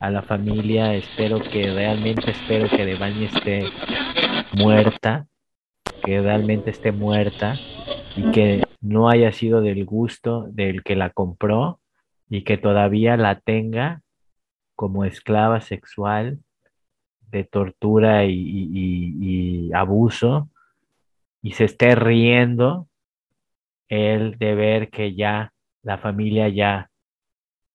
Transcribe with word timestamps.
a 0.00 0.10
la 0.10 0.22
familia, 0.22 0.94
espero 0.94 1.40
que 1.40 1.70
realmente 1.70 2.30
espero 2.30 2.68
que 2.68 2.84
Devani 2.86 3.26
esté 3.26 3.70
muerta, 4.54 5.26
que 6.02 6.20
realmente 6.20 6.70
esté 6.70 6.90
muerta 6.92 7.56
y 8.16 8.30
que 8.32 8.62
no 8.80 9.08
haya 9.10 9.30
sido 9.32 9.60
del 9.60 9.84
gusto 9.84 10.46
del 10.50 10.82
que 10.82 10.96
la 10.96 11.10
compró 11.10 11.80
y 12.28 12.42
que 12.44 12.56
todavía 12.56 13.16
la 13.16 13.40
tenga 13.40 14.00
como 14.74 15.04
esclava 15.04 15.60
sexual 15.60 16.38
de 17.30 17.44
tortura 17.44 18.24
y, 18.24 18.32
y- 18.32 19.68
y 19.68 19.72
abuso 19.74 20.48
y 21.42 21.52
se 21.52 21.64
esté 21.64 21.94
riendo 21.94 22.88
él 23.88 24.36
de 24.38 24.54
ver 24.54 24.90
que 24.90 25.14
ya 25.14 25.52
la 25.82 25.98
familia 25.98 26.48
ya 26.48 26.89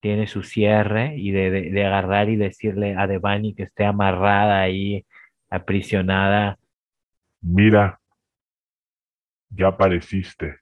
tiene 0.06 0.28
su 0.28 0.44
cierre 0.44 1.16
y 1.18 1.32
de, 1.32 1.50
de- 1.50 1.84
agarrar 1.84 2.30
y 2.30 2.36
decirle 2.36 2.96
a 2.96 3.08
Devani 3.08 3.56
que 3.56 3.64
esté 3.64 3.86
amarrada 3.86 4.62
ahí, 4.62 5.04
aprisionada. 5.50 6.60
Mira, 7.42 8.00
ya 9.50 9.70
apareciste. 9.70 10.60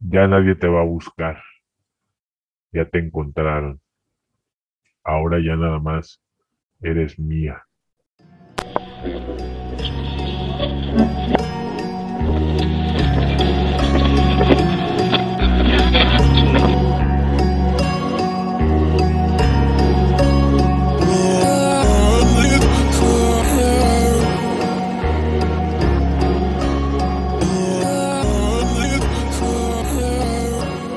Ya 0.00 0.26
nadie 0.26 0.56
te 0.56 0.66
va 0.66 0.80
a 0.80 0.84
buscar. 0.84 1.40
Ya 2.72 2.84
te 2.84 2.98
encontraron. 2.98 3.80
Ahora 5.04 5.38
ya 5.38 5.54
nada 5.54 5.78
más 5.78 6.20
eres 6.82 7.16
mía. 7.16 7.64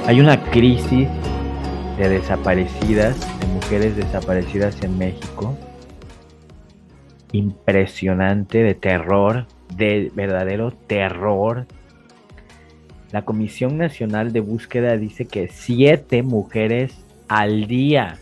Hay 0.10 0.20
una 0.20 0.44
crisis 0.44 1.08
de 2.00 2.10
desaparecidas, 2.10 3.20
de 3.40 3.46
mujeres 3.46 3.96
desaparecidas 3.96 4.82
en 4.82 4.98
México, 4.98 5.56
impresionante, 7.32 8.64
de 8.64 8.74
terror, 8.74 9.46
de 9.78 10.12
verdadero 10.16 10.72
terror. 10.72 11.68
La 13.12 13.22
Comisión 13.22 13.78
Nacional 13.78 14.34
de 14.34 14.40
Búsqueda 14.40 14.98
dice 14.98 15.28
que 15.28 15.48
siete 15.48 16.24
mujeres 16.24 17.06
al 17.28 17.68
día 17.68 18.18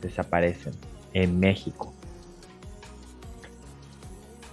desaparecen 0.00 0.72
en 1.12 1.38
México. 1.38 1.94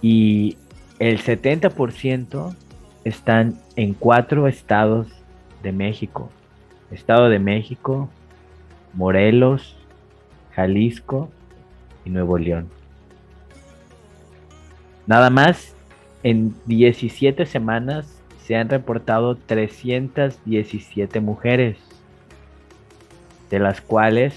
Y 0.00 0.58
el 1.00 1.20
70% 1.20 2.54
están 3.02 3.58
en 3.74 3.94
cuatro 3.94 4.46
estados 4.46 5.19
de 5.62 5.72
México. 5.72 6.30
Estado 6.90 7.28
de 7.28 7.38
México, 7.38 8.08
Morelos, 8.94 9.76
Jalisco 10.54 11.30
y 12.04 12.10
Nuevo 12.10 12.38
León. 12.38 12.68
Nada 15.06 15.30
más, 15.30 15.74
en 16.22 16.54
17 16.66 17.46
semanas 17.46 18.20
se 18.44 18.56
han 18.56 18.68
reportado 18.68 19.36
317 19.36 21.20
mujeres, 21.20 21.78
de 23.48 23.58
las 23.58 23.80
cuales 23.80 24.34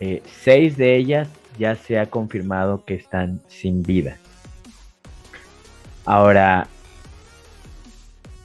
eh, 0.00 0.22
seis 0.26 0.76
de 0.76 0.96
ellas 0.96 1.28
ya 1.58 1.76
se 1.76 1.98
ha 1.98 2.06
confirmado 2.06 2.84
que 2.84 2.94
están 2.94 3.40
sin 3.48 3.82
vida. 3.82 4.18
Ahora, 6.04 6.68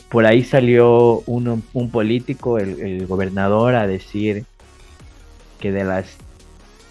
por 0.10 0.26
ahí 0.26 0.44
salió 0.44 1.22
uno- 1.28 1.62
un 1.74 1.92
político, 1.92 2.58
el, 2.58 3.06
gobernador, 3.08 3.76
a 3.76 3.86
decir 3.88 4.46
que 5.60 5.72
de 5.72 5.84
las 5.84 6.18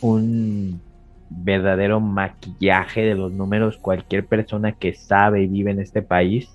un 0.00 0.80
verdadero 1.28 1.98
maquillaje 1.98 3.00
de 3.02 3.16
los 3.16 3.32
números. 3.32 3.78
Cualquier 3.78 4.26
persona 4.26 4.70
que 4.72 4.94
sabe 4.94 5.42
y 5.42 5.48
vive 5.48 5.72
en 5.72 5.80
este 5.80 6.02
país 6.02 6.48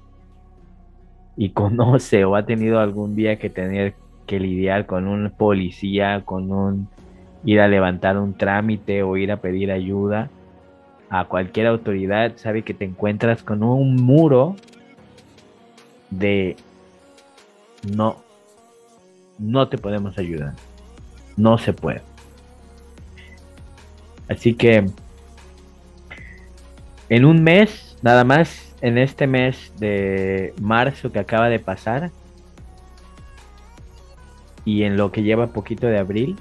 y 1.38 1.52
conoce 1.52 2.26
o 2.26 2.36
ha 2.36 2.46
tenido 2.46 2.80
algún 2.80 3.16
día 3.16 3.38
que 3.38 3.50
tener 3.50 3.94
que 4.26 4.40
lidiar 4.40 4.86
con 4.88 5.08
un 5.08 5.32
policía, 5.32 6.24
con 6.26 6.52
un 6.52 6.90
ir 7.46 7.62
a 7.62 7.68
levantar 7.68 8.18
un 8.18 8.34
trámite 8.34 9.04
o 9.04 9.16
ir 9.16 9.32
a 9.32 9.38
pedir 9.38 9.72
ayuda 9.72 10.30
a 11.10 11.26
cualquier 11.26 11.68
autoridad, 11.68 12.34
sabe 12.36 12.64
que 12.64 12.74
te 12.74 12.84
encuentras 12.84 13.44
con 13.44 13.64
un 13.64 13.96
muro 13.96 14.56
de 16.10 16.58
no, 17.96 18.18
no 19.40 19.70
te 19.70 19.78
podemos 19.78 20.18
ayudar, 20.18 20.54
no 21.38 21.58
se 21.58 21.72
puede. 21.72 22.02
Así 24.28 24.54
que 24.56 24.86
en 27.08 27.26
un 27.26 27.44
mes, 27.44 27.98
nada 28.02 28.26
más, 28.26 28.67
en 28.82 28.98
este 28.98 29.28
mes 29.28 29.74
de 29.80 30.54
marzo 30.62 31.12
que 31.12 31.20
acaba 31.20 31.50
de 31.50 31.60
pasar, 31.60 32.12
y 34.66 34.84
en 34.84 34.98
lo 34.98 35.12
que 35.12 35.24
lleva 35.24 35.48
poquito 35.48 35.88
de 35.88 35.98
abril, 35.98 36.38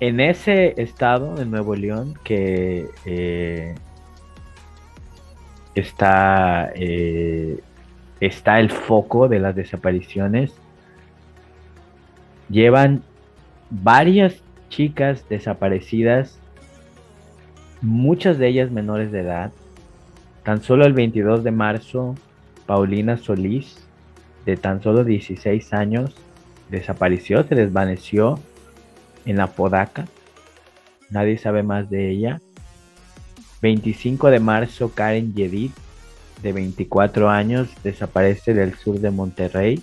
en 0.00 0.20
ese 0.20 0.80
estado 0.80 1.36
de 1.36 1.46
Nuevo 1.46 1.74
León 1.74 2.14
que 2.24 2.88
eh, 3.04 3.74
está, 5.74 6.70
eh, 6.74 7.60
está 8.20 8.58
el 8.60 8.70
foco 8.70 9.28
de 9.28 9.38
las 9.38 9.54
desapariciones, 9.54 10.52
llevan 12.50 13.02
varias 13.70 14.42
chicas 14.68 15.28
desaparecidas, 15.28 16.38
muchas 17.80 18.38
de 18.38 18.48
ellas 18.48 18.70
menores 18.70 19.12
de 19.12 19.20
edad. 19.20 19.52
Tan 20.46 20.62
solo 20.62 20.86
el 20.86 20.92
22 20.92 21.42
de 21.42 21.50
marzo, 21.50 22.14
Paulina 22.66 23.16
Solís, 23.16 23.78
de 24.44 24.56
tan 24.56 24.80
solo 24.80 25.02
16 25.02 25.72
años, 25.72 26.14
desapareció, 26.70 27.42
se 27.42 27.56
desvaneció 27.56 28.38
en 29.24 29.38
la 29.38 29.48
Podaca. 29.48 30.06
Nadie 31.10 31.36
sabe 31.36 31.64
más 31.64 31.90
de 31.90 32.10
ella. 32.12 32.40
25 33.60 34.30
de 34.30 34.38
marzo, 34.38 34.92
Karen 34.94 35.34
Yedid, 35.34 35.72
de 36.44 36.52
24 36.52 37.28
años, 37.28 37.68
desaparece 37.82 38.54
del 38.54 38.76
sur 38.76 39.00
de 39.00 39.10
Monterrey. 39.10 39.82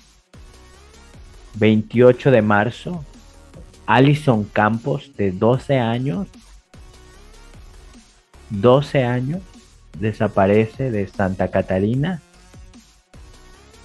28 1.56 2.32
de 2.32 2.42
marzo, 2.42 3.04
Alison 3.86 4.46
Campos, 4.46 5.12
de 5.18 5.34
12 5.34 5.78
años. 5.80 6.30
12 8.50 9.04
años, 9.04 9.42
desaparece 10.00 10.92
de 10.92 11.08
Santa 11.08 11.50
Catarina. 11.50 12.22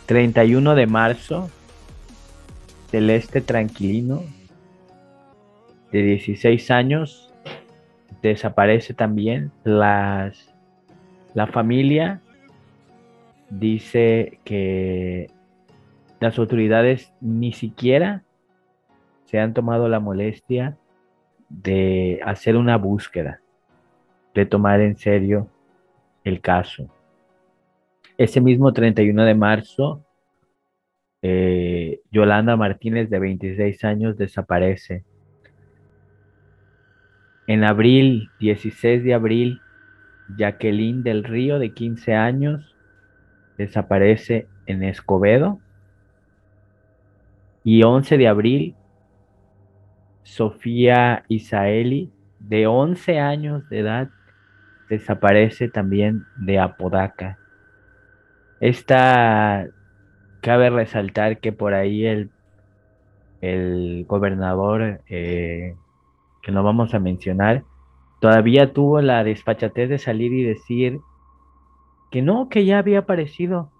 31 0.07 0.75
de 0.75 0.87
marzo, 0.87 1.51
Celeste 2.91 3.41
Tranquilino, 3.41 4.23
de 5.93 6.03
16 6.03 6.71
años, 6.71 7.33
desaparece 8.23 8.95
también. 8.95 9.53
Las, 9.65 10.55
la 11.35 11.47
familia 11.47 12.21
dice 13.51 14.39
que 14.45 15.31
las 16.21 16.39
autoridades 16.39 17.13
ni 17.21 17.53
siquiera 17.53 18.23
se 19.27 19.39
han 19.39 19.53
tomado 19.53 19.89
la 19.89 20.01
molestia 20.01 20.77
de 21.51 22.21
hacer 22.25 22.57
una 22.57 22.77
búsqueda, 22.77 23.41
de 24.35 24.47
tomar 24.47 24.81
en 24.81 24.97
serio 24.97 25.49
el 26.29 26.41
caso. 26.41 26.89
Ese 28.17 28.41
mismo 28.41 28.73
31 28.73 29.25
de 29.25 29.35
marzo, 29.35 30.05
eh, 31.23 32.01
Yolanda 32.11 32.57
Martínez, 32.57 33.11
de 33.11 33.19
26 33.19 33.85
años, 33.85 34.17
desaparece. 34.17 35.05
En 37.47 37.65
abril, 37.65 38.29
16 38.41 39.05
de 39.05 39.15
abril, 39.15 39.61
Jacqueline 40.37 41.03
del 41.03 41.25
Río, 41.25 41.59
de 41.59 41.73
15 41.73 42.15
años, 42.15 42.77
desaparece 43.57 44.47
en 44.67 44.85
Escobedo. 44.85 45.61
Y 47.65 47.83
11 47.83 48.19
de 48.19 48.29
abril, 48.29 48.75
Sofía 50.23 51.25
Isaeli, 51.29 52.13
de 52.39 52.67
11 52.67 53.19
años 53.19 53.69
de 53.69 53.79
edad, 53.81 54.11
desaparece 54.89 55.69
también 55.69 56.25
de 56.37 56.59
Apodaca. 56.59 57.39
Esta, 58.61 59.67
cabe 60.41 60.71
resaltar 60.71 61.39
que 61.39 61.53
por 61.53 61.75
ahí 61.75 62.07
el, 62.07 62.31
el 63.41 64.05
gobernador, 64.09 65.01
eh, 65.09 65.75
que 66.43 66.53
no 66.53 66.63
vamos 66.63 66.95
a 66.95 66.99
mencionar, 66.99 67.65
todavía 68.21 68.73
tuvo 68.73 69.01
la 69.01 69.25
despachatez 69.25 69.89
de 69.89 69.99
salir 69.99 70.33
y 70.33 70.43
decir 70.43 71.01
que 72.11 72.23
no, 72.23 72.49
que 72.49 72.65
ya 72.65 72.79
había 72.79 73.01
aparecido. 73.01 73.71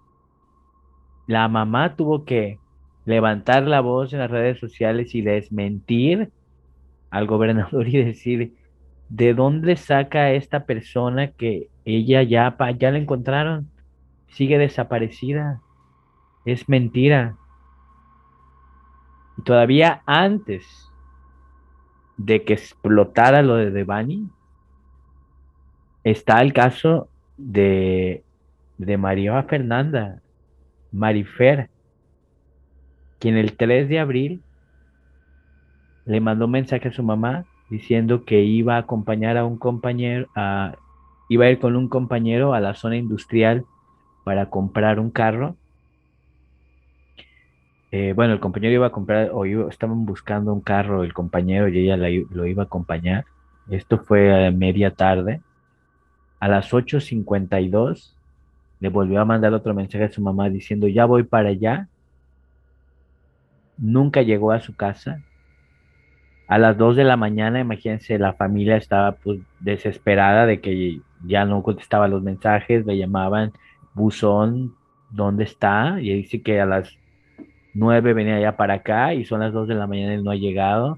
La 1.27 1.47
mamá 1.47 1.95
tuvo 1.95 2.25
que 2.25 2.59
levantar 3.05 3.63
la 3.63 3.81
voz 3.81 4.13
en 4.13 4.19
las 4.19 4.31
redes 4.31 4.59
sociales 4.59 5.15
y 5.15 5.21
desmentir 5.21 6.31
al 7.09 7.25
gobernador 7.27 7.87
y 7.87 8.03
decir, 8.03 8.53
¿de 9.09 9.33
dónde 9.33 9.75
saca 9.75 10.31
esta 10.31 10.65
persona 10.65 11.31
que 11.31 11.69
ella 11.83 12.23
ya, 12.23 12.55
ya 12.77 12.91
la 12.91 12.97
encontraron? 12.97 13.69
Sigue 14.29 14.57
desaparecida. 14.57 15.61
Es 16.45 16.69
mentira. 16.69 17.35
Y 19.37 19.41
todavía 19.41 20.03
antes 20.05 20.65
de 22.17 22.43
que 22.43 22.53
explotara 22.53 23.41
lo 23.41 23.55
de 23.55 23.71
Devani, 23.71 24.29
está 26.03 26.41
el 26.41 26.53
caso 26.53 27.09
de, 27.37 28.23
de 28.77 28.97
María 28.97 29.41
Fernanda, 29.43 30.21
Marifer, 30.91 31.69
quien 33.19 33.37
el 33.37 33.55
3 33.57 33.89
de 33.89 33.99
abril 33.99 34.41
le 36.05 36.19
mandó 36.19 36.45
un 36.45 36.51
mensaje 36.51 36.89
a 36.89 36.91
su 36.91 37.03
mamá 37.03 37.45
diciendo 37.69 38.25
que 38.25 38.41
iba 38.41 38.75
a 38.75 38.79
acompañar 38.79 39.37
a 39.37 39.45
un 39.45 39.57
compañero, 39.57 40.27
a, 40.35 40.75
iba 41.29 41.45
a 41.45 41.49
ir 41.49 41.59
con 41.59 41.75
un 41.75 41.87
compañero 41.87 42.53
a 42.53 42.59
la 42.59 42.73
zona 42.73 42.97
industrial 42.97 43.65
para 44.23 44.49
comprar 44.49 44.99
un 44.99 45.11
carro. 45.11 45.55
Eh, 47.91 48.13
bueno, 48.15 48.33
el 48.33 48.39
compañero 48.39 48.73
iba 48.73 48.87
a 48.87 48.91
comprar, 48.91 49.29
o 49.33 49.45
estaban 49.69 50.05
buscando 50.05 50.53
un 50.53 50.61
carro, 50.61 51.03
el 51.03 51.13
compañero 51.13 51.67
y 51.67 51.79
ella 51.79 51.97
lo 51.97 52.45
iba 52.45 52.63
a 52.63 52.65
acompañar. 52.65 53.25
Esto 53.69 53.99
fue 53.99 54.47
a 54.47 54.51
media 54.51 54.91
tarde. 54.91 55.41
A 56.39 56.47
las 56.47 56.71
8.52 56.71 58.13
le 58.79 58.89
volvió 58.89 59.21
a 59.21 59.25
mandar 59.25 59.53
otro 59.53 59.73
mensaje 59.73 60.05
a 60.05 60.11
su 60.11 60.21
mamá 60.21 60.49
diciendo, 60.49 60.87
ya 60.87 61.05
voy 61.05 61.23
para 61.23 61.49
allá. 61.49 61.87
Nunca 63.77 64.21
llegó 64.21 64.51
a 64.51 64.59
su 64.59 64.75
casa 64.75 65.23
a 66.49 66.57
las 66.57 66.77
2 66.79 66.95
de 66.95 67.03
la 67.03 67.15
mañana, 67.15 67.59
imagínense, 67.59 68.17
la 68.17 68.33
familia 68.33 68.75
estaba 68.75 69.11
pues 69.11 69.39
desesperada 69.59 70.47
de 70.47 70.59
que 70.59 70.99
ya 71.23 71.45
no 71.45 71.61
contestaba 71.61 72.07
los 72.07 72.23
mensajes, 72.23 72.87
le 72.87 72.97
llamaban 72.97 73.53
buzón, 73.93 74.75
¿dónde 75.11 75.43
está? 75.43 76.01
Y 76.01 76.11
dice 76.11 76.41
que 76.41 76.59
a 76.59 76.65
las 76.65 76.97
9 77.75 78.13
venía 78.13 78.39
ya 78.39 78.57
para 78.57 78.73
acá 78.73 79.13
y 79.13 79.25
son 79.25 79.41
las 79.41 79.53
2 79.53 79.67
de 79.67 79.75
la 79.75 79.85
mañana 79.85 80.15
y 80.15 80.23
no 80.23 80.31
ha 80.31 80.35
llegado. 80.35 80.97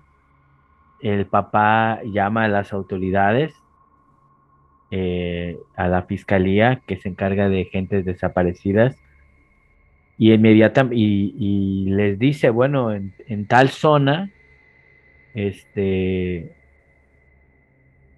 El 1.01 1.25
papá 1.25 1.99
llama 2.05 2.45
a 2.45 2.47
las 2.47 2.71
autoridades, 2.71 3.53
eh, 4.89 5.57
a 5.75 5.89
la 5.89 6.03
fiscalía 6.03 6.81
que 6.87 6.95
se 6.95 7.09
encarga 7.09 7.49
de 7.49 7.65
gentes 7.65 8.05
desaparecidas 8.05 8.95
y 10.17 10.31
inmediatamente 10.31 10.95
y, 10.97 11.87
les 11.89 12.17
dice, 12.17 12.51
bueno, 12.51 12.93
en, 12.93 13.13
en 13.27 13.47
tal 13.47 13.67
zona 13.67 14.31
este, 15.33 16.55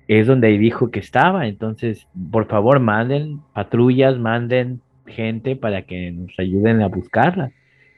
es 0.08 0.28
donde 0.28 0.58
dijo 0.58 0.92
que 0.92 1.00
estaba. 1.00 1.48
Entonces, 1.48 2.08
por 2.32 2.48
favor, 2.48 2.80
manden 2.80 3.42
patrullas, 3.54 4.18
manden 4.18 4.82
gente 5.06 5.56
para 5.56 5.84
que 5.84 6.12
nos 6.12 6.38
ayuden 6.40 6.82
a 6.82 6.88
buscarla. 6.88 7.52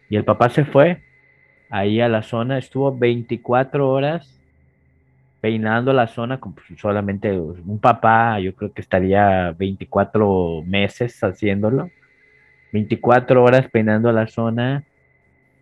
Y 0.09 0.15
el 0.15 0.23
papá 0.23 0.49
se 0.49 0.65
fue 0.65 1.01
ahí 1.69 1.99
a 1.99 2.09
la 2.09 2.21
zona, 2.23 2.57
estuvo 2.57 2.95
24 2.95 3.89
horas 3.89 4.39
peinando 5.41 5.93
la 5.93 6.07
zona 6.07 6.39
con 6.39 6.53
pues, 6.53 6.65
solamente 6.79 7.37
un 7.39 7.79
papá, 7.79 8.39
yo 8.39 8.55
creo 8.55 8.73
que 8.73 8.81
estaría 8.81 9.51
24 9.51 10.63
meses 10.65 11.23
haciéndolo. 11.23 11.91
24 12.73 13.43
horas 13.43 13.69
peinando 13.69 14.11
la 14.11 14.25
zona. 14.25 14.85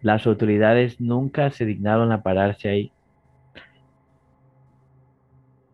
Las 0.01 0.25
autoridades 0.25 1.01
nunca 1.01 1.51
se 1.51 1.65
dignaron 1.65 2.11
a 2.11 2.23
pararse 2.23 2.69
ahí. 2.69 2.91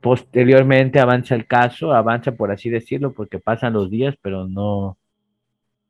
Posteriormente 0.02 1.00
avanza 1.00 1.36
el 1.36 1.46
caso, 1.46 1.94
avanza 1.94 2.34
por 2.34 2.52
así 2.52 2.70
decirlo, 2.70 3.12
porque 3.14 3.40
pasan 3.40 3.74
los 3.74 3.90
días, 3.90 4.16
pero 4.22 4.48
no, 4.48 4.98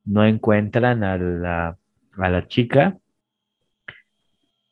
no 0.06 0.25
encuentran 0.25 1.03
a 1.03 1.17
la, 1.17 1.77
a 2.17 2.29
la 2.29 2.47
chica. 2.47 2.97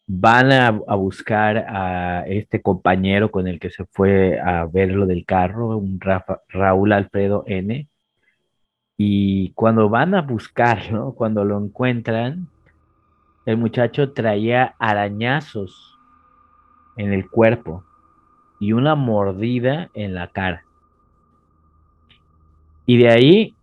Van 0.07 0.51
a, 0.51 0.71
buscar 0.71 1.57
a 1.57 2.25
este 2.27 2.61
compañero 2.61 3.29
con 3.29 3.47
el 3.47 3.59
que 3.59 3.69
se 3.69 3.85
fue 3.85 4.39
a 4.39 4.65
ver 4.65 4.91
lo 4.91 5.05
del 5.05 5.25
carro, 5.25 5.77
un 5.77 5.99
Raúl 6.49 6.93
Alfredo 6.93 7.43
N. 7.45 7.87
Y 8.97 9.51
cuando 9.51 9.89
van 9.89 10.15
a 10.15 10.21
buscarlo, 10.21 11.13
cuando 11.17 11.45
lo 11.45 11.59
encuentran, 11.59 12.47
el 13.45 13.57
muchacho 13.57 14.13
traía 14.13 14.75
arañazos 14.79 15.97
en 16.95 17.13
el 17.13 17.29
cuerpo 17.29 17.83
y 18.59 18.73
una 18.73 18.95
mordida 18.95 19.89
en 19.93 20.13
la 20.13 20.27
cara. 20.27 20.63
Y 22.85 22.97
de 22.97 23.09
ahí 23.09 23.53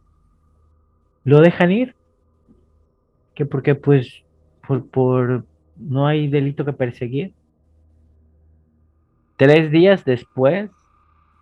lo 1.24 1.40
dejan 1.40 1.72
ir. 1.72 1.94
Que 3.34 3.46
porque 3.46 3.74
pues 3.74 4.22
por, 4.66 4.88
por 4.88 5.44
no 5.76 6.06
hay 6.06 6.28
delito 6.28 6.64
que 6.64 6.72
perseguir. 6.72 7.32
Tres 9.36 9.70
días 9.72 10.04
después 10.04 10.70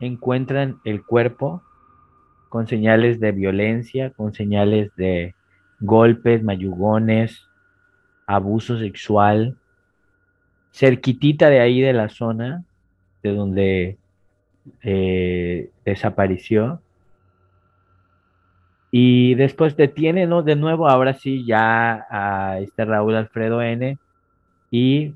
encuentran 0.00 0.80
el 0.84 1.04
cuerpo 1.04 1.62
con 2.48 2.66
señales 2.66 3.20
de 3.20 3.32
violencia, 3.32 4.10
con 4.10 4.32
señales 4.32 4.94
de 4.96 5.34
golpes, 5.80 6.42
mayugones, 6.42 7.46
abuso 8.26 8.78
sexual, 8.78 9.58
cerquitita 10.72 11.50
de 11.50 11.60
ahí 11.60 11.80
de 11.80 11.92
la 11.92 12.08
zona 12.08 12.64
de 13.22 13.34
donde 13.34 13.98
eh, 14.82 15.70
desapareció. 15.84 16.80
Y 18.90 19.34
después 19.36 19.76
detienen 19.76 20.30
de 20.44 20.56
nuevo, 20.56 20.88
ahora 20.88 21.14
sí, 21.14 21.44
ya 21.46 22.06
a 22.10 22.58
este 22.58 22.84
Raúl 22.84 23.14
Alfredo 23.14 23.62
N. 23.62 23.98
Y 24.70 25.14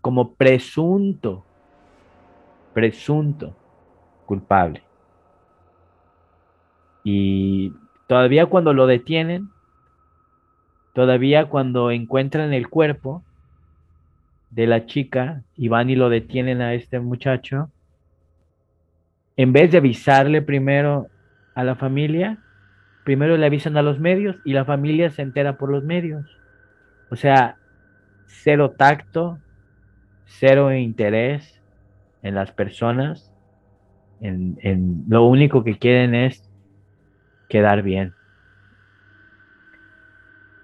como 0.00 0.34
presunto, 0.34 1.44
presunto 2.74 3.54
culpable. 4.26 4.82
Y 7.02 7.72
todavía 8.06 8.46
cuando 8.46 8.74
lo 8.74 8.86
detienen, 8.86 9.48
todavía 10.92 11.46
cuando 11.46 11.90
encuentran 11.90 12.52
el 12.52 12.68
cuerpo, 12.68 13.22
de 14.50 14.66
la 14.66 14.86
chica 14.86 15.42
y 15.56 15.68
van 15.68 15.90
y 15.90 15.96
lo 15.96 16.08
detienen 16.08 16.60
a 16.60 16.74
este 16.74 17.00
muchacho, 17.00 17.70
en 19.36 19.52
vez 19.52 19.70
de 19.70 19.78
avisarle 19.78 20.42
primero 20.42 21.08
a 21.54 21.64
la 21.64 21.76
familia, 21.76 22.38
primero 23.04 23.36
le 23.36 23.46
avisan 23.46 23.76
a 23.76 23.82
los 23.82 23.98
medios 23.98 24.36
y 24.44 24.52
la 24.52 24.64
familia 24.64 25.10
se 25.10 25.22
entera 25.22 25.56
por 25.56 25.70
los 25.70 25.84
medios. 25.84 26.26
O 27.10 27.16
sea, 27.16 27.56
cero 28.26 28.74
tacto, 28.76 29.38
cero 30.26 30.72
interés 30.74 31.60
en 32.22 32.34
las 32.34 32.52
personas, 32.52 33.32
en, 34.20 34.58
en 34.62 35.04
lo 35.08 35.24
único 35.24 35.64
que 35.64 35.78
quieren 35.78 36.14
es 36.14 36.50
quedar 37.48 37.82
bien. 37.82 38.14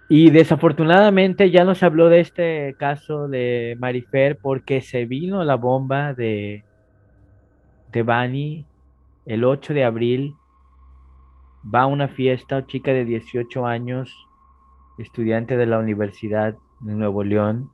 Y 0.09 0.31
desafortunadamente 0.31 1.51
ya 1.51 1.65
nos 1.65 1.83
habló 1.83 2.09
de 2.09 2.21
este 2.21 2.77
caso 2.79 3.27
de 3.27 3.77
Marifer 3.81 4.39
porque 4.41 4.81
se 4.81 5.05
vino 5.05 5.43
la 5.43 5.57
bomba 5.57 6.15
de, 6.15 6.65
de 7.91 8.03
Bani 8.05 8.65
el 9.25 9.45
8 9.45 9.75
de 9.75 9.85
abril. 9.85 10.35
Va 11.75 11.83
a 11.83 11.87
una 11.87 12.07
fiesta, 12.07 12.67
chica 12.67 12.93
de 12.93 13.05
18 13.05 13.67
años, 13.67 14.15
estudiante 14.99 15.57
de 15.57 15.67
la 15.67 15.81
Universidad 15.81 16.55
de 16.81 16.95
Nuevo 16.95 17.25
León. 17.25 17.71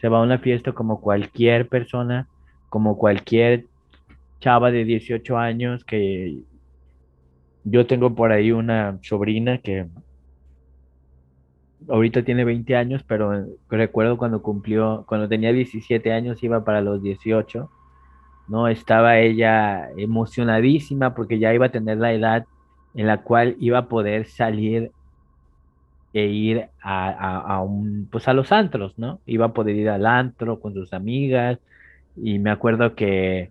Se 0.00 0.08
va 0.08 0.18
a 0.18 0.22
una 0.22 0.38
fiesta 0.38 0.72
como 0.72 1.00
cualquier 1.00 1.68
persona, 1.68 2.26
como 2.68 2.98
cualquier 2.98 3.66
chava 4.40 4.72
de 4.72 4.84
18 4.84 5.38
años 5.38 5.84
que 5.84 6.38
yo 7.62 7.86
tengo 7.86 8.14
por 8.14 8.32
ahí 8.32 8.50
una 8.50 8.98
sobrina 9.02 9.58
que 9.58 9.86
ahorita 11.88 12.22
tiene 12.24 12.44
20 12.44 12.76
años, 12.76 13.04
pero 13.06 13.46
recuerdo 13.70 14.18
cuando 14.18 14.42
cumplió, 14.42 15.04
cuando 15.06 15.28
tenía 15.28 15.52
17 15.52 16.12
años, 16.12 16.42
iba 16.42 16.64
para 16.64 16.80
los 16.80 17.02
18, 17.02 17.70
¿no? 18.48 18.68
Estaba 18.68 19.18
ella 19.18 19.90
emocionadísima 19.96 21.14
porque 21.14 21.38
ya 21.38 21.54
iba 21.54 21.66
a 21.66 21.70
tener 21.70 21.98
la 21.98 22.12
edad 22.12 22.46
en 22.94 23.06
la 23.06 23.22
cual 23.22 23.56
iba 23.60 23.78
a 23.78 23.88
poder 23.88 24.26
salir 24.26 24.90
e 26.12 26.26
ir 26.26 26.68
a, 26.82 27.40
a, 27.40 27.62
un, 27.62 28.08
pues 28.10 28.26
a 28.28 28.32
los 28.32 28.50
antros, 28.50 28.98
¿no? 28.98 29.20
Iba 29.26 29.46
a 29.46 29.52
poder 29.52 29.76
ir 29.76 29.90
al 29.90 30.06
antro 30.06 30.60
con 30.60 30.74
sus 30.74 30.92
amigas 30.92 31.58
y 32.16 32.38
me 32.38 32.50
acuerdo 32.50 32.94
que 32.94 33.50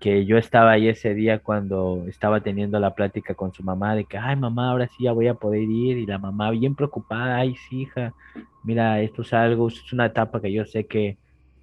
que 0.00 0.26
yo 0.26 0.36
estaba 0.38 0.72
ahí 0.72 0.88
ese 0.88 1.14
día 1.14 1.38
cuando 1.38 2.04
estaba 2.08 2.40
teniendo 2.40 2.78
la 2.78 2.94
plática 2.94 3.34
con 3.34 3.52
su 3.52 3.62
mamá 3.62 3.94
de 3.94 4.04
que, 4.04 4.18
ay 4.18 4.36
mamá, 4.36 4.70
ahora 4.70 4.88
sí 4.88 5.04
ya 5.04 5.12
voy 5.12 5.28
a 5.28 5.34
poder 5.34 5.62
ir 5.62 5.98
y 5.98 6.06
la 6.06 6.18
mamá 6.18 6.50
bien 6.50 6.74
preocupada, 6.74 7.36
ay 7.36 7.54
sí 7.56 7.82
hija, 7.82 8.14
mira, 8.62 9.00
esto 9.00 9.22
es 9.22 9.32
algo, 9.32 9.68
es 9.68 9.92
una 9.92 10.06
etapa 10.06 10.40
que 10.40 10.52
yo 10.52 10.64
sé 10.64 10.86
que, 10.86 11.16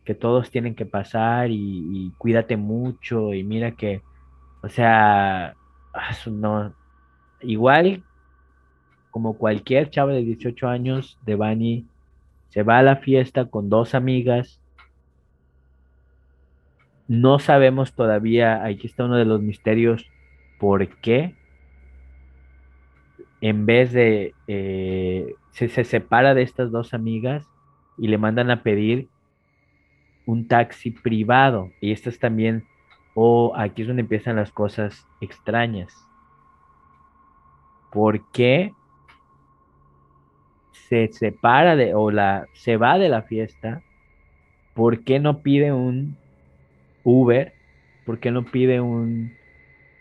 que 0.06 0.16
todos 0.16 0.50
tienen 0.50 0.76
que 0.76 0.86
pasar 0.86 1.50
y, 1.52 2.12
cuídate 2.18 2.58
mucho 2.58 3.34
y 3.34 3.44
mira 3.44 3.72
que, 3.72 4.02
o 4.64 4.70
sea, 4.70 5.56
ah, 5.94 6.16
no, 6.28 6.74
igual 7.42 8.04
como 9.12 9.38
cualquier 9.38 9.90
chavo 9.90 10.12
de 10.12 10.24
18 10.24 10.68
años, 10.68 11.18
Devani 11.26 11.86
se 12.50 12.64
va 12.64 12.80
a 12.80 12.84
la 12.84 12.98
fiesta 12.98 13.46
con 13.46 13.70
dos 13.70 13.94
amigas 13.94 14.61
no 17.12 17.40
sabemos 17.40 17.94
todavía, 17.94 18.64
aquí 18.64 18.88
está 18.88 19.04
uno 19.04 19.18
de 19.18 19.26
los 19.26 19.42
misterios, 19.42 20.10
por 20.62 20.88
qué 20.88 21.36
en 23.42 23.66
vez 23.66 23.92
de, 23.92 24.34
eh, 24.48 25.36
se, 25.50 25.68
se 25.68 25.84
separa 25.84 26.34
de 26.34 26.44
estas 26.44 26.72
dos 26.72 26.94
amigas 26.94 27.46
y 27.98 28.08
le 28.08 28.18
mandan 28.18 28.50
a 28.50 28.64
pedir 28.64 29.10
un 30.26 30.48
taxi 30.48 30.92
privado. 30.92 31.72
Y 31.82 31.92
esto 31.92 32.08
es 32.08 32.18
también, 32.18 32.64
o 33.14 33.52
aquí 33.58 33.82
es 33.82 33.90
donde 33.90 34.04
empiezan 34.04 34.38
las 34.38 34.54
cosas 34.54 35.06
extrañas. 35.20 35.94
¿Por 37.92 38.32
qué 38.32 38.72
se 40.72 41.10
separa 41.12 41.76
de, 41.76 41.94
o 41.94 42.10
la, 42.10 42.46
se 42.54 42.78
va 42.78 42.98
de 42.98 43.10
la 43.10 43.24
fiesta? 43.24 43.82
¿Por 44.74 45.04
qué 45.04 45.20
no 45.20 45.40
pide 45.40 45.74
un 45.74 46.21
Uber, 47.04 47.54
¿por 48.06 48.20
qué 48.20 48.32
no 48.32 48.44
pide 48.44 48.82
un, 48.82 49.34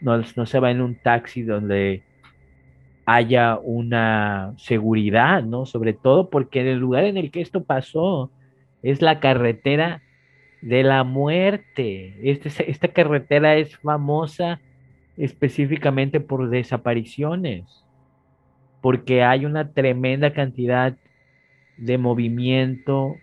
no, 0.01 0.19
no 0.37 0.47
se 0.47 0.61
va 0.61 0.71
en 0.71 0.81
un 0.81 0.95
taxi 0.95 1.43
donde 1.43 2.03
haya 3.07 3.59
una 3.59 4.55
seguridad, 4.57 5.43
¿no? 5.43 5.67
Sobre 5.67 5.93
todo 5.93 6.31
porque 6.31 6.61
el 6.61 6.79
lugar 6.79 7.05
en 7.05 7.17
el 7.17 7.31
que 7.31 7.41
esto 7.41 7.65
pasó 7.65 8.31
es 8.83 9.03
la 9.03 9.21
carretera 9.21 10.03
de 10.63 10.83
la 10.83 11.05
muerte. 11.05 12.15
Este, 12.23 12.71
esta 12.71 12.89
carretera 12.89 13.57
es 13.57 13.77
famosa 13.79 14.61
específicamente 15.17 16.21
por 16.21 16.49
desapariciones, 16.49 17.85
porque 18.81 19.23
hay 19.23 19.45
una 19.45 19.73
tremenda 19.73 20.33
cantidad 20.33 20.97
de 21.77 21.99
movimiento 21.99 23.17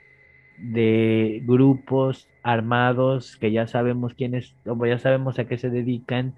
de 0.57 1.41
grupos 1.45 2.27
armados 2.47 3.35
que 3.37 3.51
ya 3.51 3.67
sabemos 3.67 4.13
quiénes, 4.13 4.55
o 4.65 4.85
ya 4.85 4.99
sabemos 4.99 5.37
a 5.37 5.45
qué 5.47 5.57
se 5.57 5.69
dedican 5.69 6.33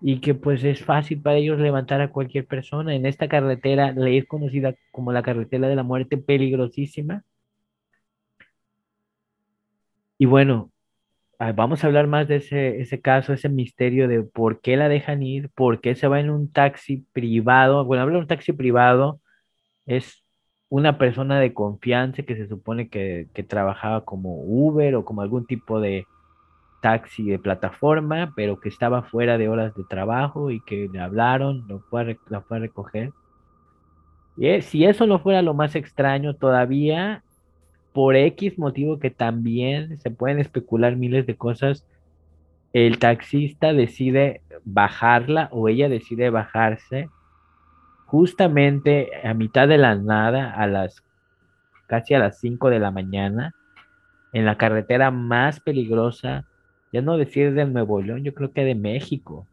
y 0.00 0.20
que 0.20 0.34
pues 0.34 0.62
es 0.64 0.84
fácil 0.84 1.20
para 1.20 1.36
ellos 1.38 1.58
levantar 1.58 2.00
a 2.00 2.12
cualquier 2.12 2.46
persona. 2.46 2.94
En 2.94 3.04
esta 3.04 3.28
carretera, 3.28 3.92
la 3.92 4.10
es 4.10 4.26
conocida 4.26 4.74
como 4.92 5.12
la 5.12 5.22
carretera 5.22 5.68
de 5.68 5.76
la 5.76 5.82
muerte, 5.82 6.18
peligrosísima. 6.18 7.24
Y 10.18 10.26
bueno, 10.26 10.70
ah, 11.38 11.52
vamos 11.52 11.82
a 11.82 11.88
hablar 11.88 12.06
más 12.06 12.28
de 12.28 12.36
ese, 12.36 12.80
ese 12.80 13.00
caso, 13.00 13.32
ese 13.32 13.48
misterio 13.48 14.08
de 14.08 14.22
por 14.22 14.60
qué 14.60 14.76
la 14.76 14.88
dejan 14.88 15.22
ir, 15.22 15.50
por 15.50 15.80
qué 15.80 15.94
se 15.96 16.08
va 16.08 16.20
en 16.20 16.30
un 16.30 16.52
taxi 16.52 17.06
privado. 17.12 17.84
Bueno, 17.84 18.02
hablar 18.02 18.18
de 18.18 18.22
un 18.22 18.28
taxi 18.28 18.52
privado 18.52 19.20
es 19.86 20.19
una 20.70 20.98
persona 20.98 21.40
de 21.40 21.52
confianza 21.52 22.22
que 22.22 22.36
se 22.36 22.48
supone 22.48 22.88
que, 22.88 23.28
trabajaba 23.48 24.04
como 24.04 24.40
Uber 24.44 24.94
o 24.94 25.04
como 25.04 25.20
algún 25.20 25.44
tipo 25.44 25.80
de 25.80 26.06
taxi 26.80 27.24
de 27.24 27.38
plataforma, 27.38 28.32
pero 28.36 28.60
que 28.60 28.68
estaba 28.70 29.02
fuera 29.02 29.36
de 29.36 29.48
horas 29.48 29.74
de 29.74 29.84
trabajo 29.84 30.50
y 30.50 30.60
que 30.60 30.88
le 30.90 31.00
hablaron, 31.00 31.66
lo 31.68 31.80
fue 31.80 32.16
la 32.28 32.40
fue 32.40 32.56
a 32.56 32.60
recoger. 32.60 33.12
Y 34.36 34.62
si 34.62 34.84
eso 34.84 35.06
no 35.06 35.18
fuera 35.18 35.42
lo 35.42 35.54
más 35.54 35.74
extraño, 35.74 36.34
todavía 36.34 37.24
por 37.92 38.14
X 38.14 38.56
motivo 38.56 39.00
que 39.00 39.10
también 39.10 39.98
se 39.98 40.10
pueden 40.12 40.38
especular 40.38 40.94
miles 40.94 41.26
de 41.26 41.34
cosas, 41.34 41.84
el 42.72 43.00
taxista 43.00 43.72
decide 43.72 44.42
bajarla 44.64 45.48
o 45.50 45.68
ella 45.68 45.88
decide 45.88 46.30
bajarse 46.30 47.08
justamente 48.10 49.08
a 49.24 49.34
mitad 49.34 49.68
de 49.68 49.78
la 49.78 49.94
nada, 49.94 50.52
a 50.52 50.66
las 50.66 51.04
casi 51.86 52.14
a 52.14 52.18
las 52.18 52.40
5 52.40 52.68
de 52.68 52.80
la 52.80 52.90
mañana, 52.90 53.54
en 54.32 54.44
la 54.46 54.58
carretera 54.58 55.12
más 55.12 55.60
peligrosa, 55.60 56.44
ya 56.92 57.02
no 57.02 57.16
decir 57.16 57.54
de 57.54 57.66
Nuevo 57.66 58.02
León, 58.02 58.24
yo 58.24 58.34
creo 58.34 58.52
que 58.52 58.64
de 58.64 58.74
México, 58.74 59.46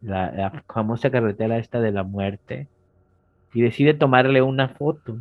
la, 0.00 0.30
la 0.30 0.62
famosa 0.72 1.10
carretera 1.10 1.58
esta 1.58 1.80
de 1.80 1.90
la 1.90 2.04
muerte, 2.04 2.68
y 3.52 3.62
decide 3.62 3.94
tomarle 3.94 4.40
una 4.40 4.68
foto. 4.68 5.18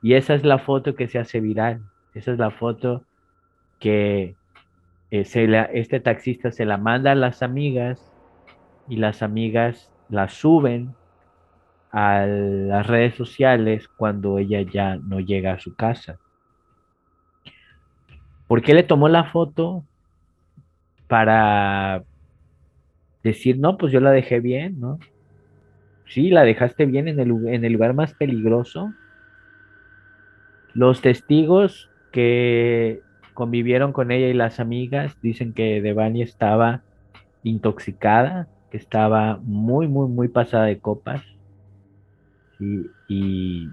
Y 0.00 0.14
esa 0.14 0.34
es 0.34 0.44
la 0.44 0.58
foto 0.58 0.94
que 0.94 1.08
se 1.08 1.18
hace 1.18 1.40
viral, 1.40 1.82
esa 2.14 2.32
es 2.32 2.38
la 2.38 2.50
foto 2.50 3.04
que 3.78 4.34
eh, 5.10 5.68
este 5.74 6.00
taxista 6.00 6.52
se 6.52 6.64
la 6.64 6.78
manda 6.78 7.12
a 7.12 7.16
las 7.16 7.42
amigas 7.42 8.09
y 8.90 8.96
las 8.96 9.22
amigas 9.22 9.90
la 10.10 10.28
suben 10.28 10.94
a 11.92 12.26
las 12.26 12.86
redes 12.86 13.14
sociales 13.14 13.88
cuando 13.88 14.38
ella 14.38 14.62
ya 14.62 14.96
no 14.96 15.20
llega 15.20 15.52
a 15.52 15.60
su 15.60 15.74
casa. 15.74 16.18
¿Por 18.48 18.62
qué 18.62 18.74
le 18.74 18.82
tomó 18.82 19.08
la 19.08 19.24
foto? 19.24 19.84
Para 21.06 22.02
decir, 23.22 23.58
no, 23.58 23.78
pues 23.78 23.92
yo 23.92 24.00
la 24.00 24.10
dejé 24.10 24.40
bien, 24.40 24.80
¿no? 24.80 24.98
Sí, 26.06 26.30
la 26.30 26.42
dejaste 26.42 26.86
bien 26.86 27.06
en 27.06 27.20
el, 27.20 27.30
en 27.48 27.64
el 27.64 27.72
lugar 27.72 27.94
más 27.94 28.14
peligroso. 28.14 28.92
Los 30.74 31.00
testigos 31.00 31.90
que 32.10 33.02
convivieron 33.34 33.92
con 33.92 34.10
ella 34.10 34.26
y 34.26 34.34
las 34.34 34.58
amigas 34.58 35.16
dicen 35.22 35.52
que 35.52 35.80
Devani 35.80 36.22
estaba 36.22 36.82
intoxicada, 37.44 38.48
que 38.70 38.76
estaba 38.76 39.38
muy, 39.42 39.88
muy, 39.88 40.08
muy 40.08 40.28
pasada 40.28 40.64
de 40.64 40.78
copas. 40.78 41.22
Y, 43.08 43.68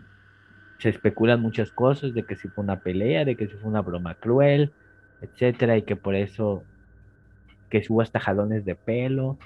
se 0.79 0.89
especulan 0.89 1.41
muchas 1.41 1.71
cosas 1.71 2.13
de 2.13 2.23
que 2.23 2.35
si 2.35 2.49
fue 2.49 2.63
una 2.63 2.81
pelea, 2.81 3.25
de 3.25 3.35
que 3.35 3.47
si 3.47 3.55
fue 3.55 3.67
una 3.67 3.81
broma 3.81 4.13
cruel, 4.13 4.73
etcétera, 5.21 5.75
y 5.75 5.81
que 5.81 5.95
por 5.95 6.13
eso 6.13 6.63
que 7.71 7.83
hubo 7.89 8.01
hasta 8.01 8.19
jalones 8.19 8.63
de 8.63 8.75
pelo. 8.75 9.39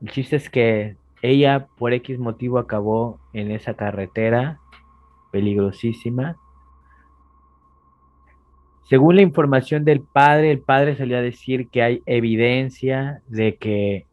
El 0.00 0.10
chiste 0.10 0.34
es 0.34 0.50
que 0.50 0.96
ella 1.22 1.68
por 1.78 1.92
X 1.92 2.18
motivo 2.18 2.58
acabó 2.58 3.20
en 3.32 3.52
esa 3.52 3.74
carretera 3.74 4.58
peligrosísima. 5.30 6.36
Según 8.88 9.14
la 9.14 9.22
información 9.22 9.84
del 9.84 10.00
padre, 10.02 10.50
el 10.50 10.58
padre 10.58 10.96
salió 10.96 11.16
a 11.16 11.22
decir 11.22 11.68
que 11.68 11.82
hay 11.82 12.02
evidencia 12.04 13.22
de 13.28 13.56
que 13.56 14.06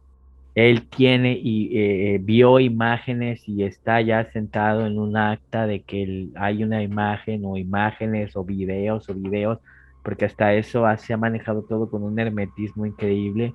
él 0.59 0.87
tiene 0.87 1.39
y 1.41 1.77
eh, 1.77 2.19
vio 2.21 2.59
imágenes 2.59 3.47
y 3.47 3.63
está 3.63 4.01
ya 4.01 4.31
sentado 4.31 4.85
en 4.85 4.97
un 4.97 5.15
acta 5.15 5.67
de 5.67 5.81
que 5.81 6.27
hay 6.35 6.63
una 6.63 6.81
imagen 6.81 7.43
o 7.45 7.55
imágenes 7.55 8.35
o 8.35 8.43
videos 8.43 9.09
o 9.09 9.13
videos, 9.13 9.59
porque 10.03 10.25
hasta 10.25 10.53
eso 10.53 10.85
se 10.97 11.13
ha 11.13 11.17
manejado 11.17 11.61
todo 11.63 11.89
con 11.89 12.03
un 12.03 12.17
hermetismo 12.19 12.85
increíble, 12.85 13.53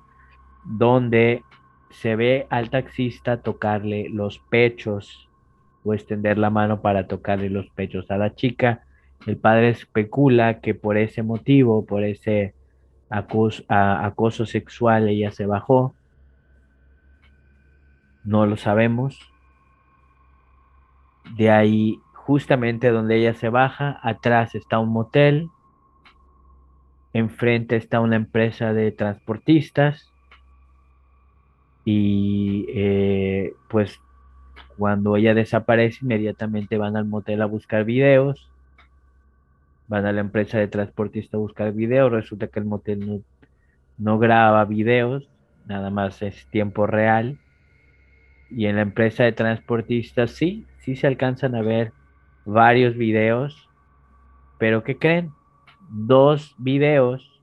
donde 0.63 1.41
se 1.91 2.15
ve 2.15 2.47
al 2.49 2.69
taxista 2.69 3.41
tocarle 3.41 4.09
los 4.09 4.39
pechos 4.49 5.29
o 5.83 5.93
extender 5.93 6.37
la 6.37 6.49
mano 6.49 6.81
para 6.81 7.07
tocarle 7.07 7.49
los 7.49 7.69
pechos 7.69 8.09
a 8.09 8.17
la 8.17 8.35
chica. 8.35 8.83
El 9.27 9.37
padre 9.37 9.69
especula 9.69 10.59
que 10.61 10.75
por 10.75 10.97
ese 10.97 11.23
motivo, 11.23 11.85
por 11.85 12.03
ese 12.03 12.53
acoso 13.09 14.45
sexual, 14.45 15.07
ella 15.07 15.31
se 15.31 15.45
bajó 15.45 15.93
no 18.25 18.45
lo 18.45 18.57
sabemos. 18.57 19.19
De 21.37 21.49
ahí, 21.51 21.99
justamente 22.13 22.91
donde 22.91 23.17
ella 23.17 23.33
se 23.33 23.49
baja, 23.49 23.99
atrás 24.03 24.55
está 24.55 24.79
un 24.79 24.89
motel, 24.89 25.49
enfrente 27.13 27.75
está 27.77 27.99
una 28.01 28.15
empresa 28.17 28.73
de 28.73 28.91
transportistas 28.91 30.11
y 31.85 32.65
eh, 32.69 33.53
pues 33.69 33.99
Cuando 34.77 35.15
ella 35.15 35.33
desaparece, 35.33 35.99
inmediatamente 36.03 36.77
van 36.77 36.97
al 36.97 37.05
motel 37.05 37.41
a 37.41 37.45
buscar 37.45 37.85
videos. 37.85 38.49
Van 39.87 40.05
a 40.05 40.11
la 40.11 40.21
empresa 40.21 40.57
de 40.57 40.67
transportista 40.67 41.37
a 41.37 41.39
buscar 41.39 41.71
videos. 41.73 42.11
Resulta 42.11 42.47
que 42.47 42.59
el 42.59 42.65
motel 42.65 43.07
no, 43.07 43.21
no 43.97 44.19
graba 44.19 44.65
videos, 44.65 45.29
nada 45.65 45.89
más 45.91 46.21
es 46.21 46.47
tiempo 46.47 46.87
real. 46.87 47.39
Y 48.55 48.67
en 48.67 48.77
la 48.77 48.83
empresa 48.83 49.25
de 49.25 49.33
transportistas 49.33 50.31
sí, 50.31 50.65
sí 50.79 50.95
se 50.95 51.07
alcanzan 51.07 51.55
a 51.55 51.61
ver 51.61 51.91
varios 52.45 52.95
videos. 52.95 53.69
Pero 54.57 54.85
¿qué 54.85 54.97
creen? 54.97 55.31
Dos 55.89 56.55
videos 56.57 57.41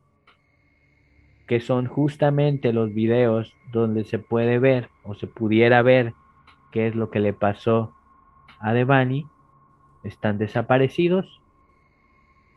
que 1.46 1.60
son 1.60 1.86
justamente 1.86 2.72
los 2.72 2.94
videos 2.94 3.54
donde 3.72 4.04
se 4.04 4.18
puede 4.18 4.58
ver 4.58 4.88
o 5.02 5.14
se 5.14 5.26
pudiera 5.26 5.82
ver 5.82 6.14
qué 6.70 6.86
es 6.86 6.94
lo 6.94 7.10
que 7.10 7.20
le 7.20 7.34
pasó 7.34 7.92
a 8.58 8.72
Devani, 8.72 9.26
están 10.04 10.38
desaparecidos. 10.38 11.42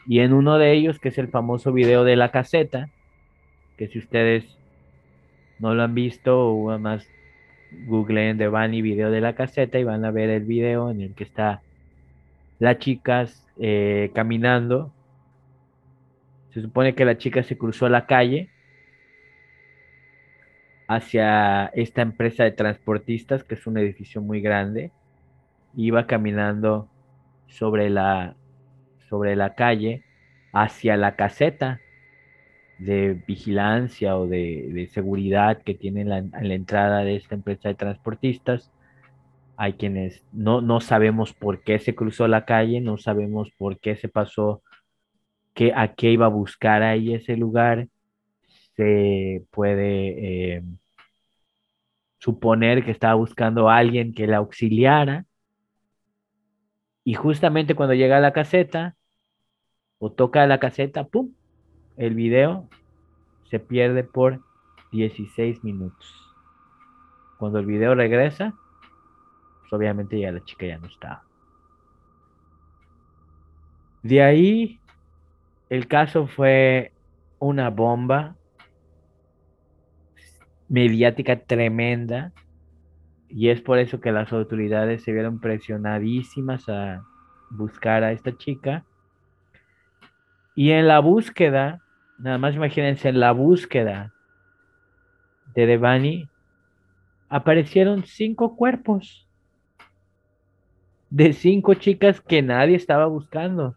Y 0.08 0.20
en 0.20 0.32
uno 0.32 0.58
de 0.58 0.72
ellos, 0.72 1.00
que 1.00 1.10
es 1.10 1.18
el 1.18 1.28
famoso 1.28 1.74
video 1.74 2.06
de 2.06 2.16
la 2.16 2.32
caseta, 2.32 2.90
que 3.78 3.90
si 3.90 4.00
ustedes 4.00 4.46
no 5.60 5.74
lo 5.74 5.84
han 5.84 5.94
visto 5.94 6.48
o 6.48 6.70
además 6.70 7.06
googleen 7.86 8.38
Devani 8.38 8.82
video 8.82 9.12
de 9.12 9.22
la 9.22 9.36
caseta 9.36 9.80
y 9.80 9.84
van 9.84 10.06
a 10.06 10.12
ver 10.12 10.30
el 10.30 10.44
video 10.44 10.92
en 10.92 11.02
el 11.02 11.14
que 11.14 11.24
está 11.24 11.62
la 12.60 12.78
chica 12.78 13.28
eh, 13.60 14.12
caminando. 14.14 14.94
Se 16.52 16.62
supone 16.62 16.96
que 16.96 17.06
la 17.06 17.18
chica 17.18 17.44
se 17.44 17.58
cruzó 17.58 17.90
la 17.90 18.06
calle 18.06 18.50
hacia 20.88 21.66
esta 21.74 22.02
empresa 22.02 22.44
de 22.44 22.52
transportistas, 22.52 23.44
que 23.44 23.56
es 23.56 23.68
un 23.68 23.78
edificio 23.78 24.22
muy 24.22 24.42
grande. 24.42 24.92
Iba 25.76 26.08
caminando 26.08 26.88
sobre 27.48 27.90
la, 27.90 28.36
sobre 29.10 29.36
la 29.36 29.56
calle 29.56 30.04
hacia 30.54 30.96
la 30.96 31.16
caseta 31.16 31.82
de 32.78 33.22
vigilancia 33.28 34.18
o 34.18 34.28
de, 34.28 34.90
seguridad 34.92 35.62
que 35.62 35.74
tiene 35.74 36.06
la, 36.06 36.22
la 36.22 36.54
entrada 36.54 37.04
de 37.04 37.16
esta 37.16 37.36
empresa 37.36 37.70
de 37.70 37.76
transportistas. 37.76 38.72
Hay 39.58 39.74
quienes 39.74 40.24
no, 40.34 40.62
no 40.62 40.82
sabemos 40.82 41.34
por 41.34 41.64
qué 41.64 41.80
se 41.80 41.96
cruzó 41.96 42.28
la 42.28 42.46
calle, 42.46 42.82
no 42.82 42.98
sabemos 42.98 43.52
por 43.58 43.80
qué 43.80 43.96
se 43.96 44.10
pasó, 44.10 44.62
qué, 45.54 45.72
a 45.76 45.94
qué 45.94 46.12
iba 46.12 46.26
a 46.26 46.30
buscar 46.30 46.84
ahí 46.84 47.14
ese 47.14 47.38
lugar 47.38 47.88
se 48.76 49.44
puede 49.52 50.58
eh, 50.58 50.64
suponer 52.20 52.84
que 52.84 52.92
estaba 52.92 53.14
buscando 53.16 53.70
a 53.70 53.78
alguien 53.78 54.14
que 54.14 54.28
la 54.28 54.38
auxiliara. 54.38 55.26
Y 57.04 57.14
justamente 57.14 57.76
cuando 57.76 57.94
llega 57.94 58.18
a 58.18 58.22
la 58.22 58.34
caseta 58.34 58.96
o 60.00 60.12
toca 60.12 60.46
la 60.48 60.60
caseta, 60.60 61.06
¡pum! 61.06 61.32
El 61.98 62.14
video 62.16 62.68
se 63.50 63.60
pierde 63.60 64.04
por 64.04 64.42
16 64.92 65.64
minutos. 65.64 66.36
Cuando 67.38 67.60
el 67.60 67.66
video 67.66 67.96
regresa, 67.96 68.54
pues 69.62 69.74
obviamente 69.74 70.20
ya 70.20 70.32
la 70.32 70.44
chica 70.44 70.66
ya 70.66 70.78
no 70.78 70.88
está. 70.88 71.24
De 74.04 74.22
ahí, 74.22 74.80
el 75.70 75.88
caso 75.88 76.28
fue 76.28 76.94
una 77.40 77.70
bomba 77.70 78.36
mediática 80.68 81.40
tremenda 81.40 82.32
y 83.30 83.50
es 83.50 83.62
por 83.62 83.80
eso 83.80 84.00
que 84.00 84.12
las 84.12 84.32
autoridades 84.32 85.04
se 85.04 85.12
vieron 85.12 85.40
presionadísimas 85.40 86.70
a 86.70 87.04
buscar 87.50 88.04
a 88.04 88.12
esta 88.12 88.38
chica. 88.38 88.86
Y 90.56 90.72
en 90.72 90.88
la 90.88 91.00
búsqueda, 91.00 91.82
nada 92.18 92.38
más 92.38 92.56
imagínense, 92.56 93.10
en 93.10 93.20
la 93.20 93.32
búsqueda 93.32 94.14
de 95.54 95.66
Devani, 95.66 96.30
aparecieron 97.30 98.06
cinco 98.06 98.56
cuerpos 98.56 99.28
de 101.10 101.34
cinco 101.34 101.74
chicas 101.76 102.20
que 102.20 102.42
nadie 102.42 102.76
estaba 102.76 103.06
buscando. 103.06 103.76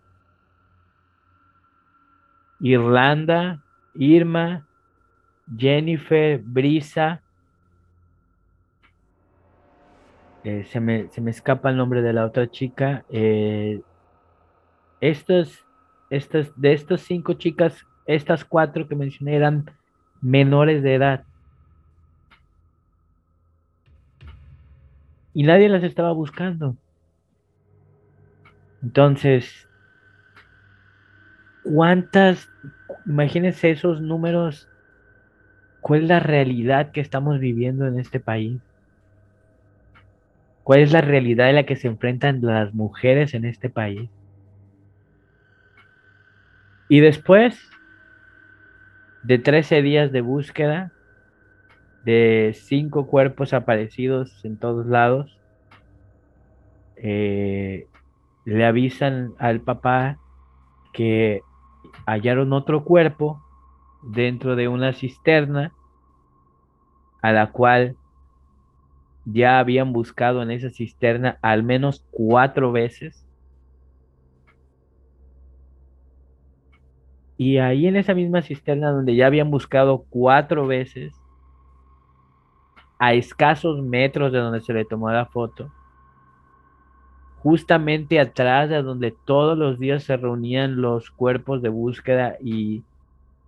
Irlanda, 2.61 3.63
Irma, 3.95 4.67
Jennifer, 5.57 6.41
Brisa. 6.43 7.23
Eh, 10.45 10.65
se, 10.65 10.81
me, 10.81 11.09
escapa 11.27 11.71
el 11.71 11.77
nombre 11.77 12.03
de 12.03 12.13
la 12.13 12.25
otra 12.25 12.51
chica. 12.51 13.05
Eh, 13.09 13.83
estos, 15.01 15.65
estos, 16.11 16.53
de 16.61 16.73
estas 16.73 17.03
cinco 17.03 17.35
chicas, 17.35 17.87
estas 18.09 18.45
cuatro 18.45 18.89
que 18.89 18.97
mencioné 18.97 19.37
eran 19.37 19.71
menores 20.21 20.83
de 20.83 20.95
edad. 20.97 21.25
Y 25.33 25.45
nadie 25.45 25.69
las 25.69 25.85
estaba 25.85 26.11
buscando. 26.11 26.77
Entonces, 28.83 29.69
¿cuántas? 31.63 32.51
Imagínense 33.07 33.71
esos 33.71 34.01
números 34.01 34.69
¿Cuál 35.81 36.03
es 36.03 36.09
la 36.09 36.21
realidad 36.21 36.91
que 36.91 37.01
estamos 37.01 37.39
viviendo 37.39 37.87
en 37.87 37.99
este 37.99 38.21
país? 38.21 38.61
¿Cuál 40.63 40.81
es 40.81 40.93
la 40.93 41.01
realidad 41.01 41.49
en 41.49 41.55
la 41.55 41.67
que 41.67 41.77
se 41.77 41.89
enfrentan 41.89 42.43
las 42.43 42.75
mujeres 42.75 43.33
en 43.33 43.45
este 43.45 43.71
país? 43.71 44.11
Y 46.89 47.01
después 47.01 47.59
de 49.29 49.39
13 49.39 49.83
días 49.83 50.11
de 50.11 50.23
búsqueda, 50.23 50.91
de 52.03 52.57
cinco 52.59 53.07
cuerpos 53.07 53.53
aparecidos 53.53 54.43
en 54.43 54.57
todos 54.57 54.87
lados, 54.87 55.39
eh, 56.97 57.87
le 58.47 58.65
avisan 58.65 59.35
al 59.39 59.61
papá 59.61 60.17
que 60.95 61.43
hallaron 62.07 62.55
otro 62.55 62.85
cuerpo 62.85 63.39
dentro 64.03 64.57
de 64.57 64.67
una 64.69 64.95
cisterna 64.95 65.75
a 67.21 67.31
la 67.31 67.53
cual 67.53 67.97
ya 69.27 69.59
habían 69.59 69.93
buscado 69.93 70.41
en 70.41 70.53
esa 70.53 70.71
cisterna 70.71 71.39
al 71.43 71.65
menos 71.65 72.03
cuatro 72.13 72.73
veces. 72.73 73.27
Y 77.39 77.59
ahí 77.59 77.87
en 77.87 77.97
esa 77.97 78.15
misma 78.15 78.43
cisterna 78.43 78.91
donde 78.91 79.15
ya 79.15 79.27
habían 79.27 79.51
buscado 79.51 80.05
cuatro 80.11 80.67
veces, 80.67 81.15
a 82.99 83.15
escasos 83.15 83.81
metros 83.81 84.33
de 84.33 84.39
donde 84.39 84.61
se 84.61 84.75
le 84.75 84.85
tomó 84.85 85.09
la 85.11 85.27
foto, 85.27 85.71
justamente 87.39 88.19
atrás 88.19 88.69
de 88.69 88.83
donde 88.83 89.15
todos 89.25 89.57
los 89.57 89.79
días 89.79 90.03
se 90.03 90.17
reunían 90.17 90.81
los 90.81 91.13
cuerpos 91.13 91.63
de 91.63 91.69
búsqueda 91.69 92.37
y 92.43 92.83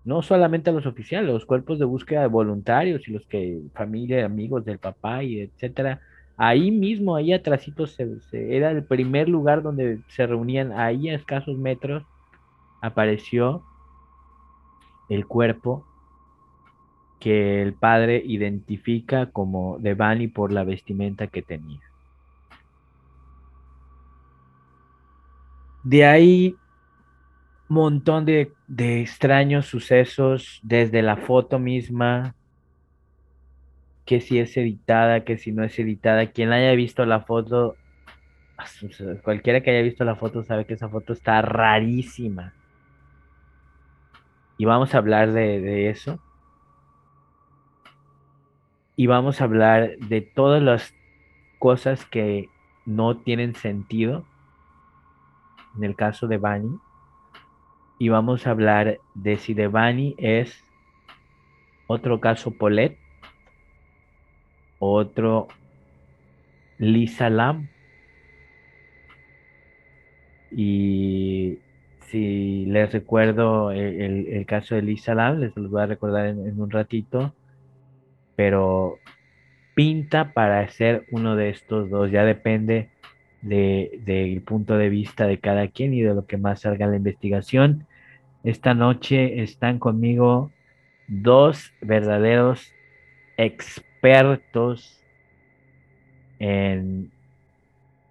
no 0.05 0.23
solamente 0.23 0.71
a 0.71 0.73
los 0.73 0.87
oficiales, 0.87 1.29
los 1.29 1.45
cuerpos 1.45 1.81
de 1.81 1.85
búsqueda 1.85 2.21
de 2.21 2.29
voluntarios 2.29 3.09
y 3.09 3.13
los 3.13 3.27
que 3.27 3.61
familia, 3.75 4.25
amigos 4.25 4.65
del 4.65 4.79
papá 4.79 5.25
y 5.25 5.41
etcétera. 5.41 6.01
Ahí 6.37 6.71
mismo, 6.71 7.17
ahí 7.17 7.33
atrásito, 7.33 7.85
era 8.33 8.71
el 8.71 8.85
primer 8.85 9.29
lugar 9.29 9.63
donde 9.63 9.99
se 10.09 10.27
reunían, 10.27 10.73
ahí 10.73 11.09
a 11.09 11.17
escasos 11.17 11.59
metros, 11.59 12.05
apareció 12.81 13.63
el 15.11 15.27
cuerpo 15.27 15.85
que 17.19 17.61
el 17.61 17.75
padre 17.75 18.23
identifica 18.25 19.27
como 19.27 19.79
de 19.79 19.93
Bani 19.93 20.29
por 20.29 20.53
la 20.53 20.65
vestimenta 20.65 21.27
que 21.27 21.43
tenía. 21.43 21.81
De 25.85 26.07
ahí 26.07 26.57
montón 27.71 28.25
de, 28.25 28.53
extraños 29.01 29.67
sucesos 29.67 30.61
desde 30.65 31.03
la 31.03 31.17
foto 31.17 31.59
misma, 31.61 32.35
que 34.05 34.21
si 34.21 34.41
es 34.41 34.57
editada, 34.57 35.25
que 35.25 35.39
si 35.39 35.53
no 35.53 35.63
es 35.63 35.79
editada. 35.79 36.27
Quien 36.27 36.53
haya 36.53 36.73
visto 36.73 37.07
la 37.07 37.21
foto, 37.21 37.77
cualquiera 39.23 39.61
que 39.61 39.71
haya 39.71 39.83
visto 39.83 40.05
la 40.05 40.17
foto 40.17 40.43
sabe 40.43 40.65
que 40.65 40.75
esa 40.75 40.89
foto 40.89 41.13
está 41.13 41.43
rarísima. 41.43 42.55
Y 44.61 44.67
vamos 44.67 44.95
a 44.95 44.99
hablar 44.99 45.33
de, 45.33 45.63
de 45.63 45.89
eso. 45.89 46.21
Y 48.95 49.07
vamos 49.07 49.41
a 49.41 49.45
hablar 49.45 49.97
de 49.97 50.21
todas 50.21 50.63
las 50.63 50.93
cosas 51.59 52.05
que 52.05 52.51
no 52.85 53.17
tienen 53.17 53.55
sentido. 53.55 54.27
En 55.79 55.85
el 55.85 55.97
caso 55.97 56.27
de 56.27 56.37
Bani 56.37 56.79
y 58.01 58.09
vamos 58.09 58.47
a 58.47 58.53
hablar 58.53 58.99
de 59.15 59.37
si 59.37 59.53
Devani 59.53 60.15
es 60.17 60.65
otro 61.87 62.19
caso 62.19 62.51
Polet, 62.51 62.97
otro 64.79 65.49
Lisa 66.79 67.29
Lam. 67.29 67.69
Y 70.51 71.59
si 72.11 72.67
les 72.67 72.93
recuerdo 72.93 73.71
el, 73.71 74.45
caso 74.47 74.75
de 74.75 74.83
Lisa 74.83 75.15
Lam, 75.15 75.39
les 75.39 75.57
lo 75.57 75.69
voy 75.69 75.83
a 75.83 75.87
recordar 75.87 76.27
en, 76.27 76.61
un 76.61 76.71
ratito, 76.71 77.35
pero 78.35 78.99
pinta 79.75 80.33
para 80.33 80.67
ser 80.69 81.07
uno 81.13 81.37
de 81.37 81.51
estos 81.51 81.89
dos, 81.89 82.11
ya 82.11 82.25
depende 82.25 82.91
del 83.43 84.43
punto 84.43 84.77
de 84.77 84.89
vista 84.89 85.27
de 85.27 85.39
cada 85.39 85.69
quien 85.69 85.95
y 85.95 86.03
de 86.03 86.15
lo 86.15 86.27
que 86.27 86.37
más 86.37 86.63
salga 86.63 86.85
en 86.85 86.91
la 86.91 86.97
investigación. 86.97 87.87
Esta 88.43 88.75
noche 88.75 89.43
están 89.43 89.79
conmigo 89.79 90.51
dos 91.07 91.73
verdaderos 91.81 92.73
expertos 93.37 95.01
en, 96.41 97.13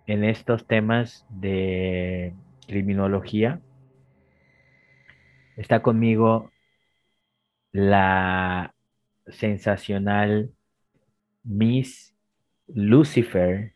en 0.08 0.24
estos 0.24 0.66
temas 0.66 1.26
de 1.30 2.34
criminología. 2.66 3.60
Está 5.60 5.82
conmigo 5.82 6.52
la 7.74 8.74
sensacional 9.28 10.54
Miss 11.44 12.16
Lucifer, 12.68 13.74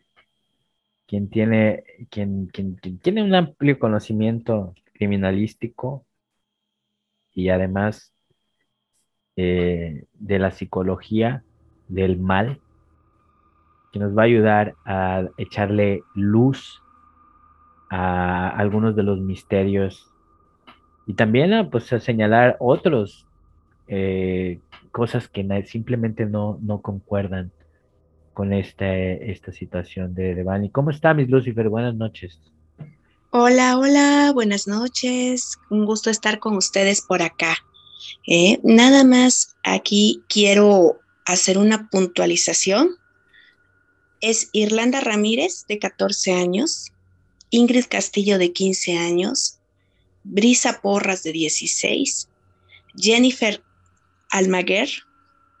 quien 1.06 1.28
tiene, 1.28 1.84
quien, 2.08 2.46
quien, 2.46 2.78
tiene 3.02 3.22
un 3.22 3.34
amplio 3.34 3.78
conocimiento 3.78 4.72
criminalístico 4.94 6.06
y 7.34 7.50
además 7.50 8.14
eh, 9.36 10.06
de 10.14 10.38
la 10.38 10.52
psicología 10.52 11.44
del 11.88 12.18
mal, 12.18 12.62
que 13.92 13.98
nos 13.98 14.16
va 14.16 14.22
a 14.22 14.24
ayudar 14.24 14.74
a 14.86 15.24
echarle 15.36 16.00
luz 16.14 16.80
a 17.90 18.48
algunos 18.48 18.96
de 18.96 19.02
los 19.02 19.20
misterios 19.20 20.13
y 21.06 21.14
también 21.14 21.52
a, 21.52 21.70
pues, 21.70 21.92
a 21.92 22.00
señalar 22.00 22.56
otros 22.60 23.26
eh, 23.88 24.60
cosas 24.90 25.28
que 25.28 25.64
simplemente 25.66 26.26
no, 26.26 26.58
no 26.62 26.80
concuerdan 26.80 27.52
con 28.32 28.52
este, 28.52 29.30
esta 29.30 29.52
situación 29.52 30.14
de 30.14 30.34
Devani. 30.34 30.70
¿Cómo 30.70 30.90
está, 30.90 31.14
Miss 31.14 31.28
Lucifer? 31.28 31.68
Buenas 31.68 31.94
noches. 31.94 32.40
Hola, 33.30 33.78
hola, 33.78 34.32
buenas 34.32 34.66
noches. 34.66 35.58
Un 35.70 35.84
gusto 35.84 36.10
estar 36.10 36.38
con 36.38 36.56
ustedes 36.56 37.02
por 37.02 37.22
acá. 37.22 37.56
¿eh? 38.26 38.60
nada 38.62 39.04
más 39.04 39.56
aquí 39.62 40.22
quiero 40.28 41.00
hacer 41.26 41.58
una 41.58 41.88
puntualización. 41.90 42.90
Es 44.20 44.48
Irlanda 44.52 45.00
Ramírez, 45.00 45.66
de 45.68 45.78
14 45.78 46.32
años, 46.32 46.92
Ingrid 47.50 47.84
Castillo, 47.88 48.38
de 48.38 48.52
15 48.52 48.96
años, 48.96 49.58
Brisa 50.24 50.80
Porras, 50.80 51.22
de 51.22 51.32
16, 51.32 52.28
Jennifer 52.96 53.62
Almaguer, 54.30 54.90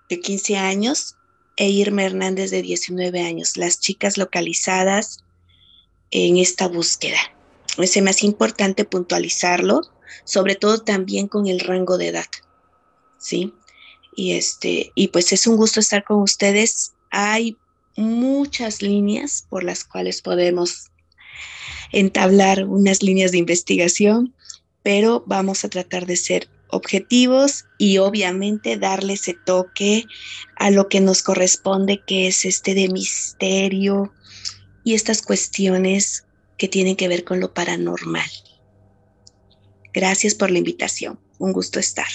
de 0.08 0.20
15 0.20 0.56
años, 0.56 1.16
e 1.56 1.68
Irma 1.68 2.04
Hernández 2.04 2.50
de 2.50 2.62
19 2.62 3.20
años, 3.20 3.56
las 3.56 3.78
chicas 3.78 4.18
localizadas 4.18 5.22
en 6.10 6.38
esta 6.38 6.68
búsqueda. 6.68 7.18
Es 7.78 8.00
más 8.02 8.22
importante 8.22 8.84
puntualizarlo, 8.84 9.82
sobre 10.24 10.54
todo 10.54 10.80
también 10.82 11.28
con 11.28 11.46
el 11.46 11.60
rango 11.60 11.98
de 11.98 12.08
edad. 12.08 12.26
¿Sí? 13.18 13.52
Y 14.16 14.32
este 14.32 14.92
y 14.94 15.08
pues 15.08 15.32
es 15.32 15.46
un 15.46 15.56
gusto 15.56 15.80
estar 15.80 16.04
con 16.04 16.22
ustedes. 16.22 16.92
Hay 17.10 17.56
muchas 17.96 18.82
líneas 18.82 19.46
por 19.48 19.64
las 19.64 19.84
cuales 19.84 20.22
podemos 20.22 20.90
entablar 21.92 22.64
unas 22.64 23.02
líneas 23.02 23.32
de 23.32 23.38
investigación, 23.38 24.34
pero 24.84 25.24
vamos 25.26 25.64
a 25.64 25.70
tratar 25.70 26.06
de 26.06 26.14
ser 26.14 26.48
objetivos 26.68 27.64
y 27.78 27.98
obviamente 27.98 28.76
darle 28.76 29.14
ese 29.14 29.34
toque 29.34 30.04
a 30.56 30.70
lo 30.70 30.88
que 30.88 31.00
nos 31.00 31.22
corresponde, 31.22 32.02
que 32.06 32.26
es 32.26 32.44
este 32.44 32.74
de 32.74 32.88
misterio 32.88 34.12
y 34.84 34.94
estas 34.94 35.22
cuestiones 35.22 36.26
que 36.58 36.68
tienen 36.68 36.96
que 36.96 37.08
ver 37.08 37.24
con 37.24 37.40
lo 37.40 37.54
paranormal. 37.54 38.28
Gracias 39.92 40.34
por 40.34 40.50
la 40.50 40.58
invitación. 40.58 41.18
Un 41.38 41.52
gusto 41.52 41.80
estar. 41.80 42.06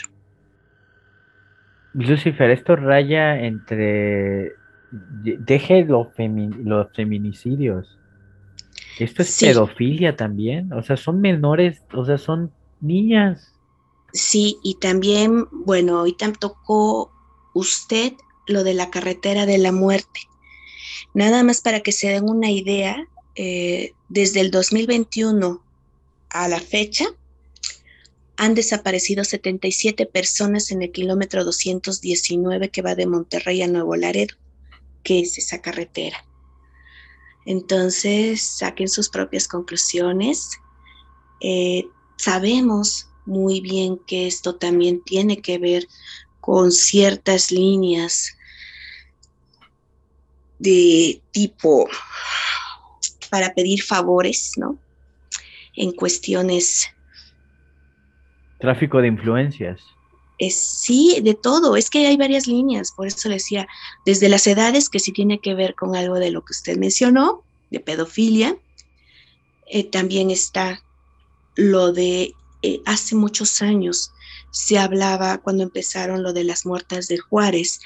Lucifer, 1.94 2.52
esto 2.52 2.76
raya 2.76 3.40
entre... 3.40 4.54
Deje 4.92 5.86
los 5.86 6.08
feminicidios. 6.96 7.98
Esto 9.00 9.22
es 9.22 9.40
pedofilia 9.40 10.16
también. 10.16 10.72
O 10.74 10.84
sea, 10.84 10.98
son 10.98 11.22
menores, 11.22 11.84
o 11.94 12.06
sea, 12.06 12.18
son 12.18 12.52
niñas. 12.82 13.54
Sí, 14.14 14.58
y 14.64 14.76
también, 14.76 15.48
bueno, 15.52 16.00
ahorita 16.00 16.34
tocó 16.34 17.12
usted 17.54 18.14
lo 18.48 18.64
de 18.64 18.74
la 18.74 18.90
carretera 18.90 19.46
de 19.46 19.58
la 19.58 19.72
muerte. 19.72 20.22
Nada 21.14 21.44
más 21.44 21.62
para 21.62 21.82
que 21.82 21.92
se 21.92 22.10
den 22.10 22.28
una 22.28 22.50
idea, 22.50 23.08
eh, 23.36 23.94
desde 24.10 24.42
el 24.42 24.52
2021 24.52 25.64
a 26.30 26.48
la 26.48 26.60
fecha, 26.60 27.06
han 28.38 28.56
desaparecido 28.56 29.24
77 29.24 30.06
personas 30.06 30.72
en 30.72 30.82
el 30.82 30.92
kilómetro 30.92 31.44
219 31.44 32.70
que 32.70 32.82
va 32.82 32.96
de 32.96 33.06
Monterrey 33.06 33.62
a 33.62 33.68
Nuevo 33.68 33.96
Laredo, 33.96 34.36
que 35.04 35.20
es 35.20 35.38
esa 35.38 35.62
carretera. 35.62 36.26
Entonces, 37.46 38.42
saquen 38.42 38.88
sus 38.88 39.10
propias 39.10 39.48
conclusiones. 39.48 40.52
Eh, 41.42 41.86
sabemos 42.20 43.08
muy 43.26 43.62
bien 43.62 43.98
que 44.06 44.28
esto 44.28 44.56
también 44.56 45.02
tiene 45.04 45.42
que 45.42 45.58
ver 45.58 45.88
con 46.42 46.72
ciertas 46.72 47.52
líneas 47.52 48.36
de 50.58 51.22
tipo 51.32 51.88
para 53.30 53.54
pedir 53.54 53.84
favores, 53.84 54.54
¿no? 54.58 54.78
En 55.76 55.92
cuestiones... 55.94 56.88
Tráfico 58.60 59.02
de 59.02 59.08
influencias. 59.08 59.80
Es, 60.38 60.58
sí, 60.58 61.22
de 61.24 61.36
todo. 61.36 61.78
Es 61.78 61.90
que 61.90 62.08
hay 62.08 62.18
varias 62.18 62.48
líneas, 62.48 62.92
por 62.92 63.08
eso 63.08 63.30
decía, 63.30 63.68
desde 64.06 64.28
las 64.28 64.46
edades, 64.48 64.90
que 64.90 65.00
sí 65.00 65.14
tiene 65.14 65.40
que 65.40 65.54
ver 65.54 65.76
con 65.76 65.96
algo 65.96 66.16
de 66.16 66.32
lo 66.32 66.44
que 66.44 66.52
usted 66.52 66.78
mencionó, 66.78 67.44
de 67.70 67.80
pedofilia. 67.80 68.58
Eh, 69.68 69.86
también 69.86 70.32
está 70.32 70.82
lo 71.60 71.92
de 71.92 72.34
eh, 72.62 72.82
hace 72.86 73.16
muchos 73.16 73.62
años 73.62 74.12
se 74.52 74.80
hablaba, 74.80 75.40
cuando 75.40 75.64
empezaron 75.64 76.24
lo 76.24 76.34
de 76.34 76.44
las 76.44 76.66
muertas 76.66 77.08
de 77.08 77.18
Juárez, 77.18 77.82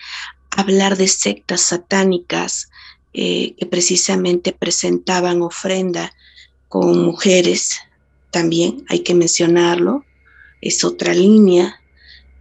hablar 0.52 0.96
de 0.96 1.08
sectas 1.08 1.62
satánicas 1.62 2.70
eh, 3.14 3.56
que 3.58 3.66
precisamente 3.66 4.54
presentaban 4.54 5.42
ofrenda 5.42 6.14
con 6.70 7.04
mujeres, 7.04 7.80
también 8.32 8.86
hay 8.90 9.00
que 9.00 9.14
mencionarlo, 9.14 10.06
es 10.62 10.84
otra 10.84 11.14
línea, 11.14 11.82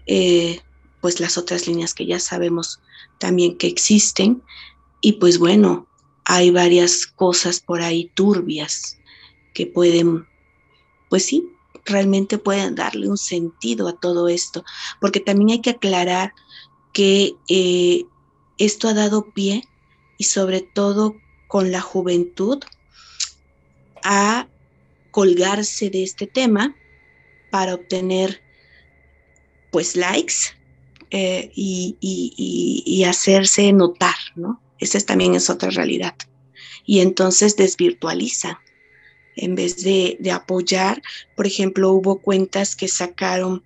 eh, 0.07 0.61
pues 1.01 1.19
las 1.19 1.37
otras 1.37 1.67
líneas 1.67 1.95
que 1.95 2.07
ya 2.07 2.19
sabemos 2.19 2.81
también 3.19 3.59
que 3.59 3.67
existen, 3.67 4.43
y 5.01 5.13
pues 5.15 5.39
bueno, 5.39 5.89
hay 6.25 6.51
varias 6.51 7.07
cosas 7.07 7.61
por 7.61 7.83
ahí 7.83 8.11
turbias 8.15 8.99
que 9.53 9.67
pueden, 9.67 10.27
pues 11.13 11.27
sí, 11.27 11.47
realmente 11.85 12.39
pueden 12.39 12.75
darle 12.75 13.07
un 13.07 13.19
sentido 13.19 13.87
a 13.87 14.01
todo 14.01 14.29
esto, 14.29 14.65
porque 14.99 15.21
también 15.21 15.51
hay 15.51 15.61
que 15.61 15.69
aclarar 15.69 16.33
que 16.95 17.35
eh, 17.51 18.07
esto 18.57 18.89
ha 18.89 18.95
dado 18.95 19.31
pie 19.35 19.63
y 20.17 20.25
sobre 20.25 20.63
todo 20.63 21.15
con 21.49 21.71
la 21.71 21.83
juventud 21.83 22.65
a 24.03 24.49
colgarse 25.11 25.91
de 25.91 26.03
este 26.03 26.27
tema 26.27 26.75
para 27.51 27.75
obtener 27.75 28.41
pues 29.71 29.95
likes 29.95 30.57
eh, 31.11 31.53
y, 31.55 33.05
hacerse 33.07 33.71
notar, 33.75 34.17
¿no? 34.35 34.63
Esa 34.79 34.99
también 35.01 35.35
es 35.35 35.51
otra 35.51 35.69
realidad. 35.69 36.15
Y 36.87 37.01
entonces 37.01 37.55
desvirtualizan 37.57 38.57
en 39.37 39.55
vez 39.55 39.83
de, 39.83 40.19
apoyar. 40.33 41.03
Por 41.37 41.47
ejemplo, 41.47 41.93
hubo 41.93 42.21
cuentas 42.21 42.77
que 42.77 42.89
sacaron 42.89 43.63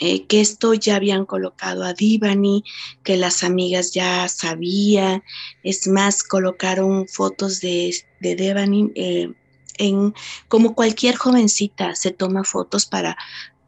eh, 0.00 0.26
que 0.26 0.40
esto 0.40 0.74
ya 0.74 0.96
habían 0.96 1.24
colocado 1.24 1.84
a 1.84 1.94
Divani, 1.94 2.64
que 3.02 3.16
las 3.16 3.44
amigas 3.44 3.92
ya 3.92 4.28
sabían. 4.28 5.22
Es 5.62 5.86
más, 5.86 6.22
colocaron 6.22 7.08
fotos 7.08 7.60
de, 7.60 7.94
de 8.20 8.36
Devani 8.36 8.92
eh, 8.94 9.32
en 9.78 10.14
como 10.48 10.74
cualquier 10.74 11.16
jovencita 11.16 11.94
se 11.94 12.10
toma 12.10 12.44
fotos 12.44 12.86
para 12.86 13.16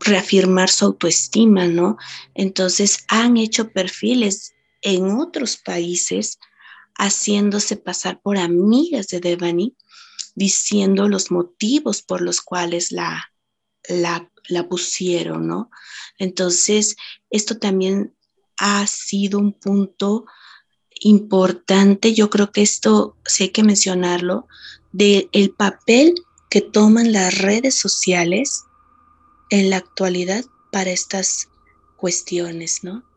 reafirmar 0.01 0.71
su 0.71 0.87
autoestima, 0.87 1.67
¿no? 1.67 1.97
Entonces 2.35 3.05
han 3.09 3.37
hecho 3.37 3.71
perfiles 3.71 4.55
en 4.83 5.11
otros 5.11 5.57
países 5.57 6.39
haciéndose 6.97 7.77
pasar 7.77 8.21
por 8.21 8.39
amigas 8.39 9.09
de 9.09 9.21
Devani, 9.21 9.75
diciendo 10.35 11.09
los 11.09 11.31
motivos 11.31 12.03
por 12.03 12.21
los 12.21 12.41
cuales 12.41 12.93
la, 12.93 13.33
la, 13.88 14.31
pusieron, 14.69 15.47
¿no? 15.47 15.71
Entonces, 16.19 16.97
esto 17.31 17.59
también 17.59 18.14
ha 18.57 18.87
sido 18.87 19.38
un 19.38 19.53
punto 19.53 20.27
importante, 21.01 22.14
yo 22.14 22.29
creo 22.29 22.51
que 22.51 22.62
esto 22.62 23.17
sí 23.25 23.45
hay 23.45 23.51
que 23.51 23.62
mencionarlo, 23.62 24.49
del 24.93 25.29
el 25.33 25.51
papel 25.51 26.14
que 26.51 26.61
toman 26.61 27.12
las 27.12 27.38
redes 27.38 27.75
sociales 27.75 28.64
en 29.51 29.71
la 29.71 29.77
actualidad 29.77 30.45
para 30.73 30.91
estas 30.91 31.49
cuestiones, 31.97 32.83
¿no? 32.83 33.08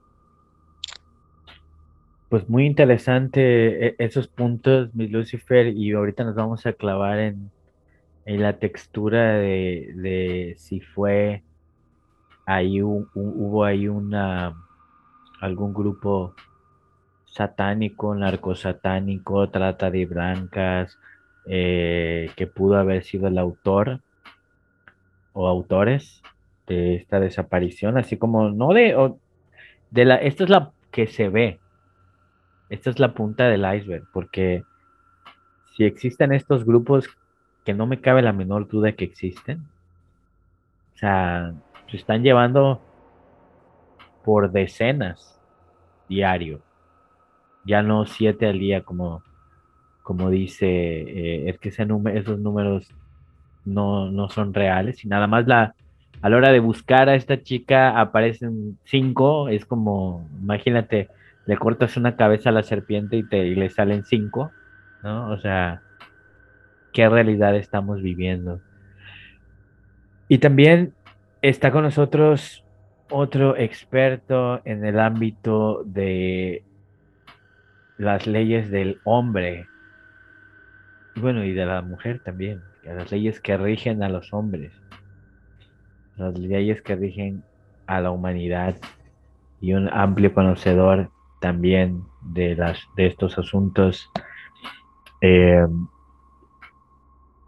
Pues 2.31 2.47
muy 2.47 2.65
interesante 2.65 3.87
e, 3.87 3.95
esos 3.97 4.29
puntos, 4.29 4.95
mi 4.95 5.07
Lucifer, 5.07 5.67
y 5.67 5.91
ahorita 5.91 6.23
nos 6.23 6.33
vamos 6.35 6.65
a 6.65 6.71
clavar 6.71 7.19
en, 7.19 7.51
la 8.25 8.53
textura 8.57 9.33
de, 9.33 10.55
si 10.57 10.79
fue 10.79 11.43
ahí 12.45 12.81
hubo 12.81 13.65
ahí 13.65 13.89
una 13.89 14.55
algún 15.41 15.73
grupo 15.73 16.33
satánico, 17.25 18.15
narcosatánico, 18.15 19.49
trata 19.49 19.91
de 19.91 20.05
blancas, 20.05 20.97
eh, 21.47 22.31
que 22.37 22.47
pudo 22.47 22.77
haber 22.77 23.03
sido 23.03 23.27
el 23.27 23.37
autor 23.37 23.99
o 25.33 25.49
autores 25.49 26.21
de 26.65 26.95
esta 26.95 27.19
desaparición, 27.19 27.97
así 27.97 28.15
como 28.15 28.51
no 28.51 28.73
de, 28.73 28.95
de 29.89 30.05
la, 30.05 30.15
esto 30.15 30.45
es 30.45 30.49
la 30.49 30.71
que 30.91 31.07
se 31.07 31.27
ve, 31.27 31.60
esta 32.71 32.89
es 32.89 32.99
la 32.99 33.13
punta 33.13 33.49
del 33.49 33.65
iceberg, 33.75 34.05
porque 34.13 34.63
si 35.75 35.83
existen 35.83 36.31
estos 36.31 36.65
grupos 36.65 37.05
que 37.65 37.73
no 37.73 37.85
me 37.85 37.99
cabe 37.99 38.21
la 38.21 38.31
menor 38.31 38.69
duda 38.69 38.93
que 38.93 39.03
existen, 39.03 39.59
o 40.95 40.97
sea, 40.97 41.53
se 41.89 41.97
están 41.97 42.23
llevando 42.23 42.81
por 44.23 44.51
decenas 44.53 45.37
diario, 46.07 46.61
ya 47.65 47.83
no 47.83 48.05
siete 48.05 48.47
al 48.47 48.59
día 48.59 48.83
como, 48.83 49.21
como 50.01 50.29
dice, 50.29 50.67
eh, 50.67 51.49
es 51.49 51.59
que 51.59 51.69
esos 51.69 52.39
números 52.39 52.89
no, 53.65 54.09
no 54.09 54.29
son 54.29 54.53
reales 54.53 55.03
y 55.03 55.09
nada 55.09 55.27
más 55.27 55.45
la, 55.45 55.75
a 56.21 56.29
la 56.29 56.37
hora 56.37 56.53
de 56.53 56.59
buscar 56.61 57.09
a 57.09 57.15
esta 57.15 57.43
chica 57.43 57.99
aparecen 57.99 58.77
cinco, 58.85 59.49
es 59.49 59.65
como, 59.65 60.25
imagínate, 60.41 61.09
le 61.45 61.57
cortas 61.57 61.97
una 61.97 62.15
cabeza 62.15 62.49
a 62.49 62.53
la 62.53 62.63
serpiente 62.63 63.17
y, 63.17 63.23
te, 63.23 63.45
y 63.45 63.55
le 63.55 63.69
salen 63.69 64.03
cinco, 64.05 64.51
¿no? 65.03 65.29
O 65.31 65.37
sea, 65.37 65.81
¿qué 66.93 67.09
realidad 67.09 67.55
estamos 67.55 68.01
viviendo? 68.01 68.61
Y 70.27 70.37
también 70.37 70.93
está 71.41 71.71
con 71.71 71.83
nosotros 71.83 72.63
otro 73.09 73.57
experto 73.57 74.61
en 74.63 74.85
el 74.85 74.99
ámbito 74.99 75.83
de 75.85 76.63
las 77.97 78.27
leyes 78.27 78.71
del 78.71 78.99
hombre, 79.03 79.67
bueno, 81.15 81.43
y 81.43 81.53
de 81.53 81.65
la 81.65 81.81
mujer 81.81 82.19
también, 82.23 82.61
las 82.83 83.11
leyes 83.11 83.41
que 83.41 83.57
rigen 83.57 84.01
a 84.01 84.09
los 84.09 84.33
hombres 84.33 84.71
las 86.21 86.37
leyes 86.37 86.81
que 86.81 86.95
rigen 86.95 87.43
a 87.87 87.99
la 87.99 88.11
humanidad 88.11 88.75
y 89.59 89.73
un 89.73 89.89
amplio 89.91 90.33
conocedor 90.33 91.09
también 91.41 92.05
de, 92.21 92.55
las, 92.55 92.79
de 92.95 93.07
estos 93.07 93.37
asuntos 93.37 94.09
eh, 95.19 95.67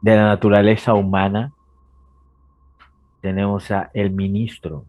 de 0.01 0.15
la 0.15 0.25
naturaleza 0.25 0.95
humana. 0.95 1.53
Tenemos 3.21 3.71
a 3.71 3.91
el 3.93 4.10
ministro 4.10 4.86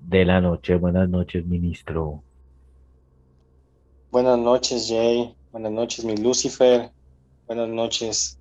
de 0.00 0.24
la 0.26 0.40
noche. 0.42 0.74
Buenas 0.76 1.08
noches, 1.08 1.46
ministro. 1.46 2.22
Buenas 4.10 4.38
noches, 4.38 4.88
Jay. 4.88 5.34
Buenas 5.52 5.72
noches, 5.72 6.04
mi 6.04 6.16
Lucifer. 6.16 6.90
Buenas 7.46 7.68
noches, 7.68 8.40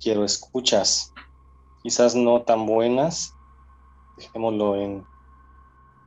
quiero 0.00 0.24
escuchas. 0.24 1.12
Quizás 1.82 2.14
no 2.14 2.42
tan 2.42 2.66
buenas, 2.66 3.34
dejémoslo 4.16 4.76
en 4.76 5.04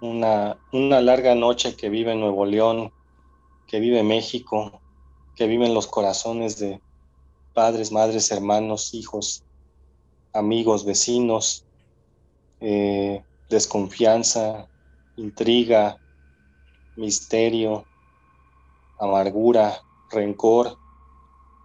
una, 0.02 0.58
una 0.74 1.02
larga 1.02 1.36
noche 1.36 1.76
que 1.76 1.90
vive 1.90 2.16
Nuevo 2.16 2.46
León, 2.46 2.92
que 3.72 3.80
vive 3.80 4.04
México, 4.04 4.82
que 5.34 5.48
vive 5.48 5.66
en 5.66 5.74
los 5.74 5.88
corazones 5.88 6.60
de 6.60 6.82
padres, 7.54 7.94
madres, 7.94 8.30
hermanos, 8.30 8.94
hijos, 8.94 9.46
amigos, 10.34 10.84
vecinos, 10.84 11.66
eh, 12.60 13.24
desconfianza, 13.50 14.68
intriga, 15.16 15.98
misterio, 16.98 17.86
amargura, 19.00 19.82
rencor, 20.10 20.78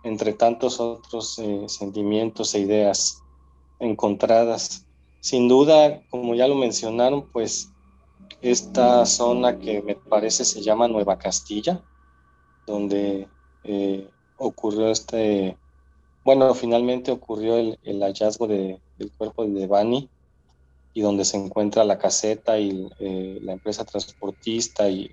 entre 0.05 0.33
tantos 0.33 0.79
otros 0.79 1.41
eh, 1.41 1.69
sentimientos 1.69 2.55
e 2.55 2.61
ideas 2.61 3.21
encontradas. 3.81 4.87
Sin 5.19 5.49
duda, 5.49 6.05
como 6.09 6.37
ya 6.37 6.47
lo 6.47 6.55
mencionaron, 6.55 7.29
pues 7.33 7.73
esta 8.43 9.05
zona 9.07 9.59
que 9.59 9.83
me 9.83 9.97
parece 9.97 10.45
se 10.45 10.63
llama 10.63 10.87
Nueva 10.87 11.19
Castilla, 11.19 11.83
donde 12.67 13.29
eh, 13.65 14.09
ocurrió 14.37 14.91
este, 14.91 15.57
bueno, 16.25 16.55
finalmente 16.55 17.11
ocurrió 17.11 17.57
el, 17.57 18.03
hallazgo 18.03 18.47
del 18.47 18.81
cuerpo 19.17 19.45
de 19.45 19.61
Devani 19.61 20.09
y 20.93 21.01
donde 21.01 21.25
se 21.25 21.37
encuentra 21.37 21.85
la 21.85 21.99
caseta 21.99 22.59
y 22.59 22.89
eh, 22.99 23.39
la 23.43 23.53
empresa 23.53 23.85
transportista 23.85 24.89
y, 24.89 25.11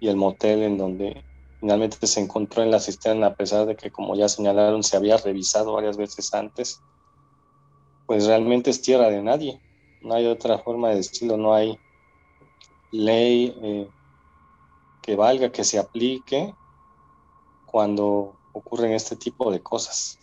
y, 0.00 0.08
el 0.08 0.16
motel 0.16 0.62
en 0.62 0.78
donde 0.78 1.22
finalmente 1.60 2.06
se 2.06 2.20
encontró 2.20 2.62
en 2.62 2.70
la 2.70 2.80
cisterna, 2.80 3.28
a 3.28 3.34
pesar 3.34 3.66
de 3.66 3.76
que, 3.76 3.90
como 3.90 4.14
ya 4.14 4.28
señalaron, 4.28 4.82
se 4.82 4.96
había 4.96 5.16
revisado 5.16 5.72
varias 5.72 5.96
veces 5.96 6.34
antes 6.34 6.80
pues 8.06 8.26
realmente 8.26 8.70
es 8.70 8.80
tierra 8.80 9.10
de 9.10 9.22
nadie. 9.22 9.60
No 10.00 10.14
hay 10.14 10.26
otra 10.26 10.58
forma 10.58 10.90
de 10.90 10.96
decirlo, 10.96 11.36
no 11.36 11.52
hay 11.52 11.78
ley 12.92 13.54
eh, 13.60 13.88
que 15.02 15.16
valga, 15.16 15.50
que 15.50 15.64
se 15.64 15.78
aplique 15.78 16.54
cuando 17.76 18.34
ocurren 18.54 18.92
este 18.92 19.16
tipo 19.16 19.52
de 19.52 19.60
cosas, 19.60 20.18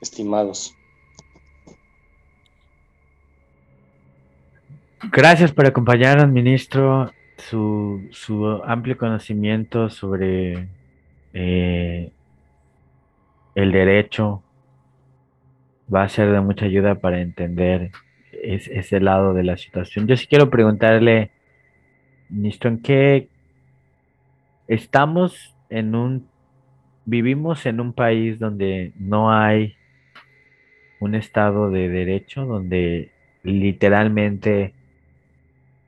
estimados. 0.00 0.72
Gracias 5.10 5.50
por 5.50 5.66
acompañarnos, 5.66 6.28
ministro. 6.28 7.10
Su, 7.38 8.06
su 8.12 8.46
amplio 8.64 8.96
conocimiento 8.96 9.90
sobre 9.90 10.68
eh, 11.32 12.12
el 13.56 13.72
derecho, 13.72 14.40
va 15.92 16.04
a 16.04 16.08
ser 16.08 16.30
de 16.30 16.40
mucha 16.40 16.66
ayuda 16.66 16.94
para 16.94 17.20
entender 17.20 17.90
ese 18.30 19.00
lado 19.00 19.34
de 19.34 19.42
la 19.42 19.56
situación. 19.56 20.06
Yo 20.06 20.16
sí 20.16 20.28
quiero 20.28 20.50
preguntarle, 20.50 21.32
ministro, 22.28 22.70
¿en 22.70 22.80
qué 22.80 23.28
estamos 24.68 25.52
en 25.68 25.96
un, 25.96 26.32
vivimos 27.04 27.66
en 27.66 27.80
un 27.80 27.92
país 27.92 28.38
donde 28.38 28.92
no 28.98 29.32
hay 29.32 29.74
un 31.00 31.14
estado 31.14 31.70
de 31.70 31.88
derecho, 31.88 32.46
donde 32.46 33.10
literalmente 33.42 34.74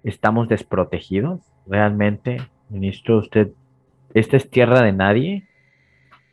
estamos 0.05 0.49
desprotegidos? 0.49 1.41
Realmente, 1.67 2.39
ministro, 2.69 3.19
usted, 3.19 3.51
esta 4.15 4.37
es 4.37 4.51
tierra 4.51 4.83
de 4.83 4.93
nadie, 4.93 5.49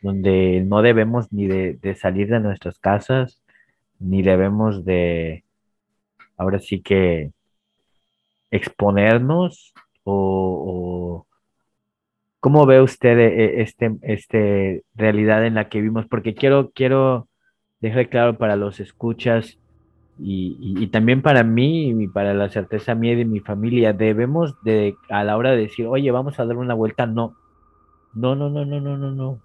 donde 0.01 0.61
no 0.65 0.81
debemos 0.81 1.31
ni 1.31 1.47
de, 1.47 1.73
de 1.81 1.95
salir 1.95 2.27
de 2.29 2.39
nuestras 2.39 2.79
casas, 2.79 3.41
ni 3.99 4.21
debemos 4.21 4.85
de, 4.85 5.43
ahora 6.37 6.59
sí 6.59 6.81
que, 6.81 7.31
exponernos 8.53 9.73
o, 10.03 10.92
¿Cómo 12.43 12.65
ve 12.65 12.81
usted 12.81 13.17
eh, 13.19 13.45
eh, 13.45 13.61
este, 13.61 13.95
este 14.01 14.83
realidad 14.95 15.45
en 15.45 15.53
la 15.53 15.69
que 15.69 15.77
vivimos? 15.77 16.07
Porque 16.07 16.35
quiero, 16.35 16.71
quiero 16.75 17.29
dejar 17.79 18.09
claro 18.09 18.37
para 18.37 18.57
los 18.57 18.81
escuchas 18.81 19.57
y, 20.19 20.57
y, 20.59 20.87
también 20.87 21.21
para 21.21 21.45
mí 21.45 21.91
y 21.91 22.07
para 22.09 22.33
la 22.33 22.49
certeza 22.49 22.95
mía 22.95 23.13
y 23.13 23.15
de 23.15 23.23
mi 23.23 23.39
familia, 23.39 23.93
debemos 23.93 24.61
de, 24.61 24.97
a 25.07 25.23
la 25.23 25.37
hora 25.37 25.51
de 25.51 25.59
decir, 25.59 25.87
oye, 25.87 26.11
vamos 26.11 26.37
a 26.37 26.45
dar 26.45 26.57
una 26.57 26.73
vuelta, 26.73 27.05
no. 27.05 27.33
No, 28.13 28.35
no, 28.35 28.49
no, 28.49 28.65
no, 28.65 28.81
no, 28.81 28.97
no, 28.97 29.11
no. 29.11 29.39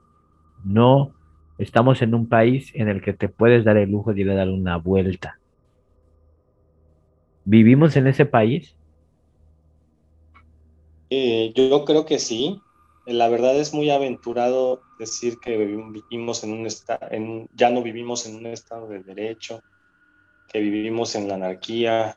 No, 0.65 1.13
estamos 1.57 2.03
en 2.03 2.17
un 2.17 2.29
país 2.29 2.73
en 2.75 2.89
el 2.89 3.01
que 3.01 3.13
te 3.13 3.29
puedes 3.29 3.65
dar 3.65 3.77
el 3.77 3.93
lujo 3.93 4.13
de 4.13 4.23
ir 4.23 4.31
a 4.33 4.35
dar 4.35 4.49
una 4.49 4.77
vuelta. 4.77 5.39
¿Vivimos 7.45 7.95
en 7.95 8.09
ese 8.09 8.27
país? 8.27 8.75
Eh, 11.11 11.53
yo 11.55 11.85
creo 11.85 12.05
que 12.05 12.19
sí 12.19 12.61
la 13.15 13.29
verdad 13.29 13.57
es 13.57 13.73
muy 13.73 13.91
aventurado 13.91 14.83
decir 14.99 15.39
que 15.39 15.57
vivimos 15.57 16.45
en 16.45 16.53
un 16.53 17.49
ya 17.55 17.71
no 17.71 17.83
vivimos 17.83 18.27
en 18.27 18.37
un 18.37 18.47
estado 18.47 18.87
de 18.89 19.01
derecho, 19.01 19.63
que 20.49 20.61
vivimos 20.61 21.15
en 21.15 21.29
la 21.29 21.35
anarquía. 21.35 22.17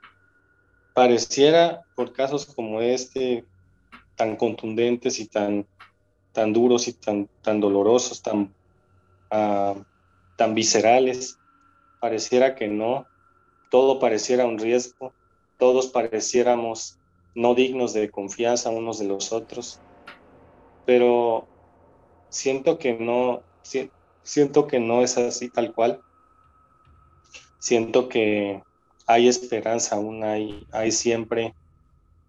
Pareciera, 0.94 1.82
por 1.96 2.12
casos 2.12 2.46
como 2.46 2.82
este, 2.82 3.46
tan 4.16 4.36
contundentes 4.36 5.20
y 5.20 5.28
tan, 5.28 5.66
tan 6.34 6.52
duros 6.52 6.88
y 6.90 6.94
tan, 6.94 7.30
tan 7.42 7.62
dolorosos, 7.62 8.22
tan, 8.22 8.54
ah, 9.30 9.76
tan 10.36 10.54
viscerales, 10.54 11.38
pareciera 12.02 12.56
que 12.56 12.68
no, 12.68 13.08
todo 13.70 14.00
pareciera 14.00 14.46
un 14.46 14.60
riesgo, 14.60 15.14
todos 15.58 15.88
pareciéramos 15.88 16.98
no 17.34 17.56
dignos 17.56 17.94
de 17.94 18.10
confianza 18.10 18.70
unos 18.72 19.00
de 19.00 19.06
los 19.06 19.32
otros, 19.32 19.80
pero 20.86 21.48
siento 22.30 22.78
que 22.78 22.94
no, 22.94 23.44
siento 24.24 24.68
que 24.68 24.80
no 24.80 25.02
es 25.02 25.18
así 25.18 25.50
tal 25.50 25.74
cual. 25.74 26.02
Siento 27.60 28.10
que 28.10 28.64
hay 29.06 29.28
esperanza 29.28 29.96
aún, 29.96 30.24
hay, 30.24 30.68
hay 30.72 30.92
siempre 30.92 31.54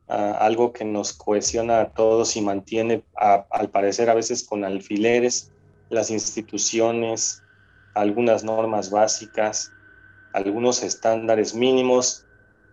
ah, 0.09 0.33
algo 0.41 0.73
que 0.73 0.85
nos 0.85 1.13
cohesiona 1.13 1.81
a 1.81 1.91
todos 1.91 2.37
y 2.37 2.41
mantiene, 2.43 3.05
al 3.15 3.71
parecer 3.71 4.11
a 4.11 4.15
veces 4.15 4.45
con 4.47 4.65
alfileres, 4.65 5.53
las 5.89 6.11
instituciones, 6.11 7.43
algunas 7.95 8.45
normas 8.45 8.91
básicas, 8.91 9.73
algunos 10.33 10.83
estándares 10.83 11.55
mínimos 11.55 12.27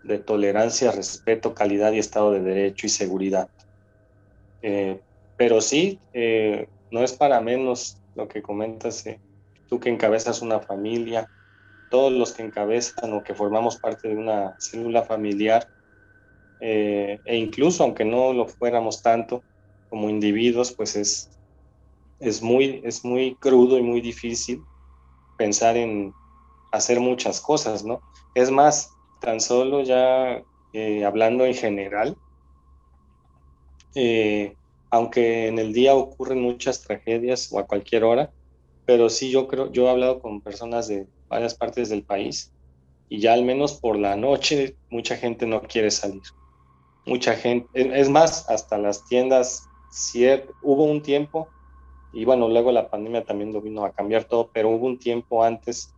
de 0.03 0.17
tolerancia, 0.19 0.91
respeto, 0.91 1.53
calidad 1.53 1.91
y 1.91 1.99
estado 1.99 2.31
de 2.31 2.41
derecho 2.41 2.87
y 2.87 2.89
seguridad. 2.89 3.49
Eh, 4.61 5.01
pero 5.39 5.61
sí, 5.61 6.01
eh, 6.11 6.67
no 6.91 7.01
es 7.01 7.13
para 7.13 7.39
menos 7.39 8.03
lo 8.13 8.27
que 8.27 8.41
comentas, 8.41 9.05
eh, 9.05 9.21
tú 9.67 9.79
que 9.79 9.89
encabezas 9.89 10.41
una 10.41 10.59
familia, 10.59 11.29
todos 11.87 12.11
los 12.11 12.33
que 12.33 12.43
encabezan 12.43 13.13
o 13.13 13.23
que 13.23 13.33
formamos 13.33 13.77
parte 13.79 14.09
de 14.09 14.17
una 14.17 14.53
célula 14.59 15.03
familiar, 15.03 15.65
e 16.59 17.37
incluso 17.37 17.85
aunque 17.85 18.03
no 18.03 18.33
lo 18.33 18.45
fuéramos 18.45 19.01
tanto 19.01 19.45
como 19.87 20.09
individuos, 20.09 20.75
pues 20.75 20.97
es, 20.97 21.29
es, 22.19 22.41
muy, 22.41 22.81
es 22.83 23.05
muy 23.05 23.37
crudo 23.37 23.77
y 23.77 23.81
muy 23.81 24.01
difícil 24.01 24.61
pensar 25.37 25.77
en 25.77 26.13
hacer 26.73 26.99
muchas 26.99 27.39
cosas, 27.39 27.85
¿no? 27.85 28.01
Es 28.33 28.51
más, 28.51 28.93
tan 29.21 29.39
solo 29.39 29.83
ya 29.83 30.43
eh, 30.73 31.05
hablando 31.05 31.45
en 31.45 31.53
general, 31.53 32.17
eh, 33.95 34.58
aunque 34.89 35.47
en 35.47 35.59
el 35.59 35.73
día 35.73 35.95
ocurren 35.95 36.41
muchas 36.41 36.81
tragedias 36.81 37.51
o 37.51 37.59
a 37.59 37.67
cualquier 37.67 38.03
hora, 38.03 38.31
pero 38.85 39.09
sí 39.09 39.29
yo 39.29 39.47
creo, 39.47 39.71
yo 39.71 39.85
he 39.85 39.89
hablado 39.89 40.19
con 40.19 40.41
personas 40.41 40.87
de 40.87 41.07
varias 41.27 41.55
partes 41.55 41.89
del 41.89 42.03
país 42.03 42.51
y 43.07 43.19
ya 43.19 43.33
al 43.33 43.43
menos 43.43 43.73
por 43.73 43.97
la 43.97 44.15
noche 44.15 44.77
mucha 44.89 45.15
gente 45.15 45.45
no 45.45 45.61
quiere 45.61 45.91
salir. 45.91 46.23
Mucha 47.05 47.35
gente, 47.35 47.67
es 47.73 48.09
más, 48.09 48.49
hasta 48.49 48.77
las 48.77 49.05
tiendas, 49.05 49.67
hubo 50.61 50.83
un 50.83 51.01
tiempo, 51.01 51.49
y 52.13 52.25
bueno, 52.25 52.47
luego 52.49 52.71
la 52.71 52.89
pandemia 52.89 53.23
también 53.23 53.53
lo 53.53 53.61
vino 53.61 53.85
a 53.85 53.91
cambiar 53.91 54.25
todo, 54.25 54.49
pero 54.51 54.69
hubo 54.69 54.85
un 54.85 54.99
tiempo 54.99 55.43
antes 55.43 55.93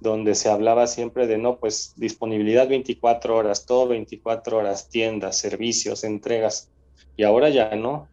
donde 0.00 0.34
se 0.34 0.48
hablaba 0.48 0.86
siempre 0.86 1.26
de, 1.26 1.38
no, 1.38 1.58
pues 1.58 1.94
disponibilidad 1.96 2.68
24 2.68 3.36
horas, 3.36 3.66
todo 3.66 3.88
24 3.88 4.56
horas, 4.56 4.88
tiendas, 4.88 5.36
servicios, 5.36 6.04
entregas, 6.04 6.70
y 7.16 7.24
ahora 7.24 7.50
ya 7.50 7.74
no. 7.76 8.08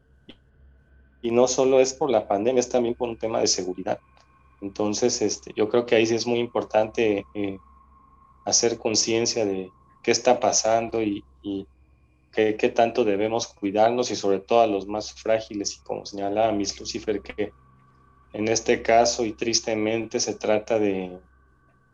Y 1.21 1.32
no 1.32 1.47
solo 1.47 1.80
es 1.80 1.93
por 1.93 2.10
la 2.10 2.27
pandemia, 2.27 2.60
es 2.60 2.69
también 2.69 2.95
por 2.95 3.10
un 3.10 3.17
tema 3.17 3.39
de 3.39 3.47
seguridad. 3.47 3.99
Entonces, 4.62 5.21
este, 5.21 5.53
yo 5.56 5.69
creo 5.69 5.86
que 5.86 5.95
ahí 5.95 6.06
sí 6.06 6.15
es 6.15 6.25
muy 6.25 6.39
importante 6.39 7.25
eh, 7.34 7.58
hacer 8.45 8.77
conciencia 8.77 9.45
de 9.45 9.71
qué 10.03 10.12
está 10.12 10.39
pasando 10.39 11.01
y, 11.01 11.23
qué, 12.32 12.71
tanto 12.73 13.03
debemos 13.03 13.47
cuidarnos 13.47 14.12
y 14.12 14.15
sobre 14.15 14.39
todo 14.39 14.62
a 14.62 14.67
los 14.67 14.88
más 14.88 15.12
frágiles 15.12 15.75
y 15.75 15.80
como 15.84 16.06
señalaba 16.06 16.51
Miss 16.51 16.80
Lucifer, 16.80 17.21
que 17.21 17.51
en 18.34 18.47
este 18.47 18.82
caso 18.84 19.25
y 19.25 19.34
tristemente 19.34 20.19
se 20.19 20.36
trata 20.36 20.77
de, 20.77 21.17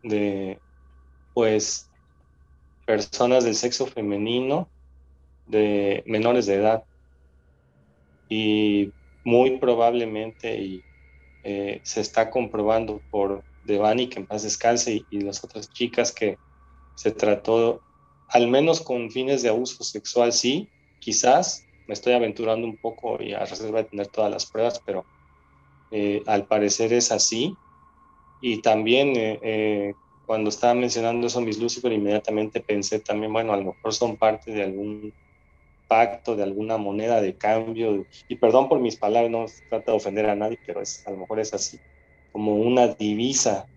de 0.03 0.59
pues 1.33 1.89
personas 2.86 3.45
del 3.45 3.55
sexo 3.55 3.88
femenino 3.88 4.67
de 5.47 6.03
menores 6.05 6.45
de 6.45 6.55
edad 6.55 6.83
y 8.29 8.91
muy 9.23 9.59
probablemente 9.59 10.57
y 10.57 10.86
eh, 11.43 11.81
se 11.83 12.01
está 12.01 12.29
comprobando 12.29 13.03
por 13.09 13.43
Devani 13.62 14.07
que 14.07 14.19
en 14.19 14.27
paz 14.27 14.43
descanse 14.43 15.05
y, 15.09 15.19
las 15.21 15.43
otras 15.43 15.69
chicas 15.69 16.12
que 16.12 16.38
se 16.95 17.12
trató 17.12 17.83
al 18.27 18.47
menos 18.47 18.81
con 18.81 19.12
fines 19.12 19.41
de 19.41 19.49
abuso 19.49 19.83
sexual 19.83 20.33
sí 20.33 20.69
quizás 20.99 21.67
me 21.86 21.93
estoy 21.93 22.13
aventurando 22.13 22.65
un 22.65 22.77
poco 22.77 23.21
y 23.21 23.33
a 23.33 23.45
reserva 23.45 23.83
de 23.83 23.89
tener 23.89 24.07
todas 24.07 24.31
las 24.31 24.49
pruebas 24.49 24.81
pero 24.86 25.05
eh, 25.95 26.23
al 26.25 26.47
parecer 26.47 26.91
es 26.91 27.12
así. 27.12 27.55
Y 28.41 28.62
también 28.63 29.15
eh, 29.15 29.39
eh, 29.43 29.93
cuando 30.25 30.49
estaba 30.49 30.73
mencionando 30.73 31.27
eso 31.27 31.39
mis 31.39 31.59
Lucifer, 31.59 31.91
inmediatamente 31.93 32.62
pensé 32.62 32.99
también, 32.99 33.31
bueno, 33.31 33.53
a 33.53 33.57
lo 33.57 33.65
mejor 33.65 33.93
son 33.93 34.17
parte 34.17 34.51
de 34.51 34.63
algún 34.63 35.13
pacto, 35.93 36.36
de 36.36 36.41
alguna 36.41 36.77
moneda 36.77 37.21
de 37.21 37.36
cambio, 37.36 38.08
y 38.27 38.36
perdón 38.36 38.67
por 38.67 38.79
mis 38.79 38.95
palabras, 38.95 39.29
no 39.29 39.45
trata 39.69 39.91
de 39.91 39.97
ofender 39.97 40.27
a 40.27 40.36
nadie, 40.36 40.58
pero 40.65 40.82
es, 40.82 41.06
a 41.06 41.12
lo 41.12 41.17
mejor 41.17 41.39
es 41.39 41.53
así, 41.53 41.79
como 42.32 42.56
una 42.56 42.88
divisa 42.88 43.67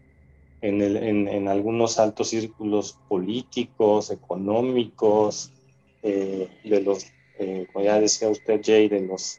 en, 0.63 0.81
el, 0.81 0.97
en, 0.97 1.49
algunos 1.49 1.99
altos 1.99 2.29
círculos 2.29 2.99
políticos, 3.07 4.11
económicos, 4.11 5.53
eh, 6.03 6.49
de 6.65 6.81
los, 6.81 7.05
como 7.73 7.85
ya 7.85 8.01
decía 8.01 8.31
usted, 8.31 8.63
Jay, 8.65 8.89
de 8.89 9.01
los 9.03 9.39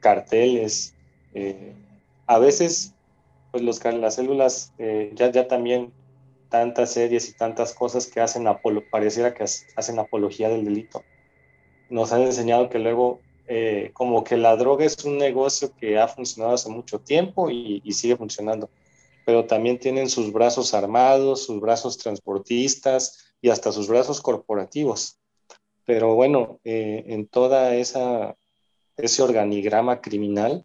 carteles. 0.00 0.94
a 2.26 2.38
veces 2.38 2.94
pues 3.50 3.62
los, 3.62 3.84
las 3.84 4.16
células 4.16 4.72
eh, 4.78 5.12
ya, 5.14 5.30
ya 5.30 5.46
también 5.46 5.92
tantas 6.48 6.92
series 6.92 7.28
y 7.28 7.34
tantas 7.34 7.74
cosas 7.74 8.06
que 8.06 8.20
hacen, 8.20 8.46
pareciera 8.90 9.34
que 9.34 9.44
hacen 9.44 9.98
apología 9.98 10.48
del 10.48 10.64
delito. 10.64 11.02
Nos 11.90 12.12
han 12.12 12.22
enseñado 12.22 12.70
que 12.70 12.78
luego 12.78 13.20
eh, 13.46 13.90
como 13.92 14.24
que 14.24 14.36
la 14.36 14.56
droga 14.56 14.84
es 14.84 15.04
un 15.04 15.18
negocio 15.18 15.72
que 15.76 15.98
ha 15.98 16.08
funcionado 16.08 16.54
hace 16.54 16.70
mucho 16.70 16.98
tiempo 16.98 17.50
y, 17.50 17.80
sigue 17.92 18.16
funcionando, 18.16 18.70
pero 19.26 19.44
también 19.46 19.78
tienen 19.78 20.08
sus 20.08 20.32
brazos 20.32 20.74
armados, 20.74 21.44
sus 21.44 21.60
brazos 21.60 21.98
transportistas 21.98 23.34
y 23.42 23.50
hasta 23.50 23.72
sus 23.72 23.88
brazos 23.88 24.20
corporativos. 24.20 25.18
Pero 25.84 26.14
bueno, 26.14 26.60
eh, 26.64 27.04
en 27.08 27.26
toda 27.26 27.74
esa 27.74 28.36
ese 28.96 29.22
organigrama 29.22 30.00
criminal, 30.00 30.64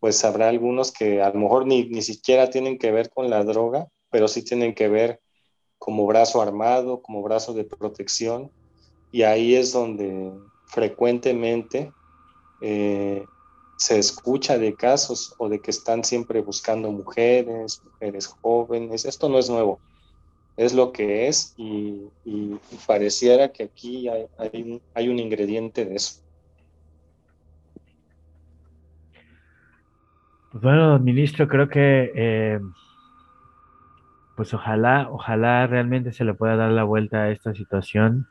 pues 0.00 0.24
habrá 0.24 0.48
algunos 0.48 0.92
que 0.92 1.22
a 1.22 1.30
lo 1.30 1.40
mejor 1.40 1.66
ni, 1.66 1.84
ni 1.84 2.02
siquiera 2.02 2.50
tienen 2.50 2.78
que 2.78 2.90
ver 2.90 3.10
con 3.10 3.30
la 3.30 3.44
droga, 3.44 3.88
pero 4.14 4.28
sí 4.28 4.44
tienen 4.44 4.76
que 4.76 4.86
ver 4.86 5.20
como 5.76 6.06
brazo 6.06 6.40
armado, 6.40 7.02
como 7.02 7.20
brazo 7.20 7.52
de 7.52 7.64
protección, 7.64 8.48
y 9.10 9.22
ahí 9.22 9.56
es 9.56 9.72
donde 9.72 10.30
frecuentemente 10.66 11.90
eh, 12.60 13.24
se 13.76 13.98
escucha 13.98 14.56
de 14.56 14.76
casos 14.76 15.34
o 15.38 15.48
de 15.48 15.58
que 15.58 15.72
están 15.72 16.04
siempre 16.04 16.42
buscando 16.42 16.92
mujeres, 16.92 17.82
mujeres 17.84 18.28
jóvenes. 18.28 19.04
Esto 19.04 19.28
no 19.28 19.40
es 19.40 19.50
nuevo, 19.50 19.80
es 20.56 20.74
lo 20.74 20.92
que 20.92 21.26
es 21.26 21.52
y, 21.56 22.06
pareciera 22.86 23.50
que 23.50 23.64
aquí 23.64 24.06
hay, 24.06 24.80
hay 24.94 25.08
un 25.08 25.18
ingrediente 25.18 25.86
de 25.86 25.96
eso. 25.96 26.20
Pues 30.52 30.62
bueno, 30.62 31.00
ministro, 31.00 31.48
creo 31.48 31.68
que 31.68 32.12
eh, 32.14 32.60
pues 34.36 34.52
ojalá, 34.54 35.08
ojalá 35.10 35.66
realmente 35.66 36.12
se 36.12 36.24
le 36.24 36.34
pueda 36.34 36.56
dar 36.56 36.70
la 36.70 36.84
vuelta 36.84 37.22
a 37.22 37.30
esta 37.30 37.54
situación. 37.54 38.26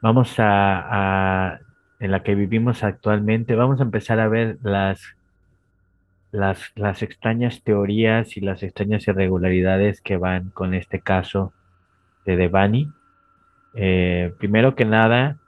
Vamos 0.00 0.34
a, 0.38 1.60
en 2.00 2.10
la 2.10 2.22
que 2.22 2.34
vivimos 2.34 2.82
actualmente, 2.82 3.54
vamos 3.54 3.80
a 3.80 3.84
empezar 3.84 4.18
a 4.18 4.28
ver 4.28 4.58
las, 4.62 5.16
las, 6.30 6.72
las 6.74 7.02
extrañas 7.02 7.62
teorías 7.62 8.36
y 8.36 8.40
las 8.40 8.62
extrañas 8.62 9.06
irregularidades 9.06 10.00
que 10.00 10.16
van 10.16 10.50
con 10.50 10.74
este 10.74 11.00
caso 11.00 11.52
de 12.24 12.36
Devani. 12.36 12.90
Eh, 13.74 14.34
primero 14.38 14.74
que 14.74 14.84
nada, 14.84 15.38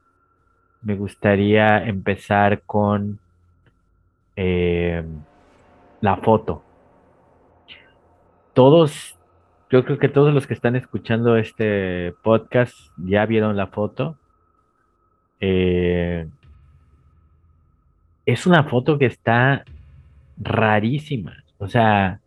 me 0.83 0.95
gustaría 0.95 1.85
empezar 1.85 2.63
con 2.63 3.19
eh, 4.37 5.03
la 6.01 6.17
foto. 6.19 6.63
Todos, 8.53 9.19
yo 9.71 9.85
creo 9.85 9.99
que 9.99 10.09
todos 10.09 10.33
los 10.33 10.47
que 10.47 10.55
están 10.55 10.77
escuchando 10.77 11.37
este 11.37 12.15
podcast 12.23 12.77
ya 12.97 13.27
vieron 13.27 13.57
la 13.57 13.69
foto. 13.69 14.19
Eh, 15.41 16.29
es 18.27 18.47
una 18.47 18.65
foto 18.65 18.99
que 18.99 19.07
está 19.07 19.65
rarísima. 20.37 21.45
O 21.59 21.69
sea, 21.69 22.21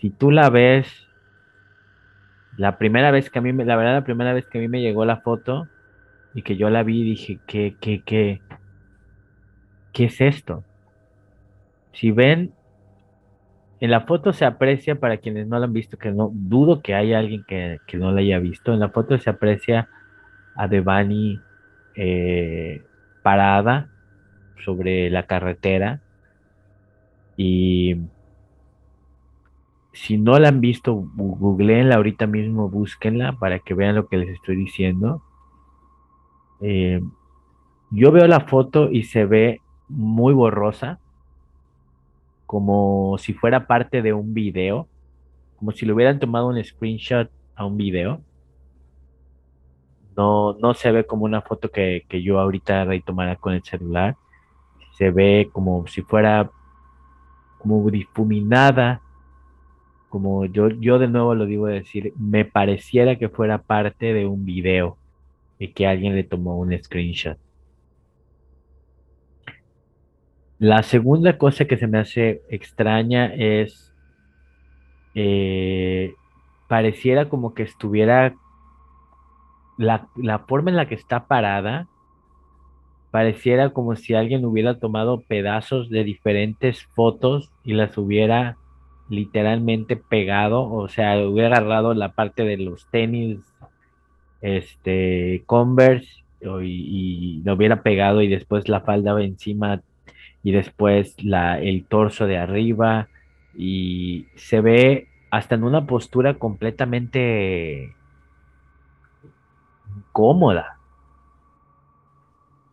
si 0.00 0.10
tú 0.10 0.30
la 0.30 0.50
ves, 0.50 1.06
la 2.56 2.78
primera 2.78 3.10
vez 3.10 3.30
que 3.30 3.38
a 3.38 3.42
mí, 3.42 3.52
la 3.52 3.76
verdad, 3.76 3.94
la 3.94 4.04
primera 4.04 4.32
vez 4.32 4.46
que 4.46 4.58
a 4.58 4.60
mí 4.60 4.68
me 4.68 4.80
llegó 4.80 5.04
la 5.04 5.20
foto 5.20 5.68
y 6.34 6.42
que 6.42 6.56
yo 6.56 6.70
la 6.70 6.82
vi, 6.82 7.02
dije, 7.02 7.38
¿qué, 7.46 7.76
qué, 7.80 8.02
qué, 8.04 8.40
qué 9.92 10.04
es 10.04 10.20
esto? 10.20 10.64
Si 11.92 12.10
ven, 12.10 12.52
en 13.80 13.90
la 13.90 14.02
foto 14.02 14.32
se 14.32 14.44
aprecia, 14.44 15.00
para 15.00 15.16
quienes 15.16 15.46
no 15.46 15.58
la 15.58 15.64
han 15.64 15.72
visto, 15.72 15.96
que 15.96 16.10
no 16.10 16.30
dudo 16.32 16.82
que 16.82 16.94
haya 16.94 17.18
alguien 17.18 17.44
que, 17.48 17.80
no 17.94 18.12
la 18.12 18.20
haya 18.20 18.38
visto, 18.38 18.74
en 18.74 18.80
la 18.80 18.90
foto 18.90 19.18
se 19.18 19.30
aprecia 19.30 19.88
a 20.54 20.68
Devani 20.68 21.40
eh, 21.94 22.82
parada 23.22 23.88
sobre 24.62 25.08
la 25.08 25.22
carretera 25.22 26.00
y 27.36 27.96
si 29.92 30.18
no 30.18 30.38
la 30.38 30.48
han 30.48 30.60
visto, 30.60 30.94
googleenla 30.94 31.96
ahorita 31.96 32.26
mismo, 32.26 32.68
búsquenla 32.68 33.32
para 33.32 33.60
que 33.60 33.74
vean 33.74 33.94
lo 33.94 34.08
que 34.08 34.18
les 34.18 34.28
estoy 34.28 34.56
diciendo. 34.56 35.22
Eh, 36.60 37.00
yo 37.90 38.12
veo 38.12 38.26
la 38.26 38.40
foto 38.40 38.90
y 38.90 39.04
se 39.04 39.24
ve 39.24 39.60
muy 39.88 40.34
borrosa, 40.34 41.00
como 42.50 43.16
si 43.18 43.32
fuera 43.32 43.68
parte 43.68 44.02
de 44.02 44.12
un 44.12 44.34
video, 44.34 44.88
como 45.56 45.70
si 45.70 45.86
le 45.86 45.92
hubieran 45.92 46.18
tomado 46.18 46.48
un 46.48 46.60
screenshot 46.64 47.30
a 47.54 47.64
un 47.64 47.76
video. 47.76 48.22
No, 50.16 50.54
no 50.54 50.74
se 50.74 50.90
ve 50.90 51.06
como 51.06 51.26
una 51.26 51.42
foto 51.42 51.70
que, 51.70 52.04
que 52.08 52.24
yo 52.24 52.40
ahorita 52.40 52.86
retomara 52.86 53.36
con 53.36 53.52
el 53.52 53.62
celular. 53.62 54.16
Se 54.98 55.12
ve 55.12 55.48
como 55.52 55.86
si 55.86 56.02
fuera 56.02 56.50
como 57.58 57.88
difuminada, 57.88 59.00
como 60.08 60.44
yo, 60.44 60.70
yo 60.70 60.98
de 60.98 61.06
nuevo 61.06 61.36
lo 61.36 61.46
digo 61.46 61.68
decir, 61.68 62.12
me 62.18 62.44
pareciera 62.44 63.14
que 63.14 63.28
fuera 63.28 63.58
parte 63.62 64.12
de 64.12 64.26
un 64.26 64.44
video 64.44 64.96
y 65.60 65.68
que 65.68 65.86
alguien 65.86 66.16
le 66.16 66.24
tomó 66.24 66.58
un 66.58 66.76
screenshot. 66.76 67.38
La 70.60 70.82
segunda 70.82 71.38
cosa 71.38 71.64
que 71.64 71.78
se 71.78 71.86
me 71.86 71.98
hace 71.98 72.42
extraña 72.50 73.32
es, 73.34 73.94
eh, 75.14 76.12
pareciera 76.68 77.30
como 77.30 77.54
que 77.54 77.62
estuviera, 77.62 78.34
la, 79.78 80.06
la 80.16 80.40
forma 80.40 80.70
en 80.70 80.76
la 80.76 80.86
que 80.86 80.96
está 80.96 81.26
parada, 81.26 81.88
pareciera 83.10 83.70
como 83.70 83.96
si 83.96 84.12
alguien 84.12 84.44
hubiera 84.44 84.78
tomado 84.78 85.22
pedazos 85.22 85.88
de 85.88 86.04
diferentes 86.04 86.84
fotos 86.94 87.50
y 87.64 87.72
las 87.72 87.96
hubiera 87.96 88.58
literalmente 89.08 89.96
pegado, 89.96 90.70
o 90.70 90.88
sea, 90.88 91.26
hubiera 91.26 91.56
agarrado 91.56 91.94
la 91.94 92.12
parte 92.12 92.44
de 92.44 92.58
los 92.58 92.86
tenis, 92.90 93.40
este, 94.42 95.42
Converse, 95.46 96.22
y, 96.62 97.40
lo 97.46 97.54
hubiera 97.54 97.82
pegado 97.82 98.20
y 98.20 98.28
después 98.28 98.68
la 98.68 98.82
falda 98.82 99.18
encima 99.22 99.82
y 100.42 100.52
después 100.52 101.22
la, 101.22 101.60
el 101.60 101.84
torso 101.84 102.26
de 102.26 102.38
arriba 102.38 103.08
y 103.54 104.26
se 104.36 104.60
ve 104.60 105.08
hasta 105.30 105.54
en 105.54 105.64
una 105.64 105.86
postura 105.86 106.34
completamente 106.34 107.94
cómoda. 110.12 110.78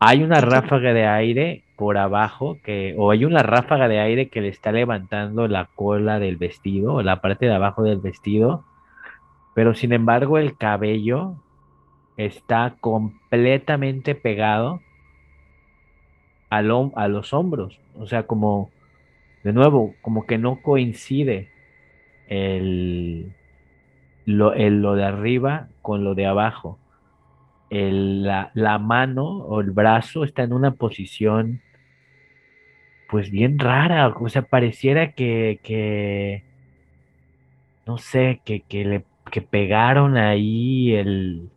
Hay 0.00 0.22
una 0.22 0.40
ráfaga 0.40 0.92
de 0.92 1.06
aire 1.06 1.64
por 1.76 1.98
abajo 1.98 2.58
que, 2.62 2.94
o 2.96 3.10
hay 3.10 3.24
una 3.24 3.42
ráfaga 3.42 3.88
de 3.88 4.00
aire 4.00 4.28
que 4.28 4.40
le 4.40 4.48
está 4.48 4.72
levantando 4.72 5.46
la 5.48 5.66
cola 5.74 6.18
del 6.18 6.36
vestido, 6.36 6.94
o 6.94 7.02
la 7.02 7.20
parte 7.20 7.46
de 7.46 7.54
abajo 7.54 7.82
del 7.82 7.98
vestido, 7.98 8.64
pero 9.54 9.74
sin 9.74 9.92
embargo 9.92 10.38
el 10.38 10.56
cabello 10.56 11.34
está 12.16 12.76
completamente 12.80 14.14
pegado 14.14 14.80
a 16.50 16.62
los 16.62 17.32
hombros, 17.32 17.78
o 17.96 18.06
sea, 18.06 18.24
como, 18.24 18.70
de 19.44 19.52
nuevo, 19.52 19.94
como 20.00 20.26
que 20.26 20.38
no 20.38 20.62
coincide 20.62 21.50
el, 22.28 23.32
lo, 24.24 24.52
el, 24.54 24.80
lo 24.80 24.94
de 24.94 25.04
arriba 25.04 25.68
con 25.82 26.04
lo 26.04 26.14
de 26.14 26.26
abajo. 26.26 26.78
La, 27.70 28.78
mano 28.80 29.26
o 29.26 29.60
el 29.60 29.72
brazo 29.72 30.24
está 30.24 30.42
en 30.42 30.54
una 30.54 30.70
posición 30.70 31.60
pues 33.10 33.30
bien 33.30 33.58
rara, 33.58 34.08
o 34.08 34.28
sea, 34.28 34.42
pareciera 34.42 35.12
que, 35.12 35.60
que 35.62 36.44
no 37.86 37.98
sé, 37.98 38.40
que, 38.44 38.60
que 38.60 38.84
le 38.84 39.04
que 39.30 39.42
pegaron 39.42 40.16
ahí 40.16 40.92
el... 40.94 41.50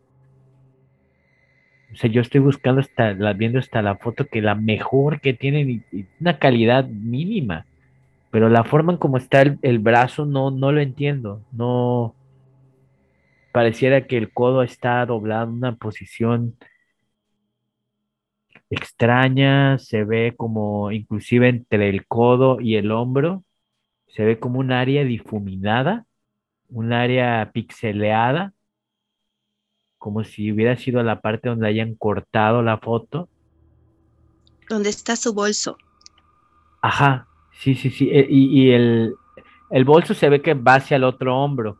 O 1.92 1.96
sea, 1.96 2.10
yo 2.10 2.20
estoy 2.22 2.40
buscando 2.40 2.80
hasta, 2.80 3.12
viendo 3.34 3.58
hasta 3.58 3.82
la 3.82 3.96
foto 3.96 4.26
que 4.26 4.40
la 4.40 4.54
mejor 4.54 5.20
que 5.20 5.34
tienen, 5.34 5.84
una 6.20 6.38
calidad 6.38 6.86
mínima, 6.86 7.66
pero 8.30 8.48
la 8.48 8.64
forma 8.64 8.92
en 8.92 8.98
como 8.98 9.18
está 9.18 9.42
el, 9.42 9.58
el 9.62 9.78
brazo 9.78 10.24
no, 10.24 10.50
no 10.50 10.72
lo 10.72 10.80
entiendo, 10.80 11.42
no, 11.52 12.14
pareciera 13.52 14.06
que 14.06 14.16
el 14.16 14.32
codo 14.32 14.62
está 14.62 15.04
doblado 15.06 15.44
en 15.44 15.56
una 15.56 15.76
posición 15.76 16.56
extraña, 18.70 19.78
se 19.78 20.04
ve 20.04 20.34
como 20.36 20.90
inclusive 20.90 21.48
entre 21.48 21.90
el 21.90 22.06
codo 22.06 22.58
y 22.60 22.76
el 22.76 22.90
hombro, 22.90 23.44
se 24.08 24.24
ve 24.24 24.38
como 24.38 24.60
un 24.60 24.72
área 24.72 25.04
difuminada, 25.04 26.06
un 26.68 26.92
área 26.92 27.50
pixeleada, 27.52 28.54
como 30.02 30.24
si 30.24 30.50
hubiera 30.50 30.76
sido 30.76 31.00
la 31.04 31.20
parte 31.20 31.48
donde 31.48 31.68
hayan 31.68 31.94
cortado 31.94 32.60
la 32.60 32.76
foto. 32.78 33.28
Donde 34.68 34.90
está 34.90 35.14
su 35.14 35.32
bolso. 35.32 35.76
Ajá, 36.80 37.28
sí, 37.52 37.76
sí, 37.76 37.88
sí. 37.88 38.10
E, 38.10 38.26
y, 38.28 38.62
y 38.62 38.72
el, 38.72 39.14
el 39.70 39.84
bolso 39.84 40.12
se 40.14 40.28
ve 40.28 40.42
que 40.42 40.54
va 40.54 40.74
hacia 40.74 40.96
el 40.96 41.04
otro 41.04 41.38
hombro. 41.38 41.78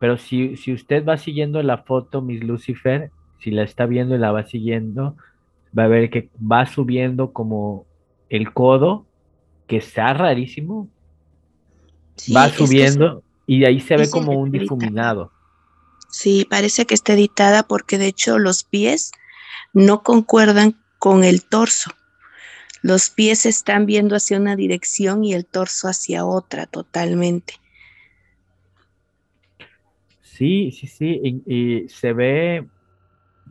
Pero 0.00 0.18
si, 0.18 0.56
si 0.56 0.72
usted 0.72 1.06
va 1.06 1.16
siguiendo 1.16 1.62
la 1.62 1.78
foto, 1.78 2.20
Miss 2.20 2.42
Lucifer, 2.42 3.12
si 3.38 3.52
la 3.52 3.62
está 3.62 3.86
viendo 3.86 4.16
y 4.16 4.18
la 4.18 4.32
va 4.32 4.42
siguiendo, 4.42 5.14
va 5.78 5.84
a 5.84 5.88
ver 5.88 6.10
que 6.10 6.28
va 6.40 6.66
subiendo 6.66 7.32
como 7.32 7.86
el 8.30 8.52
codo, 8.52 9.06
que 9.68 9.76
está 9.76 10.12
rarísimo. 10.12 10.88
va 12.34 12.48
subiendo 12.48 13.22
y 13.46 13.64
ahí 13.64 13.78
se 13.78 13.96
ve 13.96 14.10
como 14.10 14.32
un 14.32 14.50
difuminado. 14.50 15.30
Sí, 16.10 16.46
parece 16.48 16.86
que 16.86 16.94
está 16.94 17.12
editada 17.12 17.62
porque 17.62 17.96
de 17.96 18.06
hecho 18.06 18.38
los 18.38 18.64
pies 18.64 19.12
no 19.72 20.02
concuerdan 20.02 20.76
con 20.98 21.24
el 21.24 21.44
torso. 21.44 21.92
Los 22.82 23.10
pies 23.10 23.46
están 23.46 23.86
viendo 23.86 24.16
hacia 24.16 24.38
una 24.38 24.56
dirección 24.56 25.24
y 25.24 25.34
el 25.34 25.46
torso 25.46 25.88
hacia 25.88 26.24
otra 26.24 26.66
totalmente. 26.66 27.54
Sí, 30.22 30.70
sí, 30.72 30.86
sí, 30.86 31.42
y, 31.46 31.88
se 31.90 32.14
ve, 32.14 32.66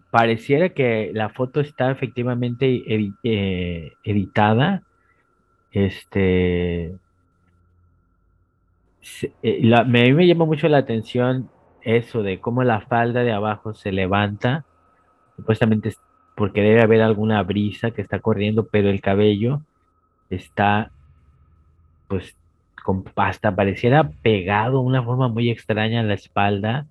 pareciera 0.10 0.70
que 0.70 1.12
la 1.14 1.30
foto 1.30 1.62
está 1.62 1.92
efectivamente 1.92 2.82
eh, 3.24 3.94
editada. 4.04 4.82
Este, 5.72 6.96
eh, 9.44 9.74
a 9.76 9.84
mí 9.84 10.14
me 10.14 10.28
llama 10.28 10.46
mucho 10.46 10.68
la 10.68 10.80
atención 10.80 11.52
eso 11.84 12.24
de 12.24 12.40
cómo 12.40 12.64
la 12.64 12.82
falda 12.82 13.24
de 13.24 13.32
abajo 13.32 13.74
se 13.74 13.92
levanta, 13.92 14.66
supuestamente 15.36 15.94
porque 16.36 16.62
debe 16.62 16.82
haber 16.82 17.02
alguna 17.02 17.44
brisa 17.44 17.92
que 17.92 18.02
está 18.02 18.20
corriendo, 18.20 18.68
pero 18.68 18.90
el 18.90 19.02
cabello 19.02 19.62
está 20.30 20.92
pues 22.08 22.36
con 22.84 23.04
pasta, 23.04 23.56
pareciera 23.56 24.10
pegado 24.24 24.82
una 24.82 25.04
forma 25.04 25.28
muy 25.28 25.50
extraña 25.50 26.00
en 26.00 26.08
la 26.08 26.14
espalda. 26.14 26.88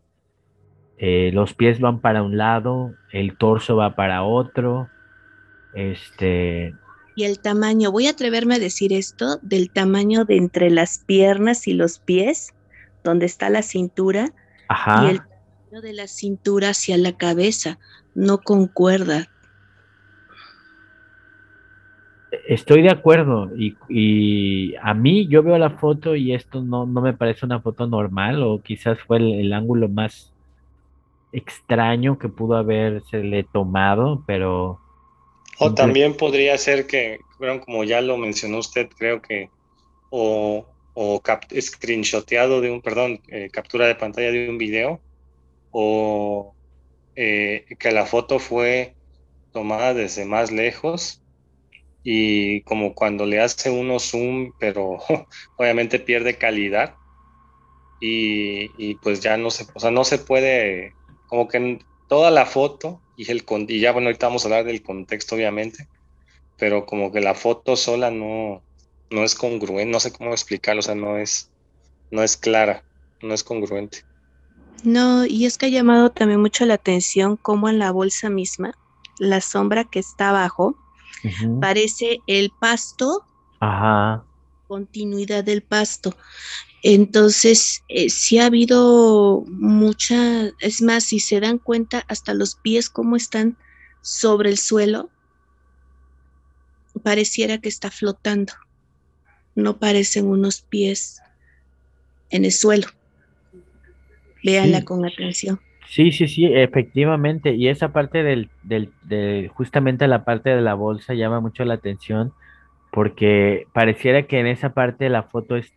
Eh, 0.98 1.30
los 1.32 1.54
pies 1.54 1.80
van 1.80 2.00
para 2.00 2.22
un 2.22 2.36
lado, 2.36 2.94
el 3.12 3.36
torso 3.36 3.76
va 3.76 3.94
para 3.94 4.22
otro. 4.22 4.88
Este. 5.74 6.74
Y 7.16 7.24
el 7.24 7.40
tamaño, 7.40 7.90
voy 7.90 8.06
a 8.06 8.10
atreverme 8.10 8.56
a 8.56 8.58
decir 8.58 8.92
esto, 8.92 9.38
del 9.42 9.70
tamaño 9.70 10.24
de 10.24 10.36
entre 10.36 10.70
las 10.70 10.98
piernas 10.98 11.66
y 11.66 11.72
los 11.72 11.98
pies, 11.98 12.54
donde 13.02 13.26
está 13.26 13.50
la 13.50 13.62
cintura, 13.62 14.32
Ajá. 14.68 15.04
y 15.04 15.10
el 15.10 15.18
tamaño 15.18 15.80
de 15.82 15.92
la 15.92 16.06
cintura 16.06 16.70
hacia 16.70 16.96
la 16.98 17.12
cabeza, 17.16 17.78
no 18.14 18.38
concuerda. 18.38 19.28
Estoy 22.46 22.82
de 22.82 22.90
acuerdo 22.90 23.50
y, 23.56 24.74
a 24.82 24.92
mí 24.94 25.26
yo 25.28 25.42
veo 25.42 25.56
la 25.58 25.70
foto 25.70 26.14
y 26.14 26.34
esto 26.34 26.62
no, 26.62 26.86
me 26.86 27.14
parece 27.14 27.46
una 27.46 27.60
foto 27.60 27.86
normal 27.86 28.42
o 28.42 28.60
quizás 28.62 28.98
fue 29.06 29.18
el, 29.18 29.52
ángulo 29.52 29.88
más 29.88 30.32
extraño 31.32 32.18
que 32.18 32.28
pudo 32.28 32.56
haberse 32.56 33.22
le 33.22 33.44
tomado, 33.44 34.24
pero 34.26 34.80
O 35.58 35.74
también 35.74 36.16
podría 36.16 36.56
ser 36.58 36.86
que, 36.86 37.20
bueno, 37.38 37.60
como 37.60 37.84
ya 37.84 38.00
lo 38.00 38.16
mencionó 38.16 38.58
usted, 38.58 38.88
creo 38.96 39.22
que, 39.22 39.50
o, 40.10 40.66
o 41.00 41.22
screenshoteado 41.60 42.60
de 42.60 42.72
un, 42.72 42.82
perdón, 42.82 43.20
eh, 43.28 43.50
captura 43.52 43.86
de 43.86 43.94
pantalla 43.94 44.32
de 44.32 44.50
un 44.50 44.58
video, 44.58 45.00
o 45.70 46.56
eh, 47.14 47.66
que 47.78 47.92
la 47.92 48.04
foto 48.04 48.40
fue 48.40 48.96
tomada 49.52 49.94
desde 49.94 50.24
más 50.24 50.50
lejos 50.50 51.22
y 52.02 52.62
como 52.62 52.96
cuando 52.96 53.26
le 53.26 53.40
hace 53.40 53.70
uno 53.70 54.00
zoom, 54.00 54.50
pero 54.58 54.98
obviamente 55.56 56.00
pierde 56.00 56.36
calidad 56.36 56.96
y, 58.00 58.72
y, 58.76 58.96
pues 58.96 59.20
ya 59.20 59.36
no 59.36 59.52
se, 59.52 59.66
o 59.74 59.78
sea, 59.78 59.92
no 59.92 60.02
se 60.02 60.18
puede, 60.18 60.94
como 61.28 61.46
que 61.46 61.78
toda 62.08 62.32
la 62.32 62.44
foto 62.44 63.00
y, 63.16 63.30
el, 63.30 63.44
y 63.68 63.78
ya 63.78 63.92
bueno, 63.92 64.08
ahorita 64.08 64.26
vamos 64.26 64.44
a 64.44 64.48
hablar 64.48 64.64
del 64.64 64.82
contexto 64.82 65.36
obviamente, 65.36 65.86
pero 66.56 66.86
como 66.86 67.12
que 67.12 67.20
la 67.20 67.34
foto 67.34 67.76
sola 67.76 68.10
no, 68.10 68.64
no 69.10 69.24
es 69.24 69.34
congruente, 69.34 69.90
no 69.90 70.00
sé 70.00 70.12
cómo 70.12 70.32
explicarlo, 70.32 70.80
o 70.80 70.82
sea, 70.82 70.94
no 70.94 71.18
es, 71.18 71.50
no 72.10 72.22
es 72.22 72.36
clara, 72.36 72.84
no 73.22 73.34
es 73.34 73.44
congruente. 73.44 74.04
No, 74.84 75.26
y 75.26 75.46
es 75.46 75.58
que 75.58 75.66
ha 75.66 75.70
llamado 75.70 76.10
también 76.10 76.40
mucho 76.40 76.64
la 76.64 76.74
atención 76.74 77.36
cómo 77.36 77.68
en 77.68 77.78
la 77.78 77.90
bolsa 77.90 78.30
misma, 78.30 78.72
la 79.18 79.40
sombra 79.40 79.84
que 79.84 79.98
está 79.98 80.30
abajo, 80.30 80.76
parece 81.60 82.20
el 82.26 82.52
pasto, 82.60 83.24
Ajá. 83.60 84.24
continuidad 84.68 85.42
del 85.42 85.62
pasto. 85.62 86.16
Entonces, 86.84 87.82
eh, 87.88 88.08
sí 88.08 88.38
ha 88.38 88.46
habido 88.46 89.44
mucha, 89.48 90.52
es 90.60 90.80
más, 90.80 91.04
si 91.04 91.18
se 91.18 91.40
dan 91.40 91.58
cuenta, 91.58 92.04
hasta 92.06 92.34
los 92.34 92.54
pies 92.54 92.88
cómo 92.88 93.16
están 93.16 93.58
sobre 94.00 94.50
el 94.50 94.58
suelo, 94.58 95.10
pareciera 97.02 97.58
que 97.58 97.68
está 97.68 97.90
flotando. 97.90 98.52
No 99.58 99.76
parecen 99.76 100.26
unos 100.26 100.60
pies 100.60 101.20
en 102.30 102.44
el 102.44 102.52
suelo. 102.52 102.86
Véanla 104.44 104.84
con 104.84 105.04
atención. 105.04 105.58
Sí, 105.88 106.12
sí, 106.12 106.28
sí, 106.28 106.46
efectivamente. 106.46 107.54
Y 107.54 107.66
esa 107.66 107.92
parte 107.92 108.22
del, 108.22 108.50
del, 108.62 108.92
de, 109.02 109.50
justamente 109.52 110.06
la 110.06 110.24
parte 110.24 110.50
de 110.50 110.60
la 110.60 110.74
bolsa 110.74 111.14
llama 111.14 111.40
mucho 111.40 111.64
la 111.64 111.74
atención 111.74 112.32
porque 112.92 113.66
pareciera 113.72 114.22
que 114.28 114.38
en 114.38 114.46
esa 114.46 114.74
parte 114.74 115.04
de 115.04 115.10
la 115.10 115.24
foto 115.24 115.56
es, 115.56 115.72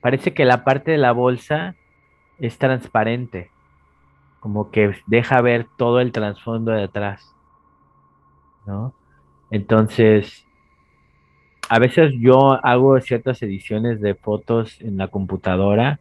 parece 0.00 0.32
que 0.32 0.46
la 0.46 0.64
parte 0.64 0.90
de 0.90 0.98
la 0.98 1.12
bolsa 1.12 1.76
es 2.38 2.56
transparente, 2.56 3.50
como 4.40 4.70
que 4.70 4.94
deja 5.06 5.42
ver 5.42 5.66
todo 5.76 6.00
el 6.00 6.10
trasfondo 6.10 6.72
de 6.72 6.84
atrás, 6.84 7.34
¿no? 8.66 8.94
Entonces, 9.50 10.43
a 11.68 11.78
veces 11.78 12.12
yo 12.18 12.52
hago 12.64 13.00
ciertas 13.00 13.42
ediciones 13.42 14.00
de 14.00 14.14
fotos 14.14 14.80
en 14.80 14.96
la 14.96 15.08
computadora 15.08 16.00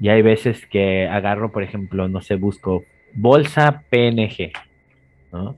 y 0.00 0.08
hay 0.10 0.22
veces 0.22 0.66
que 0.66 1.08
agarro, 1.08 1.50
por 1.50 1.62
ejemplo, 1.62 2.08
no 2.08 2.20
sé, 2.20 2.36
busco 2.36 2.84
bolsa 3.14 3.82
PNG, 3.90 4.52
¿no? 5.32 5.56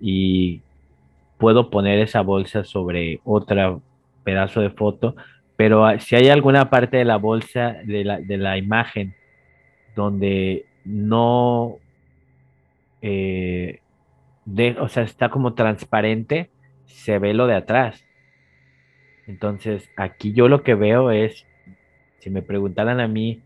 Y 0.00 0.60
puedo 1.38 1.70
poner 1.70 2.00
esa 2.00 2.22
bolsa 2.22 2.64
sobre 2.64 3.20
otro 3.24 3.82
pedazo 4.24 4.60
de 4.60 4.70
foto, 4.70 5.14
pero 5.56 5.98
si 6.00 6.16
hay 6.16 6.28
alguna 6.28 6.68
parte 6.70 6.96
de 6.96 7.04
la 7.04 7.16
bolsa, 7.16 7.76
de 7.84 8.04
la, 8.04 8.20
de 8.20 8.36
la 8.36 8.58
imagen, 8.58 9.14
donde 9.94 10.66
no, 10.84 11.76
eh, 13.02 13.80
de, 14.44 14.76
o 14.80 14.88
sea, 14.88 15.02
está 15.02 15.28
como 15.28 15.54
transparente, 15.54 16.50
se 16.86 17.18
ve 17.18 17.34
lo 17.34 17.46
de 17.46 17.54
atrás. 17.54 18.05
Entonces, 19.26 19.90
aquí 19.96 20.32
yo 20.32 20.48
lo 20.48 20.62
que 20.62 20.74
veo 20.74 21.10
es, 21.10 21.46
si 22.18 22.30
me 22.30 22.42
preguntaran 22.42 23.00
a 23.00 23.08
mí, 23.08 23.42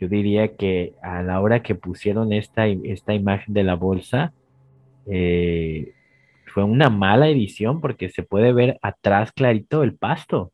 yo 0.00 0.08
diría 0.08 0.56
que 0.56 0.94
a 1.02 1.22
la 1.22 1.40
hora 1.40 1.62
que 1.62 1.74
pusieron 1.74 2.32
esta, 2.32 2.66
esta 2.66 3.14
imagen 3.14 3.54
de 3.54 3.62
la 3.62 3.74
bolsa, 3.74 4.32
eh, 5.06 5.92
fue 6.46 6.64
una 6.64 6.90
mala 6.90 7.28
edición 7.28 7.80
porque 7.80 8.10
se 8.10 8.22
puede 8.22 8.52
ver 8.52 8.78
atrás 8.82 9.32
clarito 9.32 9.82
el 9.82 9.94
pasto. 9.94 10.52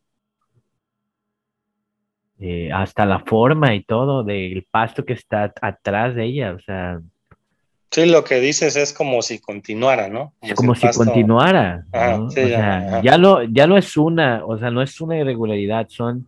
Eh, 2.40 2.70
hasta 2.72 3.04
la 3.04 3.20
forma 3.20 3.74
y 3.74 3.82
todo 3.82 4.22
del 4.22 4.64
pasto 4.70 5.04
que 5.04 5.14
está 5.14 5.52
atrás 5.60 6.14
de 6.14 6.24
ella, 6.24 6.52
o 6.52 6.60
sea. 6.60 7.00
Sí, 7.90 8.04
lo 8.06 8.22
que 8.22 8.40
dices 8.40 8.76
es 8.76 8.92
como 8.92 9.22
si 9.22 9.38
continuara, 9.38 10.08
¿no? 10.08 10.34
Como, 10.40 10.54
como 10.54 10.74
si, 10.74 10.82
pasto... 10.82 11.04
continuara. 11.04 11.84
¿no? 11.92 12.30
sí, 12.30 12.40
o 12.40 12.48
sea, 12.48 13.02
ya, 13.02 13.16
no, 13.16 13.42
ya 13.44 13.66
no 13.66 13.78
es 13.78 13.96
una, 13.96 14.44
o 14.44 14.58
sea, 14.58 14.70
no 14.70 14.82
es 14.82 15.00
una 15.00 15.16
irregularidad, 15.16 15.88
son 15.88 16.26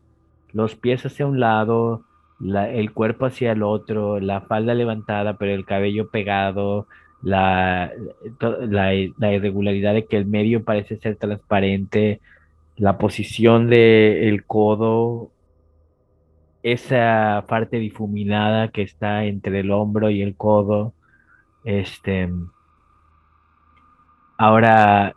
los 0.53 0.75
pies 0.75 1.05
hacia 1.05 1.27
un 1.27 1.39
lado, 1.39 2.05
la, 2.39 2.71
el 2.71 2.93
cuerpo 2.93 3.27
hacia 3.27 3.53
el 3.53 3.63
otro, 3.63 4.21
la 4.21 4.41
falda 4.41 4.75
levantada, 4.75 5.37
pero 5.37 5.53
el 5.53 5.67
cabello 5.67 6.09
pegado, 6.11 6.87
la, 7.23 7.93
la, 8.41 8.93
la, 9.19 9.33
irregularidad 9.35 9.95
de 9.95 10.07
que 10.07 10.17
el 10.17 10.25
medio 10.25 10.65
parece 10.65 10.97
ser 10.97 11.17
transparente, 11.17 12.21
la 12.77 12.97
posición 12.97 13.69
del 13.69 14.29
el 14.29 14.45
codo, 14.47 15.31
esa 16.63 17.45
parte 17.49 17.79
difuminada 17.79 18.69
que 18.69 18.83
está 18.83 19.25
entre 19.25 19.61
el 19.61 19.71
hombro 19.71 20.11
y 20.11 20.23
el 20.23 20.35
codo. 20.37 20.95
Este. 21.65 22.29
Ahora, 24.37 25.15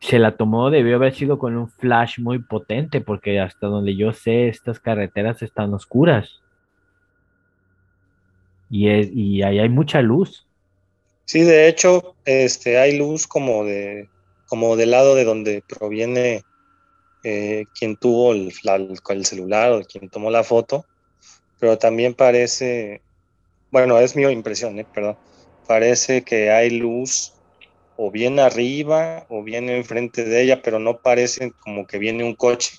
se 0.00 0.18
la 0.18 0.36
tomó, 0.36 0.70
debió 0.70 0.96
haber 0.96 1.14
sido 1.14 1.38
con 1.38 1.56
un 1.56 1.68
flash 1.68 2.18
muy 2.18 2.38
potente, 2.38 3.00
porque 3.00 3.40
hasta 3.40 3.66
donde 3.66 3.96
yo 3.96 4.12
sé, 4.12 4.48
estas 4.48 4.80
carreteras 4.80 5.42
están 5.42 5.74
oscuras. 5.74 6.40
Y, 8.70 8.88
es, 8.88 9.08
y 9.12 9.42
ahí 9.42 9.58
hay 9.58 9.68
mucha 9.68 10.02
luz. 10.02 10.46
Sí, 11.24 11.42
de 11.42 11.68
hecho, 11.68 12.14
este, 12.24 12.78
hay 12.78 12.96
luz 12.96 13.26
como 13.26 13.64
de, 13.64 14.08
como 14.46 14.76
del 14.76 14.92
lado 14.92 15.14
de 15.14 15.24
donde 15.24 15.62
proviene 15.66 16.42
eh, 17.24 17.64
quien 17.76 17.96
tuvo 17.96 18.32
el, 18.32 18.52
la, 18.62 18.76
el, 18.76 19.26
celular 19.26 19.72
o 19.72 19.82
quien 19.82 20.08
tomó 20.08 20.30
la 20.30 20.44
foto, 20.44 20.86
pero 21.58 21.76
también 21.78 22.14
parece, 22.14 23.02
bueno, 23.76 24.00
es 24.00 24.16
mi 24.16 24.22
impresión, 24.22 24.78
eh, 24.78 24.86
perdón, 24.90 25.18
parece 25.68 26.22
que 26.22 26.50
hay 26.50 26.70
luz 26.70 27.34
o 27.98 28.10
bien 28.10 28.40
arriba 28.40 29.26
o 29.28 29.42
bien 29.42 29.68
enfrente 29.68 30.24
de 30.24 30.40
ella, 30.40 30.62
pero 30.62 30.78
no 30.78 31.02
parece 31.02 31.52
como 31.60 31.86
que 31.86 31.98
viene 31.98 32.24
un 32.24 32.34
coche, 32.36 32.70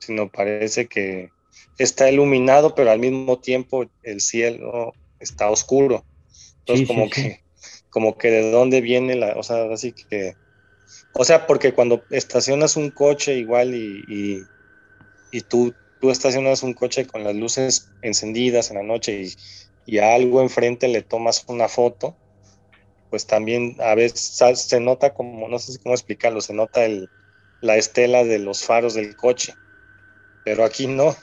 sino 0.00 0.28
parece 0.28 0.88
que 0.88 1.30
está 1.78 2.10
iluminado, 2.10 2.74
pero 2.74 2.90
al 2.90 2.98
mismo 2.98 3.38
tiempo 3.38 3.86
el 4.02 4.20
cielo 4.20 4.94
está 5.20 5.48
oscuro. 5.48 6.04
Entonces, 6.58 6.88
sí, 6.88 6.92
como 6.92 7.04
sí, 7.04 7.10
que, 7.12 7.20
sí. 7.54 7.80
como 7.88 8.18
que 8.18 8.32
de 8.32 8.50
dónde 8.50 8.80
viene 8.80 9.14
la, 9.14 9.34
o 9.36 9.44
sea, 9.44 9.72
así 9.72 9.92
que, 9.92 10.34
o 11.12 11.24
sea, 11.24 11.46
porque 11.46 11.72
cuando 11.72 12.02
estacionas 12.10 12.76
un 12.76 12.90
coche 12.90 13.38
igual 13.38 13.76
y, 13.76 14.02
y, 14.08 14.42
y 15.30 15.42
tú, 15.42 15.72
tú 16.00 16.10
estacionas 16.10 16.64
un 16.64 16.74
coche 16.74 17.06
con 17.06 17.22
las 17.22 17.36
luces 17.36 17.92
encendidas 18.02 18.72
en 18.72 18.78
la 18.78 18.82
noche 18.82 19.22
y, 19.22 19.32
y 19.86 19.98
a 19.98 20.14
algo 20.14 20.42
enfrente 20.42 20.88
le 20.88 21.02
tomas 21.02 21.44
una 21.48 21.68
foto, 21.68 22.16
pues 23.10 23.26
también 23.26 23.76
a 23.80 23.94
veces 23.94 24.38
se 24.60 24.80
nota 24.80 25.14
como, 25.14 25.48
no 25.48 25.58
sé 25.58 25.78
cómo 25.80 25.94
explicarlo, 25.94 26.40
se 26.40 26.54
nota 26.54 26.84
el, 26.84 27.08
la 27.60 27.76
estela 27.76 28.24
de 28.24 28.38
los 28.38 28.64
faros 28.64 28.94
del 28.94 29.16
coche, 29.16 29.54
pero 30.44 30.64
aquí 30.64 30.86
no. 30.86 31.16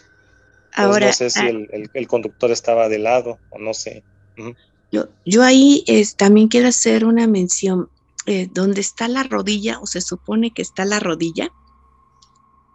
Ahora, 0.75 1.07
no 1.07 1.13
sé 1.13 1.29
si 1.29 1.45
el, 1.45 1.69
el, 1.71 1.89
el, 1.93 2.07
conductor 2.07 2.49
estaba 2.49 2.89
de 2.89 2.97
lado 2.97 3.37
o 3.51 3.59
no 3.59 3.73
sé. 3.75 4.03
Uh 4.37 4.41
-huh. 4.41 4.55
yo, 4.91 5.09
yo, 5.23 5.43
ahí 5.43 5.83
es, 5.85 6.15
también 6.15 6.47
quiero 6.47 6.69
hacer 6.69 7.05
una 7.05 7.27
mención. 7.27 7.89
Eh, 8.25 8.47
donde 8.49 8.79
está 8.79 9.09
la 9.09 9.23
rodilla, 9.23 9.79
o 9.81 9.85
se 9.85 9.99
supone 9.99 10.53
que 10.53 10.61
está 10.61 10.85
la 10.85 11.01
rodilla, 11.01 11.51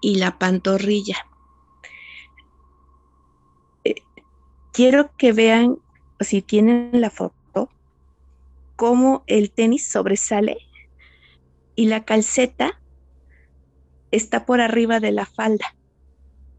y 0.03 0.17
la 0.17 0.39
pantorrilla. 0.39 1.27
Eh, 3.85 3.95
quiero 4.73 5.11
que 5.17 5.33
vean, 5.33 5.77
si 6.21 6.43
tienen 6.43 6.91
la 6.93 7.11
foto, 7.11 7.71
cómo 8.77 9.25
el 9.27 9.51
tenis 9.51 9.89
sobresale 9.89 10.59
y 11.75 11.87
la 11.87 12.05
calceta 12.05 12.81
está 14.11 14.47
por 14.47 14.61
arriba 14.61 15.01
de 15.01 15.13
la 15.13 15.27
falda. 15.27 15.75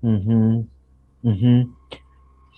Uh 0.01 0.10
-huh. 0.10 0.68
Uh 1.24 1.32
-huh. 1.32 1.76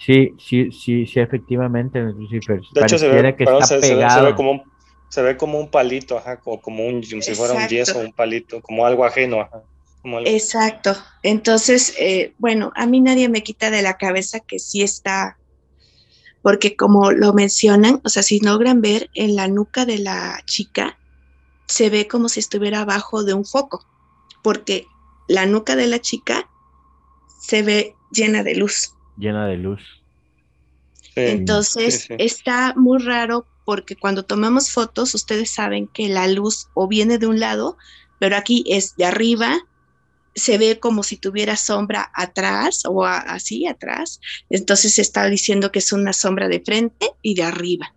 Sí, 0.03 0.33
sí, 0.39 0.71
sí, 0.71 1.05
sí, 1.05 1.19
efectivamente, 1.19 2.01
Lucifer. 2.01 2.59
De 2.73 2.81
hecho, 2.81 2.97
se 2.97 3.07
ve, 3.07 3.35
que 3.35 3.43
está 3.43 3.65
se, 3.65 3.79
pegado. 3.79 4.19
Se, 4.19 4.31
ve 4.31 4.35
como 4.35 4.51
un, 4.51 4.61
se 5.09 5.21
ve 5.21 5.37
como 5.37 5.59
un 5.59 5.69
palito, 5.69 6.17
ajá, 6.17 6.37
como, 6.37 6.59
como 6.59 6.87
un, 6.87 7.03
como 7.03 7.21
si 7.21 7.35
fuera 7.35 7.53
un 7.53 7.67
yeso, 7.67 7.99
un 7.99 8.11
palito, 8.11 8.61
como 8.61 8.85
algo 8.85 9.05
ajeno, 9.05 9.41
ajá. 9.41 9.61
Como 10.01 10.17
algo. 10.17 10.29
Exacto. 10.29 10.95
Entonces, 11.21 11.95
eh, 11.99 12.33
bueno, 12.39 12.71
a 12.75 12.87
mí 12.87 12.99
nadie 12.99 13.29
me 13.29 13.43
quita 13.43 13.69
de 13.69 13.83
la 13.83 13.97
cabeza 13.97 14.39
que 14.39 14.57
sí 14.57 14.81
está 14.81 15.37
porque 16.41 16.75
como 16.75 17.11
lo 17.11 17.33
mencionan, 17.33 18.01
o 18.03 18.09
sea, 18.09 18.23
si 18.23 18.39
logran 18.39 18.81
ver 18.81 19.09
en 19.13 19.35
la 19.35 19.47
nuca 19.47 19.85
de 19.85 19.99
la 19.99 20.41
chica, 20.45 20.97
se 21.67 21.89
ve 21.89 22.07
como 22.07 22.29
si 22.29 22.39
estuviera 22.39 22.81
abajo 22.81 23.23
de 23.23 23.33
un 23.33 23.45
foco, 23.45 23.85
porque 24.43 24.87
la 25.27 25.45
nuca 25.45 25.75
de 25.75 25.87
la 25.87 25.99
chica 25.99 26.49
se 27.39 27.63
ve 27.63 27.95
llena 28.11 28.43
de 28.43 28.55
luz. 28.55 28.93
Llena 29.17 29.47
de 29.47 29.57
luz. 29.57 29.81
Entonces 31.15 32.07
está 32.17 32.73
muy 32.75 32.99
raro 33.03 33.45
porque 33.65 33.95
cuando 33.95 34.23
tomamos 34.23 34.71
fotos, 34.71 35.13
ustedes 35.13 35.51
saben 35.51 35.87
que 35.87 36.09
la 36.09 36.27
luz 36.27 36.67
o 36.73 36.87
viene 36.87 37.17
de 37.17 37.27
un 37.27 37.39
lado, 37.39 37.77
pero 38.19 38.35
aquí 38.35 38.63
es 38.67 38.95
de 38.95 39.05
arriba, 39.05 39.59
se 40.33 40.57
ve 40.57 40.79
como 40.79 41.03
si 41.03 41.17
tuviera 41.17 41.55
sombra 41.57 42.11
atrás 42.13 42.83
o 42.85 43.05
así 43.05 43.67
atrás. 43.67 44.19
Entonces 44.49 44.93
se 44.93 45.01
está 45.01 45.27
diciendo 45.27 45.71
que 45.71 45.79
es 45.79 45.91
una 45.91 46.13
sombra 46.13 46.47
de 46.47 46.61
frente 46.61 47.07
y 47.21 47.35
de 47.35 47.43
arriba. 47.43 47.93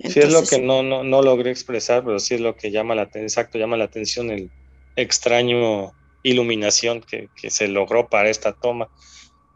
sí, 0.00 0.20
es 0.20 0.32
lo 0.32 0.42
que 0.44 0.60
no, 0.60 0.82
no, 0.82 1.04
no 1.04 1.22
logré 1.22 1.50
expresar, 1.50 2.04
pero 2.04 2.18
sí 2.18 2.34
es 2.34 2.40
lo 2.40 2.56
que 2.56 2.70
llama 2.70 2.94
la 2.94 3.02
atención, 3.02 3.24
exacto, 3.24 3.58
llama 3.58 3.76
la 3.76 3.84
atención 3.84 4.30
el 4.30 4.50
extraño 4.96 5.92
iluminación 6.24 7.00
que, 7.00 7.28
que 7.40 7.50
se 7.50 7.68
logró 7.68 8.08
para 8.08 8.28
esta 8.28 8.52
toma 8.52 8.88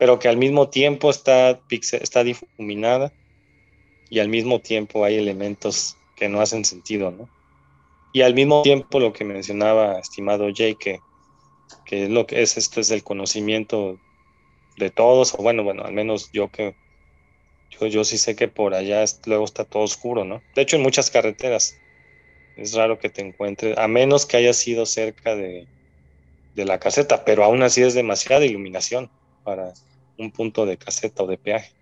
pero 0.02 0.18
que 0.18 0.26
al 0.26 0.36
mismo 0.36 0.68
tiempo 0.68 1.10
está, 1.10 1.60
está 1.70 2.24
difuminada 2.24 3.12
y 4.10 4.18
al 4.18 4.28
mismo 4.28 4.58
tiempo 4.58 5.04
hay 5.04 5.14
elementos 5.14 5.96
que 6.16 6.28
no 6.28 6.40
hacen 6.40 6.64
sentido, 6.64 7.12
¿no? 7.12 7.28
Y 8.12 8.22
al 8.22 8.34
mismo 8.34 8.62
tiempo 8.62 8.98
lo 8.98 9.12
que 9.12 9.24
mencionaba, 9.24 10.00
estimado 10.00 10.48
Jay, 10.52 10.74
que, 10.74 10.98
que 11.84 12.08
lo 12.08 12.26
que 12.26 12.42
es 12.42 12.56
esto 12.56 12.80
es 12.80 12.90
el 12.90 13.02
conocimiento 13.02 13.98
de 14.76 14.90
todos, 14.90 15.34
o 15.34 15.38
bueno, 15.38 15.64
bueno, 15.64 15.84
al 15.84 15.92
menos 15.92 16.30
yo 16.32 16.50
que 16.50 16.74
yo, 17.70 17.86
yo 17.86 18.04
sí 18.04 18.18
sé 18.18 18.36
que 18.36 18.48
por 18.48 18.74
allá 18.74 19.04
luego 19.26 19.44
está 19.44 19.64
todo 19.64 19.82
oscuro, 19.82 20.24
¿no? 20.24 20.42
De 20.54 20.62
hecho, 20.62 20.76
en 20.76 20.82
muchas 20.82 21.10
carreteras 21.10 21.76
es 22.56 22.74
raro 22.74 22.98
que 22.98 23.08
te 23.08 23.22
encuentres, 23.22 23.76
a 23.78 23.88
menos 23.88 24.26
que 24.26 24.36
haya 24.36 24.52
sido 24.52 24.86
cerca 24.86 25.34
de, 25.34 25.66
de 26.54 26.64
la 26.64 26.78
caseta, 26.78 27.24
pero 27.24 27.44
aún 27.44 27.62
así 27.62 27.82
es 27.82 27.94
demasiada 27.94 28.44
iluminación 28.44 29.10
para, 29.42 29.72
un 30.18 30.30
punto 30.30 30.66
de 30.66 30.76
caseta 30.76 31.22
o 31.22 31.26
de 31.26 31.38
peaje. 31.38 31.72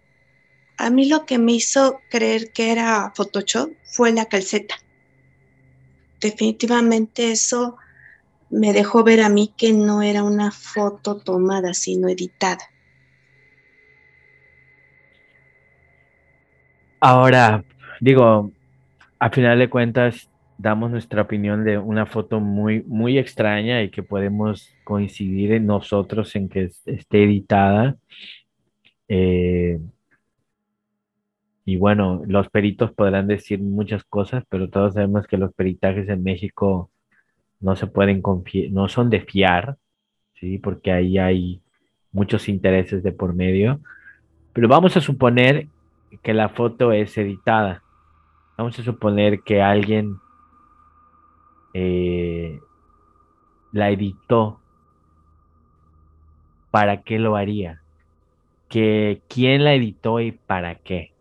A 0.77 0.91
mí 0.91 1.07
lo 1.07 1.27
que 1.27 1.39
me 1.39 1.53
hizo 1.53 2.01
creer 2.11 2.53
que 2.53 2.73
era 2.73 3.13
Photoshop 3.15 3.71
fue 3.85 4.13
la 4.13 4.27
calceta. 4.27 4.77
Definitivamente 6.21 7.31
eso 7.33 7.77
me 8.51 8.73
dejó 8.73 9.05
ver 9.05 9.21
a 9.21 9.29
mí 9.29 9.53
que 9.57 9.73
no 9.73 10.03
era 10.03 10.23
una 10.23 10.51
foto 10.51 11.17
tomada, 11.17 11.73
sino 11.73 12.09
editada. 12.09 12.65
Ahora, 17.01 17.65
digo, 18.01 18.51
a 19.19 19.31
final 19.31 19.59
de 19.59 19.71
cuentas, 19.71 20.29
damos 20.59 20.91
nuestra 20.91 21.23
opinión 21.23 21.65
de 21.65 21.79
una 21.79 22.05
foto 22.05 22.41
muy, 22.41 22.83
muy 22.83 23.17
extraña 23.19 23.83
y 23.83 23.91
que 23.91 24.03
podemos 24.03 24.69
coincidir 24.85 25.53
en 25.53 25.67
nosotros 25.67 26.35
en 26.37 26.49
que 26.51 26.71
esté 26.85 27.25
editada. 27.25 27.97
Eh, 29.09 29.81
y 31.65 31.77
bueno, 31.77 32.23
los 32.27 32.51
peritos 32.51 32.93
podrán 32.93 33.27
decir 33.29 33.61
muchas 33.61 34.05
cosas, 34.05 34.45
pero 34.49 34.69
todos 34.69 34.95
sabemos 34.95 35.27
que 35.27 35.39
los 35.39 35.55
peritajes 35.55 36.09
en 36.09 36.23
México 36.23 36.91
no 37.61 37.77
se 37.77 37.87
pueden 37.87 38.23
confiar, 38.23 38.73
no 38.73 38.89
son 38.89 39.11
de 39.11 39.21
fiar, 39.21 39.77
¿sí? 40.35 40.59
Porque 40.59 40.93
ahí 40.93 41.19
hay 41.19 41.63
muchos 42.13 42.49
intereses 42.49 43.03
de 43.03 43.13
por 43.13 43.35
medio. 43.35 43.81
Pero 44.53 44.67
vamos 44.67 44.97
a 44.97 45.01
suponer 45.01 45.69
que 46.23 46.35
la 46.35 46.49
foto 46.49 46.93
es 46.93 47.17
editada. 47.19 47.83
Vamos 48.57 48.79
a 48.79 48.83
suponer 48.83 49.41
que 49.43 49.63
alguien 49.63 50.17
eh, 51.75 52.59
la 53.73 53.91
editó, 53.91 54.61
¿para 56.71 57.03
qué 57.03 57.19
lo 57.19 57.37
haría? 57.37 57.83
Que 58.69 59.23
quién 59.29 59.65
la 59.65 59.75
editó 59.75 60.21
y 60.21 60.33
para 60.33 60.77
qué. 60.77 61.13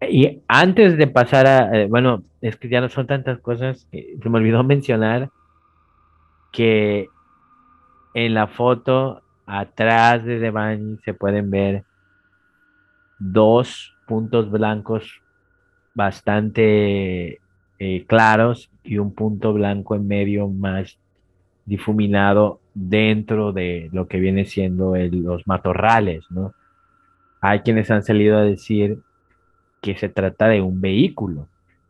Y 0.00 0.42
antes 0.46 0.96
de 0.96 1.06
pasar 1.08 1.46
a, 1.46 1.76
eh, 1.76 1.86
bueno, 1.86 2.22
es 2.40 2.56
que 2.56 2.68
ya 2.68 2.80
no 2.80 2.88
son 2.88 3.06
tantas 3.06 3.40
cosas, 3.40 3.88
se 3.90 4.28
me 4.28 4.38
olvidó 4.38 4.62
mencionar 4.64 5.30
que 6.52 7.08
en 8.14 8.34
la 8.34 8.46
foto 8.46 9.22
atrás 9.46 10.24
de 10.24 10.38
Devani 10.38 10.98
se 11.04 11.14
pueden 11.14 11.50
ver 11.50 11.84
dos 13.18 13.94
puntos 14.06 14.50
blancos 14.50 15.20
bastante 15.94 17.40
eh, 17.78 18.04
claros 18.06 18.70
y 18.82 18.98
un 18.98 19.14
punto 19.14 19.52
blanco 19.52 19.94
en 19.94 20.06
medio 20.06 20.48
más 20.48 20.98
difuminado 21.64 22.60
dentro 22.74 23.52
de 23.52 23.88
lo 23.92 24.08
que 24.08 24.18
viene 24.18 24.44
siendo 24.44 24.94
los 24.96 25.46
matorrales. 25.46 26.24
Hay 27.40 27.60
quienes 27.60 27.90
han 27.90 28.02
salido 28.02 28.38
a 28.38 28.42
decir 28.42 28.98
que 29.80 29.96
se 29.96 30.08
trata 30.08 30.48
de 30.48 30.60
un 30.60 30.80
vehículo 30.80 31.46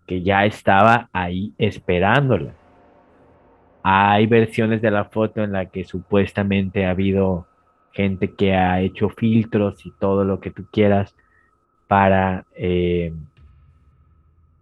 que 0.07 0.23
ya 0.23 0.45
estaba 0.45 1.09
ahí 1.13 1.53
esperándola. 1.59 2.55
Hay 3.91 4.27
versiones 4.27 4.83
de 4.83 4.91
la 4.91 5.07
foto 5.07 5.43
en 5.43 5.53
la 5.53 5.65
que 5.65 5.83
supuestamente 5.85 6.85
ha 6.85 6.91
habido 6.91 7.47
gente 7.91 8.35
que 8.35 8.53
ha 8.53 8.83
hecho 8.83 9.09
filtros 9.09 9.87
y 9.87 9.93
todo 9.99 10.25
lo 10.25 10.41
que 10.41 10.51
tú 10.51 10.67
quieras 10.71 11.17
para 11.87 12.45
eh, 12.55 13.15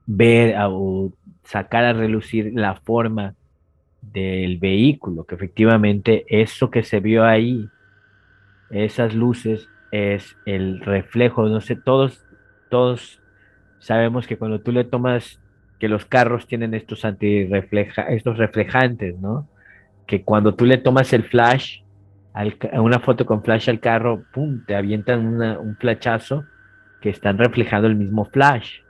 ver 0.07 0.55
o 0.69 1.13
sacar 1.43 1.83
a 1.83 1.93
relucir 1.93 2.53
la 2.55 2.77
forma 2.77 3.35
del 4.01 4.59
vehículo, 4.59 5.25
que 5.25 5.35
efectivamente 5.35 6.25
eso 6.29 6.71
que 6.71 6.85
se 6.85 7.01
vio 7.01 7.25
ahí, 7.25 7.69
esas 8.71 9.13
luces, 9.13 9.69
es 9.91 10.37
el 10.47 10.79
reflejo, 10.79 11.49
no 11.49 11.61
sé, 11.61 11.75
todos, 11.75 12.25
todos 12.71 13.21
sabemos 13.81 14.29
que 14.29 14.39
cuando 14.39 14.61
tú 14.61 14.71
le 14.71 14.85
tomas, 14.85 15.41
que 15.79 15.89
los 15.89 16.07
carros 16.07 16.47
tienen 16.47 16.75
estos 16.75 17.05
estos 17.05 18.39
reflejantes, 18.39 19.19
¿no? 19.19 19.49
Que 20.07 20.23
cuando 20.23 20.55
tú 20.55 20.65
le 20.65 20.79
tomas 20.79 21.13
el 21.13 21.25
flash, 21.25 21.81
una 22.73 23.01
foto 23.01 23.27
con 23.27 23.43
flash 23.43 23.71
al 23.71 23.81
carro, 23.81 24.25
¡pum!, 24.33 24.65
te 24.67 24.75
avientan 24.75 25.41
un 25.59 25.77
flachazo 25.77 26.45
que 27.01 27.11
están 27.11 27.39
reflejando 27.39 27.89
el 27.89 27.97
mismo 27.97 28.25
flash. 28.25 28.81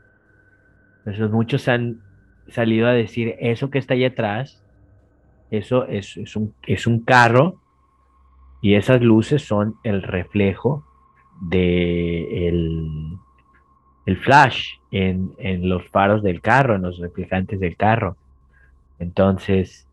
Entonces 0.98 1.30
muchos 1.30 1.68
han 1.68 2.00
salido 2.48 2.88
a 2.88 2.92
decir, 2.92 3.36
eso 3.38 3.70
que 3.70 3.78
está 3.78 3.94
ahí 3.94 4.04
atrás, 4.04 4.62
eso 5.50 5.86
es, 5.86 6.16
un, 6.36 6.54
es 6.66 6.86
un 6.86 7.04
carro 7.04 7.60
y 8.60 8.74
esas 8.74 9.00
luces 9.00 9.42
son 9.42 9.76
el 9.84 10.02
reflejo 10.02 10.84
de 11.40 12.48
el, 12.48 13.18
flash 14.14 14.74
en, 14.92 15.34
los 15.68 15.88
faros 15.88 16.22
del 16.22 16.40
carro, 16.40 16.76
en 16.76 16.82
los 16.82 16.98
reflejantes 16.98 17.58
del 17.58 17.76
carro. 17.76 18.16
Entonces, 19.00 19.88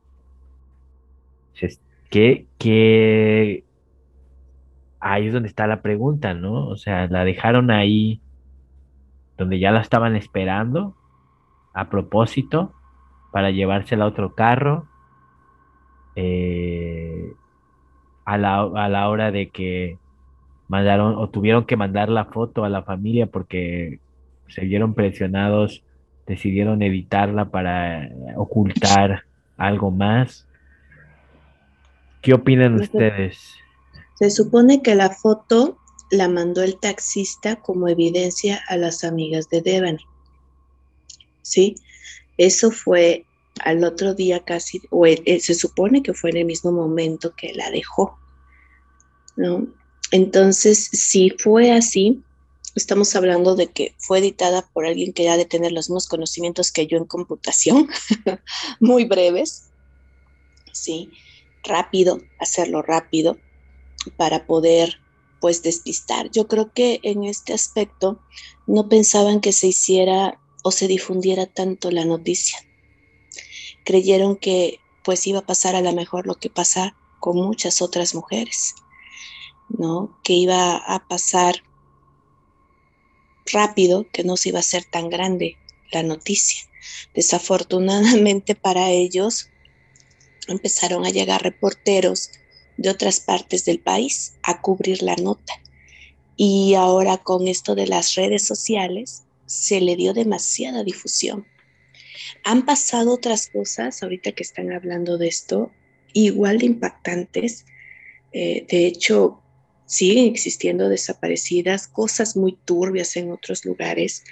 ¿qué, 2.09 2.45
qué? 2.59 3.64
ahí 5.03 5.28
es 5.28 5.34
donde 5.34 5.49
está 5.49 5.68
la 5.68 5.82
pregunta, 5.82 6.34
¿no? 6.34 6.68
O 6.68 6.78
sea, 6.78 7.07
la 7.07 7.26
dejaron 7.26 7.72
ahí 7.72 8.22
donde 9.38 9.59
ya 9.59 9.72
la 9.72 9.82
estaban 9.82 10.16
esperando 10.16 10.95
a 11.74 11.89
propósito 11.89 12.72
para 13.32 13.51
llevársela 13.51 14.05
a 14.05 14.07
otro 14.07 14.34
carro 14.36 14.88
eh, 16.16 17.34
a, 18.26 18.38
la, 18.38 18.61
a 18.61 18.88
la 18.89 19.09
hora 19.09 19.32
de 19.32 19.49
que 19.49 19.97
mandaron 20.68 21.16
o 21.16 21.30
tuvieron 21.30 21.66
que 21.66 21.76
mandar 21.76 22.09
la 22.09 22.26
foto 22.26 22.64
a 22.64 22.70
la 22.70 22.84
familia 22.84 23.28
porque 23.28 23.99
se 24.47 24.61
vieron 24.61 24.93
presionados, 24.93 25.84
decidieron 26.26 26.82
editarla 26.82 27.49
para 27.49 28.09
ocultar 28.36 29.24
algo 29.57 29.91
más. 29.91 30.47
¿Qué 32.22 32.34
opinan 32.34 32.76
ustedes? 32.76 33.39
Se 34.16 34.30
supone 34.30 34.82
que 34.82 34.95
la 34.95 35.09
foto 35.09 35.78
la 36.11 36.30
mandó 36.30 36.64
el 36.64 36.80
taxista 36.80 37.57
como 37.57 37.88
evidencia 37.88 38.61
a 38.70 38.78
las 38.78 39.03
amigas 39.03 39.49
de 39.49 39.61
Devani. 39.61 40.05
¿sí? 41.43 41.76
Eso 42.38 42.72
fue 42.72 43.26
al 43.64 43.84
otro 43.84 44.16
día 44.16 44.43
casi, 44.43 44.82
o 44.89 45.05
e, 45.05 45.22
e, 45.26 45.39
se 45.39 45.53
supone 45.53 46.01
que 46.01 46.14
fue 46.14 46.32
en 46.32 46.38
el 46.38 46.45
mismo 46.45 46.72
momento 46.72 47.36
que 47.36 47.53
la 47.53 47.70
dejó, 47.70 48.18
¿no? 49.36 49.68
Entonces, 50.14 50.89
si 50.93 51.32
fue 51.32 51.72
así, 51.72 52.22
estamos 52.76 53.16
hablando 53.16 53.55
de 53.55 53.72
que 53.72 53.95
fue 53.97 54.20
editada 54.20 54.61
por 54.72 54.86
alguien 54.86 55.11
que 55.11 55.24
ya 55.24 55.38
de 55.38 55.45
tener 55.45 55.72
los 55.72 55.89
mismos 55.89 56.07
conocimientos 56.07 56.72
que 56.72 56.86
yo 56.86 56.99
en 56.99 57.05
computación, 57.05 57.89
muy 58.80 59.05
breves, 59.05 59.72
sí, 60.72 61.09
rápido, 61.64 62.22
hacerlo 62.39 62.84
rápido 62.84 63.39
para 64.16 64.45
poder 64.45 64.99
pues 65.41 65.64
despistar. 65.64 66.30
Yo 66.30 66.47
creo 66.47 66.72
que 66.72 66.99
en 67.01 67.24
este 67.24 67.51
aspecto 67.51 68.20
no 68.68 68.88
pensaban 68.89 69.41
que 69.41 69.51
se 69.51 69.66
hiciera 69.66 70.39
o 70.64 70.70
se 70.70 70.88
difundiera 70.88 71.47
tanto 71.47 71.89
la 71.89 72.05
noticia. 72.05 72.59
creyeron 73.84 74.36
que 74.36 74.80
pues 75.03 75.26
iba 75.26 75.39
a 75.39 75.45
pasar 75.47 75.76
a 75.76 75.82
lo 75.82 75.91
mejor 75.91 76.28
lo 76.28 76.36
que 76.36 76.51
pasa 76.51 76.95
con 77.20 77.36
muchas 77.38 77.82
otras 77.82 78.14
mujeres, 78.14 78.76
¿no? 79.74 80.18
Que 80.24 80.34
iba 80.34 80.78
a 80.78 81.08
pasar 81.08 81.64
rápido, 83.52 84.08
que 84.12 84.24
no 84.24 84.38
se 84.38 84.50
iba 84.50 84.60
a 84.60 84.64
ser 84.64 84.86
tan 84.86 85.10
grande 85.10 85.58
la 85.92 86.04
noticia. 86.04 86.64
Desafortunadamente 87.14 88.56
para 88.62 88.90
ellos 88.90 89.50
empezaron 90.48 91.06
a 91.06 91.10
llegar 91.10 91.44
reporteros 91.44 92.32
de 92.78 92.90
otras 92.90 93.20
partes 93.20 93.66
del 93.66 93.80
país 93.80 94.34
a 94.44 94.62
cubrir 94.62 95.04
la 95.04 95.16
nota. 95.16 95.54
Y 96.36 96.74
ahora 96.74 97.18
con 97.18 97.48
esto 97.48 97.76
de 97.76 97.88
las 97.88 98.16
redes 98.16 98.46
sociales 98.46 99.24
se 99.46 99.82
le 99.82 99.96
dio 99.96 100.14
demasiada 100.14 100.84
difusión. 100.84 101.46
Han 102.44 102.66
pasado 102.66 103.14
otras 103.14 103.50
cosas, 103.50 104.02
ahorita 104.02 104.32
que 104.32 104.44
están 104.44 104.74
hablando 104.74 105.18
de 105.18 105.28
esto, 105.28 105.72
igual 106.14 106.58
de 106.58 106.66
impactantes. 106.66 107.66
Eh, 108.32 108.66
de 108.68 108.88
hecho, 108.88 109.43
siguen 109.94 110.26
existiendo 110.26 110.89
desaparecidas, 110.89 111.88
cosas 111.88 112.36
muy 112.36 112.58
turbias 112.66 113.16
en 113.16 113.32
otros 113.32 113.64
lugares 113.64 114.24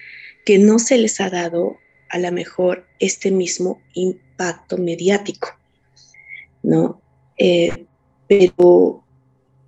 que 0.44 0.58
no 0.58 0.80
se 0.80 0.98
les 0.98 1.22
ha 1.22 1.30
dado 1.30 1.78
a 2.10 2.18
lo 2.18 2.32
mejor 2.32 2.88
este 3.00 3.30
mismo 3.30 3.80
impacto 3.94 4.78
mediático, 4.78 5.50
¿no? 6.64 7.00
Eh, 7.38 7.86
pero 8.28 9.06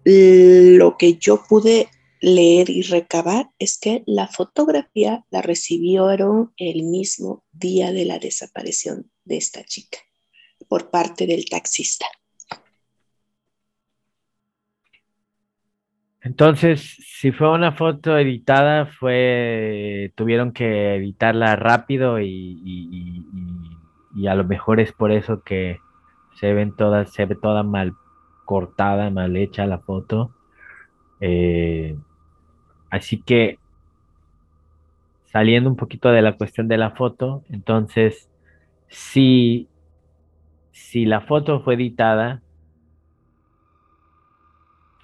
lo 0.04 0.98
que 0.98 1.16
yo 1.18 1.44
pude 1.48 1.88
leer 2.20 2.72
y 2.72 2.82
recabar 2.82 3.52
es 3.60 3.78
que 3.78 4.04
la 4.08 4.28
fotografía 4.28 5.26
la 5.30 5.42
recibieron 5.42 6.54
el 6.58 6.84
mismo 6.84 7.46
día 7.52 7.92
de 7.92 8.06
la 8.06 8.18
desaparición 8.18 9.12
de 9.26 9.38
esta 9.38 9.64
chica 9.64 10.00
por 10.68 10.90
parte 10.90 11.28
del 11.28 11.46
taxista. 11.46 12.08
Entonces, 16.24 16.98
si 17.06 17.34
fue 17.34 17.52
una 17.52 17.74
foto 17.74 18.18
editada, 18.18 18.86
fue 18.86 20.14
tuvieron 20.16 20.54
que 20.54 20.96
editarla 20.96 21.58
rápido 21.58 22.20
y, 22.20 22.62
y, 24.16 24.28
a 24.28 24.36
lo 24.36 24.46
mejor 24.46 24.80
es 24.80 24.94
por 24.94 25.12
eso 25.12 25.44
que 25.44 25.80
se 26.36 26.54
ven 26.54 26.76
todas, 26.76 27.12
se 27.12 27.26
ve 27.26 27.36
toda 27.36 27.64
mal 27.64 27.94
cortada, 28.46 29.10
mal 29.10 29.36
hecha 29.36 29.66
la 29.66 29.80
foto. 29.80 30.32
Eh, 31.20 31.98
así 32.90 33.22
que 33.22 33.60
saliendo 35.26 35.70
un 35.70 35.76
poquito 35.76 36.10
de 36.10 36.22
la 36.22 36.38
cuestión 36.38 36.70
de 36.70 36.78
la 36.78 36.92
foto, 36.92 37.44
entonces, 37.50 38.30
si, 38.88 39.68
si 40.72 41.06
la 41.06 41.20
foto 41.22 41.62
fue 41.62 41.74
editada, 41.74 42.42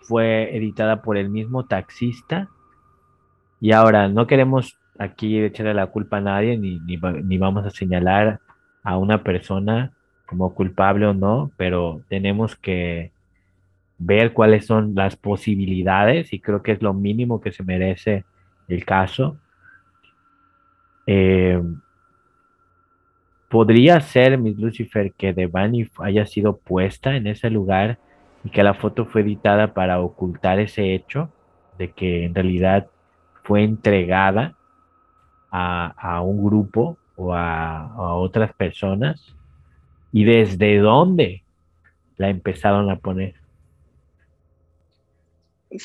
fue 0.10 0.58
editada 0.58 1.04
por 1.04 1.18
el 1.18 1.30
mismo 1.30 1.66
taxista. 1.68 2.50
Y 3.62 3.74
ahora, 3.74 4.08
no 4.08 4.26
queremos 4.26 4.76
aquí 4.98 5.40
echarle 5.40 5.76
la 5.76 5.86
culpa 5.86 6.18
a 6.18 6.22
nadie, 6.22 6.58
ni, 6.58 6.80
ni, 6.80 7.38
vamos 7.38 7.64
a 7.68 7.70
señalar 7.70 8.40
a 8.82 8.98
una 8.98 9.24
persona 9.24 9.92
como 10.26 10.56
culpable 10.56 11.06
o 11.06 11.14
no, 11.14 11.52
pero 11.58 12.02
tenemos 12.10 12.56
que 12.56 13.12
ver 14.00 14.34
cuáles 14.34 14.66
son 14.66 14.96
las 14.96 15.16
posibilidades 15.16 16.34
y 16.34 16.40
creo 16.40 16.64
que 16.64 16.72
es 16.72 16.82
lo 16.82 16.96
mínimo 16.96 17.40
que 17.40 17.52
se 17.52 17.64
merece 17.64 18.26
el 18.68 18.86
caso. 18.86 19.38
Eh, 21.06 21.62
podría 23.48 24.02
ser, 24.02 24.40
Miss 24.40 24.58
Lucifer, 24.58 25.14
que 25.14 25.34
Devani 25.34 25.88
haya 26.00 26.26
sido 26.26 26.58
puesta 26.58 27.16
en 27.16 27.28
ese 27.28 27.52
lugar 27.52 28.00
y 28.44 28.50
que 28.50 28.64
la 28.64 28.74
foto 28.74 29.06
fue 29.06 29.22
editada 29.22 29.74
para 29.74 30.00
ocultar 30.00 30.60
ese 30.60 30.94
hecho 30.94 31.30
de 31.78 31.92
que 31.92 32.26
en 32.26 32.36
realidad 32.36 32.88
fue 33.44 33.64
entregada 33.64 34.56
a, 35.52 36.22
un 36.22 36.44
grupo 36.44 36.98
o 37.16 37.34
a, 37.34 37.86
a 37.86 38.14
otras 38.14 38.54
personas 38.54 39.36
y 40.12 40.24
desde 40.24 40.78
dónde 40.78 41.44
la 42.18 42.30
empezaron 42.30 42.90
a 42.92 43.00
poner. 43.00 43.36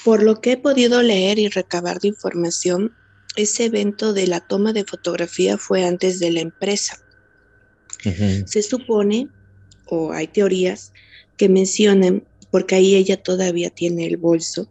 Por 0.05 0.23
lo 0.23 0.41
que 0.41 0.53
he 0.53 0.57
podido 0.57 1.03
leer 1.03 1.39
y 1.39 1.49
recabar 1.49 2.01
de 2.01 2.09
información, 2.09 2.93
ese 3.37 3.67
evento 3.67 4.13
de 4.13 4.27
la 4.27 4.41
toma 4.41 4.73
de 4.73 4.85
fotografía 4.85 5.59
fue 5.59 5.85
antes 5.85 6.21
de 6.21 6.31
la 6.31 6.41
empresa. 6.41 6.99
Se 8.45 8.63
supone, 8.63 9.29
o 9.87 10.13
hay 10.13 10.27
teorías 10.27 10.93
que 11.39 11.49
mencionan, 11.49 12.23
porque 12.55 12.77
ahí 12.77 12.95
ella 12.95 13.21
todavía 13.21 13.69
tiene 13.71 14.07
el 14.07 14.17
bolso, 14.17 14.69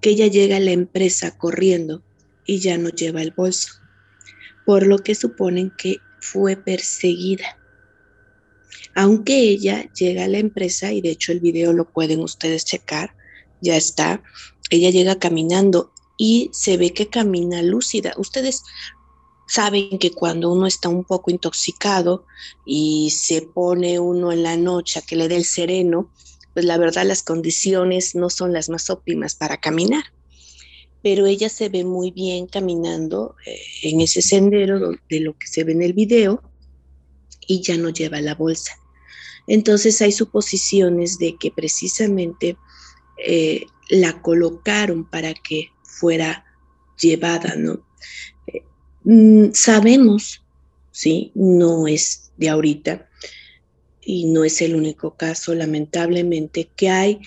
que 0.00 0.10
ella 0.10 0.28
llega 0.28 0.58
a 0.58 0.60
la 0.60 0.70
empresa 0.70 1.36
corriendo 1.36 2.04
y 2.46 2.60
ya 2.60 2.78
no 2.78 2.90
lleva 2.90 3.22
el 3.22 3.32
bolso, 3.32 3.70
por 4.64 4.86
lo 4.86 4.98
que 5.00 5.16
suponen 5.16 5.72
que 5.76 5.96
fue 6.20 6.54
perseguida. 6.54 7.58
Aunque 8.94 9.36
ella 9.36 9.92
llega 9.94 10.26
a 10.26 10.28
la 10.28 10.38
empresa, 10.38 10.92
y 10.92 11.00
de 11.00 11.10
hecho 11.10 11.32
el 11.32 11.40
video 11.40 11.72
lo 11.72 11.90
pueden 11.90 12.20
ustedes 12.20 12.64
checar, 12.64 13.16
ya 13.60 13.76
está, 13.76 14.22
ella 14.70 14.90
llega 14.90 15.18
caminando 15.18 15.90
y 16.16 16.50
se 16.52 16.76
ve 16.76 16.92
que 16.94 17.08
camina 17.08 17.62
lúcida. 17.62 18.14
Ustedes 18.16 18.62
saben 19.48 19.98
que 19.98 20.12
cuando 20.12 20.52
uno 20.52 20.68
está 20.68 20.88
un 20.88 21.02
poco 21.02 21.32
intoxicado 21.32 22.26
y 22.64 23.10
se 23.10 23.42
pone 23.42 23.98
uno 23.98 24.30
en 24.30 24.44
la 24.44 24.56
noche 24.56 25.00
a 25.00 25.02
que 25.02 25.16
le 25.16 25.26
dé 25.26 25.34
el 25.34 25.44
sereno, 25.44 26.12
pues 26.58 26.66
la 26.66 26.76
verdad 26.76 27.06
las 27.06 27.22
condiciones 27.22 28.16
no 28.16 28.30
son 28.30 28.52
las 28.52 28.68
más 28.68 28.90
óptimas 28.90 29.36
para 29.36 29.58
caminar. 29.58 30.02
Pero 31.04 31.26
ella 31.26 31.48
se 31.48 31.68
ve 31.68 31.84
muy 31.84 32.10
bien 32.10 32.48
caminando 32.48 33.36
eh, 33.46 33.60
en 33.84 34.00
ese 34.00 34.22
sendero 34.22 34.90
de 35.08 35.20
lo 35.20 35.38
que 35.38 35.46
se 35.46 35.62
ve 35.62 35.70
en 35.70 35.82
el 35.82 35.92
video 35.92 36.42
y 37.46 37.62
ya 37.62 37.76
no 37.76 37.90
lleva 37.90 38.20
la 38.20 38.34
bolsa. 38.34 38.72
Entonces 39.46 40.02
hay 40.02 40.10
suposiciones 40.10 41.20
de 41.20 41.36
que 41.38 41.52
precisamente 41.52 42.56
eh, 43.24 43.64
la 43.88 44.20
colocaron 44.20 45.08
para 45.08 45.34
que 45.34 45.68
fuera 45.84 46.44
llevada, 47.00 47.54
¿no? 47.54 47.86
Eh, 48.48 48.64
mm, 49.04 49.52
sabemos, 49.52 50.44
¿sí? 50.90 51.30
No 51.36 51.86
es 51.86 52.32
de 52.36 52.48
ahorita 52.48 53.07
y 54.10 54.24
no 54.24 54.42
es 54.42 54.62
el 54.62 54.74
único 54.74 55.16
caso, 55.16 55.54
lamentablemente, 55.54 56.70
que 56.76 56.88
hay 56.88 57.20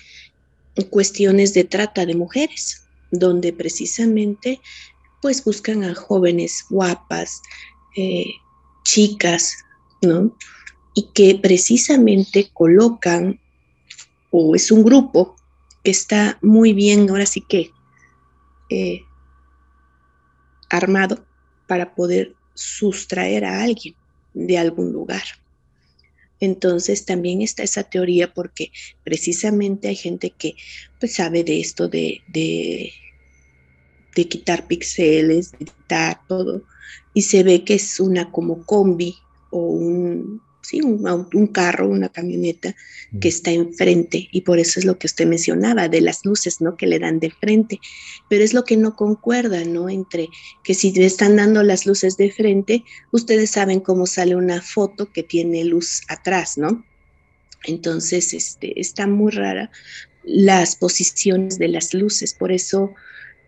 cuestiones 0.90 1.54
de 1.54 1.62
trata 1.62 2.04
de 2.04 2.16
mujeres, 2.16 2.88
donde 3.12 3.52
precisamente 3.52 4.60
pues 5.20 5.44
buscan 5.44 5.84
a 5.84 5.94
jóvenes 5.94 6.64
guapas, 6.68 7.40
eh, 7.96 8.26
chicas, 8.82 9.54
¿no? 10.00 10.36
Y 10.96 11.06
que 11.14 11.38
precisamente 11.40 12.50
colocan, 12.52 13.38
o 14.32 14.56
es 14.56 14.72
un 14.72 14.82
grupo 14.82 15.36
que 15.84 15.92
está 15.92 16.36
muy 16.42 16.72
bien, 16.72 17.08
ahora 17.08 17.26
sí 17.26 17.42
que 17.42 17.70
eh, 18.70 19.02
armado 20.68 21.24
para 21.68 21.94
poder 21.94 22.34
sustraer 22.54 23.44
a 23.44 23.62
alguien 23.62 23.94
de 24.34 24.58
algún 24.58 24.90
lugar. 24.90 25.22
Entonces 26.42 27.04
también 27.04 27.40
está 27.40 27.62
esa 27.62 27.84
teoría 27.84 28.34
porque 28.34 28.72
precisamente 29.04 29.86
hay 29.86 29.94
gente 29.94 30.30
que 30.30 30.56
pues, 30.98 31.14
sabe 31.14 31.44
de 31.44 31.60
esto 31.60 31.86
de, 31.86 32.20
de, 32.26 32.92
de 34.16 34.28
quitar 34.28 34.66
píxeles, 34.66 35.52
de 35.52 35.66
quitar 35.66 36.20
todo, 36.26 36.64
y 37.14 37.22
se 37.22 37.44
ve 37.44 37.62
que 37.62 37.74
es 37.74 38.00
una 38.00 38.32
como 38.32 38.66
combi 38.66 39.14
o 39.50 39.60
un, 39.60 40.42
sí, 40.72 40.80
un, 40.80 41.46
carro, 41.48 41.86
una 41.86 42.08
camioneta 42.08 42.74
que 43.20 43.28
está 43.28 43.50
enfrente 43.50 44.28
y 44.32 44.40
por 44.40 44.58
eso 44.58 44.80
es 44.80 44.86
lo 44.86 44.98
que 44.98 45.06
usted 45.06 45.26
mencionaba 45.26 45.90
de 45.90 46.00
las 46.00 46.24
luces, 46.24 46.62
¿no? 46.62 46.76
Que 46.76 46.86
le 46.86 46.98
dan 46.98 47.20
de 47.20 47.30
frente, 47.30 47.78
pero 48.30 48.42
es 48.42 48.54
lo 48.54 48.64
que 48.64 48.78
no 48.78 48.96
concuerda, 48.96 49.64
¿no? 49.64 49.90
Entre 49.90 50.30
que 50.64 50.72
si 50.72 50.90
le 50.92 51.04
están 51.04 51.36
dando 51.36 51.62
las 51.62 51.84
luces 51.84 52.16
de 52.16 52.32
frente, 52.32 52.84
ustedes 53.10 53.50
saben 53.50 53.80
cómo 53.80 54.06
sale 54.06 54.34
una 54.34 54.62
foto 54.62 55.12
que 55.12 55.22
tiene 55.22 55.62
luz 55.64 56.00
atrás, 56.08 56.56
¿no? 56.56 56.86
Entonces, 57.64 58.32
este, 58.32 58.80
está 58.80 59.06
muy 59.06 59.30
rara 59.30 59.70
las 60.24 60.76
posiciones 60.76 61.58
de 61.58 61.68
las 61.68 61.92
luces, 61.92 62.32
por 62.32 62.50
eso 62.50 62.94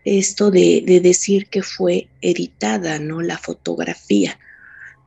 esto 0.03 0.51
de, 0.51 0.83
de 0.85 0.99
decir 0.99 1.47
que 1.47 1.63
fue 1.63 2.07
editada, 2.21 2.99
¿no? 2.99 3.21
La 3.21 3.39
fotografía 3.39 4.37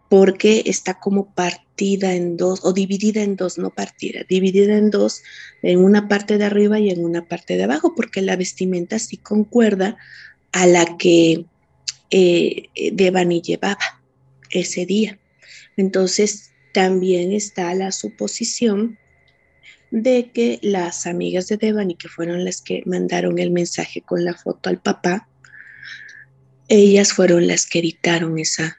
porque 0.08 0.62
está 0.66 0.98
como 0.98 1.34
partida 1.34 2.14
en 2.14 2.36
dos, 2.36 2.60
o 2.64 2.72
dividida 2.72 3.22
en 3.22 3.36
dos, 3.36 3.58
no 3.58 3.70
partida, 3.70 4.20
dividida 4.28 4.76
en 4.76 4.90
dos, 4.90 5.22
en 5.62 5.84
una 5.84 6.08
parte 6.08 6.38
de 6.38 6.44
arriba 6.44 6.80
y 6.80 6.90
en 6.90 7.04
una 7.04 7.26
parte 7.26 7.56
de 7.56 7.64
abajo, 7.64 7.94
porque 7.94 8.22
la 8.22 8.36
vestimenta 8.36 8.98
sí 8.98 9.18
concuerda 9.18 9.96
a 10.52 10.66
la 10.66 10.96
que 10.96 11.44
eh, 12.10 12.68
Devani 12.92 13.42
llevaba 13.42 13.78
ese 14.50 14.86
día. 14.86 15.18
Entonces, 15.76 16.52
también 16.72 17.32
está 17.32 17.74
la 17.74 17.92
suposición 17.92 18.98
de 19.90 20.30
que 20.32 20.58
las 20.62 21.06
amigas 21.06 21.48
de 21.48 21.56
Devani, 21.58 21.96
que 21.96 22.08
fueron 22.08 22.44
las 22.44 22.62
que 22.62 22.82
mandaron 22.86 23.38
el 23.38 23.50
mensaje 23.50 24.00
con 24.00 24.24
la 24.24 24.34
foto 24.34 24.70
al 24.70 24.80
papá, 24.80 25.28
ellas 26.68 27.12
fueron 27.12 27.46
las 27.46 27.66
que 27.66 27.78
editaron 27.78 28.38
esa 28.38 28.78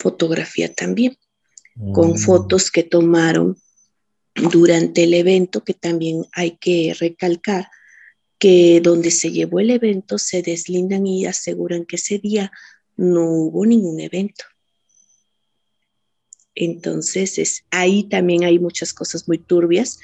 fotografía 0.00 0.72
también, 0.72 1.16
con 1.92 2.12
mm. 2.12 2.18
fotos 2.18 2.70
que 2.70 2.82
tomaron 2.82 3.56
durante 4.34 5.04
el 5.04 5.14
evento, 5.14 5.62
que 5.62 5.74
también 5.74 6.24
hay 6.32 6.56
que 6.56 6.94
recalcar 6.98 7.68
que 8.38 8.80
donde 8.82 9.10
se 9.10 9.30
llevó 9.30 9.60
el 9.60 9.70
evento 9.70 10.16
se 10.16 10.42
deslindan 10.42 11.06
y 11.06 11.26
aseguran 11.26 11.84
que 11.84 11.96
ese 11.96 12.18
día 12.18 12.50
no 12.96 13.24
hubo 13.24 13.66
ningún 13.66 14.00
evento. 14.00 14.44
Entonces, 16.54 17.38
es, 17.38 17.64
ahí 17.70 18.04
también 18.04 18.44
hay 18.44 18.58
muchas 18.58 18.92
cosas 18.92 19.28
muy 19.28 19.38
turbias, 19.38 20.00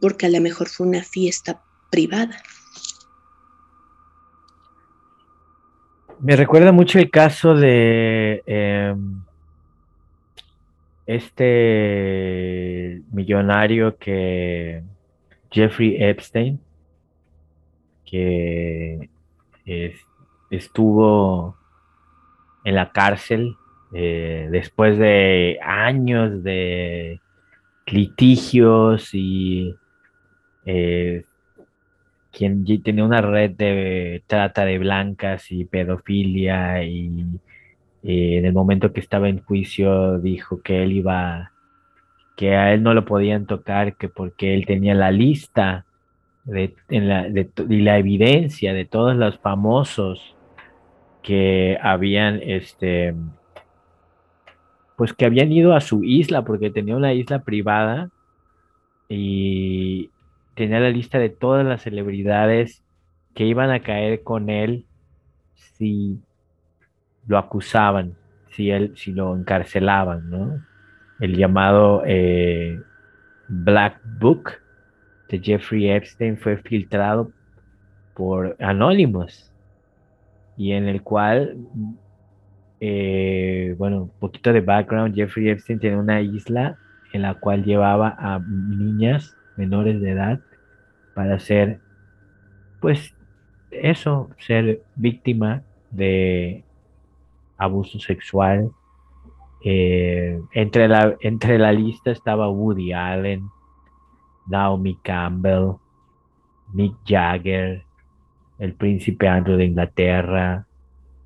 porque 0.00 0.26
a 0.26 0.30
lo 0.30 0.40
mejor 0.40 0.68
fue 0.68 0.86
una 0.86 1.02
fiesta 1.02 1.62
privada. 1.90 2.42
Me 6.22 6.36
recuerda 6.36 6.70
mucho 6.70 6.98
el 6.98 7.10
caso 7.10 7.54
de 7.54 8.42
em, 8.44 9.22
este 11.06 13.00
millonario 13.10 13.96
que 13.96 14.82
Jeffrey 15.50 15.96
Epstein, 15.98 16.60
que 18.04 19.08
estuvo 20.50 21.56
en 22.64 22.74
la 22.74 22.92
cárcel 22.92 23.56
eh, 23.94 24.48
después 24.50 24.98
de 24.98 25.58
años 25.62 26.42
de 26.42 27.18
litigios 27.86 29.14
y 29.14 29.74
eh, 30.66 31.24
quien 32.32 32.64
tenía 32.82 33.04
una 33.04 33.20
red 33.20 33.52
de 33.52 34.22
trata 34.26 34.64
de 34.64 34.78
blancas 34.78 35.50
y 35.50 35.64
pedofilia 35.64 36.82
y 36.84 37.24
eh, 38.02 38.38
en 38.38 38.44
el 38.46 38.52
momento 38.52 38.92
que 38.92 39.00
estaba 39.00 39.28
en 39.28 39.42
juicio 39.42 40.18
dijo 40.18 40.62
que 40.62 40.82
él 40.82 40.92
iba, 40.92 41.52
que 42.36 42.56
a 42.56 42.72
él 42.72 42.82
no 42.82 42.94
lo 42.94 43.04
podían 43.04 43.46
tocar, 43.46 43.96
que 43.96 44.08
porque 44.08 44.54
él 44.54 44.64
tenía 44.66 44.94
la 44.94 45.10
lista 45.10 45.84
de, 46.44 46.74
la, 46.88 47.28
y 47.28 47.80
la 47.80 47.98
evidencia 47.98 48.72
de 48.72 48.84
todos 48.86 49.16
los 49.16 49.38
famosos 49.38 50.34
que 51.22 51.78
habían, 51.82 52.40
este, 52.42 53.14
pues 54.96 55.12
que 55.12 55.26
habían 55.26 55.52
ido 55.52 55.74
a 55.74 55.80
su 55.80 56.02
isla, 56.04 56.44
porque 56.44 56.70
tenía 56.70 56.96
una 56.96 57.12
isla 57.12 57.40
privada 57.40 58.10
y 59.08 60.10
tenía 60.60 60.78
la 60.78 60.90
lista 60.90 61.18
de 61.18 61.30
todas 61.30 61.64
las 61.64 61.80
celebridades 61.80 62.84
que 63.34 63.46
iban 63.46 63.70
a 63.70 63.80
caer 63.80 64.22
con 64.22 64.50
él 64.50 64.84
si 65.54 66.20
lo 67.26 67.38
acusaban, 67.38 68.14
si 68.50 68.70
él, 68.70 68.92
si 68.94 69.12
lo 69.12 69.34
encarcelaban, 69.34 70.28
¿no? 70.28 70.62
El 71.18 71.34
llamado 71.34 72.02
eh, 72.04 72.78
Black 73.48 74.02
Book 74.18 74.50
de 75.30 75.40
Jeffrey 75.40 75.88
Epstein 75.88 76.36
fue 76.36 76.58
filtrado 76.58 77.32
por 78.14 78.54
anónimos 78.60 79.50
y 80.58 80.72
en 80.72 80.88
el 80.88 81.00
cual, 81.00 81.56
eh, 82.80 83.74
bueno, 83.78 84.02
un 84.02 84.10
poquito 84.10 84.52
de 84.52 84.60
background, 84.60 85.14
Jeffrey 85.14 85.48
Epstein 85.48 85.80
tiene 85.80 85.96
una 85.96 86.20
isla 86.20 86.76
en 87.14 87.22
la 87.22 87.32
cual 87.32 87.64
llevaba 87.64 88.14
a 88.18 88.40
niñas 88.40 89.34
menores 89.56 90.02
de 90.02 90.10
edad 90.10 90.40
para 91.20 91.38
ser, 91.38 91.80
pues, 92.80 93.14
eso, 93.70 94.30
ser 94.38 94.80
víctima 94.96 95.62
de 95.90 96.64
abuso 97.58 97.98
sexual. 97.98 98.70
Eh, 99.62 100.40
entre, 100.54 100.88
la, 100.88 101.14
entre 101.20 101.58
la 101.58 101.72
lista 101.72 102.10
estaba 102.10 102.48
Woody 102.48 102.94
Allen, 102.94 103.50
Naomi 104.48 104.96
Campbell, 105.02 105.74
Mick 106.72 106.96
Jagger, 107.06 107.82
el 108.58 108.72
príncipe 108.72 109.28
Andrew 109.28 109.58
de 109.58 109.66
Inglaterra, 109.66 110.66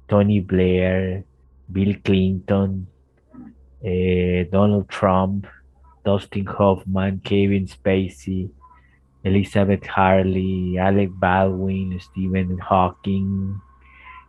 Tony 0.08 0.40
Blair, 0.40 1.24
Bill 1.68 2.02
Clinton, 2.02 2.88
eh, 3.80 4.48
Donald 4.50 4.88
Trump, 4.88 5.46
Dustin 6.04 6.48
Hoffman, 6.48 7.20
Kevin 7.20 7.68
Spacey, 7.68 8.50
Elizabeth 9.24 9.86
Harley, 9.88 10.78
Alec 10.78 11.10
Baldwin, 11.14 11.98
Stephen 11.98 12.58
Hawking, 12.58 13.58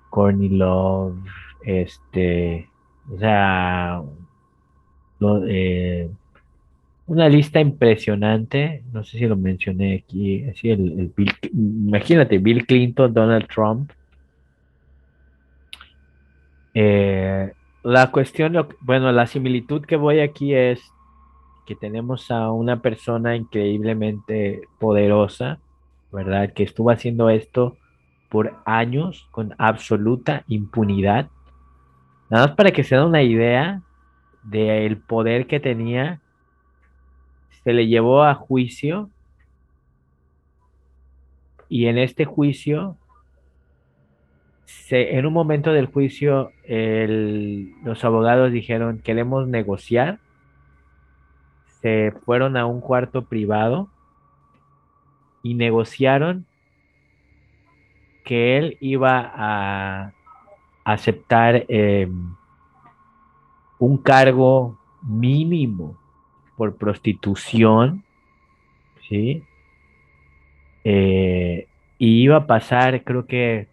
Courtney 0.09 0.49
Love, 0.49 1.17
este, 1.65 2.69
o 3.13 3.19
sea, 3.19 4.01
eh, 5.47 6.09
una 7.07 7.29
lista 7.29 7.59
impresionante, 7.59 8.83
no 8.93 9.03
sé 9.03 9.17
si 9.19 9.25
lo 9.27 9.35
mencioné 9.35 9.95
aquí, 9.95 10.45
así 10.45 10.69
el, 10.69 11.11
imagínate, 11.53 12.37
Bill 12.37 12.65
Clinton, 12.65 13.13
Donald 13.13 13.47
Trump. 13.47 13.91
Eh, 16.73 17.51
la 17.83 18.11
cuestión, 18.11 18.55
bueno, 18.79 19.11
la 19.11 19.27
similitud 19.27 19.85
que 19.85 19.97
voy 19.97 20.19
aquí 20.19 20.53
es 20.53 20.81
que 21.65 21.75
tenemos 21.75 22.31
a 22.31 22.51
una 22.51 22.81
persona 22.81 23.35
increíblemente 23.35 24.61
poderosa, 24.79 25.59
¿verdad? 26.11 26.53
Que 26.53 26.63
estuvo 26.63 26.91
haciendo 26.91 27.29
esto 27.29 27.77
por 28.29 28.55
años 28.65 29.27
con 29.31 29.55
absoluta 29.57 30.43
impunidad. 30.47 31.29
Nada 32.29 32.47
más 32.47 32.55
para 32.55 32.71
que 32.71 32.83
se 32.83 32.95
den 32.95 33.05
una 33.05 33.23
idea 33.23 33.81
del 34.43 34.97
poder 34.97 35.47
que 35.47 35.59
tenía, 35.59 36.21
se 37.63 37.73
le 37.73 37.87
llevó 37.87 38.23
a 38.23 38.35
juicio 38.35 39.09
y 41.67 41.87
en 41.87 41.97
este 41.97 42.25
juicio, 42.25 42.97
se, 44.65 45.17
en 45.17 45.25
un 45.25 45.33
momento 45.33 45.73
del 45.73 45.87
juicio, 45.87 46.51
los 46.67 48.05
abogados 48.05 48.51
dijeron, 48.51 48.99
queremos 48.99 49.47
negociar 49.47 50.19
se 51.85 52.11
fueron 52.25 52.57
a 52.57 52.65
un 52.65 52.81
cuarto 52.81 53.25
privado 53.25 53.87
y 55.43 55.53
negociaron 55.53 56.47
que 58.23 58.57
él 58.57 58.77
iba 58.81 59.31
a 59.35 60.11
aceptar 60.83 61.63
em, 61.67 62.33
un 63.77 63.99
cargo 63.99 64.79
mínimo 65.03 65.95
por 66.57 66.75
prostitución, 66.75 68.03
¿sí? 69.07 69.43
Eh, 70.83 71.67
y 71.99 72.23
iba 72.23 72.37
a 72.37 72.47
pasar, 72.47 73.03
creo 73.03 73.27
que, 73.27 73.67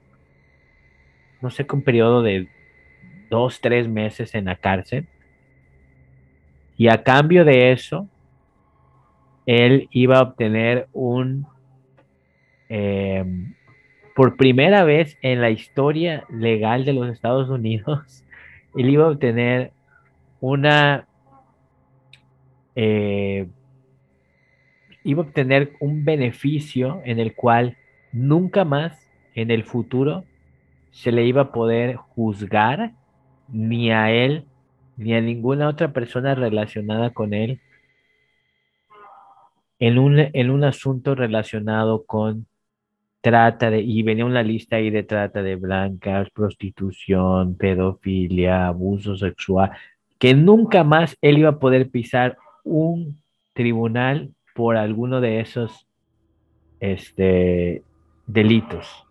no 1.41 1.49
sé, 1.49 1.67
un 1.73 1.81
periodo 1.81 2.21
de 2.21 2.47
dos, 3.31 3.63
tres 3.63 3.89
meses 3.89 4.35
en 4.35 4.45
la 4.45 4.57
cárcel. 4.57 5.09
Y 6.83 6.89
a 6.89 7.05
cambio 7.05 7.45
de 7.45 7.71
eso, 7.71 8.09
él 9.47 9.87
iba 9.93 10.19
a 10.19 10.23
obtener 10.23 10.89
un, 10.93 11.47
em, 12.69 13.55
por 14.17 14.37
primera 14.37 14.83
vez 14.83 15.17
en 15.23 15.41
la 15.41 15.51
historia 15.51 16.25
legal 16.29 16.85
de 16.85 16.93
los 16.93 17.09
Estados 17.09 17.49
Unidos, 17.51 18.25
él 18.75 18.91
iba 18.91 19.05
a 19.05 19.11
obtener 19.11 19.71
una, 20.41 21.07
eh, 22.75 23.47
iba 25.05 25.23
a 25.23 25.27
obtener 25.27 25.75
un 25.79 26.05
beneficio 26.05 27.01
en 27.05 27.21
el 27.21 27.33
cual 27.37 27.77
nunca 28.11 28.65
más 28.65 29.09
en 29.37 29.53
el 29.53 29.63
futuro 29.63 30.25
se 30.91 31.13
le 31.13 31.25
iba 31.27 31.43
a 31.43 31.53
poder 31.53 31.95
juzgar 31.95 32.91
ni 33.47 33.93
a 33.93 34.11
él 34.11 34.47
ni 35.03 35.15
a 35.15 35.21
ninguna 35.21 35.69
otra 35.69 35.93
persona 35.93 36.35
relacionada 36.35 37.11
con 37.11 37.35
él 37.35 37.61
en 39.79 39.99
un, 39.99 40.19
en 40.19 40.51
un 40.51 40.65
asunto 40.65 41.15
relacionado 41.15 42.05
con 42.05 42.47
trata 43.21 43.71
de, 43.71 43.81
y 43.81 44.03
venía 44.03 44.25
una 44.25 44.43
lista 44.43 44.77
ahí 44.77 44.91
de 44.91 45.03
trata 45.03 45.43
de 45.43 45.57
blancas, 45.57 46.29
prostitución, 46.31 47.57
pedofilia, 47.57 48.67
abuso 48.67 49.17
sexual, 49.17 49.71
que 50.19 50.35
nunca 50.35 50.85
más 50.85 51.17
él 51.21 51.39
iba 51.39 51.51
a 51.51 51.59
poder 51.59 51.91
pisar 51.91 52.37
un 52.65 53.21
tribunal 53.55 54.31
por 54.55 54.77
alguno 54.77 55.21
de 55.21 55.41
esos 55.41 55.87
este, 56.81 57.83
delitos. 58.27 59.07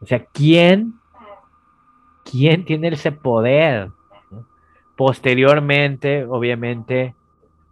O 0.00 0.06
sea, 0.06 0.24
¿quién, 0.32 0.94
quién 2.24 2.64
tiene 2.64 2.88
ese 2.88 3.12
poder? 3.12 3.88
Posteriormente, 4.96 6.24
obviamente, 6.24 7.14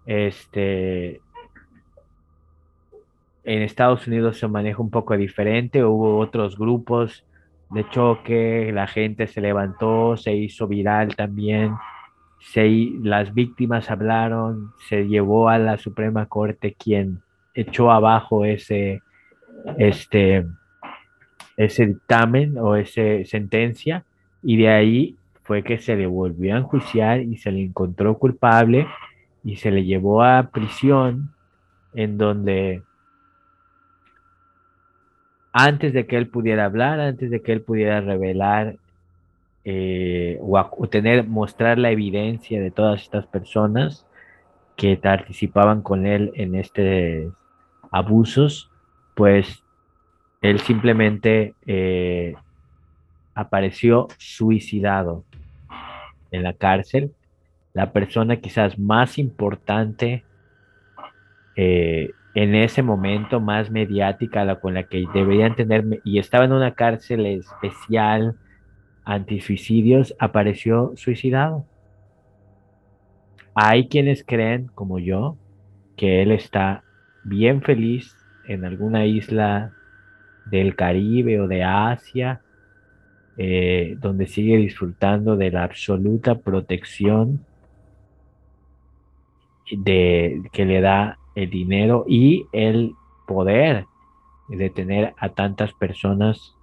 Este, 0.07 1.21
en 3.45 3.63
Estados 3.63 4.07
Unidos 4.07 4.39
se 4.39 4.49
maneja 4.49 4.83
un 4.83 4.91
poco 4.91 5.17
diferente, 5.17 5.85
hubo 5.85 6.19
otros 6.19 6.59
grupos 6.59 7.25
de 7.71 7.89
choque, 7.91 8.71
la 8.73 8.87
gente 8.87 9.27
se 9.27 9.41
levantó, 9.41 10.17
se 10.17 10.35
hizo 10.35 10.67
viral 10.67 11.15
también, 11.15 11.75
se, 12.41 12.69
las 13.03 13.33
víctimas 13.35 13.91
hablaron, 13.91 14.73
se 14.89 15.07
llevó 15.07 15.49
a 15.49 15.59
la 15.59 15.79
Suprema 15.79 16.27
Corte 16.27 16.75
quien 16.75 17.23
echó 17.55 17.93
abajo 17.93 18.45
ese, 18.45 19.03
este, 19.79 20.47
ese 21.57 21.87
dictamen 21.87 22.59
o 22.59 22.75
esa 22.75 23.03
sentencia 23.25 24.05
y 24.43 24.57
de 24.57 24.69
ahí 24.69 25.17
fue 25.51 25.65
que 25.65 25.79
se 25.79 25.97
le 25.97 26.07
volvió 26.07 26.55
a 26.55 26.59
enjuiciar 26.59 27.23
y 27.23 27.37
se 27.37 27.51
le 27.51 27.61
encontró 27.61 28.17
culpable 28.17 28.87
y 29.43 29.57
se 29.57 29.73
le 29.73 29.83
llevó 29.83 30.23
a 30.23 30.51
prisión 30.53 31.35
en 31.93 32.19
donde 32.19 32.85
antes 35.53 35.93
de 35.93 36.07
que 36.07 36.19
él 36.19 36.29
pudiera 36.29 36.67
hablar, 36.67 37.01
antes 37.01 37.33
de 37.33 37.43
que 37.43 37.51
él 37.51 37.63
pudiera 37.63 38.01
revelar 38.01 38.77
eh, 39.65 40.39
o, 40.41 40.89
tener, 40.89 41.27
mostrar 41.27 41.79
la 41.79 41.91
evidencia 41.91 42.61
de 42.61 42.71
todas 42.71 43.03
estas 43.03 43.27
personas 43.27 44.07
que 44.77 44.97
participaban 44.99 45.83
con 45.83 46.07
él 46.07 46.31
en 46.37 46.55
estos 46.55 47.35
abusos, 47.91 48.71
pues 49.17 49.65
él 50.43 50.61
simplemente 50.61 51.57
eh, 51.67 52.37
apareció 53.35 54.07
suicidado 54.17 55.25
en 56.31 56.43
la 56.43 56.53
cárcel. 56.53 57.13
La 57.73 57.93
persona 57.93 58.37
quizás 58.37 58.79
más 58.79 59.19
importante 59.19 60.25
eh, 61.57 62.11
en 62.35 62.55
ese 62.55 62.83
momento 62.83 63.41
más 63.41 63.71
mediática, 63.71 64.45
la 64.45 64.61
con 64.61 64.75
la 64.75 64.85
que 64.85 65.05
deberían 65.13 65.57
tener, 65.57 65.85
y 66.05 66.19
estaba 66.19 66.45
en 66.45 66.53
una 66.53 66.75
cárcel 66.75 67.27
especial 67.27 68.37
anti-suicidios, 69.05 70.15
apareció 70.19 70.93
suicidado. 70.97 71.67
Hay 73.55 73.89
quienes 73.89 74.25
creen, 74.25 74.71
como 74.75 74.99
yo, 74.99 75.37
que 75.97 76.23
él 76.23 76.31
está 76.31 76.85
bien 77.25 77.63
feliz 77.63 78.17
en 78.47 78.65
alguna 78.65 79.05
isla 79.07 79.73
del 80.47 80.77
Caribe 80.77 81.41
o 81.41 81.49
de 81.49 81.65
Asia, 81.65 82.41
eh, 83.43 83.97
donde 83.99 84.27
sigue 84.27 84.59
disfrutando 84.59 85.35
de 85.35 85.51
la 85.51 85.65
absoluta 85.65 86.41
protección 86.41 87.47
de, 89.73 90.43
que 90.53 90.67
le 90.67 90.83
da 90.83 91.17
el 91.35 91.49
dinero 91.49 92.05
y 92.07 92.45
el 92.53 92.93
poder 93.27 93.87
de 94.51 94.69
tener 94.69 95.15
a 95.17 95.31
tantas 95.31 95.73
personas 95.73 96.55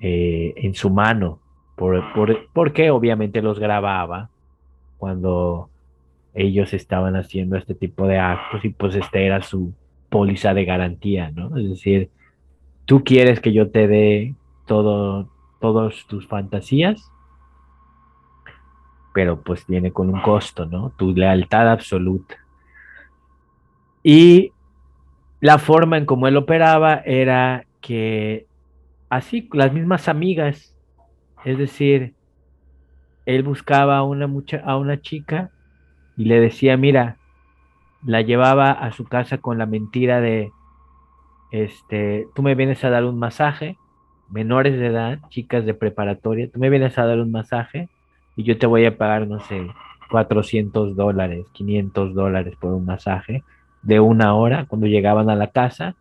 eh, 0.00 0.52
en 0.56 0.74
su 0.74 0.90
mano, 0.90 1.38
por, 1.76 2.04
porque 2.52 2.90
obviamente 2.90 3.40
los 3.40 3.58
grababa 3.58 4.28
cuando 4.98 5.70
ellos 6.34 6.74
estaban 6.74 7.16
haciendo 7.16 7.56
este 7.56 7.74
tipo 7.74 8.06
de 8.06 8.18
actos 8.18 8.66
y 8.66 8.68
pues 8.68 8.96
esta 8.96 9.18
era 9.18 9.40
su 9.40 9.72
póliza 10.10 10.52
de 10.52 10.66
garantía, 10.66 11.30
¿no? 11.30 11.56
Es 11.56 11.70
decir, 11.70 12.10
tú 12.84 13.02
quieres 13.02 13.40
que 13.40 13.54
yo 13.54 13.70
te 13.70 13.88
dé 13.88 14.34
todo, 14.66 15.30
todas 15.60 16.06
tus 16.06 16.26
fantasías, 16.26 17.10
pero 19.12 19.40
pues 19.40 19.66
viene 19.66 19.92
con 19.92 20.12
un 20.12 20.20
costo, 20.22 20.66
¿no? 20.66 20.92
Tu 20.96 21.12
lealtad 21.12 21.70
absoluta. 21.70 22.36
Y 24.02 24.52
la 25.40 25.58
forma 25.58 25.98
en 25.98 26.06
cómo 26.06 26.26
él 26.26 26.36
operaba 26.36 27.02
era 27.04 27.64
que 27.80 28.46
así, 29.08 29.48
las 29.52 29.72
mismas 29.72 30.08
amigas, 30.08 30.76
es 31.44 31.58
decir, 31.58 32.14
él 33.26 33.42
buscaba 33.42 33.98
a 33.98 34.02
una, 34.02 34.26
mucha, 34.26 34.58
a 34.64 34.76
una 34.76 35.00
chica 35.00 35.50
y 36.16 36.24
le 36.24 36.40
decía, 36.40 36.76
mira, 36.76 37.16
la 38.04 38.22
llevaba 38.22 38.70
a 38.70 38.92
su 38.92 39.04
casa 39.04 39.38
con 39.38 39.58
la 39.58 39.66
mentira 39.66 40.20
de, 40.20 40.52
este, 41.50 42.26
tú 42.34 42.42
me 42.42 42.54
vienes 42.54 42.82
a 42.84 42.90
dar 42.90 43.04
un 43.04 43.18
masaje, 43.18 43.76
menores 44.30 44.78
de 44.78 44.86
edad, 44.86 45.18
chicas 45.28 45.64
de 45.64 45.74
preparatoria, 45.74 46.48
tú 46.50 46.58
me 46.58 46.70
vienes 46.70 46.96
a 46.98 47.06
dar 47.06 47.18
un 47.18 47.30
masaje 47.30 47.88
y 48.36 48.44
yo 48.44 48.58
te 48.58 48.66
voy 48.66 48.86
a 48.86 48.96
pagar, 48.96 49.26
no 49.26 49.40
sé, 49.40 49.66
400 50.10 50.96
dólares, 50.96 51.46
500 51.52 52.14
dólares 52.14 52.54
por 52.60 52.72
un 52.72 52.84
masaje 52.84 53.44
de 53.82 54.00
una 54.00 54.34
hora 54.34 54.66
cuando 54.66 54.86
llegaban 54.86 55.30
a 55.30 55.36
la 55.36 55.48
casa, 55.48 55.96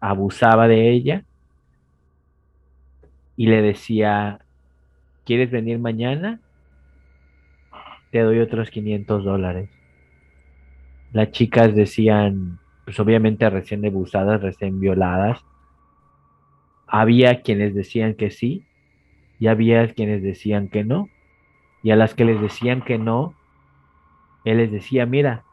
abusaba 0.00 0.68
de 0.68 0.90
ella 0.90 1.24
y 3.36 3.46
le 3.46 3.62
decía, 3.62 4.40
¿quieres 5.24 5.50
venir 5.50 5.78
mañana? 5.78 6.40
Te 8.10 8.20
doy 8.20 8.40
otros 8.40 8.70
500 8.70 9.24
dólares. 9.24 9.68
Las 11.12 11.30
chicas 11.32 11.74
decían, 11.74 12.58
pues 12.84 12.98
obviamente 13.00 13.48
recién 13.50 13.84
abusadas, 13.84 14.40
recién 14.40 14.80
violadas. 14.80 15.44
Había 16.86 17.42
quienes 17.42 17.74
decían 17.74 18.14
que 18.14 18.30
sí 18.30 18.64
y 19.38 19.48
había 19.48 19.86
quienes 19.92 20.22
decían 20.22 20.68
que 20.68 20.84
no. 20.84 21.08
Y 21.82 21.90
a 21.90 21.96
las 21.96 22.14
que 22.14 22.24
les 22.24 22.40
decían 22.40 22.82
que 22.82 22.98
no, 22.98 23.34
él 24.44 24.58
les 24.58 24.72
decía, 24.72 25.06
mira, 25.06 25.44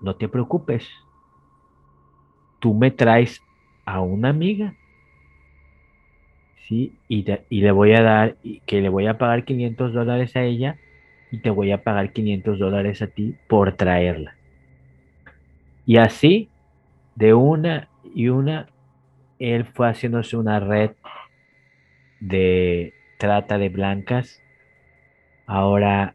no 0.00 0.16
te 0.16 0.28
preocupes, 0.28 0.88
tú 2.58 2.74
me 2.74 2.90
traes 2.90 3.42
a 3.84 4.00
una 4.00 4.30
amiga, 4.30 4.74
¿sí? 6.66 6.92
Y, 7.08 7.24
y 7.50 7.60
le 7.60 7.72
voy 7.72 7.92
a 7.92 8.02
dar, 8.02 8.36
que 8.66 8.80
le 8.80 8.88
voy 8.88 9.06
a 9.06 9.18
pagar 9.18 9.44
500 9.44 9.92
dólares 9.92 10.36
a 10.36 10.42
ella 10.42 10.78
y 11.30 11.38
te 11.38 11.50
voy 11.50 11.72
a 11.72 11.82
pagar 11.82 12.12
500 12.12 12.58
dólares 12.58 13.02
a 13.02 13.08
ti 13.08 13.34
por 13.48 13.72
traerla. 13.72 14.36
Y 15.86 15.96
así, 15.96 16.48
de 17.14 17.34
una 17.34 17.88
y 18.14 18.28
una, 18.28 18.68
él 19.38 19.64
fue 19.64 19.88
haciéndose 19.88 20.36
una 20.36 20.60
red 20.60 20.92
de 22.20 22.94
trata 23.18 23.58
de 23.58 23.68
blancas. 23.68 24.40
Ahora, 25.46 26.14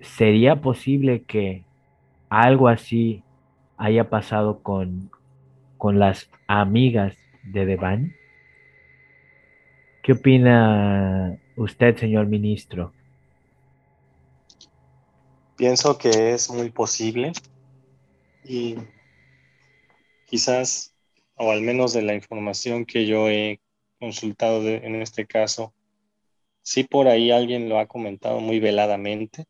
¿sería 0.00 0.60
posible 0.60 1.22
que 1.22 1.64
algo 2.28 2.68
así 2.68 3.22
haya 3.76 4.08
pasado 4.08 4.62
con, 4.62 5.10
con 5.78 5.98
las 5.98 6.30
amigas 6.46 7.16
de 7.42 7.66
Devani? 7.66 8.12
¿Qué 10.02 10.12
opina 10.12 11.38
usted, 11.56 11.96
señor 11.96 12.26
ministro? 12.26 12.92
Pienso 15.56 15.96
que 15.96 16.32
es 16.32 16.50
muy 16.50 16.70
posible 16.70 17.32
y 18.44 18.76
quizás, 20.26 20.91
o 21.36 21.50
al 21.50 21.62
menos 21.62 21.92
de 21.92 22.02
la 22.02 22.14
información 22.14 22.84
que 22.84 23.06
yo 23.06 23.28
he 23.28 23.60
consultado 23.98 24.66
en 24.68 25.00
este 25.00 25.26
caso, 25.26 25.74
sí 26.62 26.84
por 26.84 27.08
ahí 27.08 27.30
alguien 27.30 27.68
lo 27.68 27.78
ha 27.78 27.86
comentado 27.86 28.40
muy 28.40 28.60
veladamente, 28.60 29.46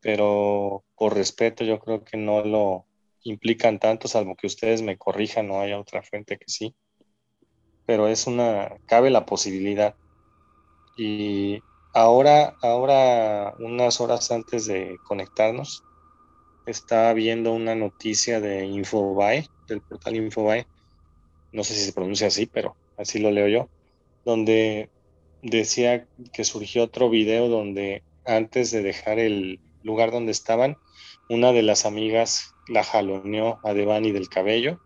pero 0.00 0.84
por 0.96 1.14
respeto 1.14 1.64
yo 1.64 1.78
creo 1.80 2.04
que 2.04 2.16
no 2.16 2.44
lo 2.44 2.86
implican 3.22 3.78
tanto, 3.78 4.08
salvo 4.08 4.36
que 4.36 4.46
ustedes 4.46 4.82
me 4.82 4.96
corrijan, 4.96 5.48
no 5.48 5.60
haya 5.60 5.80
otra 5.80 6.02
fuente 6.02 6.38
que 6.38 6.46
sí. 6.48 6.74
Pero 7.86 8.08
es 8.08 8.26
una, 8.26 8.76
cabe 8.86 9.10
la 9.10 9.26
posibilidad. 9.26 9.94
Y 10.96 11.60
ahora, 11.92 12.56
ahora, 12.62 13.54
unas 13.58 14.00
horas 14.00 14.30
antes 14.30 14.66
de 14.66 14.98
conectarnos, 15.04 15.84
estaba 16.66 17.12
viendo 17.12 17.52
una 17.52 17.74
noticia 17.74 18.40
de 18.40 18.66
Infobae, 18.66 19.48
del 19.66 19.80
portal 19.80 20.16
Infobae, 20.16 20.66
no 21.52 21.64
sé 21.64 21.74
si 21.74 21.84
se 21.84 21.92
pronuncia 21.92 22.26
así, 22.26 22.46
pero 22.46 22.76
así 22.96 23.18
lo 23.18 23.30
leo 23.30 23.48
yo, 23.48 23.68
donde 24.24 24.90
decía 25.42 26.06
que 26.32 26.44
surgió 26.44 26.84
otro 26.84 27.08
video 27.10 27.48
donde 27.48 28.02
antes 28.24 28.70
de 28.70 28.82
dejar 28.82 29.18
el 29.18 29.60
lugar 29.82 30.10
donde 30.10 30.32
estaban, 30.32 30.76
una 31.28 31.52
de 31.52 31.62
las 31.62 31.86
amigas 31.86 32.54
la 32.68 32.84
jaloneó 32.84 33.60
a 33.64 33.72
Devani 33.72 34.12
del 34.12 34.28
cabello 34.28 34.80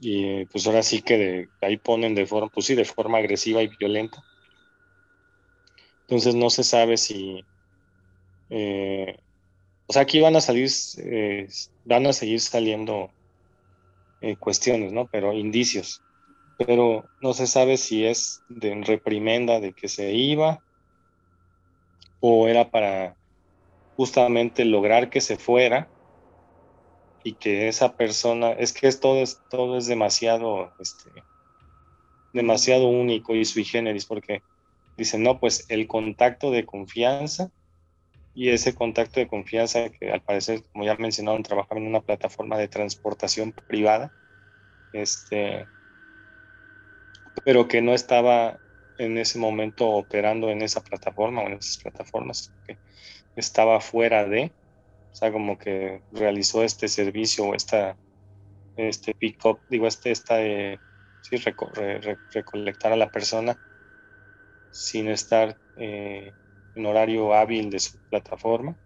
y 0.00 0.44
pues 0.46 0.66
ahora 0.66 0.82
sí 0.82 1.02
que 1.02 1.18
de, 1.18 1.48
ahí 1.62 1.78
ponen 1.78 2.14
de 2.14 2.26
forma, 2.26 2.48
pues 2.50 2.66
sí, 2.66 2.74
de 2.74 2.84
forma 2.84 3.18
agresiva 3.18 3.62
y 3.62 3.68
violenta. 3.68 4.22
Entonces 6.02 6.34
no 6.34 6.50
se 6.50 6.64
sabe 6.64 6.96
si, 6.96 7.44
eh, 8.50 9.16
o 9.86 9.92
sea, 9.92 10.02
aquí 10.02 10.20
van 10.20 10.36
a 10.36 10.40
salir, 10.40 10.70
eh, 10.98 11.48
van 11.84 12.06
a 12.06 12.12
seguir 12.12 12.40
saliendo 12.40 13.10
eh, 14.20 14.36
cuestiones, 14.36 14.92
¿no? 14.92 15.06
Pero 15.06 15.32
indicios. 15.32 16.02
Pero 16.58 17.08
no 17.20 17.34
se 17.34 17.46
sabe 17.46 17.76
si 17.76 18.04
es 18.06 18.42
de 18.48 18.74
reprimenda 18.82 19.60
de 19.60 19.72
que 19.72 19.88
se 19.88 20.12
iba 20.12 20.62
o 22.20 22.48
era 22.48 22.70
para 22.70 23.16
justamente 23.96 24.64
lograr 24.64 25.10
que 25.10 25.20
se 25.20 25.36
fuera 25.36 25.88
y 27.24 27.34
que 27.34 27.68
esa 27.68 27.96
persona, 27.96 28.52
es 28.52 28.72
que 28.72 28.86
es 28.86 29.00
todo, 29.00 29.16
es, 29.20 29.40
todo 29.50 29.76
es 29.76 29.86
demasiado, 29.86 30.72
este, 30.78 31.10
demasiado 32.32 32.88
único 32.88 33.34
y 33.34 33.44
sui 33.44 33.64
generis, 33.64 34.06
porque 34.06 34.42
dicen, 34.96 35.22
no, 35.22 35.40
pues 35.40 35.66
el 35.68 35.88
contacto 35.88 36.50
de 36.50 36.64
confianza 36.64 37.50
y 38.36 38.50
ese 38.50 38.74
contacto 38.74 39.18
de 39.18 39.28
confianza 39.28 39.88
que 39.88 40.10
al 40.10 40.20
parecer, 40.20 40.62
como 40.70 40.84
ya 40.84 40.94
mencionaron, 40.96 41.42
trabajaba 41.42 41.80
en 41.80 41.86
una 41.86 42.02
plataforma 42.02 42.58
de 42.58 42.68
transportación 42.68 43.52
privada, 43.66 44.12
este, 44.92 45.66
pero 47.46 47.66
que 47.66 47.80
no 47.80 47.94
estaba 47.94 48.58
en 48.98 49.16
ese 49.16 49.38
momento 49.38 49.88
operando 49.88 50.50
en 50.50 50.60
esa 50.60 50.82
plataforma 50.82 51.40
o 51.40 51.46
en 51.46 51.54
esas 51.54 51.78
plataformas, 51.78 52.52
que 52.66 52.76
estaba 53.36 53.80
fuera 53.80 54.26
de, 54.26 54.52
o 55.12 55.14
sea, 55.14 55.32
como 55.32 55.56
que 55.56 56.02
realizó 56.12 56.62
este 56.62 56.88
servicio 56.88 57.46
o 57.46 57.54
esta, 57.54 57.96
este 58.76 59.14
pick-up, 59.14 59.60
digo, 59.70 59.86
este, 59.86 60.10
esta, 60.10 60.42
eh, 60.42 60.78
sí, 61.22 61.36
recolectar 62.32 62.92
a 62.92 62.96
la 62.96 63.10
persona 63.10 63.58
sin 64.70 65.08
estar 65.08 65.56
eh, 65.78 66.34
en 66.76 66.86
horario 66.86 67.34
hábil 67.34 67.70
de 67.70 67.80
su 67.80 67.98
plataforma. 68.08 68.76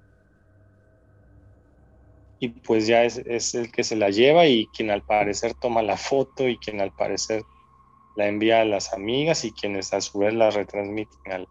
Y 2.39 2.49
pues 2.49 2.87
ya 2.87 3.05
es, 3.05 3.19
es, 3.19 3.55
el 3.55 3.71
que 3.71 3.85
se 3.85 3.97
la 3.97 4.09
lleva 4.09 4.47
y 4.47 4.67
quien 4.69 4.91
al 4.91 5.03
parecer 5.03 5.53
toma 5.55 5.83
la 5.83 5.99
foto 5.99 6.49
y 6.49 6.57
quien 6.57 6.81
al 6.81 6.93
parecer 6.93 7.43
la 8.17 8.29
envía 8.29 8.63
a 8.63 8.65
las 8.65 8.95
amigas 8.95 9.45
y 9.45 9.53
quienes 9.53 9.93
a 9.93 10.01
su 10.01 10.21
vez 10.21 10.33
la 10.33 10.51
retransmiten 10.51 11.33
al, 11.33 11.47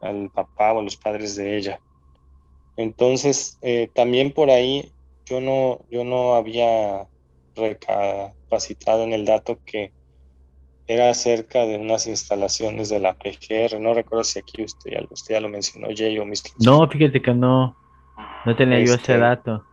al 0.00 0.30
papá 0.30 0.72
o 0.72 0.82
los 0.82 0.96
padres 0.96 1.36
de 1.36 1.56
ella. 1.56 1.80
Entonces, 2.76 3.58
eh, 3.62 3.88
también 3.94 4.32
por 4.32 4.50
ahí 4.50 4.92
yo 5.26 5.40
no, 5.40 5.80
yo 5.90 6.02
no 6.04 6.34
había 6.34 7.08
recapacitado 7.54 9.04
en 9.04 9.12
el 9.12 9.24
dato 9.24 9.60
que 9.64 9.92
era 10.92 11.14
cerca 11.14 11.66
de 11.66 11.76
unas 11.76 12.08
instalaciones 12.08 12.88
de 12.88 12.98
la 12.98 13.14
PGR. 13.14 13.78
No 13.78 13.94
recuerdo 13.94 14.24
si 14.24 14.40
aquí 14.40 14.64
usted 14.64 14.90
ya, 14.90 15.06
usted 15.08 15.36
ya 15.36 15.40
lo 15.40 15.48
mencionó, 15.48 15.86
Jay 15.94 16.18
o 16.18 16.24
mis... 16.24 16.42
No, 16.58 16.88
fíjate 16.88 17.22
que 17.22 17.32
no, 17.32 17.76
no 18.44 18.56
tenía 18.56 18.78
yo 18.78 18.86
ese 18.86 18.94
este, 18.94 19.18
dato. 19.18 19.64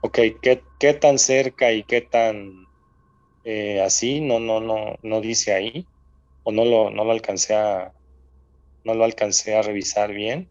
Ok, 0.00 0.18
¿qué, 0.40 0.62
¿qué 0.78 0.94
tan 0.94 1.18
cerca 1.18 1.70
y 1.70 1.82
qué 1.82 2.00
tan 2.00 2.66
eh, 3.44 3.82
así, 3.82 4.22
no, 4.22 4.40
no, 4.40 4.58
no, 4.60 4.96
no 5.02 5.20
dice 5.20 5.52
ahí, 5.52 5.86
o 6.44 6.50
no 6.50 6.64
lo, 6.64 6.90
no 6.90 7.04
lo 7.04 7.12
alcancé 7.12 7.54
a, 7.54 7.92
no 8.84 8.94
lo 8.94 9.04
alcancé 9.04 9.54
a 9.54 9.60
revisar 9.60 10.14
bien. 10.14 10.48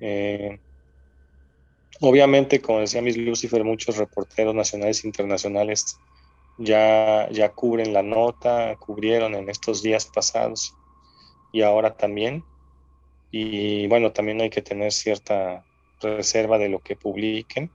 Eh, 0.00 0.58
obviamente, 2.00 2.60
como 2.60 2.80
decía 2.80 3.02
Miss 3.02 3.16
Lucifer, 3.16 3.62
muchos 3.62 3.98
reporteros 3.98 4.52
nacionales 4.52 5.04
e 5.04 5.06
internacionales 5.06 5.96
ya, 6.58 7.28
ya 7.30 7.52
cubren 7.52 7.92
la 7.92 8.02
nota, 8.02 8.76
cubrieron 8.76 9.34
en 9.34 9.48
estos 9.48 9.82
días 9.82 10.06
pasados 10.06 10.74
y 11.52 11.62
ahora 11.62 11.96
también. 11.96 12.44
Y 13.30 13.86
bueno, 13.88 14.12
también 14.12 14.40
hay 14.40 14.50
que 14.50 14.62
tener 14.62 14.92
cierta 14.92 15.64
reserva 16.00 16.58
de 16.58 16.68
lo 16.68 16.80
que 16.80 16.96
publiquen. 16.96 17.70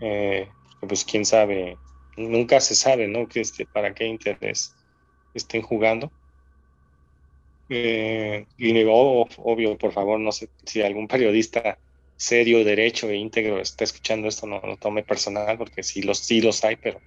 Eh, 0.00 0.48
pues 0.80 1.04
quién 1.04 1.24
sabe 1.24 1.78
nunca 2.16 2.60
se 2.60 2.74
sabe, 2.74 3.08
¿no? 3.08 3.28
Que 3.28 3.40
este, 3.40 3.66
para 3.66 3.94
qué 3.94 4.06
interés 4.06 4.74
estén 5.34 5.62
jugando. 5.62 6.10
Eh, 7.68 8.46
y 8.56 8.84
obvio, 8.88 9.76
por 9.76 9.92
favor, 9.92 10.20
no 10.20 10.32
sé 10.32 10.50
si 10.64 10.82
algún 10.82 11.08
periodista 11.08 11.78
serio, 12.16 12.64
derecho 12.64 13.08
e 13.10 13.16
íntegro 13.16 13.60
está 13.60 13.84
escuchando 13.84 14.28
esto, 14.28 14.46
no 14.46 14.60
lo 14.60 14.76
tome 14.76 15.02
personal, 15.02 15.58
porque 15.58 15.82
sí 15.82 16.02
los, 16.02 16.18
sí 16.18 16.40
los 16.40 16.64
hay, 16.64 16.76
pero 16.76 17.00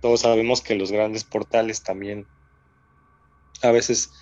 todos 0.00 0.20
sabemos 0.20 0.62
que 0.62 0.74
los 0.74 0.92
grandes 0.92 1.24
portales 1.24 1.82
también 1.82 2.26
a 3.62 3.70
veces 3.70 4.12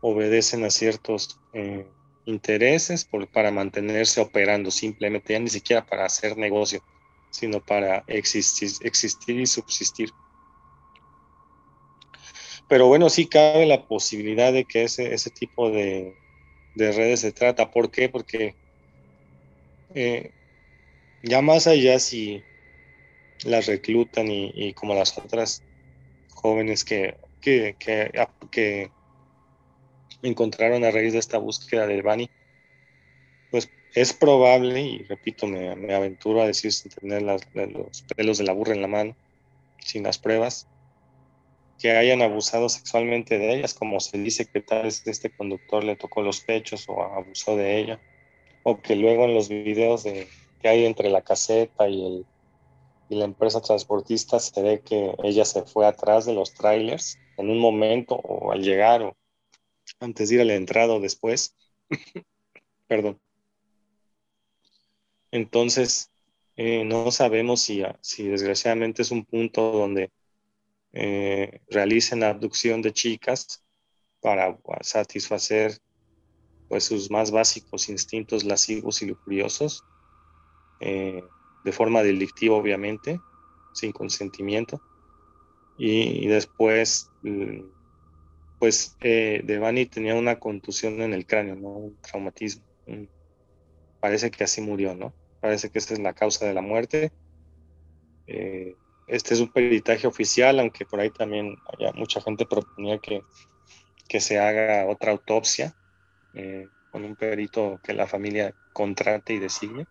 obedecen 0.00 0.64
a 0.64 0.70
ciertos 0.70 1.40
eh, 1.52 1.86
intereses 2.24 3.08
para 3.32 3.50
mantenerse 3.50 4.20
operando, 4.20 4.70
simplemente 4.70 5.32
ya 5.32 5.38
ni 5.38 5.48
siquiera 5.48 5.86
para 5.86 6.06
hacer 6.06 6.36
negocio 6.36 6.82
sino 7.30 7.64
para 7.64 8.04
existir, 8.08 8.70
y 9.28 9.46
subsistir. 9.46 10.10
Pero 12.68 12.86
bueno, 12.86 13.08
sí 13.08 13.26
cabe 13.26 13.66
la 13.66 13.86
posibilidad 13.86 14.52
de 14.52 14.64
que 14.64 14.84
ese, 14.84 15.14
ese 15.14 15.30
tipo 15.30 15.70
de, 15.70 16.14
redes 16.76 17.20
se 17.20 17.32
trata. 17.32 17.70
¿Por 17.70 17.90
qué? 17.90 18.08
Porque 18.08 18.54
eh, 19.94 20.30
ya 21.22 21.42
más 21.42 21.66
allá 21.66 21.98
si 21.98 22.42
las 23.44 23.66
reclutan 23.66 24.28
y, 24.30 24.72
como 24.74 24.94
las 24.94 25.16
otras 25.18 25.62
jóvenes 26.30 26.84
que, 26.84 27.16
que, 27.40 27.76
que, 27.78 28.90
encontraron 30.22 30.84
a 30.84 30.90
raíz 30.90 31.12
de 31.12 31.18
esta 31.18 31.38
búsqueda 31.38 31.86
del 31.86 32.02
Bani, 32.02 32.28
pues 33.50 33.70
es 33.94 34.12
probable, 34.12 34.80
y 34.82 34.98
repito, 35.04 35.46
me, 35.46 35.94
aventuro 35.94 36.42
a 36.42 36.46
decir 36.46 36.72
sin 36.72 36.90
tener 36.90 37.22
los 37.22 37.42
pelos 38.14 38.38
de 38.38 38.44
la 38.44 38.52
burra 38.52 38.74
en 38.74 38.82
la 38.82 38.88
mano, 38.88 39.16
sin 39.78 40.02
las 40.02 40.18
pruebas, 40.18 40.68
que 41.78 41.92
hayan 41.92 42.20
abusado 42.20 42.68
sexualmente 42.68 43.38
de 43.38 43.54
ellas, 43.54 43.72
como 43.72 44.00
se 44.00 44.18
dice 44.18 44.44
que 44.44 44.60
tal 44.60 44.82
vez 44.82 45.02
este 45.06 45.30
conductor 45.30 45.82
le 45.82 45.96
tocó 45.96 46.20
los 46.20 46.42
pechos 46.42 46.86
o 46.88 47.02
abusó 47.02 47.56
de 47.56 47.78
ella, 47.78 48.00
o 48.62 48.82
que 48.82 48.96
luego 48.96 49.24
en 49.24 49.34
los 49.34 49.48
videos 49.48 50.04
de, 50.04 50.28
que 50.60 50.68
hay 50.68 50.84
entre 50.84 51.08
la 51.08 51.22
caseta 51.22 51.88
y, 51.88 52.04
el, 52.04 52.26
y 53.10 53.16
la 53.16 53.24
empresa 53.24 53.60
transportista 53.60 54.38
se 54.38 54.62
ve 54.62 54.82
que 54.82 55.16
ella 55.24 55.44
se 55.44 55.62
fue 55.64 55.84
atrás 55.84 56.26
de 56.26 56.32
los 56.32 56.54
trailers 56.54 57.18
en 57.36 57.50
un 57.50 57.58
momento 57.58 58.14
o 58.14 58.52
al 58.52 58.62
llegar 58.62 59.02
o 59.02 59.16
antes 59.98 60.28
de 60.28 60.36
ir 60.36 60.40
a 60.42 60.44
la 60.44 60.54
entrada 60.54 60.94
o 60.94 61.00
después. 61.00 61.56
Perdón. 62.86 63.20
Entonces, 65.32 66.08
eh, 66.54 66.84
no 66.84 67.10
sabemos 67.10 67.62
si, 67.62 67.82
si, 68.00 68.28
desgraciadamente 68.28 69.02
es 69.02 69.10
un 69.10 69.24
punto 69.24 69.72
donde 69.72 70.12
eh, 70.92 71.62
realicen 71.68 72.22
abducción 72.22 72.80
de 72.80 72.92
chicas 72.92 73.64
para 74.20 74.56
satisfacer 74.82 75.78
pues, 76.68 76.84
sus 76.84 77.10
más 77.10 77.32
básicos 77.32 77.88
instintos 77.88 78.44
lascivos 78.44 79.02
y 79.02 79.06
lujuriosos, 79.06 79.82
eh, 80.78 81.24
de 81.64 81.72
forma 81.72 82.02
delictiva 82.02 82.56
obviamente, 82.56 83.20
sin 83.72 83.92
consentimiento. 83.92 84.80
Y, 85.76 86.26
después, 86.26 87.10
mm, 87.22 87.62
pues 88.58 88.96
Devani 89.00 89.86
tenía 89.86 90.14
una 90.14 90.38
contusión 90.38 91.00
en 91.00 91.14
el 91.14 91.26
cráneo, 91.26 91.56
¿no? 91.56 91.68
un 91.70 91.96
traumatismo. 92.02 92.62
parece 94.00 94.30
que 94.30 94.44
así 94.44 94.60
murió, 94.60 94.94
¿no? 94.94 95.14
Parece 95.40 95.70
que 95.70 95.78
esta 95.78 95.94
es 95.94 96.00
la 96.00 96.12
causa 96.12 96.46
de 96.46 96.54
la 96.54 96.60
muerte. 96.60 97.12
Eh, 98.26 98.74
este 99.06 99.34
es 99.34 99.40
un 99.40 99.50
peritaje 99.50 100.06
oficial, 100.06 100.60
aunque 100.60 100.84
por 100.84 101.00
ahí 101.00 101.10
también 101.10 101.56
haya 101.66 101.92
mucha 101.94 102.20
gente 102.20 102.46
proponía 102.46 102.98
que, 102.98 103.22
que 104.06 104.20
se 104.20 104.38
haga 104.38 104.86
otra 104.86 105.12
autopsia 105.12 105.74
eh, 106.34 106.68
con 106.92 107.04
un 107.04 107.16
perito 107.16 107.80
que 107.82 107.94
la 107.94 108.06
familia 108.06 108.54
contrate 108.72 109.32
y 109.34 109.38
designe. 109.38 109.86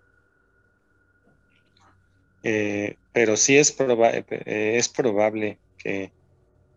Eh, 2.44 2.98
pero 3.12 3.36
sí 3.38 3.58
es, 3.58 3.76
es 3.80 4.90
probable 4.90 5.60
que, 5.78 6.12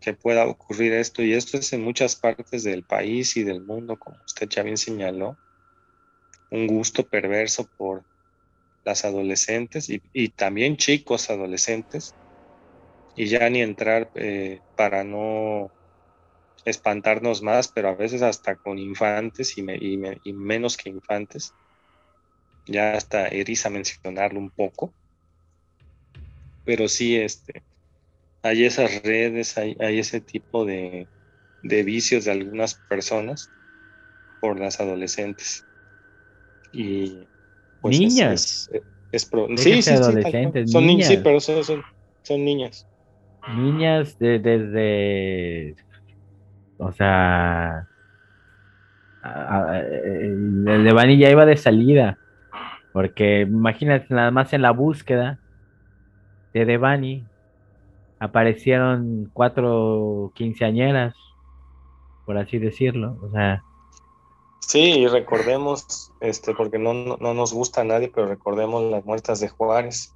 que, 0.01 0.15
pueda 0.15 0.47
ocurrir 0.47 0.93
esto, 0.93 1.23
y 1.23 1.33
esto 1.33 1.59
es 1.59 1.73
en 1.73 1.83
muchas 1.83 2.17
partes 2.17 2.65
del 2.65 2.85
país 2.85 3.37
y 3.37 3.45
del 3.45 3.63
mundo, 3.63 3.97
como 3.97 4.19
usted 4.25 4.49
ya 4.49 4.63
bien 4.63 4.77
señaló, 4.77 5.37
un 6.51 6.67
gusto 6.67 7.07
perverso 7.07 7.69
por 7.77 8.05
las 8.85 9.05
adolescentes 9.05 9.89
y, 9.89 10.29
también 10.31 10.77
chicos 10.77 11.31
adolescentes, 11.31 12.15
y 13.17 13.27
ya 13.27 13.49
ni 13.49 13.63
entrar 13.63 14.11
eh, 14.15 14.61
para 14.77 15.05
no 15.05 15.71
espantarnos 16.65 17.43
más, 17.43 17.69
pero 17.69 17.89
a 17.89 17.95
veces 17.95 18.23
hasta 18.23 18.57
con 18.57 18.79
infantes 18.79 19.57
y, 19.59 19.63
menos 20.33 20.77
que 20.77 20.91
infantes. 20.91 21.55
Ya 22.67 22.95
hasta 22.95 23.27
eriza 23.27 23.71
mencionarlo 23.71 24.39
un 24.39 24.51
poco. 24.51 24.95
Pero 26.65 26.89
sí, 26.89 27.17
este, 27.17 27.63
hay 28.43 28.65
esas 28.65 29.03
redes, 29.03 29.57
hay, 29.57 29.77
ese 29.79 30.21
tipo 30.21 30.65
de, 30.65 31.09
de 31.63 31.83
vicios 31.83 32.25
de 32.25 32.33
algunas 32.33 32.75
personas 32.89 33.51
por 34.41 34.59
las 34.59 34.81
adolescentes. 34.81 35.65
Y 36.73 37.29
pues 37.81 37.99
niñas. 37.99 38.69
Es, 39.13 39.31
sí, 39.57 39.83
sí, 39.83 39.91
adolescentes, 39.91 40.71
son 40.71 40.87
niñas. 40.87 41.09
Sí, 41.09 41.19
pero 41.23 41.41
son, 41.41 41.83
son, 42.23 42.45
niñas. 42.45 42.87
Niñas 43.57 44.19
de, 44.19 44.39
desde, 44.39 45.77
o 46.79 46.93
sea, 46.93 47.87
el 49.25 50.85
de 50.85 50.93
Bani 50.93 51.19
ya 51.19 51.31
iba 51.31 51.47
de 51.47 51.57
salida 51.57 52.19
Porque 52.93 53.43
imagínate, 53.43 54.07
nada 54.11 54.31
más 54.31 54.53
en 54.53 54.63
la 54.63 54.71
búsqueda 54.71 55.39
de 56.53 56.65
Devani 56.65 57.25
aparecieron 58.23 59.31
cuatro 59.33 60.31
quinceañeras, 60.37 61.15
por 62.25 62.39
así 62.39 62.59
decirlo. 62.59 63.19
O 63.21 63.31
sea. 63.31 63.65
Sí, 64.61 65.01
y 65.01 65.07
recordemos, 65.09 66.13
este, 66.21 66.55
porque 66.55 66.79
no, 66.79 66.95
no, 66.95 67.35
nos 67.35 67.53
gusta 67.53 67.81
a 67.81 67.85
nadie, 67.85 68.13
pero 68.15 68.29
recordemos 68.29 68.85
las 68.85 69.05
muertas 69.05 69.41
de 69.41 69.49
Juárez. 69.49 70.15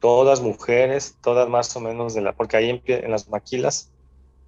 Todas 0.00 0.42
mujeres, 0.42 1.16
todas 1.22 1.48
más 1.48 1.74
o 1.76 1.80
menos 1.80 2.12
de 2.12 2.20
la, 2.20 2.34
porque 2.34 2.58
ahí 2.58 2.82
en 2.84 3.10
las 3.10 3.28
maquilas 3.30 3.90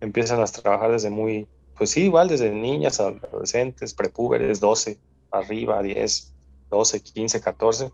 empiezan 0.00 0.42
a 0.42 0.44
trabajar 0.44 0.92
desde 0.92 1.08
muy, 1.08 1.48
pues 1.78 1.90
sí, 1.90 2.04
igual 2.04 2.28
desde 2.28 2.50
niñas, 2.50 3.00
adolescentes, 3.00 3.94
prepúberes, 3.94 4.60
12, 4.60 5.00
arriba, 5.30 5.82
10, 5.82 6.36
12, 6.68 7.02
15, 7.02 7.40
14, 7.40 7.90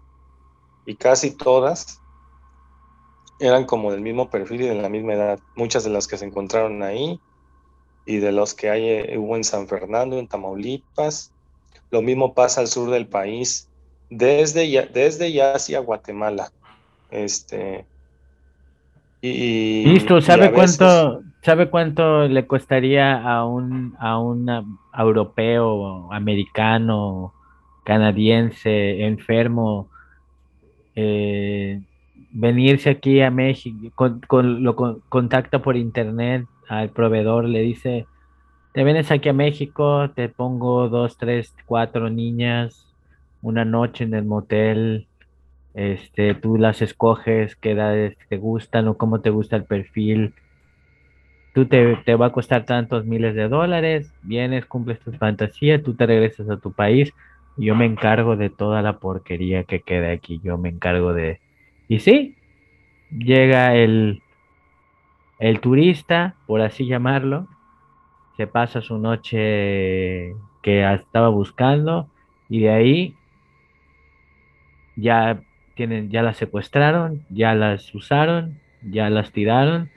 y 0.86 0.96
casi 0.96 1.36
todas 1.36 2.01
eran 3.42 3.64
como 3.64 3.90
del 3.90 4.00
mismo 4.00 4.30
perfil 4.30 4.62
y 4.62 4.68
de 4.68 4.80
la 4.80 4.88
misma 4.88 5.14
edad. 5.14 5.40
Muchas 5.56 5.84
de 5.84 5.90
las 5.90 6.06
que 6.06 6.16
se 6.16 6.24
encontraron 6.24 6.82
ahí 6.82 7.18
y 8.06 8.18
de 8.18 8.32
los 8.32 8.54
que 8.54 8.70
hay 8.70 8.88
eh, 8.88 9.18
hubo 9.18 9.36
en 9.36 9.44
San 9.44 9.66
Fernando, 9.66 10.18
en 10.18 10.28
Tamaulipas. 10.28 11.32
Lo 11.90 12.02
mismo 12.02 12.34
pasa 12.34 12.60
al 12.60 12.68
sur 12.68 12.90
del 12.90 13.06
país, 13.06 13.68
desde 14.10 14.70
ya, 14.70 14.86
desde 14.86 15.32
ya 15.32 15.54
hacia 15.54 15.80
Guatemala. 15.80 16.52
Este, 17.10 17.84
y, 19.20 19.84
Listo, 19.86 20.20
¿sabe 20.20 20.52
cuánto, 20.52 21.22
¿sabe 21.42 21.68
cuánto 21.68 22.26
le 22.28 22.46
costaría 22.46 23.22
a 23.22 23.44
un, 23.44 23.94
a 23.98 24.18
un 24.18 24.78
europeo, 24.96 26.12
americano, 26.12 27.34
canadiense, 27.84 29.04
enfermo, 29.04 29.88
eh, 30.94 31.80
venirse 32.32 32.90
aquí 32.90 33.20
a 33.20 33.30
México, 33.30 34.20
con, 34.26 34.62
lo 34.62 34.74
contacta 35.08 35.60
por 35.60 35.76
internet 35.76 36.46
al 36.68 36.90
proveedor, 36.90 37.44
le 37.44 37.60
dice, 37.60 38.06
te 38.72 38.84
vienes 38.84 39.10
aquí 39.10 39.28
a 39.28 39.34
México, 39.34 40.10
te 40.14 40.28
pongo 40.28 40.88
dos, 40.88 41.18
tres, 41.18 41.54
cuatro 41.66 42.10
niñas, 42.10 42.86
una 43.42 43.64
noche 43.64 44.04
en 44.04 44.14
el 44.14 44.24
motel, 44.24 45.08
este, 45.74 46.34
tú 46.34 46.56
las 46.56 46.82
escoges, 46.82 47.56
qué 47.56 47.72
edades 47.72 48.16
te 48.28 48.36
gustan 48.36 48.88
o 48.88 48.96
cómo 48.96 49.20
te 49.20 49.30
gusta 49.30 49.56
el 49.56 49.64
perfil. 49.64 50.34
Tú 51.54 51.66
te, 51.66 51.96
te 52.04 52.14
va 52.14 52.26
a 52.26 52.32
costar 52.32 52.64
tantos 52.64 53.04
miles 53.04 53.34
de 53.34 53.48
dólares, 53.48 54.12
vienes, 54.22 54.64
cumples 54.64 55.00
tu 55.00 55.12
fantasía, 55.12 55.82
tú 55.82 55.94
te 55.94 56.06
regresas 56.06 56.48
a 56.48 56.56
tu 56.56 56.72
país. 56.72 57.12
Yo 57.58 57.74
me 57.74 57.84
encargo 57.84 58.36
de 58.36 58.48
toda 58.48 58.80
la 58.80 58.98
porquería 58.98 59.64
que 59.64 59.82
queda 59.82 60.12
aquí. 60.12 60.40
Yo 60.42 60.56
me 60.56 60.70
encargo 60.70 61.12
de. 61.12 61.40
Y 61.92 61.98
sí, 61.98 62.36
llega 63.10 63.74
el, 63.74 64.22
el 65.38 65.60
turista, 65.60 66.36
por 66.46 66.62
así 66.62 66.86
llamarlo, 66.86 67.48
se 68.38 68.46
pasa 68.46 68.80
su 68.80 68.96
noche 68.96 70.34
que 70.62 70.90
estaba 70.94 71.28
buscando 71.28 72.08
y 72.48 72.60
de 72.60 72.70
ahí 72.70 73.14
ya 74.96 75.42
tienen, 75.74 76.08
ya 76.08 76.22
las 76.22 76.38
secuestraron, 76.38 77.26
ya 77.28 77.54
las 77.54 77.94
usaron, 77.94 78.58
ya 78.90 79.10
las 79.10 79.30
tiraron. 79.30 79.90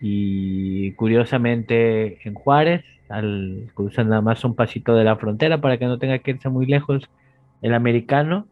Y 0.00 0.92
curiosamente 0.92 2.26
en 2.26 2.32
Juárez, 2.32 2.82
al 3.10 3.70
cruzar 3.74 4.06
nada 4.06 4.22
más 4.22 4.42
un 4.42 4.54
pasito 4.54 4.94
de 4.94 5.04
la 5.04 5.16
frontera 5.16 5.60
para 5.60 5.76
que 5.76 5.84
no 5.84 5.98
tenga 5.98 6.18
que 6.20 6.30
irse 6.30 6.48
muy 6.48 6.64
lejos 6.64 7.10
el 7.60 7.74
americano. 7.74 8.48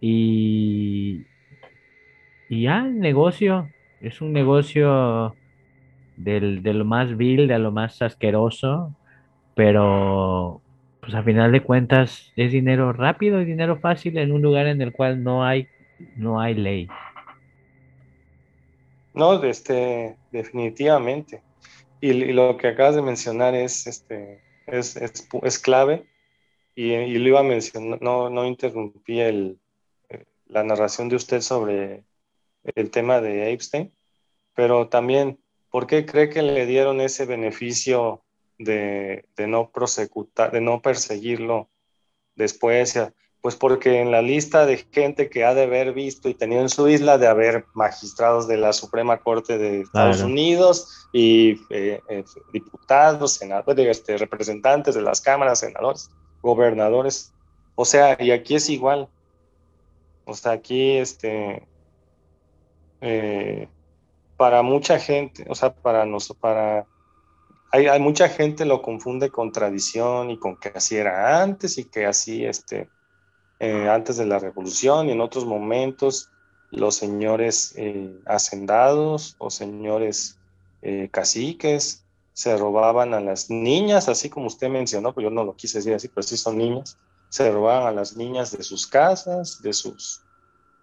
Y, 0.00 1.26
y 2.48 2.62
ya 2.62 2.80
el 2.80 3.00
negocio 3.00 3.70
es 4.00 4.20
un 4.20 4.32
negocio 4.32 5.34
del, 6.16 6.62
de 6.62 6.74
lo 6.74 6.84
más 6.84 7.16
vil, 7.16 7.46
de 7.48 7.58
lo 7.58 7.72
más 7.72 8.00
asqueroso, 8.02 8.94
pero 9.54 10.60
pues 11.00 11.14
a 11.14 11.22
final 11.22 11.52
de 11.52 11.62
cuentas 11.62 12.32
es 12.36 12.52
dinero 12.52 12.92
rápido 12.92 13.40
y 13.40 13.44
dinero 13.44 13.78
fácil 13.78 14.18
en 14.18 14.32
un 14.32 14.42
lugar 14.42 14.66
en 14.66 14.82
el 14.82 14.92
cual 14.92 15.22
no 15.22 15.44
hay, 15.44 15.68
no 16.16 16.40
hay 16.40 16.54
ley. 16.54 16.88
No, 19.14 19.42
este, 19.42 20.16
definitivamente. 20.30 21.42
Y, 22.00 22.12
lo 22.32 22.56
que 22.56 22.68
acabas 22.68 22.94
de 22.94 23.02
mencionar 23.02 23.54
es, 23.54 23.86
este, 23.86 24.40
es, 24.66 24.96
es, 24.96 25.58
clave. 25.58 26.04
Y, 26.76 27.18
lo 27.18 27.28
iba 27.28 27.40
a 27.40 27.42
mencionar, 27.42 28.00
no, 28.00 28.30
no 28.30 28.46
interrumpí 28.46 29.18
el, 29.20 29.58
eh, 30.08 30.24
la 30.46 30.62
narración 30.62 31.08
de 31.08 31.16
usted 31.16 31.40
sobre 31.40 32.04
el 32.64 32.90
tema 32.90 33.20
de 33.20 33.52
Epstein, 33.52 33.92
pero 34.54 34.88
también, 34.88 35.38
¿por 35.70 35.86
qué 35.86 36.04
cree 36.04 36.28
que 36.28 36.42
le 36.42 36.66
dieron 36.66 37.00
ese 37.00 37.26
beneficio 37.26 38.24
de, 38.58 39.24
no 39.46 39.70
prosecutar, 39.70 40.50
de 40.50 40.60
no 40.60 40.82
perseguirlo 40.82 41.68
después, 42.34 42.98
pues 43.40 43.54
porque 43.54 44.00
en 44.00 44.10
la 44.10 44.20
lista 44.20 44.66
de 44.66 44.78
gente 44.92 45.30
que 45.30 45.44
ha 45.44 45.54
de 45.54 45.62
haber 45.62 45.92
visto 45.92 46.28
y 46.28 46.34
tenido 46.34 46.60
en 46.60 46.68
su 46.68 46.88
isla 46.88 47.18
de 47.18 47.28
haber 47.28 47.66
magistrados 47.74 48.48
de 48.48 48.56
la 48.56 48.72
Suprema 48.72 49.18
Corte 49.18 49.58
de 49.58 49.82
Estados 49.82 50.22
Unidos 50.22 51.08
y 51.12 51.60
eh, 51.70 52.00
eh, 52.08 52.24
diputados, 52.52 53.34
senadores, 53.34 53.86
este, 53.86 54.18
representantes 54.18 54.94
de 54.94 55.02
las 55.02 55.20
cámaras, 55.20 55.60
senadores, 55.60 56.10
gobernadores. 56.42 57.32
O 57.76 57.84
sea, 57.84 58.16
y 58.20 58.32
aquí 58.32 58.56
es 58.56 58.68
igual. 58.68 59.08
O 60.24 60.34
sea, 60.34 60.52
aquí 60.52 60.96
este 60.96 61.66
eh, 63.00 63.68
para 64.36 64.62
mucha 64.62 64.98
gente, 64.98 65.44
o 65.48 65.54
sea, 65.54 65.74
para 65.74 66.04
nosotros, 66.06 66.40
para 66.40 66.86
hay, 67.70 68.00
mucha 68.00 68.28
gente 68.28 68.64
lo 68.64 68.80
confunde 68.80 69.30
con 69.30 69.52
tradición 69.52 70.30
y 70.30 70.38
con 70.38 70.56
que 70.56 70.72
así 70.74 70.96
era 70.96 71.42
antes 71.42 71.76
y 71.76 71.84
que 71.84 72.06
así, 72.06 72.44
este, 72.44 72.88
eh, 73.60 73.88
antes 73.88 74.16
de 74.16 74.26
la 74.26 74.38
revolución 74.38 75.08
y 75.08 75.12
en 75.12 75.20
otros 75.20 75.44
momentos 75.44 76.30
los 76.70 76.96
señores 76.96 77.74
eh, 77.76 78.14
hacendados 78.26 79.36
o 79.38 79.50
señores 79.50 80.36
caciques 81.10 82.04
se 82.38 82.56
robaban 82.56 83.14
a 83.14 83.20
las 83.20 83.50
niñas, 83.50 84.08
así 84.08 84.30
como 84.30 84.46
usted 84.46 84.68
mencionó, 84.68 85.12
pues 85.12 85.24
yo 85.24 85.30
no 85.30 85.42
lo 85.42 85.56
quise 85.56 85.78
decir 85.78 85.92
así, 85.92 86.06
pero 86.06 86.22
sí 86.22 86.36
son 86.36 86.56
niñas, 86.56 86.96
se 87.30 87.50
robaban 87.50 87.88
a 87.88 87.90
las 87.90 88.16
niñas 88.16 88.56
de 88.56 88.62
sus 88.62 88.86
casas, 88.86 89.60
de 89.60 89.72
sus, 89.72 90.22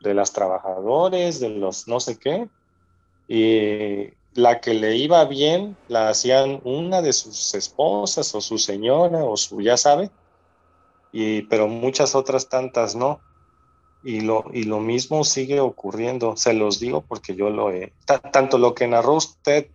de 0.09 0.15
las 0.15 0.31
trabajadores, 0.33 1.39
de 1.39 1.49
los 1.49 1.87
no 1.87 1.99
sé 1.99 2.17
qué, 2.17 2.47
y 3.27 4.13
la 4.33 4.59
que 4.59 4.73
le 4.73 4.97
iba 4.97 5.23
bien 5.25 5.77
la 5.87 6.09
hacían 6.09 6.61
una 6.63 7.01
de 7.01 7.13
sus 7.13 7.53
esposas 7.55 8.35
o 8.35 8.41
su 8.41 8.57
señora 8.57 9.23
o 9.23 9.37
su 9.37 9.61
ya 9.61 9.77
sabe, 9.77 10.09
y, 11.11 11.43
pero 11.43 11.67
muchas 11.67 12.15
otras 12.15 12.49
tantas 12.49 12.95
no. 12.95 13.21
Y 14.03 14.21
lo, 14.21 14.45
y 14.53 14.65
lo 14.65 14.81
mismo 14.81 15.23
sigue 15.23 15.59
ocurriendo, 15.59 16.37
se 16.37 16.53
los 16.53 16.79
digo 16.79 17.01
porque 17.01 17.35
yo 17.35 17.49
lo 17.49 17.71
he, 17.71 17.91
tanto 18.31 18.59
lo 18.59 18.75
que 18.75 18.87
narró 18.87 19.13
usted 19.15 19.67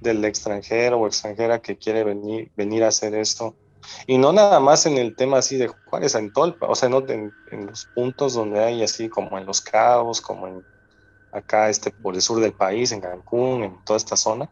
del 0.00 0.24
extranjero 0.24 0.98
o 0.98 1.06
extranjera 1.06 1.60
que 1.60 1.76
quiere 1.76 2.02
venir, 2.02 2.50
venir 2.56 2.82
a 2.82 2.88
hacer 2.88 3.14
esto, 3.14 3.54
y 4.06 4.18
no 4.18 4.32
nada 4.32 4.60
más 4.60 4.86
en 4.86 4.98
el 4.98 5.14
tema 5.14 5.38
así 5.38 5.56
de 5.56 5.68
Juárez, 5.68 6.14
en 6.14 6.32
Tolpa, 6.32 6.66
o 6.66 6.74
sea, 6.74 6.88
no 6.88 6.98
en, 7.08 7.32
en 7.50 7.66
los 7.66 7.86
puntos 7.94 8.34
donde 8.34 8.60
hay 8.60 8.82
así 8.82 9.08
como 9.08 9.38
en 9.38 9.46
Los 9.46 9.60
Cabos, 9.60 10.20
como 10.20 10.46
en 10.46 10.64
acá 11.36 11.68
este, 11.68 11.90
por 11.90 12.14
el 12.14 12.22
sur 12.22 12.40
del 12.40 12.52
país, 12.52 12.92
en 12.92 13.00
Cancún, 13.00 13.64
en 13.64 13.84
toda 13.84 13.96
esta 13.98 14.16
zona, 14.16 14.48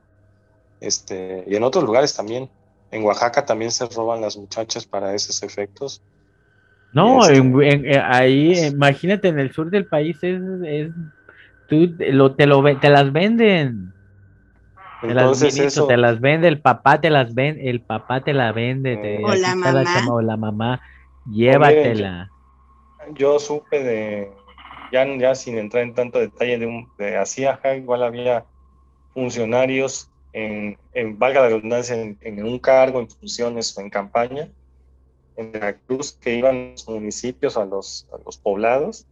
este, 0.80 1.44
y 1.46 1.56
en 1.56 1.62
otros 1.62 1.84
lugares 1.84 2.14
también. 2.14 2.50
En 2.90 3.02
Oaxaca 3.02 3.44
también 3.44 3.70
se 3.70 3.86
roban 3.86 4.20
las 4.20 4.36
muchachas 4.36 4.86
para 4.86 5.14
esos 5.14 5.42
efectos. 5.42 6.02
No, 6.92 7.28
este, 7.28 7.98
ahí, 7.98 8.66
imagínate, 8.66 9.28
en 9.28 9.40
el 9.40 9.52
sur 9.52 9.70
del 9.70 9.86
país 9.86 10.16
es, 10.22 10.40
tú 11.66 11.92
lo, 11.98 12.34
te, 12.36 12.46
lo, 12.46 12.78
te 12.78 12.88
las 12.88 13.12
venden. 13.12 13.93
Entonces 15.08 15.58
eso, 15.58 15.86
te 15.86 15.96
las 15.96 16.20
vende, 16.20 16.48
el 16.48 16.60
papá 16.60 17.00
te 17.00 17.10
las 17.10 17.34
vende, 17.34 17.70
el 17.70 17.80
papá 17.80 18.22
te 18.22 18.32
la 18.32 18.52
vende, 18.52 18.96
te, 18.96 19.24
o, 19.24 19.34
la 19.34 19.54
mamá. 19.54 19.84
o 20.10 20.20
la 20.20 20.36
mamá, 20.36 20.80
llévatela. 21.30 22.30
yo 23.14 23.38
supe 23.38 23.82
de, 23.82 24.32
ya, 24.92 25.34
sin 25.34 25.58
entrar 25.58 25.82
en 25.82 25.94
tanto 25.94 26.18
detalle 26.18 26.58
de, 26.58 26.66
un, 26.66 26.88
de 26.98 27.16
así, 27.16 27.44
igual 27.76 28.02
había 28.02 28.44
funcionarios 29.12 30.10
en, 30.32 30.76
en 30.92 31.18
valga 31.18 31.42
la 31.42 31.48
redundancia, 31.48 31.96
en, 31.96 32.44
un 32.44 32.58
cargo, 32.58 33.00
en 33.00 33.08
funciones 33.08 33.76
o 33.76 33.80
en 33.80 33.90
campaña, 33.90 34.48
en 35.36 35.52
Veracruz, 35.52 36.12
que 36.20 36.34
iban 36.34 36.56
a 36.56 36.70
los 36.70 36.88
municipios, 36.88 37.56
a 37.56 37.64
los, 37.64 38.06
a 38.12 38.18
los 38.24 38.36
poblados, 38.38 39.06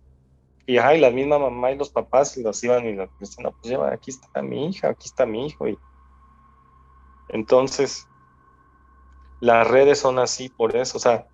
y, 0.67 0.79
ajá, 0.79 0.95
la 0.95 1.11
misma 1.11 1.39
mamá 1.39 1.73
y 1.73 1.77
los 1.77 1.91
papás 1.91 2.37
los 2.37 2.63
iban 2.63 2.87
y 2.87 2.95
los 2.95 3.11
decían, 3.19 3.45
no, 3.45 3.53
pues 3.53 3.71
lleva, 3.71 3.93
aquí 3.93 4.11
está 4.11 4.43
mi 4.43 4.69
hija, 4.69 4.91
aquí 4.91 5.09
está 5.09 5.27
mi 5.27 5.47
hijo. 5.47 5.69
Y 5.69 5.79
entonces, 7.29 8.07
las 9.41 9.67
redes 9.67 9.99
son 9.99 10.19
así 10.19 10.49
por 10.49 10.77
eso, 10.77 10.99
o 10.99 11.01
sea, 11.01 11.27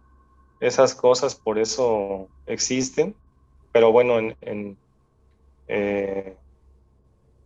esas 0.61 0.95
cosas 0.95 1.35
por 1.35 1.59
eso 1.59 2.29
existen, 2.47 3.15
pero 3.73 3.93
bueno, 3.93 4.19
en, 4.19 4.79
eh, 5.69 6.37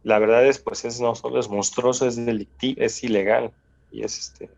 la 0.03 0.19
verdad 0.19 0.47
es, 0.47 0.59
pues 0.59 0.85
es 0.85 1.01
no 1.01 1.15
solo 1.15 1.41
es 1.41 1.49
monstruoso, 1.49 2.07
es 2.07 2.25
delictivo, 2.25 2.81
es 2.81 3.03
ilegal 3.05 3.53
y 3.91 4.05
es 4.05 4.19
este, 4.19 4.51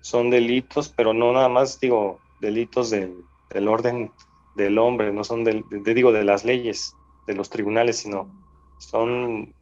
son 0.00 0.30
delitos, 0.30 0.92
pero 0.94 1.12
no 1.12 1.32
nada 1.32 1.48
más 1.48 1.78
digo 1.80 2.20
delitos 2.40 2.90
del, 2.90 3.24
orden 3.68 4.12
del 4.54 4.78
hombre, 4.78 5.12
no 5.12 5.24
son 5.24 5.44
del, 5.44 5.64
de, 5.70 5.94
digo 5.94 6.12
de 6.12 6.24
las 6.24 6.44
leyes, 6.44 6.96
de 7.26 7.34
los 7.34 7.50
tribunales, 7.50 7.98
sino 7.98 8.30
son 8.78 9.54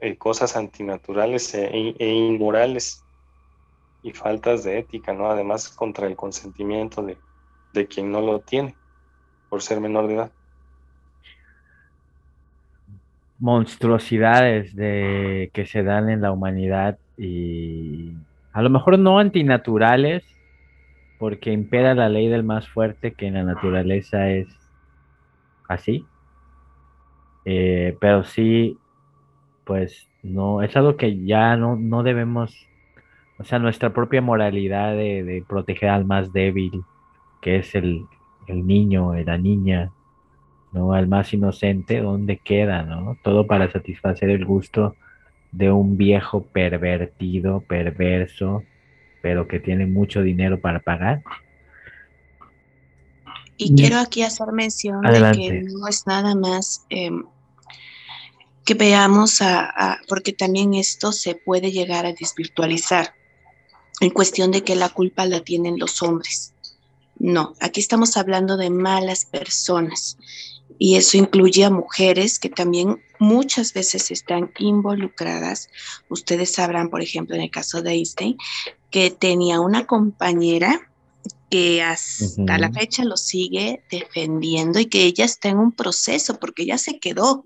eh, 0.00 0.16
cosas 0.16 0.56
antinaturales 0.56 1.54
e, 1.54 1.94
e, 1.98 2.06
inmorales 2.06 3.04
y 4.02 4.12
faltas 4.12 4.64
de 4.64 4.78
ética, 4.78 5.12
¿no? 5.12 5.30
Además 5.30 5.68
contra 5.68 6.06
el 6.06 6.16
consentimiento 6.16 7.02
de, 7.02 7.18
de 7.72 7.86
quien 7.86 8.10
no 8.10 8.20
lo 8.20 8.40
tiene 8.40 8.74
por 9.48 9.62
ser 9.62 9.80
menor 9.80 10.06
de 10.06 10.14
edad 10.14 10.32
monstruosidades 13.38 14.74
de, 14.74 15.50
que 15.52 15.66
se 15.66 15.82
dan 15.82 16.08
en 16.10 16.20
la 16.20 16.32
humanidad 16.32 16.98
y 17.16 18.12
a 18.52 18.62
lo 18.62 18.70
mejor 18.70 18.98
no 18.98 19.18
antinaturales, 19.18 20.24
porque 21.18 21.52
impera 21.52 21.94
la 21.94 22.08
ley 22.08 22.28
del 22.28 22.44
más 22.44 22.68
fuerte 22.68 23.12
que 23.12 23.26
en 23.26 23.34
la 23.34 23.44
naturaleza 23.44 24.30
es 24.30 24.48
así, 25.68 26.06
eh, 27.44 27.96
pero 28.00 28.24
sí, 28.24 28.78
pues 29.64 30.08
no, 30.22 30.62
es 30.62 30.76
algo 30.76 30.96
que 30.96 31.24
ya 31.24 31.56
no, 31.56 31.76
no 31.76 32.02
debemos, 32.02 32.66
o 33.38 33.44
sea, 33.44 33.58
nuestra 33.58 33.92
propia 33.92 34.22
moralidad 34.22 34.92
de, 34.92 35.44
proteger 35.48 35.90
al 35.90 36.04
más 36.04 36.32
débil, 36.32 36.82
que 37.42 37.56
es 37.56 37.74
el, 37.74 38.04
el 38.46 38.66
niño, 38.66 39.14
la 39.14 39.38
niña, 39.38 39.90
¿no? 40.72 40.92
Al 40.92 41.08
más 41.08 41.32
inocente, 41.32 42.00
¿dónde 42.00 42.38
queda, 42.38 42.82
no? 42.82 43.16
Todo 43.22 43.46
para 43.46 43.70
satisfacer 43.70 44.30
el 44.30 44.44
gusto 44.44 44.94
de 45.52 45.70
un 45.70 45.96
viejo 45.96 46.42
pervertido, 46.42 47.60
perverso, 47.60 48.62
pero 49.20 49.48
que 49.48 49.60
tiene 49.60 49.86
mucho 49.86 50.22
dinero 50.22 50.60
para 50.60 50.80
pagar. 50.80 51.22
Y 53.56 53.74
quiero 53.74 53.98
aquí 53.98 54.22
hacer 54.22 54.52
mención 54.52 55.02
de 55.02 55.32
que 55.32 55.62
no 55.62 55.88
es 55.88 56.06
nada 56.06 56.36
más 56.36 56.84
em, 56.90 57.24
que 58.64 58.74
veamos 58.74 59.42
a, 59.42 59.98
porque 60.06 60.32
también 60.32 60.74
esto 60.74 61.10
se 61.10 61.34
puede 61.34 61.72
llegar 61.72 62.06
a 62.06 62.12
desvirtualizar 62.12 63.14
en 64.00 64.10
cuestión 64.10 64.52
de 64.52 64.62
que 64.62 64.76
la 64.76 64.90
culpa 64.90 65.26
la 65.26 65.40
tienen 65.40 65.78
los 65.78 66.02
hombres. 66.02 66.52
No, 67.18 67.54
aquí 67.60 67.80
estamos 67.80 68.16
hablando 68.16 68.56
de 68.56 68.70
malas 68.70 69.24
personas 69.24 70.18
y 70.78 70.94
eso 70.94 71.16
incluye 71.16 71.64
a 71.64 71.70
mujeres 71.70 72.38
que 72.38 72.48
también 72.48 73.02
muchas 73.18 73.72
veces 73.72 74.12
están 74.12 74.52
involucradas. 74.58 75.68
Ustedes 76.08 76.52
sabrán, 76.52 76.90
por 76.90 77.02
ejemplo, 77.02 77.34
en 77.34 77.42
el 77.42 77.50
caso 77.50 77.82
de 77.82 77.90
Einstein, 77.92 78.36
que 78.90 79.10
tenía 79.10 79.60
una 79.60 79.86
compañera 79.86 80.88
que 81.50 81.82
hasta 81.82 82.58
la 82.58 82.70
fecha 82.70 83.04
lo 83.04 83.16
sigue 83.16 83.82
defendiendo 83.90 84.78
y 84.80 84.86
que 84.86 85.04
ella 85.04 85.24
está 85.24 85.48
en 85.48 85.58
un 85.58 85.72
proceso, 85.72 86.38
porque 86.38 86.64
ella 86.64 86.76
se 86.76 86.98
quedó 86.98 87.42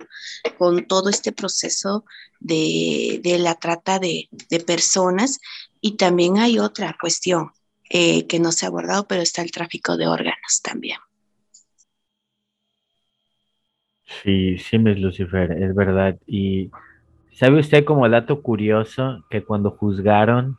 con 0.58 0.86
todo 0.86 1.08
este 1.08 1.30
proceso 1.32 2.04
de, 2.40 3.20
la 3.38 3.54
trata 3.54 3.98
de, 3.98 4.28
personas. 4.66 5.40
Y 5.80 5.96
también 5.96 6.38
hay 6.38 6.58
otra 6.58 6.96
cuestión 7.00 7.50
eh, 7.90 8.26
que 8.26 8.40
no 8.40 8.50
se 8.50 8.66
ha 8.66 8.68
abordado, 8.68 9.06
pero 9.06 9.22
está 9.22 9.42
el 9.42 9.52
tráfico 9.52 9.96
de 9.96 10.08
órganos 10.08 10.60
también. 10.62 10.98
Sí, 14.22 14.58
sí, 14.58 14.78
Miss 14.78 14.98
Lucifer, 14.98 15.52
es 15.52 15.74
verdad. 15.74 16.18
Y 16.26 16.70
sabe 17.32 17.60
usted 17.60 17.84
como 17.84 18.08
dato 18.08 18.42
curioso 18.42 19.24
que 19.30 19.44
cuando 19.44 19.70
juzgaron 19.70 20.58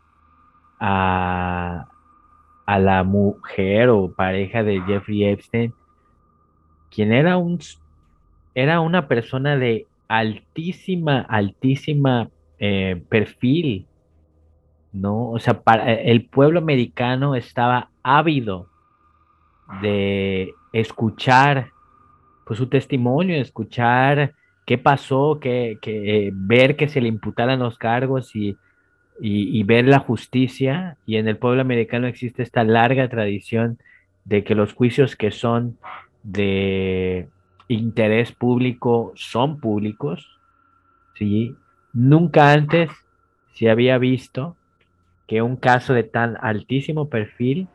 a, 0.79 1.87
a 2.65 2.79
la 2.79 3.03
mujer 3.03 3.89
o 3.89 4.13
pareja 4.13 4.63
de 4.63 4.81
Jeffrey 4.81 5.25
Epstein, 5.25 5.73
quien 6.89 7.11
era 7.11 7.37
un 7.37 7.59
era 8.55 8.81
una 8.81 9.07
persona 9.07 9.57
de 9.57 9.87
altísima, 10.07 11.21
altísima 11.21 12.29
eh, 12.59 13.03
perfil, 13.09 13.87
¿no? 14.91 15.31
O 15.31 15.39
sea, 15.39 15.61
para, 15.61 15.91
el 15.91 16.25
pueblo 16.25 16.59
americano 16.59 17.35
estaba 17.35 17.89
ávido 18.03 18.67
de 19.81 20.53
escuchar 20.71 21.71
pues 22.45 22.59
su 22.59 22.67
testimonio, 22.67 23.41
escuchar 23.41 24.33
qué 24.65 24.77
pasó, 24.77 25.39
que, 25.39 25.79
que 25.81 26.29
ver 26.33 26.75
que 26.75 26.87
se 26.87 27.01
le 27.01 27.07
imputaran 27.07 27.59
los 27.59 27.77
cargos 27.77 28.35
y, 28.35 28.55
y, 29.19 29.63
ver 29.63 29.87
la 29.87 29.99
justicia. 29.99 30.97
Y 31.05 31.17
en 31.17 31.27
el 31.27 31.37
pueblo 31.37 31.61
americano 31.61 32.07
existe 32.07 32.43
esta 32.43 32.63
larga 32.63 33.07
tradición 33.09 33.79
de 34.25 34.43
que 34.43 34.55
los 34.55 34.73
juicios 34.73 35.15
que 35.15 35.31
son 35.31 35.77
de 36.23 37.27
interés 37.67 38.31
público 38.31 39.11
son 39.15 39.59
públicos. 39.59 40.39
¿sí? 41.15 41.55
Nunca 41.93 42.51
antes 42.51 42.89
se 43.53 43.69
había 43.69 43.97
visto 43.97 44.55
que 45.27 45.41
un 45.41 45.55
caso 45.55 45.93
de 45.93 46.03
tan 46.03 46.37
altísimo 46.41 47.09
perfil 47.09 47.67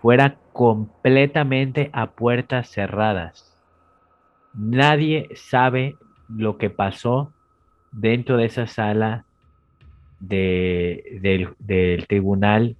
fuera 0.00 0.36
completamente 0.52 1.90
a 1.92 2.10
puertas 2.10 2.68
cerradas. 2.68 3.56
Nadie 4.52 5.28
sabe 5.34 5.96
lo 6.28 6.58
que 6.58 6.70
pasó 6.70 7.32
dentro 7.92 8.36
de 8.36 8.46
esa 8.46 8.66
sala 8.66 9.24
del, 10.22 11.54
del 11.58 12.06
tribunal. 12.06 12.76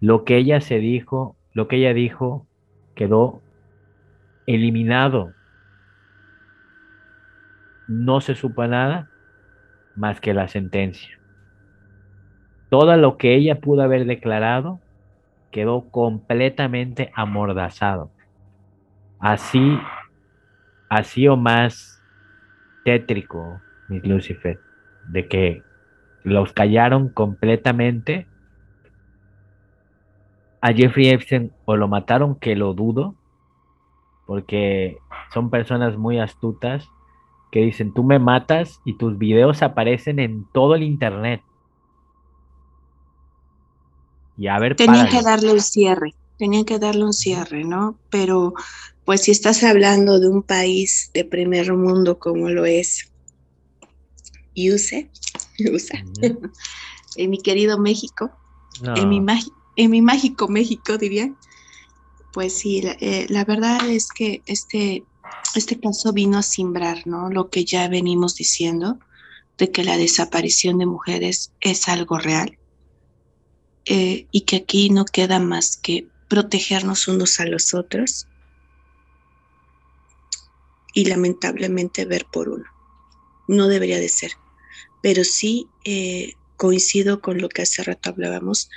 Lo 0.00 0.24
que 0.24 0.36
ella 0.36 0.60
se 0.60 0.78
dijo, 0.78 1.36
lo 1.52 1.68
que 1.68 1.76
ella 1.76 1.94
dijo, 1.94 2.46
quedó 2.94 3.42
eliminado. 4.46 5.32
No 7.86 8.20
se 8.20 8.34
supo 8.34 8.66
nada 8.66 9.10
más 9.96 10.20
que 10.20 10.34
la 10.34 10.48
sentencia. 10.48 11.18
Todo 12.70 12.96
lo 12.96 13.16
que 13.16 13.34
ella 13.34 13.60
pudo 13.60 13.82
haber 13.82 14.06
declarado 14.06 14.80
quedó 15.50 15.90
completamente 15.90 17.10
amordazado. 17.14 18.10
Así, 19.18 19.78
así 20.88 21.28
o 21.28 21.36
más 21.36 22.02
tétrico, 22.84 23.60
mis 23.88 24.04
Lucifer, 24.06 24.58
de 25.08 25.28
que 25.28 25.62
los 26.24 26.52
callaron 26.52 27.08
completamente. 27.08 28.26
A 30.60 30.72
Jeffrey 30.72 31.08
Epstein 31.08 31.52
o 31.64 31.76
lo 31.76 31.88
mataron, 31.88 32.34
que 32.34 32.54
lo 32.54 32.74
dudo, 32.74 33.14
porque 34.26 34.98
son 35.32 35.50
personas 35.50 35.96
muy 35.96 36.18
astutas 36.18 36.86
que 37.50 37.60
dicen, 37.60 37.92
tú 37.92 38.04
me 38.04 38.18
matas 38.18 38.80
y 38.84 38.96
tus 38.96 39.18
videos 39.18 39.62
aparecen 39.62 40.18
en 40.18 40.46
todo 40.52 40.74
el 40.74 40.82
Internet. 40.82 41.42
Tenían 44.76 45.08
que 45.08 45.22
darle 45.22 45.50
el 45.50 45.60
cierre, 45.60 46.14
tenían 46.38 46.64
que 46.64 46.78
darle 46.78 47.04
un 47.04 47.12
cierre, 47.12 47.64
¿no? 47.64 47.98
Pero 48.08 48.54
pues 49.04 49.22
si 49.22 49.32
estás 49.32 49.64
hablando 49.64 50.20
de 50.20 50.28
un 50.28 50.42
país 50.42 51.10
de 51.12 51.24
primer 51.24 51.74
mundo 51.74 52.18
como 52.18 52.48
lo 52.48 52.64
es 52.64 53.12
USE, 54.56 55.10
USA, 55.72 56.04
en 57.16 57.30
mi 57.30 57.38
querido 57.38 57.78
México, 57.78 58.30
en, 58.82 59.08
mi 59.08 59.20
en 59.76 59.90
mi 59.90 60.02
mágico 60.02 60.48
México 60.48 60.96
diría, 60.98 61.34
pues 62.32 62.58
sí, 62.58 62.82
la, 62.82 62.92
eh, 63.00 63.26
la, 63.28 63.44
verdad 63.44 63.88
es 63.88 64.08
que 64.08 64.42
este, 64.46 65.04
este 65.54 65.80
caso 65.80 66.12
vino 66.12 66.38
a 66.38 66.42
simbrar, 66.42 67.06
¿no? 67.06 67.30
Lo 67.30 67.50
que 67.50 67.64
ya 67.64 67.88
venimos 67.88 68.36
diciendo, 68.36 68.98
de 69.60 69.70
que 69.70 69.84
la 69.84 69.98
desaparición 69.98 70.78
de 70.78 70.86
mujeres 70.86 71.52
es 71.60 71.88
algo 71.88 72.18
real 72.18 72.58
eh, 73.84 74.26
y 74.30 74.42
que 74.42 74.56
aquí 74.56 74.88
no 74.88 75.04
queda 75.04 75.38
más 75.38 75.76
que 75.76 76.08
protegernos 76.28 77.08
unos 77.08 77.40
a 77.40 77.44
los 77.44 77.74
otros 77.74 78.26
y 80.94 81.04
lamentablemente 81.04 82.06
ver 82.06 82.26
por 82.32 82.48
uno. 82.48 82.64
No 83.48 83.68
debería 83.68 83.98
de 83.98 84.08
ser, 84.08 84.32
pero 85.02 85.24
sí 85.24 85.66
eh, 85.84 86.34
coincido 86.56 87.20
con 87.20 87.38
lo 87.38 87.48
que 87.48 87.62
hace 87.62 87.82
rato 87.82 88.10
hablábamos, 88.10 88.70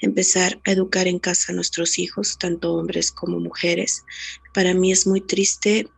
empezar 0.00 0.60
a 0.64 0.72
educar 0.72 1.08
en 1.08 1.18
casa 1.18 1.52
a 1.52 1.54
nuestros 1.54 1.98
hijos, 1.98 2.38
tanto 2.38 2.74
hombres 2.74 3.10
como 3.10 3.40
mujeres. 3.40 4.04
Para 4.54 4.74
mí 4.74 4.92
es 4.92 5.06
muy 5.06 5.20
triste 5.20 5.88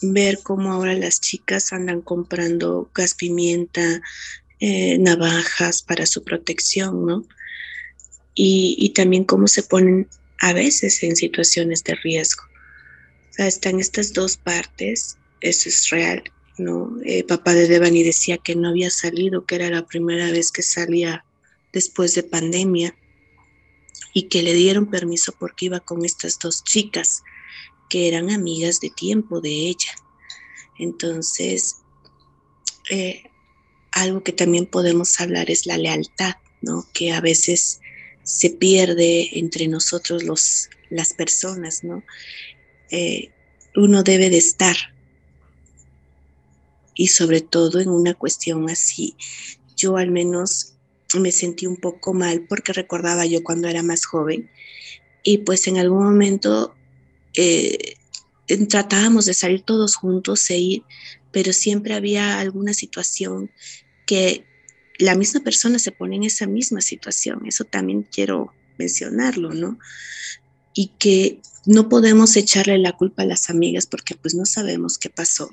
ver 0.00 0.38
cómo 0.42 0.72
ahora 0.72 0.94
las 0.94 1.20
chicas 1.20 1.72
andan 1.72 2.00
comprando 2.00 2.90
gas 2.94 3.14
pimienta, 3.14 4.00
eh, 4.60 4.98
navajas 4.98 5.82
para 5.82 6.06
su 6.06 6.22
protección, 6.24 7.06
¿no? 7.06 7.26
y, 8.34 8.90
también 8.94 9.24
cómo 9.24 9.48
se 9.48 9.62
ponen 9.62 10.08
a 10.40 10.52
veces 10.52 11.02
en 11.02 11.16
situaciones 11.16 11.84
de 11.84 11.94
riesgo. 11.96 12.44
O 13.30 13.32
sea, 13.34 13.46
están 13.46 13.80
estas 13.80 14.12
dos 14.12 14.36
partes, 14.36 15.16
eso 15.40 15.68
es 15.68 15.88
real, 15.90 16.22
¿no? 16.58 16.96
Eh, 17.04 17.24
papá 17.24 17.54
de 17.54 17.68
Devani 17.68 18.02
decía 18.02 18.38
que 18.38 18.54
no 18.56 18.68
había 18.68 18.90
salido, 18.90 19.44
que 19.44 19.56
era 19.56 19.70
la 19.70 19.86
primera 19.86 20.30
vez 20.30 20.50
que 20.50 20.62
salía 20.62 21.24
después 21.72 22.14
de 22.14 22.22
pandemia 22.22 22.94
y 24.12 24.24
que 24.24 24.42
le 24.42 24.52
dieron 24.54 24.90
permiso 24.90 25.34
porque 25.38 25.66
iba 25.66 25.80
con 25.80 26.04
estas 26.04 26.38
dos 26.38 26.62
chicas 26.64 27.22
que 27.88 28.08
eran 28.08 28.30
amigas 28.30 28.80
de 28.80 28.90
tiempo 28.90 29.40
de 29.40 29.50
ella. 29.50 29.94
Entonces, 30.78 31.76
eh, 32.90 33.24
algo 33.90 34.22
que 34.22 34.32
también 34.32 34.66
podemos 34.66 35.20
hablar 35.20 35.50
es 35.50 35.66
la 35.66 35.76
lealtad, 35.76 36.34
¿no? 36.60 36.86
Que 36.92 37.12
a 37.12 37.20
veces 37.20 37.80
se 38.22 38.50
pierde 38.50 39.38
entre 39.38 39.68
nosotros 39.68 40.22
los, 40.22 40.70
las 40.90 41.12
personas, 41.12 41.84
¿no? 41.84 42.02
Eh, 42.90 43.30
uno 43.76 44.02
debe 44.02 44.30
de 44.30 44.38
estar. 44.38 44.76
Y 46.94 47.08
sobre 47.08 47.40
todo 47.40 47.80
en 47.80 47.88
una 47.88 48.14
cuestión 48.14 48.68
así, 48.68 49.16
yo 49.76 49.96
al 49.96 50.10
menos 50.10 50.74
me 51.18 51.32
sentí 51.32 51.66
un 51.66 51.76
poco 51.76 52.14
mal 52.14 52.46
porque 52.48 52.72
recordaba 52.72 53.26
yo 53.26 53.42
cuando 53.42 53.68
era 53.68 53.82
más 53.82 54.04
joven 54.06 54.50
y 55.22 55.38
pues 55.38 55.66
en 55.66 55.78
algún 55.78 56.04
momento 56.04 56.74
eh, 57.34 57.96
tratábamos 58.68 59.26
de 59.26 59.34
salir 59.34 59.62
todos 59.62 59.96
juntos 59.96 60.48
e 60.50 60.58
ir, 60.58 60.82
pero 61.30 61.52
siempre 61.52 61.94
había 61.94 62.40
alguna 62.40 62.74
situación 62.74 63.50
que 64.06 64.44
la 64.98 65.14
misma 65.14 65.40
persona 65.40 65.78
se 65.78 65.92
pone 65.92 66.16
en 66.16 66.24
esa 66.24 66.46
misma 66.46 66.80
situación. 66.80 67.46
Eso 67.46 67.64
también 67.64 68.02
quiero 68.02 68.52
mencionarlo, 68.78 69.52
¿no? 69.52 69.78
Y 70.74 70.88
que 70.98 71.40
no 71.66 71.88
podemos 71.88 72.36
echarle 72.36 72.78
la 72.78 72.92
culpa 72.92 73.22
a 73.22 73.26
las 73.26 73.48
amigas 73.50 73.86
porque 73.86 74.14
pues 74.14 74.34
no 74.34 74.44
sabemos 74.44 74.98
qué 74.98 75.10
pasó. 75.10 75.50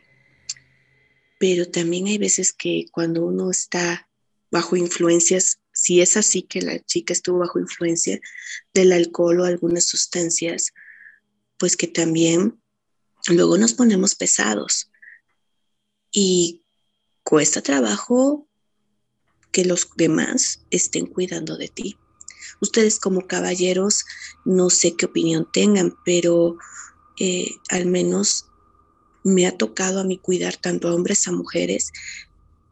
Pero 1.40 1.68
también 1.68 2.06
hay 2.06 2.20
veces 2.20 2.54
que 2.54 2.86
cuando 2.92 3.26
uno 3.26 3.50
está 3.50 4.08
bajo 4.52 4.76
influencias, 4.76 5.60
si 5.74 6.02
es 6.02 6.18
así 6.18 6.44
que 6.44 6.62
la 6.62 6.80
chica 6.86 7.14
estuvo 7.14 7.40
bajo 7.40 7.60
influencia 7.60 8.20
del 8.74 8.92
alcohol 8.92 9.40
o 9.40 9.46
algunas 9.46 9.86
sustancias, 9.86 10.74
pues 11.58 11.76
que 11.76 11.88
también 11.88 12.62
luego 13.28 13.58
nos 13.58 13.74
ponemos 13.74 14.16
pesados 14.16 14.92
y 16.12 16.66
cuesta 17.24 17.62
trabajo 17.62 18.48
que 19.52 19.66
los 19.66 19.90
demás 19.96 20.66
estén 20.72 21.06
cuidando 21.06 21.58
de 21.58 21.70
ti. 21.70 21.98
Ustedes 22.62 23.00
como 23.00 23.28
caballeros, 23.28 24.06
no 24.46 24.70
sé 24.70 24.96
qué 24.96 25.06
opinión 25.06 25.48
tengan, 25.52 25.96
pero 26.04 26.58
eh, 27.20 27.52
al 27.70 27.86
menos 27.86 28.49
me 29.24 29.48
ha 29.48 29.58
tocado 29.58 30.00
a 30.00 30.04
mí 30.04 30.18
cuidar 30.18 30.56
tanto 30.56 30.88
a 30.88 30.96
hombres 30.96 31.28
a 31.28 31.32
mujeres 31.32 31.92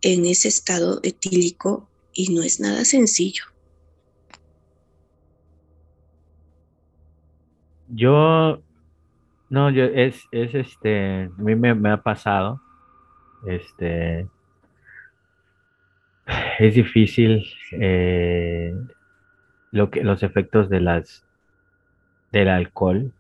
en 0.02 0.26
ese 0.26 0.48
estado 0.48 1.00
etílico 1.04 1.88
y 2.14 2.34
no 2.34 2.44
es 2.44 2.60
nada 2.60 2.86
sencillo. 2.86 3.44
Yo, 7.90 8.62
no, 9.50 9.70
yo, 9.70 9.86
es, 9.86 10.24
es 10.32 10.54
este, 10.54 11.24
a 11.24 11.42
mí 11.42 11.56
me, 11.56 11.90
ha 11.90 12.02
pasado, 12.02 12.62
este, 13.46 14.28
es 16.60 16.76
difícil 16.76 17.46
eh, 17.72 18.74
lo 19.72 19.90
que, 19.90 20.04
los 20.04 20.22
efectos 20.24 20.70
de 20.70 20.82
las 20.82 21.24
del 22.32 22.50
alcohol, 22.50 23.14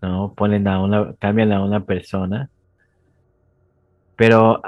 ¿no? 0.00 0.32
Ponen 0.34 0.66
a 0.66 0.80
una, 0.80 1.14
cambian 1.14 1.52
a 1.52 1.62
una 1.62 1.84
persona. 1.84 2.48
Pero 4.16 4.60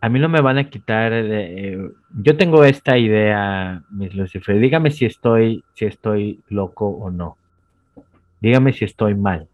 a 0.00 0.08
mí 0.08 0.18
no 0.18 0.28
me 0.28 0.40
van 0.40 0.58
a 0.58 0.68
quitar. 0.68 1.12
Eh, 1.14 1.90
yo 2.20 2.36
tengo 2.36 2.64
esta 2.64 2.98
idea, 2.98 3.82
Miss 3.90 4.14
Lucifer. 4.14 4.58
Dígame 4.58 4.90
si 4.90 5.06
estoy, 5.06 5.64
si 5.74 5.86
estoy 5.86 6.40
loco 6.48 6.88
o 6.88 7.10
no. 7.10 7.36
Dígame 8.40 8.72
si 8.72 8.84
estoy 8.84 9.14
mal. 9.14 9.48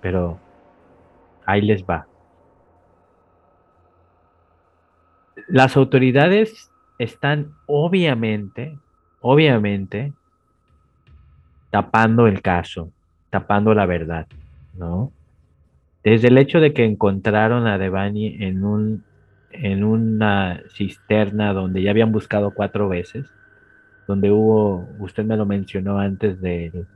Pero 0.00 0.38
ahí 1.44 1.62
les 1.62 1.84
va. 1.84 2.06
Las 5.48 5.76
autoridades 5.76 6.70
están 6.98 7.54
obviamente, 7.66 8.78
obviamente, 9.20 10.12
tapando 11.70 12.26
el 12.26 12.42
caso, 12.42 12.90
tapando 13.30 13.72
la 13.74 13.86
verdad, 13.86 14.26
¿no? 14.74 15.12
Desde 16.08 16.28
el 16.28 16.38
hecho 16.38 16.58
de 16.58 16.72
que 16.72 16.86
encontraron 16.86 17.66
a 17.66 17.76
Devani 17.76 18.42
en 18.42 18.64
un 18.64 19.04
en 19.50 19.84
una 19.84 20.62
cisterna 20.74 21.52
donde 21.52 21.82
ya 21.82 21.90
habían 21.90 22.12
buscado 22.12 22.52
cuatro 22.52 22.88
veces, 22.88 23.26
donde 24.06 24.30
hubo, 24.30 24.88
usted 25.00 25.26
me 25.26 25.36
lo 25.36 25.44
mencionó 25.44 25.98
antes 25.98 26.40
del 26.40 26.86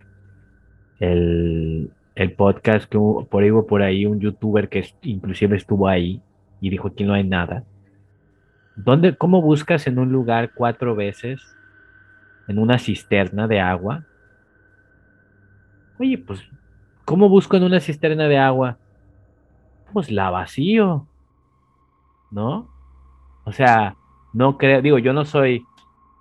el, 0.98 1.90
el 2.14 2.32
podcast 2.32 2.89
que 2.89 2.97
hubo, 2.97 3.26
por 3.26 3.43
ahí 3.43 3.51
por 3.68 3.82
ahí 3.82 4.06
un 4.06 4.18
youtuber 4.18 4.70
que 4.70 4.82
inclusive 5.02 5.59
estuvo 5.59 5.89
ahí 5.89 6.22
y 6.62 6.70
dijo 6.70 6.94
que 6.94 7.05
no 7.05 7.12
hay 7.12 7.24
nada. 7.24 7.64
¿Dónde, 8.76 9.14
¿Cómo 9.14 9.43
buscas 9.43 9.86
en 9.86 9.98
un 9.98 10.10
lugar 10.10 10.52
cuatro 10.55 10.97
veces 10.97 11.43
en 12.48 12.59
una 12.59 12.78
cisterna 12.78 13.47
de 13.47 13.60
agua? 13.60 14.06
Oye, 15.98 16.16
pues, 16.16 16.40
¿cómo 17.05 17.28
busco 17.28 17.59
en 17.59 17.64
una 17.64 17.78
cisterna 17.78 18.26
de 18.26 18.39
agua? 18.39 18.78
Pues 19.93 20.10
la 20.10 20.31
vacío, 20.31 21.06
¿no? 22.31 22.69
O 23.44 23.52
sea, 23.52 23.97
no 24.32 24.56
creo, 24.56 24.81
digo, 24.82 24.98
yo 24.98 25.12
no 25.12 25.24
soy 25.24 25.66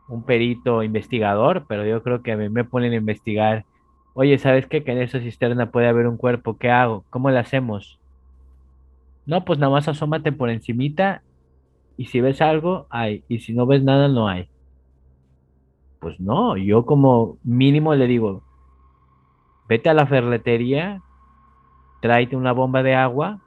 un 0.07 0.23
perito 0.23 0.83
investigador, 0.83 1.65
pero 1.67 1.85
yo 1.85 2.03
creo 2.03 2.21
que 2.21 2.33
a 2.33 2.37
mí 2.37 2.49
me 2.49 2.65
ponen 2.65 2.91
a 2.93 2.97
investigar. 2.97 3.65
Oye, 4.13 4.37
¿sabes 4.37 4.67
qué? 4.67 4.83
Que 4.83 4.91
en 4.91 4.97
esa 5.01 5.19
cisterna 5.19 5.71
puede 5.71 5.87
haber 5.87 6.07
un 6.07 6.17
cuerpo, 6.17 6.57
¿qué 6.57 6.69
hago? 6.69 7.05
¿Cómo 7.09 7.29
le 7.29 7.39
hacemos? 7.39 7.99
No, 9.25 9.45
pues 9.45 9.59
nada 9.59 9.71
más 9.71 9.87
asómate 9.87 10.31
por 10.31 10.49
encimita 10.49 11.23
y 11.95 12.07
si 12.07 12.19
ves 12.19 12.41
algo, 12.41 12.87
hay. 12.89 13.23
Y 13.29 13.39
si 13.39 13.53
no 13.53 13.65
ves 13.65 13.83
nada, 13.83 14.07
no 14.07 14.27
hay. 14.27 14.49
Pues 15.99 16.19
no, 16.19 16.57
yo 16.57 16.85
como 16.85 17.37
mínimo 17.43 17.93
le 17.95 18.07
digo, 18.07 18.43
vete 19.69 19.89
a 19.89 19.93
la 19.93 20.07
ferretería, 20.07 21.01
tráete 22.01 22.35
una 22.35 22.51
bomba 22.51 22.81
de 22.83 22.95
agua 22.95 23.39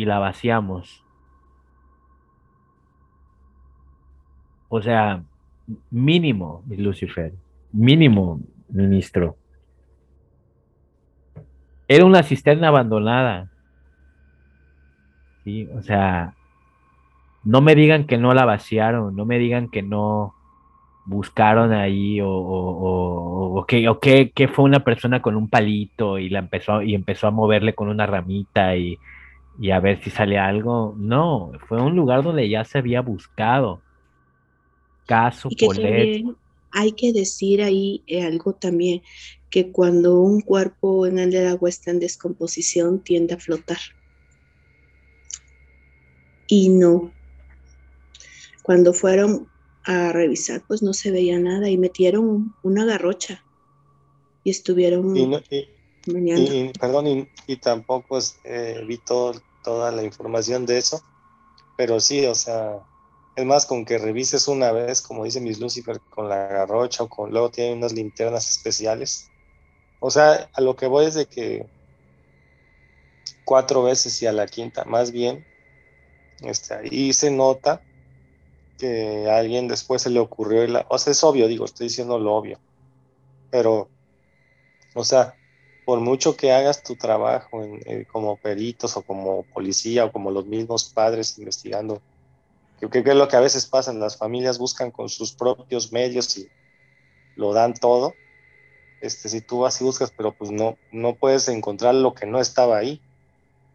y 0.00 0.06
la 0.06 0.18
vaciamos. 0.18 1.04
O 4.70 4.80
sea, 4.80 5.22
mínimo, 5.90 6.62
Lucifer, 6.70 7.34
mínimo, 7.70 8.40
ministro. 8.70 9.36
Era 11.86 12.06
una 12.06 12.22
cisterna 12.22 12.68
abandonada. 12.68 13.50
Sí, 15.44 15.68
o 15.76 15.82
sea, 15.82 16.34
no 17.44 17.60
me 17.60 17.74
digan 17.74 18.06
que 18.06 18.16
no 18.16 18.32
la 18.32 18.46
vaciaron, 18.46 19.14
no 19.14 19.26
me 19.26 19.38
digan 19.38 19.68
que 19.68 19.82
no 19.82 20.34
buscaron 21.04 21.74
ahí 21.74 22.22
o, 22.22 22.30
o, 22.30 23.66
que, 23.66 24.30
que, 24.34 24.48
fue 24.48 24.64
una 24.64 24.80
persona 24.80 25.20
con 25.20 25.36
un 25.36 25.50
palito 25.50 26.18
y 26.18 26.30
la 26.30 26.38
empezó 26.38 26.80
y 26.80 26.94
empezó 26.94 27.26
a 27.26 27.32
moverle 27.32 27.74
con 27.74 27.88
una 27.88 28.06
ramita 28.06 28.76
y, 28.76 28.98
y 29.58 29.70
a 29.70 29.80
ver 29.80 30.02
si 30.02 30.10
sale 30.10 30.38
algo. 30.38 30.94
No, 30.96 31.52
fue 31.68 31.80
un 31.80 31.96
lugar 31.96 32.22
donde 32.22 32.48
ya 32.48 32.64
se 32.64 32.78
había 32.78 33.00
buscado. 33.00 33.82
Caso 35.06 35.48
y 35.50 35.56
hay 36.72 36.92
que 36.92 37.12
decir 37.12 37.62
ahí 37.62 38.02
eh, 38.06 38.22
algo 38.22 38.52
también, 38.52 39.02
que 39.50 39.72
cuando 39.72 40.20
un 40.20 40.40
cuerpo 40.40 41.06
en 41.06 41.18
el 41.18 41.46
agua 41.48 41.68
está 41.68 41.90
en 41.90 41.98
descomposición 41.98 43.00
tiende 43.00 43.34
a 43.34 43.38
flotar. 43.38 43.78
Y 46.46 46.68
no, 46.68 47.12
cuando 48.62 48.92
fueron 48.92 49.48
a 49.84 50.12
revisar, 50.12 50.62
pues 50.66 50.82
no 50.82 50.92
se 50.92 51.10
veía 51.10 51.38
nada 51.38 51.68
y 51.68 51.78
metieron 51.78 52.54
una 52.62 52.84
garrocha 52.84 53.44
y 54.44 54.50
estuvieron 54.50 55.16
y, 55.16 55.28
perdón, 56.78 57.28
y, 57.46 57.56
tampoco 57.56 58.18
eh, 58.44 58.82
vi 58.86 58.98
toda 58.98 59.92
la 59.92 60.02
información 60.02 60.66
de 60.66 60.78
eso, 60.78 61.02
pero 61.76 62.00
sí, 62.00 62.24
o 62.26 62.34
sea, 62.34 62.80
es 63.36 63.44
más, 63.44 63.66
con 63.66 63.84
que 63.84 63.98
revises 63.98 64.48
una 64.48 64.72
vez, 64.72 65.02
como 65.02 65.24
dice 65.24 65.40
Miss 65.40 65.60
Lucifer, 65.60 66.00
con 66.10 66.28
la 66.28 66.46
garrocha 66.46 67.04
o 67.04 67.08
con 67.08 67.30
luego 67.30 67.50
tienen 67.50 67.78
unas 67.78 67.92
linternas 67.92 68.48
especiales. 68.50 69.28
O 70.00 70.10
sea, 70.10 70.50
a 70.52 70.60
lo 70.60 70.76
que 70.76 70.86
voy 70.86 71.06
es 71.06 71.14
de 71.14 71.26
que 71.26 71.66
cuatro 73.44 73.82
veces 73.82 74.20
y 74.22 74.26
a 74.26 74.32
la 74.32 74.46
quinta, 74.46 74.84
más 74.84 75.10
bien, 75.12 75.44
este, 76.42 76.74
ahí 76.74 77.12
se 77.12 77.30
nota 77.30 77.82
que 78.78 79.28
a 79.28 79.38
alguien 79.38 79.68
después 79.68 80.02
se 80.02 80.10
le 80.10 80.20
ocurrió, 80.20 80.62
o 80.88 80.98
sea, 80.98 81.10
es 81.10 81.22
obvio, 81.24 81.48
digo, 81.48 81.66
estoy 81.66 81.88
diciendo 81.88 82.18
lo 82.18 82.34
obvio, 82.34 82.58
pero 83.50 83.88
O 84.94 85.04
sea, 85.04 85.36
por 85.90 85.98
mucho 85.98 86.36
que 86.36 86.52
hagas 86.52 86.84
tu 86.84 86.94
trabajo 86.94 87.64
eh, 87.84 88.06
como 88.12 88.36
peritos 88.36 88.96
o 88.96 89.02
como 89.02 89.42
policía 89.42 90.04
o 90.04 90.12
como 90.12 90.30
los 90.30 90.46
mismos 90.46 90.84
padres 90.84 91.36
investigando, 91.36 92.00
que, 92.78 92.88
que, 92.88 93.00
es 93.00 93.16
lo 93.16 93.26
que 93.26 93.34
a 93.34 93.40
veces 93.40 93.66
pasa, 93.66 93.92
las 93.92 94.16
familias 94.16 94.56
buscan 94.56 94.92
con 94.92 95.08
sus 95.08 95.32
propios 95.32 95.90
medios 95.90 96.38
y 96.38 96.48
lo 97.34 97.52
dan 97.52 97.74
todo. 97.74 98.14
Este, 99.00 99.28
si 99.28 99.40
tú 99.40 99.62
vas 99.62 99.80
y 99.80 99.84
buscas, 99.84 100.12
pero 100.16 100.30
pues 100.30 100.52
no, 100.52 100.78
no 100.92 101.16
puedes 101.16 101.48
encontrar 101.48 101.96
lo 101.96 102.14
que 102.14 102.24
no 102.24 102.38
estaba 102.38 102.78
ahí. 102.78 103.00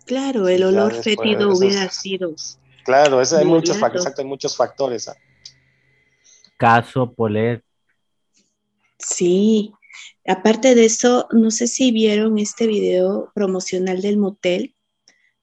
Claro, 0.05 0.47
el 0.47 0.63
olor 0.63 0.93
fétido 0.93 1.49
hubiera 1.49 1.89
sido. 1.89 2.33
Claro, 2.85 3.19
eso 3.19 3.35
hay, 3.35 3.43
muchos, 3.43 3.75
exacto, 3.75 4.21
hay 4.21 4.25
muchos 4.25 4.55
factores. 4.55 5.09
¿ah? 5.09 5.17
Caso 6.55 7.11
Polet. 7.11 7.61
Sí, 8.97 9.73
aparte 10.27 10.75
de 10.75 10.85
eso, 10.85 11.27
no 11.31 11.51
sé 11.51 11.67
si 11.67 11.91
vieron 11.91 12.37
este 12.37 12.67
video 12.67 13.31
promocional 13.33 14.01
del 14.01 14.17
motel, 14.17 14.75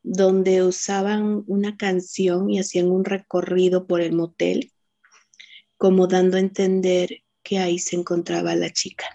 donde 0.03 0.63
usaban 0.63 1.45
una 1.47 1.77
canción 1.77 2.51
y 2.51 2.59
hacían 2.59 2.91
un 2.91 3.05
recorrido 3.05 3.87
por 3.87 4.01
el 4.01 4.13
motel, 4.13 4.73
como 5.77 6.07
dando 6.07 6.37
a 6.37 6.41
entender 6.41 7.23
que 7.43 7.59
ahí 7.59 7.79
se 7.79 7.97
encontraba 7.97 8.55
la 8.55 8.71
chica. 8.71 9.07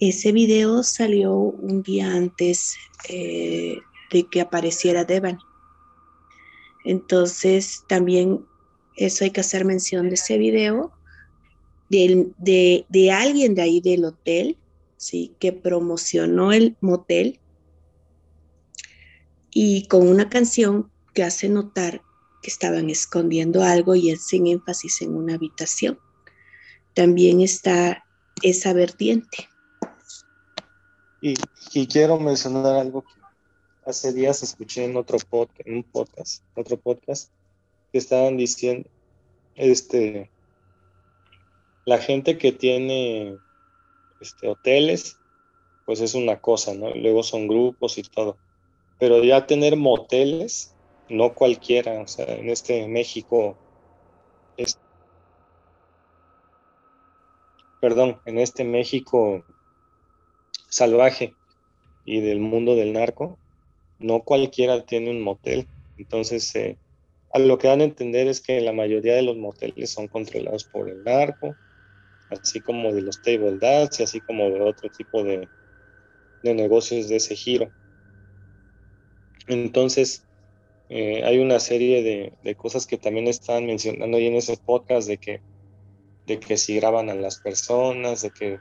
Ese 0.00 0.32
video 0.32 0.82
salió 0.82 1.34
un 1.34 1.82
día 1.82 2.12
antes 2.12 2.76
eh, 3.08 3.78
de 4.10 4.28
que 4.28 4.40
apareciera 4.40 5.04
Devan. 5.04 5.38
Entonces, 6.84 7.84
también 7.88 8.44
eso 8.96 9.24
hay 9.24 9.30
que 9.30 9.40
hacer 9.40 9.64
mención 9.64 10.08
de 10.08 10.16
ese 10.16 10.38
video, 10.38 10.92
de, 12.38 12.86
de, 12.88 13.12
alguien 13.12 13.54
de 13.54 13.62
ahí 13.62 13.80
del 13.80 14.04
hotel, 14.04 14.58
¿sí? 14.96 15.34
que 15.38 15.52
promocionó 15.52 16.52
el 16.52 16.76
motel 16.80 17.40
y 19.50 19.86
con 19.86 20.08
una 20.08 20.28
canción 20.28 20.90
que 21.14 21.22
hace 21.22 21.48
notar 21.48 22.02
que 22.42 22.50
estaban 22.50 22.90
escondiendo 22.90 23.62
algo 23.62 23.94
y 23.94 24.10
es 24.10 24.26
sin 24.26 24.46
énfasis 24.46 25.02
en 25.02 25.14
una 25.14 25.34
habitación. 25.34 25.98
También 26.92 27.40
está 27.40 28.04
esa 28.42 28.72
vertiente. 28.72 29.48
Y, 31.22 31.34
y 31.72 31.86
quiero 31.86 32.18
mencionar 32.18 32.74
algo 32.74 33.02
que 33.02 33.14
hace 33.86 34.12
días 34.12 34.42
escuché 34.42 34.84
en 34.84 34.96
otro 34.96 35.18
podcast, 35.30 35.66
en 35.66 35.76
un 35.76 35.82
podcast, 35.84 36.42
otro 36.54 36.76
podcast, 36.78 37.30
que 37.92 37.98
estaban 37.98 38.36
diciendo, 38.36 38.88
este, 39.54 40.30
la 41.84 41.98
gente 41.98 42.38
que 42.38 42.52
tiene 42.52 43.38
este, 44.20 44.48
hoteles, 44.48 45.18
pues 45.84 46.00
es 46.00 46.14
una 46.14 46.40
cosa, 46.40 46.74
¿no? 46.74 46.94
Luego 46.94 47.22
son 47.22 47.46
grupos 47.46 47.98
y 47.98 48.02
todo. 48.02 48.38
Pero 48.98 49.22
ya 49.22 49.46
tener 49.46 49.76
moteles, 49.76 50.74
no 51.08 51.34
cualquiera, 51.34 52.00
o 52.00 52.08
sea, 52.08 52.26
en 52.26 52.48
este 52.48 52.88
México, 52.88 53.58
es, 54.56 54.78
perdón, 57.80 58.20
en 58.24 58.38
este 58.38 58.64
México 58.64 59.44
salvaje 60.68 61.34
y 62.06 62.20
del 62.20 62.40
mundo 62.40 62.76
del 62.76 62.92
narco, 62.92 63.38
no 63.98 64.22
cualquiera 64.22 64.84
tiene 64.86 65.10
un 65.10 65.20
motel. 65.20 65.68
Entonces, 65.98 66.54
eh, 66.56 66.78
a 67.32 67.38
lo 67.38 67.58
que 67.58 67.68
dan 67.68 67.80
a 67.80 67.84
entender 67.84 68.28
es 68.28 68.40
que 68.40 68.60
la 68.60 68.72
mayoría 68.72 69.14
de 69.14 69.22
los 69.22 69.36
moteles 69.36 69.90
son 69.90 70.08
controlados 70.08 70.64
por 70.64 70.88
el 70.88 71.04
narco, 71.04 71.54
así 72.30 72.60
como 72.60 72.92
de 72.92 73.02
los 73.02 73.20
table 73.22 73.58
dance 73.58 74.02
así 74.02 74.20
como 74.20 74.50
de 74.50 74.60
otro 74.60 74.90
tipo 74.90 75.22
de, 75.22 75.48
negocios 76.42 77.08
de 77.08 77.16
ese 77.16 77.36
giro. 77.36 77.70
Entonces, 79.46 80.24
eh, 80.88 81.22
hay 81.24 81.38
una 81.38 81.58
serie 81.58 82.02
de, 82.02 82.32
de, 82.42 82.54
cosas 82.54 82.86
que 82.86 82.98
también 82.98 83.28
están 83.28 83.66
mencionando 83.66 84.16
ahí 84.16 84.26
en 84.26 84.34
ese 84.34 84.56
podcast 84.56 85.08
de 85.08 85.18
que, 85.18 85.40
de 86.26 86.40
que 86.40 86.56
si 86.56 86.76
graban 86.76 87.08
a 87.08 87.14
las 87.14 87.40
personas, 87.40 88.22
de 88.22 88.30
que 88.30 88.60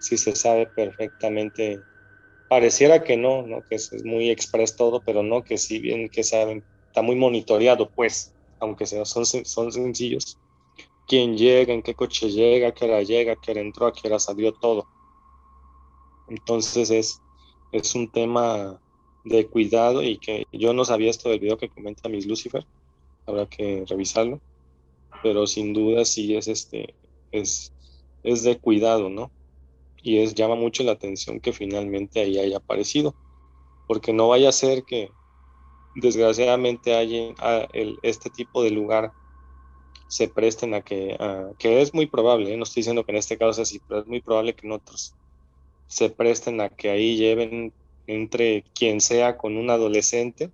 si 0.00 0.16
se 0.16 0.34
sabe 0.34 0.66
perfectamente 0.66 1.80
pareciera 2.50 3.04
que 3.04 3.16
no, 3.16 3.42
¿no? 3.46 3.62
Que 3.62 3.76
es, 3.76 3.92
muy 4.04 4.28
express 4.28 4.74
todo, 4.74 5.00
pero 5.00 5.22
no, 5.22 5.44
que 5.44 5.56
si 5.56 5.78
bien 5.78 6.08
que 6.08 6.24
saben, 6.24 6.64
está 6.88 7.00
muy 7.00 7.14
monitoreado, 7.14 7.88
pues, 7.88 8.34
aunque 8.58 8.86
sea, 8.86 9.04
son, 9.04 9.24
son 9.24 9.70
sencillos. 9.70 10.36
Quién 11.10 11.36
llega, 11.36 11.74
en 11.74 11.82
qué 11.82 11.94
coche 11.94 12.30
llega, 12.30 12.72
qué 12.72 12.84
hora 12.84 13.02
llega, 13.02 13.34
qué 13.34 13.50
hora 13.50 13.60
entró, 13.60 13.86
a 13.86 13.92
qué 13.92 14.06
hora 14.06 14.20
salió, 14.20 14.52
todo. 14.52 14.86
Entonces 16.28 16.90
es, 16.90 17.20
es 17.72 17.94
un 17.96 18.12
tema 18.12 18.80
de 19.24 19.48
cuidado 19.48 20.04
y 20.04 20.18
que 20.18 20.44
yo 20.52 20.72
no 20.72 20.84
sabía 20.84 21.10
esto 21.10 21.28
del 21.28 21.40
video 21.40 21.58
que 21.58 21.68
comenta 21.68 22.08
Miss 22.08 22.26
Lucifer, 22.26 22.64
habrá 23.26 23.46
que 23.46 23.84
revisarlo, 23.88 24.40
pero 25.24 25.48
sin 25.48 25.72
duda 25.72 26.04
sí 26.04 26.36
es 26.36 26.46
este, 26.46 26.94
es, 27.32 27.72
es 28.22 28.44
de 28.44 28.60
cuidado, 28.60 29.10
¿no? 29.10 29.32
y 30.02 30.18
es, 30.18 30.34
llama 30.34 30.54
mucho 30.54 30.82
la 30.82 30.92
atención 30.92 31.40
que 31.40 31.52
finalmente 31.52 32.20
ahí 32.20 32.38
haya 32.38 32.58
aparecido, 32.58 33.14
porque 33.86 34.12
no 34.12 34.28
vaya 34.28 34.48
a 34.48 34.52
ser 34.52 34.84
que 34.84 35.10
desgraciadamente 35.96 36.94
haya 36.94 37.34
el, 37.72 37.98
este 38.02 38.30
tipo 38.30 38.62
de 38.62 38.70
lugar 38.70 39.12
se 40.10 40.26
presten 40.26 40.74
a 40.74 40.80
que, 40.80 41.16
que 41.58 41.80
es 41.80 41.94
muy 41.94 42.06
probable, 42.06 42.52
¿eh? 42.52 42.56
no 42.56 42.64
estoy 42.64 42.80
diciendo 42.80 43.04
que 43.04 43.12
en 43.12 43.18
este 43.18 43.38
caso 43.38 43.54
sea 43.54 43.62
así, 43.62 43.80
pero 43.86 44.00
es 44.00 44.06
muy 44.08 44.20
probable 44.20 44.54
que 44.54 44.66
en 44.66 44.72
otros 44.72 45.14
se 45.86 46.10
presten 46.10 46.60
a 46.60 46.68
que 46.68 46.90
ahí 46.90 47.16
lleven 47.16 47.72
entre 48.08 48.64
quien 48.74 49.00
sea 49.00 49.36
con 49.36 49.56
un 49.56 49.70
adolescente 49.70 50.50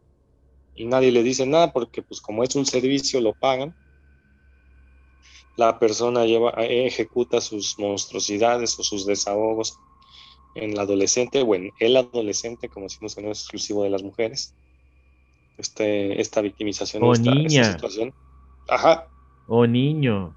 y 0.74 0.84
nadie 0.84 1.10
le 1.10 1.22
dice 1.22 1.46
nada 1.46 1.72
porque 1.72 2.02
pues 2.02 2.20
como 2.20 2.44
es 2.44 2.54
un 2.54 2.66
servicio 2.66 3.20
lo 3.20 3.32
pagan 3.32 3.74
la 5.56 5.78
persona 5.78 6.26
lleva, 6.26 6.50
ejecuta 6.58 7.40
sus 7.40 7.78
monstruosidades 7.78 8.78
o 8.78 8.84
sus 8.84 9.06
desahogos 9.06 9.78
en 10.54 10.72
el 10.72 10.78
adolescente 10.78 11.42
o 11.42 11.54
en 11.54 11.72
el 11.80 11.96
adolescente, 11.96 12.68
como 12.68 12.86
decimos 12.86 13.14
que 13.14 13.22
no 13.22 13.30
es 13.30 13.40
exclusivo 13.40 13.82
de 13.82 13.90
las 13.90 14.02
mujeres. 14.02 14.54
Este, 15.56 16.20
esta 16.20 16.42
victimización, 16.42 17.02
esta, 17.10 17.34
niña. 17.34 17.72
situación. 17.72 18.14
Ajá. 18.68 19.08
O 19.46 19.66
niño. 19.66 20.36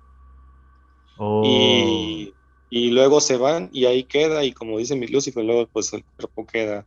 Y, 1.43 2.33
y, 2.69 2.91
luego 2.91 3.19
se 3.19 3.35
van 3.35 3.69
y 3.73 3.85
ahí 3.85 4.03
queda, 4.03 4.45
y 4.45 4.53
como 4.53 4.77
dice 4.77 4.95
mi 4.95 5.07
Lucifer, 5.07 5.43
luego 5.43 5.67
pues 5.67 5.91
el 5.91 6.05
cuerpo 6.05 6.45
queda 6.45 6.85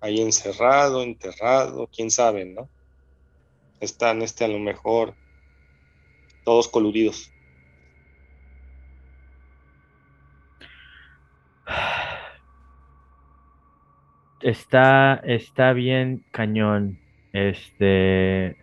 ahí 0.00 0.20
encerrado, 0.20 1.02
enterrado, 1.02 1.88
quién 1.94 2.10
sabe, 2.10 2.46
¿no? 2.46 2.68
Están 3.78 4.22
este 4.22 4.44
a 4.44 4.48
lo 4.48 4.58
mejor 4.58 5.14
todos 6.44 6.68
coludidos. 6.68 7.30
Está, 14.40 15.20
está 15.24 15.72
bien 15.74 16.24
cañón. 16.32 16.98
Este. 17.32 18.56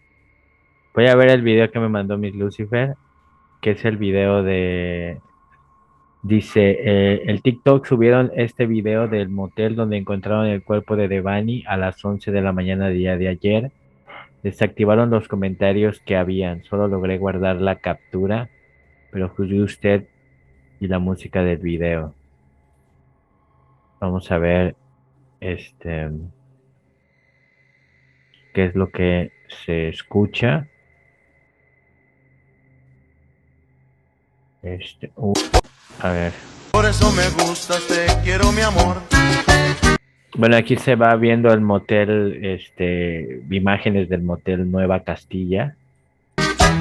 Voy 0.97 1.05
a 1.05 1.15
ver 1.15 1.29
el 1.29 1.43
video 1.43 1.69
que 1.69 1.79
me 1.79 1.89
mandó 1.89 2.17
Miss 2.17 2.33
Lucifer, 2.33 2.95
que 3.61 3.69
es 3.69 3.85
el 3.85 3.97
video 3.97 4.41
de. 4.41 5.21
Dice, 6.23 6.71
eh, 6.71 7.21
el 7.27 7.43
TikTok 7.43 7.85
subieron 7.85 8.31
este 8.33 8.65
video 8.65 9.07
del 9.07 9.29
motel 9.29 9.75
donde 9.75 9.97
encontraron 9.97 10.47
el 10.47 10.63
cuerpo 10.63 10.95
de 10.95 11.07
Devani 11.07 11.63
a 11.67 11.77
las 11.77 12.03
11 12.03 12.31
de 12.31 12.41
la 12.41 12.51
mañana 12.51 12.89
día 12.89 13.15
de 13.15 13.27
ayer. 13.27 13.71
Desactivaron 14.41 15.11
los 15.11 15.27
comentarios 15.27 15.99
que 15.99 16.17
habían, 16.17 16.63
solo 16.63 16.87
logré 16.87 17.19
guardar 17.19 17.57
la 17.57 17.75
captura, 17.75 18.49
pero 19.11 19.29
juzgué 19.29 19.61
usted 19.61 20.07
y 20.79 20.87
la 20.87 20.97
música 20.97 21.43
del 21.43 21.59
video. 21.59 22.15
Vamos 23.99 24.31
a 24.31 24.39
ver 24.39 24.75
este 25.41 26.09
qué 28.55 28.65
es 28.65 28.73
lo 28.73 28.89
que 28.89 29.31
se 29.47 29.89
escucha. 29.89 30.67
Este, 34.73 35.11
uh, 35.15 35.33
a 36.01 36.09
ver. 36.11 36.33
Por 36.71 36.85
eso 36.85 37.11
me 37.13 37.29
gusta, 37.43 37.75
te 37.87 38.05
quiero 38.23 38.51
mi 38.51 38.61
amor. 38.61 38.97
Bueno, 40.35 40.57
aquí 40.57 40.75
se 40.75 40.95
va 40.95 41.15
viendo 41.15 41.51
el 41.51 41.61
motel, 41.61 42.43
este, 42.43 43.41
imágenes 43.49 44.09
del 44.09 44.21
motel 44.21 44.69
Nueva 44.69 44.99
Castilla. 44.99 45.75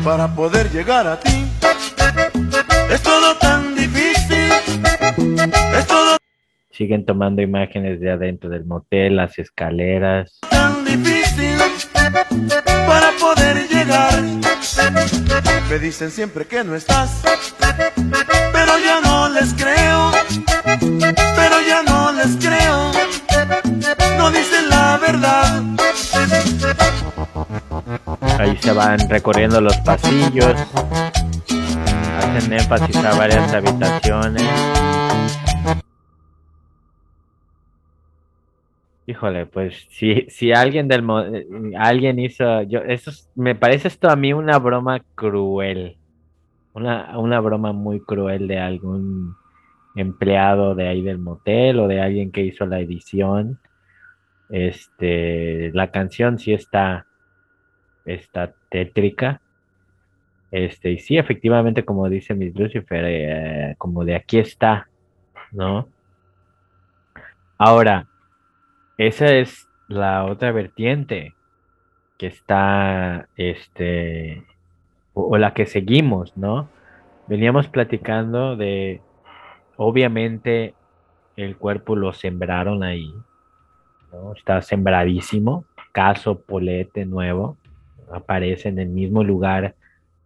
Para 0.05 0.35
poder 0.35 0.71
llegar 0.71 1.07
a 1.07 1.21
ti, 1.21 1.45
es 2.93 3.03
todo 3.03 3.37
tan 3.41 3.75
difícil, 3.75 4.51
es 5.79 5.87
todo 5.87 6.17
siguen 6.77 7.07
tomando 7.07 7.41
imágenes 7.41 8.01
de 8.01 8.11
adentro 8.11 8.51
del 8.51 8.67
motel, 8.67 9.17
las 9.17 9.39
escaleras. 9.39 10.39
Tan 10.51 10.85
difícil 10.85 11.57
para 12.87 13.13
poder 13.19 13.67
llegar. 13.69 14.46
Me 15.69 15.79
dicen 15.79 16.11
siempre 16.11 16.47
que 16.47 16.65
no 16.65 16.75
estás, 16.75 17.11
pero 18.53 18.79
ya 18.79 19.01
no 19.03 19.29
les 19.29 19.53
creo. 19.55 20.13
Pero 21.37 21.61
ya 21.67 21.83
no 21.83 22.13
les 22.13 22.37
creo. 22.37 22.93
No 24.17 24.31
dicen 24.31 24.69
la 24.69 24.97
verdad. 24.99 25.63
Ahí 28.39 28.59
se 28.61 28.73
van 28.73 29.09
recorriendo 29.09 29.61
los 29.61 29.77
pasillos. 29.79 30.55
Hacen 32.19 32.53
énfasis 32.53 32.97
a 32.97 33.15
varias 33.15 33.53
habitaciones. 33.53 34.45
Híjole, 39.07 39.47
pues 39.47 39.87
si, 39.91 40.23
si 40.29 40.53
alguien 40.53 40.89
del 40.89 41.05
eh, 41.33 41.47
alguien 41.79 42.19
hizo, 42.19 42.63
yo, 42.63 42.81
eso 42.81 43.11
es- 43.11 43.31
me 43.37 43.55
parece 43.55 43.89
esto 43.89 44.09
a 44.11 44.17
mí 44.17 44.33
una 44.33 44.59
broma 44.59 45.01
cruel, 45.15 45.97
una, 46.75 47.19
una 47.19 47.41
broma 47.41 47.73
muy 47.73 48.01
cruel 48.01 48.49
de 48.49 48.59
algún 48.61 49.35
empleado 49.97 50.75
de 50.75 50.89
ahí 50.89 51.03
del 51.03 51.19
motel 51.19 51.81
o 51.81 51.89
de 51.89 52.01
alguien 52.01 52.33
que 52.33 52.43
hizo 52.45 52.67
la 52.67 52.81
edición. 52.81 53.59
Este, 54.51 55.73
la 55.75 55.91
canción 55.93 56.39
sí 56.39 56.53
está, 56.55 57.07
está 58.07 58.55
tétrica. 58.71 59.41
Este, 60.51 60.91
y 60.93 60.99
sí, 60.99 61.19
efectivamente, 61.19 61.85
como 61.85 62.09
dice 62.09 62.35
Miss 62.35 62.55
Lucifer, 62.55 63.05
eh, 63.07 63.75
como 63.79 64.05
de 64.05 64.15
aquí 64.17 64.39
está, 64.39 64.89
¿no? 65.53 65.89
Ahora, 67.59 68.07
esa 68.99 69.35
es 69.35 69.69
la 69.89 70.25
otra 70.25 70.53
vertiente 70.53 71.35
que 72.19 72.27
está, 72.27 73.29
este, 73.37 74.45
o, 75.15 75.23
o 75.35 75.39
la 75.39 75.55
que 75.55 75.67
seguimos, 75.67 76.37
¿no? 76.37 76.69
Veníamos 77.29 77.69
platicando 77.69 78.57
de, 78.57 79.01
obviamente, 79.77 80.75
el 81.37 81.57
cuerpo 81.57 81.97
lo 81.97 82.13
sembraron 82.13 82.83
ahí, 82.83 83.13
¿no? 84.13 84.33
Está 84.33 84.63
sembradísimo, 84.63 85.65
caso 85.93 86.41
Polete 86.41 87.05
nuevo, 87.05 87.57
aparece 88.11 88.69
en 88.69 88.79
el 88.79 88.89
mismo 88.89 89.25
lugar 89.25 89.75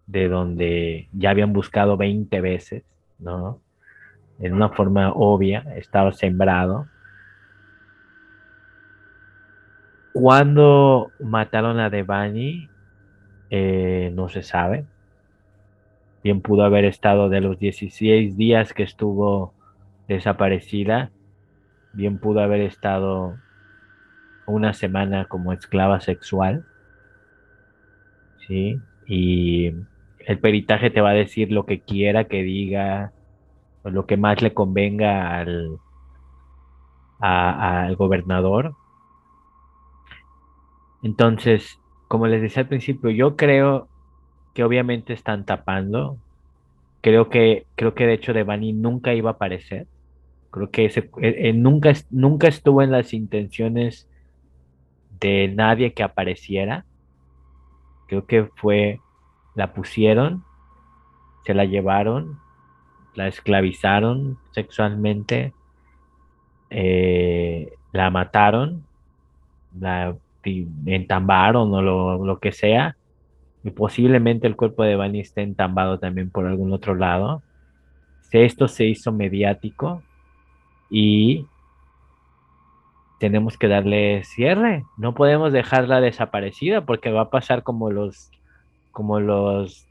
de 0.07 0.29
donde 0.29 1.09
ya 1.13 1.31
habían 1.31 1.53
buscado 1.53 1.97
20 1.97 2.41
veces, 2.41 2.83
¿no? 3.19 3.61
En 4.41 4.55
una 4.55 4.71
forma 4.71 5.13
obvia, 5.13 5.65
estaba 5.77 6.13
sembrado. 6.13 6.87
Cuando 10.13 11.13
mataron 11.21 11.79
a 11.79 11.91
Devani, 11.91 12.69
eh, 13.51 14.11
no 14.15 14.29
se 14.29 14.43
sabe. 14.43 14.85
Bien 16.23 16.41
pudo 16.41 16.65
haber 16.65 16.85
estado 16.85 17.29
de 17.29 17.41
los 17.41 17.59
16 17.59 18.37
días 18.37 18.75
que 18.75 18.83
estuvo 18.83 19.55
desaparecida, 20.09 21.11
bien 21.93 22.19
pudo 22.19 22.41
haber 22.41 22.61
estado 22.61 23.37
una 24.47 24.73
semana 24.73 25.27
como 25.27 25.53
esclava 25.53 26.01
sexual, 26.01 26.65
¿sí? 28.47 28.81
Y 29.07 29.73
el 30.27 30.39
peritaje 30.41 30.91
te 30.91 31.01
va 31.01 31.11
a 31.11 31.15
decir 31.15 31.53
lo 31.53 31.65
que 31.65 31.81
quiera 31.81 32.25
que 32.25 32.43
diga, 32.43 33.13
lo 33.85 34.07
que 34.07 34.17
más 34.17 34.43
le 34.43 34.53
convenga 34.53 35.39
al, 35.39 35.79
al 37.21 37.97
gobernador. 37.97 38.75
Entonces, 41.03 41.79
como 42.09 42.27
les 42.27 42.43
decía 42.43 42.63
al 42.63 42.69
principio, 42.69 43.11
yo 43.11 43.37
creo 43.37 43.89
que 44.55 44.65
obviamente 44.65 45.13
están 45.13 45.45
tapando. 45.45 46.19
Creo 47.01 47.29
que, 47.29 47.67
creo 47.77 47.95
que 47.95 48.07
de 48.07 48.15
hecho 48.15 48.33
Devani 48.33 48.73
nunca 48.73 49.15
iba 49.15 49.31
a 49.31 49.35
aparecer. 49.35 49.87
Creo 50.51 50.71
que 50.71 50.87
eh, 50.87 51.11
eh, 51.21 51.53
nunca, 51.53 51.93
nunca 52.11 52.49
estuvo 52.49 52.83
en 52.83 52.91
las 52.91 53.15
intenciones 53.15 54.09
de 55.21 55.49
nadie 55.49 55.93
que 55.95 56.03
apareciera. 56.03 56.85
Creo 58.09 58.27
que 58.27 58.49
fue, 58.57 59.01
la 59.55 59.73
pusieron, 59.73 60.43
se 61.45 61.55
la 61.55 61.65
llevaron, 61.65 62.39
la 63.15 63.29
esclavizaron 63.29 64.39
sexualmente, 64.51 65.55
eh, 66.71 67.73
la 67.93 68.11
mataron, 68.11 68.85
la 69.79 70.17
entambaron 70.87 71.73
o 71.75 71.83
lo, 71.83 72.25
lo 72.25 72.39
que 72.39 72.53
sea, 72.53 72.97
y 73.63 73.71
posiblemente 73.71 74.47
el 74.47 74.57
cuerpo 74.57 74.85
de 74.85 74.97
Bunny 74.97 75.21
esté 75.21 75.43
entambado 75.43 75.99
también 75.99 76.31
por 76.31 76.47
algún 76.47 76.73
otro 76.73 76.95
lado. 76.95 77.43
Esto 78.33 78.69
se 78.69 78.87
hizo 78.87 79.13
mediático 79.13 80.03
y 80.89 81.47
tenemos 83.19 83.59
que 83.59 83.69
darle 83.69 84.25
cierre. 84.25 84.85
No 84.97 85.15
podemos 85.15 85.53
dejarla 85.53 86.01
desaparecida 86.01 86.87
porque 86.87 87.11
va 87.11 87.23
a 87.23 87.31
pasar 87.31 87.63
como 87.63 87.91
los, 87.91 88.31
como 88.93 89.21
los, 89.21 89.87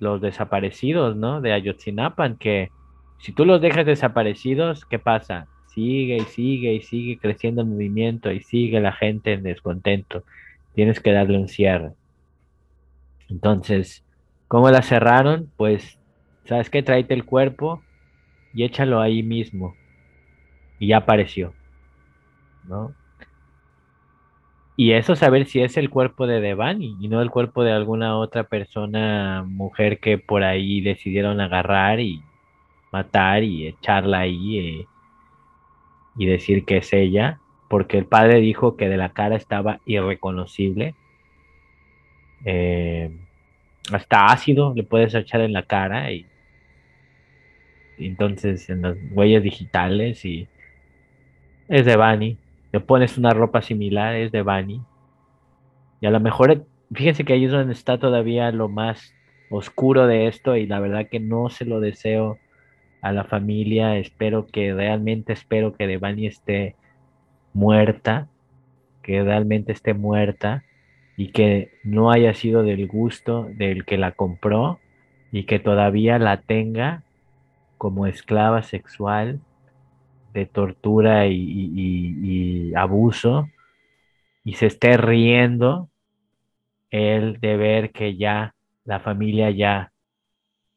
los 0.00 0.20
desaparecidos, 0.20 1.14
¿no? 1.14 1.40
De 1.40 1.52
Ayotzinapan, 1.52 2.36
que 2.36 2.70
si 3.18 3.32
tú 3.32 3.44
los 3.44 3.60
dejas 3.60 3.86
desaparecidos, 3.86 4.84
¿qué 4.84 4.98
pasa? 4.98 5.46
Sigue 5.74 6.16
y 6.16 6.24
sigue 6.24 6.74
y 6.74 6.82
sigue 6.82 7.18
creciendo 7.18 7.62
el 7.62 7.68
movimiento 7.68 8.30
y 8.30 8.40
sigue 8.40 8.80
la 8.80 8.92
gente 8.92 9.32
en 9.32 9.42
descontento. 9.42 10.24
Tienes 10.74 11.00
que 11.00 11.12
darle 11.12 11.38
un 11.38 11.48
cierre. 11.48 11.92
Entonces, 13.28 14.04
¿cómo 14.48 14.70
la 14.70 14.82
cerraron? 14.82 15.50
Pues, 15.56 15.98
¿sabes 16.44 16.70
qué? 16.70 16.82
Tráete 16.82 17.14
el 17.14 17.24
cuerpo 17.24 17.82
y 18.54 18.64
échalo 18.64 19.00
ahí 19.00 19.22
mismo. 19.22 19.74
Y 20.78 20.88
ya 20.88 20.98
apareció. 20.98 21.54
¿no? 22.64 22.94
Y 24.76 24.92
eso 24.92 25.16
saber 25.16 25.46
si 25.46 25.60
es 25.60 25.76
el 25.76 25.90
cuerpo 25.90 26.26
de 26.26 26.40
Devani 26.40 26.96
y 27.00 27.08
no 27.08 27.20
el 27.20 27.30
cuerpo 27.30 27.62
de 27.62 27.72
alguna 27.72 28.16
otra 28.18 28.44
persona, 28.44 29.44
mujer 29.46 30.00
que 30.00 30.18
por 30.18 30.44
ahí 30.44 30.80
decidieron 30.80 31.40
agarrar 31.40 32.00
y 32.00 32.22
matar 32.90 33.44
y 33.44 33.66
echarla 33.66 34.20
ahí 34.20 34.58
eh, 34.58 34.86
y 36.16 36.26
decir 36.26 36.64
que 36.64 36.78
es 36.78 36.92
ella, 36.92 37.40
porque 37.68 37.98
el 37.98 38.04
padre 38.04 38.40
dijo 38.40 38.76
que 38.76 38.88
de 38.88 38.96
la 38.96 39.10
cara 39.10 39.36
estaba 39.36 39.80
irreconocible. 39.86 40.94
Eh, 42.44 43.10
hasta 43.90 44.26
ácido 44.26 44.74
le 44.74 44.82
puedes 44.82 45.14
echar 45.14 45.40
en 45.40 45.52
la 45.52 45.64
cara 45.64 46.12
y, 46.12 46.26
entonces 47.98 48.68
en 48.68 48.82
las 48.82 48.96
huellas 49.12 49.42
digitales 49.42 50.24
y 50.24 50.48
es 51.68 51.86
de 51.86 51.96
Bunny. 51.96 52.38
Le 52.72 52.80
pones 52.80 53.18
una 53.18 53.30
ropa 53.30 53.62
similar, 53.62 54.14
es 54.14 54.32
de 54.32 54.42
Bunny. 54.42 54.80
Y 56.00 56.06
a 56.06 56.10
lo 56.10 56.20
mejor, 56.20 56.66
fíjense 56.92 57.24
que 57.24 57.34
ahí 57.34 57.44
es 57.44 57.52
donde 57.52 57.72
está 57.72 57.98
todavía 57.98 58.50
lo 58.50 58.68
más 58.68 59.14
oscuro 59.50 60.06
de 60.06 60.26
esto 60.26 60.56
y 60.56 60.66
la 60.66 60.80
verdad 60.80 61.08
que 61.08 61.20
no 61.20 61.50
se 61.50 61.64
lo 61.64 61.80
deseo 61.80 62.38
a 63.02 63.12
la 63.12 63.24
familia. 63.24 63.98
Espero 63.98 64.46
que 64.46 64.72
realmente 64.72 65.34
espero 65.34 65.74
que 65.74 65.86
Devani 65.86 66.26
esté 66.26 66.76
muerta, 67.52 68.28
que 69.02 69.22
realmente 69.22 69.72
esté 69.72 69.92
muerta 69.92 70.64
y 71.16 71.28
que 71.32 71.72
no 71.84 72.10
haya 72.10 72.32
sido 72.32 72.62
del 72.62 72.86
gusto 72.86 73.44
del 73.44 73.84
que 73.84 73.98
la 73.98 74.12
compró 74.12 74.80
y 75.30 75.44
que 75.44 75.58
todavía 75.58 76.18
la 76.18 76.38
tenga 76.38 77.02
como 77.76 78.06
esclava 78.06 78.62
sexual 78.62 79.40
de 80.32 80.46
tortura 80.46 81.26
y, 81.26 82.72
abuso 82.74 83.48
y 84.44 84.54
se 84.54 84.66
esté 84.66 84.96
riendo 84.96 85.90
él 86.90 87.38
de 87.40 87.56
ver 87.56 87.92
que 87.92 88.16
ya 88.16 88.54
la 88.84 89.00
familia 89.00 89.50
ya 89.50 89.91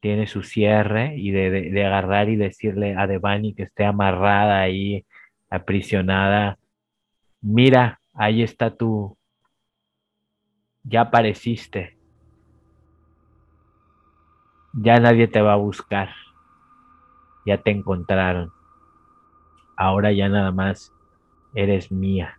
tiene 0.06 0.28
su 0.28 0.44
cierre 0.44 1.16
y 1.18 1.32
de, 1.32 1.50
de- 1.50 1.84
agarrar 1.84 2.30
y 2.30 2.36
decirle 2.36 2.96
a 2.96 3.08
Devani 3.08 3.56
que 3.56 3.64
esté 3.64 3.86
amarrada 3.86 4.62
ahí, 4.62 5.04
aprisionada, 5.50 6.60
mira, 7.42 8.00
ahí 8.14 8.44
está 8.44 8.70
tú, 8.70 9.18
ya 10.84 11.02
apareciste, 11.02 11.98
ya 14.74 15.00
nadie 15.00 15.28
te 15.28 15.42
va 15.42 15.54
a 15.54 15.56
buscar, 15.56 16.10
ya 17.44 17.58
te 17.58 17.72
encontraron, 17.72 18.52
ahora 19.76 20.12
ya 20.12 20.30
nada 20.30 20.52
más 20.52 20.94
eres 21.56 21.92
mía. 21.92 22.38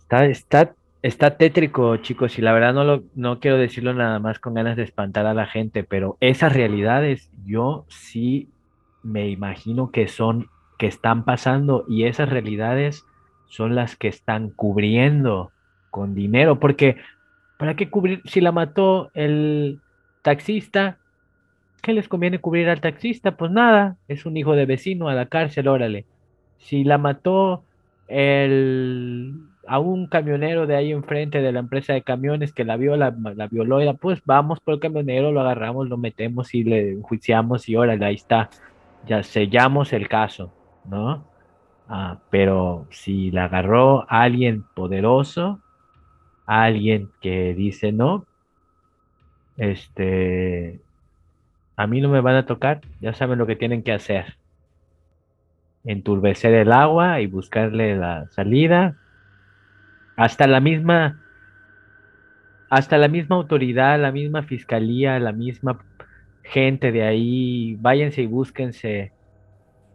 Está, 0.00 0.26
está, 0.26 0.74
está 1.02 1.36
tétrico, 1.36 1.96
chicos, 1.98 2.38
y 2.38 2.42
la 2.42 2.52
verdad 2.52 2.74
no, 2.74 2.84
lo, 2.84 3.02
no 3.14 3.40
quiero 3.40 3.56
decirlo 3.56 3.94
nada 3.94 4.18
más 4.18 4.38
con 4.38 4.54
ganas 4.54 4.76
de 4.76 4.82
espantar 4.82 5.26
a 5.26 5.34
la 5.34 5.46
gente, 5.46 5.84
pero 5.84 6.16
esas 6.20 6.52
realidades 6.52 7.30
yo 7.46 7.86
sí 7.88 8.48
me 9.02 9.28
imagino 9.28 9.90
que 9.90 10.08
son, 10.08 10.48
que 10.78 10.86
están 10.86 11.24
pasando 11.24 11.84
y 11.88 12.04
esas 12.04 12.28
realidades 12.28 13.06
son 13.46 13.74
las 13.74 13.96
que 13.96 14.08
están 14.08 14.50
cubriendo 14.50 15.50
con 15.90 16.14
dinero, 16.14 16.60
porque 16.60 16.96
¿para 17.58 17.74
qué 17.74 17.90
cubrir? 17.90 18.22
Si 18.24 18.40
la 18.40 18.52
mató 18.52 19.10
el 19.14 19.80
taxista, 20.22 20.98
¿qué 21.82 21.92
les 21.92 22.08
conviene 22.08 22.40
cubrir 22.40 22.68
al 22.68 22.80
taxista? 22.80 23.36
Pues 23.36 23.50
nada, 23.50 23.96
es 24.06 24.26
un 24.26 24.36
hijo 24.36 24.54
de 24.54 24.66
vecino 24.66 25.08
a 25.08 25.14
la 25.14 25.26
cárcel, 25.26 25.68
órale. 25.68 26.06
Si 26.58 26.84
la 26.84 26.98
mató 26.98 27.64
el, 28.08 29.49
a 29.70 29.78
un 29.78 30.08
camionero 30.08 30.66
de 30.66 30.74
ahí 30.74 30.90
enfrente 30.90 31.40
de 31.40 31.52
la 31.52 31.60
empresa 31.60 31.92
de 31.92 32.02
camiones 32.02 32.52
que 32.52 32.64
la 32.64 32.76
vio, 32.76 32.96
la, 32.96 33.14
la 33.36 33.46
violó, 33.46 33.80
y 33.80 33.92
pues 33.94 34.20
vamos 34.24 34.58
por 34.58 34.74
el 34.74 34.80
camionero, 34.80 35.30
lo 35.30 35.42
agarramos, 35.42 35.88
lo 35.88 35.96
metemos 35.96 36.52
y 36.56 36.64
le 36.64 36.90
enjuiciamos 36.94 37.68
y 37.68 37.76
órale, 37.76 38.04
ahí 38.04 38.16
está. 38.16 38.50
Ya 39.06 39.22
sellamos 39.22 39.92
el 39.92 40.08
caso, 40.08 40.52
¿no? 40.86 41.24
Ah, 41.88 42.18
pero 42.30 42.88
si 42.90 43.30
la 43.30 43.44
agarró 43.44 44.06
alguien 44.10 44.64
poderoso, 44.74 45.60
alguien 46.46 47.10
que 47.20 47.54
dice 47.54 47.92
no, 47.92 48.26
este, 49.56 50.80
a 51.76 51.86
mí 51.86 52.00
no 52.00 52.08
me 52.08 52.20
van 52.20 52.34
a 52.34 52.46
tocar, 52.46 52.80
ya 53.00 53.12
saben 53.12 53.38
lo 53.38 53.46
que 53.46 53.54
tienen 53.54 53.84
que 53.84 53.92
hacer. 53.92 54.36
Enturbecer 55.84 56.54
el 56.54 56.72
agua 56.72 57.20
y 57.20 57.28
buscarle 57.28 57.96
la 57.96 58.26
salida. 58.30 58.96
Hasta 60.20 60.46
la 60.46 60.60
misma, 60.60 61.18
hasta 62.68 62.98
la 62.98 63.08
misma 63.08 63.36
autoridad, 63.36 63.98
la 63.98 64.12
misma 64.12 64.42
fiscalía, 64.42 65.18
la 65.18 65.32
misma 65.32 65.82
gente 66.42 66.92
de 66.92 67.04
ahí, 67.04 67.78
váyanse 67.80 68.20
y 68.20 68.26
búsquense 68.26 69.12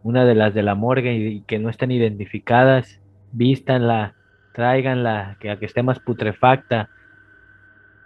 una 0.02 0.24
de 0.24 0.34
las 0.34 0.52
de 0.52 0.64
la 0.64 0.74
morgue 0.74 1.14
y, 1.14 1.40
que 1.42 1.60
no 1.60 1.68
están 1.68 1.92
identificadas, 1.92 3.00
vístanla, 3.30 4.16
tráiganla, 4.52 5.36
que 5.38 5.48
a 5.48 5.60
que 5.60 5.66
esté 5.66 5.84
más 5.84 6.00
putrefacta, 6.00 6.90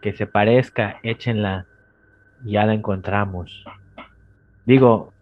que 0.03 0.13
se 0.13 0.27
parezca, 0.27 0.99
échenla 1.03 1.65
y 2.45 2.53
ya 2.53 2.67
la 2.67 2.75
encontramos. 2.75 3.65
Digo, 4.67 5.15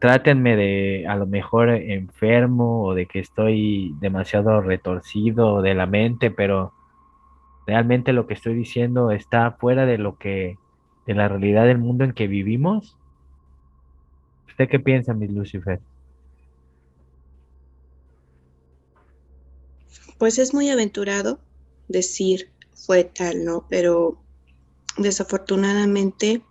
trátenme 0.00 0.56
de 0.56 1.06
a 1.08 1.16
lo 1.16 1.26
mejor 1.26 1.70
enfermo 1.70 2.84
o 2.84 2.94
de 2.94 3.06
que 3.06 3.18
estoy 3.18 3.94
demasiado 4.00 4.60
retorcido 4.60 5.62
de 5.62 5.74
la 5.74 5.86
mente, 5.86 6.30
pero 6.30 6.72
realmente 7.66 8.12
lo 8.12 8.26
que 8.26 8.34
estoy 8.34 8.54
diciendo 8.54 9.10
está 9.10 9.52
fuera 9.52 9.86
de 9.86 9.98
lo 9.98 10.16
que, 10.18 10.56
de 11.06 11.14
la 11.14 11.28
realidad 11.28 11.66
del 11.66 11.78
mundo 11.78 12.04
en 12.04 12.12
que 12.12 12.26
vivimos 12.26 12.98
¿Usted 14.58 14.70
qué 14.70 14.80
piensa, 14.80 15.14
mi 15.14 15.28
Lucifer? 15.28 15.78
Pues 20.18 20.40
es 20.40 20.52
muy 20.52 20.68
aventurado 20.68 21.38
decir 21.86 22.50
fue 22.74 23.04
tal, 23.04 23.44
¿no? 23.44 23.66
Pero 23.70 24.20
desafortunadamente 24.96 26.42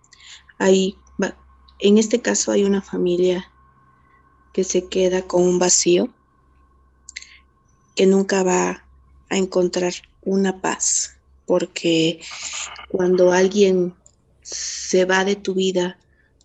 hay, 0.58 0.96
en 1.80 1.98
este 1.98 2.20
caso 2.20 2.52
hay 2.52 2.64
una 2.64 2.82
familia 2.82 3.50
que 4.52 4.64
se 4.64 4.88
queda 4.88 5.22
con 5.22 5.42
un 5.42 5.58
vacío, 5.58 6.08
que 7.94 8.06
nunca 8.06 8.42
va 8.42 8.84
a 9.30 9.36
encontrar 9.36 9.92
una 10.22 10.60
paz, 10.60 11.16
porque 11.46 12.20
cuando 12.88 13.32
alguien 13.32 13.94
se 14.42 15.04
va 15.04 15.24
de 15.24 15.36
tu 15.36 15.54
vida 15.54 15.98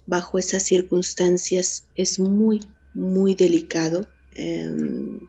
bajo 0.06 0.38
esas 0.38 0.64
circunstancias 0.64 1.86
es 1.96 2.20
muy, 2.20 2.62
muy 2.94 3.36
delicado. 3.36 4.08
Em, 4.36 5.20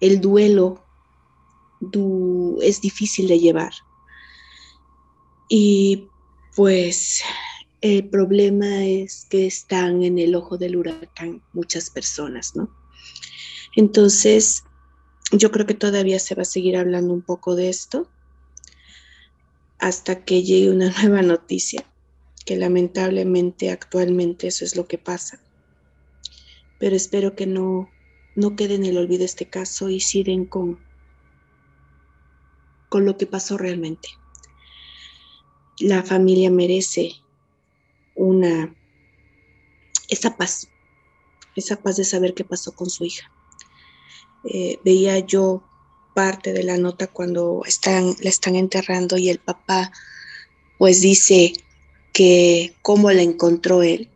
el 0.00 0.20
duelo 0.20 0.84
es 2.60 2.80
difícil 2.80 3.28
de 3.28 3.38
llevar. 3.38 3.72
Y 5.48 6.08
pues 6.56 7.22
el 7.80 8.08
problema 8.08 8.84
es 8.84 9.26
que 9.30 9.46
están 9.46 10.02
en 10.02 10.18
el 10.18 10.34
ojo 10.34 10.58
del 10.58 10.76
huracán 10.76 11.42
muchas 11.52 11.90
personas, 11.90 12.56
¿no? 12.56 12.68
Entonces, 13.76 14.64
yo 15.32 15.50
creo 15.50 15.66
que 15.66 15.74
todavía 15.74 16.18
se 16.18 16.34
va 16.34 16.42
a 16.42 16.46
seguir 16.46 16.76
hablando 16.76 17.12
un 17.12 17.22
poco 17.22 17.54
de 17.54 17.68
esto 17.68 18.08
hasta 19.78 20.24
que 20.24 20.42
llegue 20.42 20.70
una 20.70 20.90
nueva 21.02 21.22
noticia 21.22 21.84
que 22.44 22.56
lamentablemente 22.56 23.70
actualmente 23.70 24.46
eso 24.46 24.64
es 24.64 24.74
lo 24.74 24.86
que 24.86 24.96
pasa. 24.96 25.38
Pero 26.78 26.96
espero 26.96 27.36
que 27.36 27.46
no, 27.46 27.90
no 28.36 28.56
quede 28.56 28.76
en 28.76 28.86
el 28.86 28.96
olvido 28.96 29.26
este 29.26 29.50
caso 29.50 29.90
y 29.90 30.00
sigan 30.00 30.46
con, 30.46 30.78
con 32.88 33.04
lo 33.04 33.18
que 33.18 33.26
pasó 33.26 33.58
realmente. 33.58 34.08
La 35.78 36.02
familia 36.02 36.50
merece 36.50 37.16
una 38.18 38.74
esa 40.08 40.36
paz, 40.36 40.68
esa 41.56 41.76
paz 41.76 41.96
de 41.96 42.04
saber 42.04 42.34
qué 42.34 42.44
pasó 42.44 42.72
con 42.72 42.90
su 42.90 43.04
hija. 43.04 43.30
Eh, 44.44 44.78
veía 44.84 45.18
yo 45.18 45.62
parte 46.14 46.52
de 46.52 46.62
la 46.62 46.76
nota 46.76 47.06
cuando 47.06 47.62
están, 47.66 48.14
la 48.20 48.28
están 48.28 48.56
enterrando 48.56 49.16
y 49.16 49.30
el 49.30 49.38
papá 49.38 49.92
pues 50.78 51.00
dice, 51.00 51.52
que 52.18 52.74
cómo 52.82 53.12
la 53.12 53.22
encontró 53.22 53.84
él, 53.84 54.08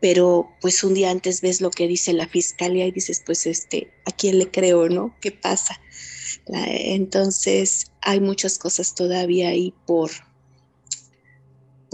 pero 0.00 0.48
pues 0.60 0.84
un 0.84 0.94
día 0.94 1.10
antes 1.10 1.40
ves 1.40 1.60
lo 1.60 1.72
que 1.72 1.88
dice 1.88 2.12
la 2.12 2.28
fiscalía 2.28 2.86
y 2.86 2.92
dices, 2.92 3.22
pues 3.26 3.46
este, 3.46 3.92
¿a 4.04 4.12
quién 4.12 4.38
le 4.38 4.48
creo, 4.48 4.88
no? 4.88 5.14
¿Qué 5.20 5.32
pasa? 5.32 5.80
entonces 6.48 7.90
hay 8.02 8.20
muchas 8.20 8.58
cosas 8.58 8.94
todavía 8.94 9.48
ahí 9.48 9.74
por 9.84 10.12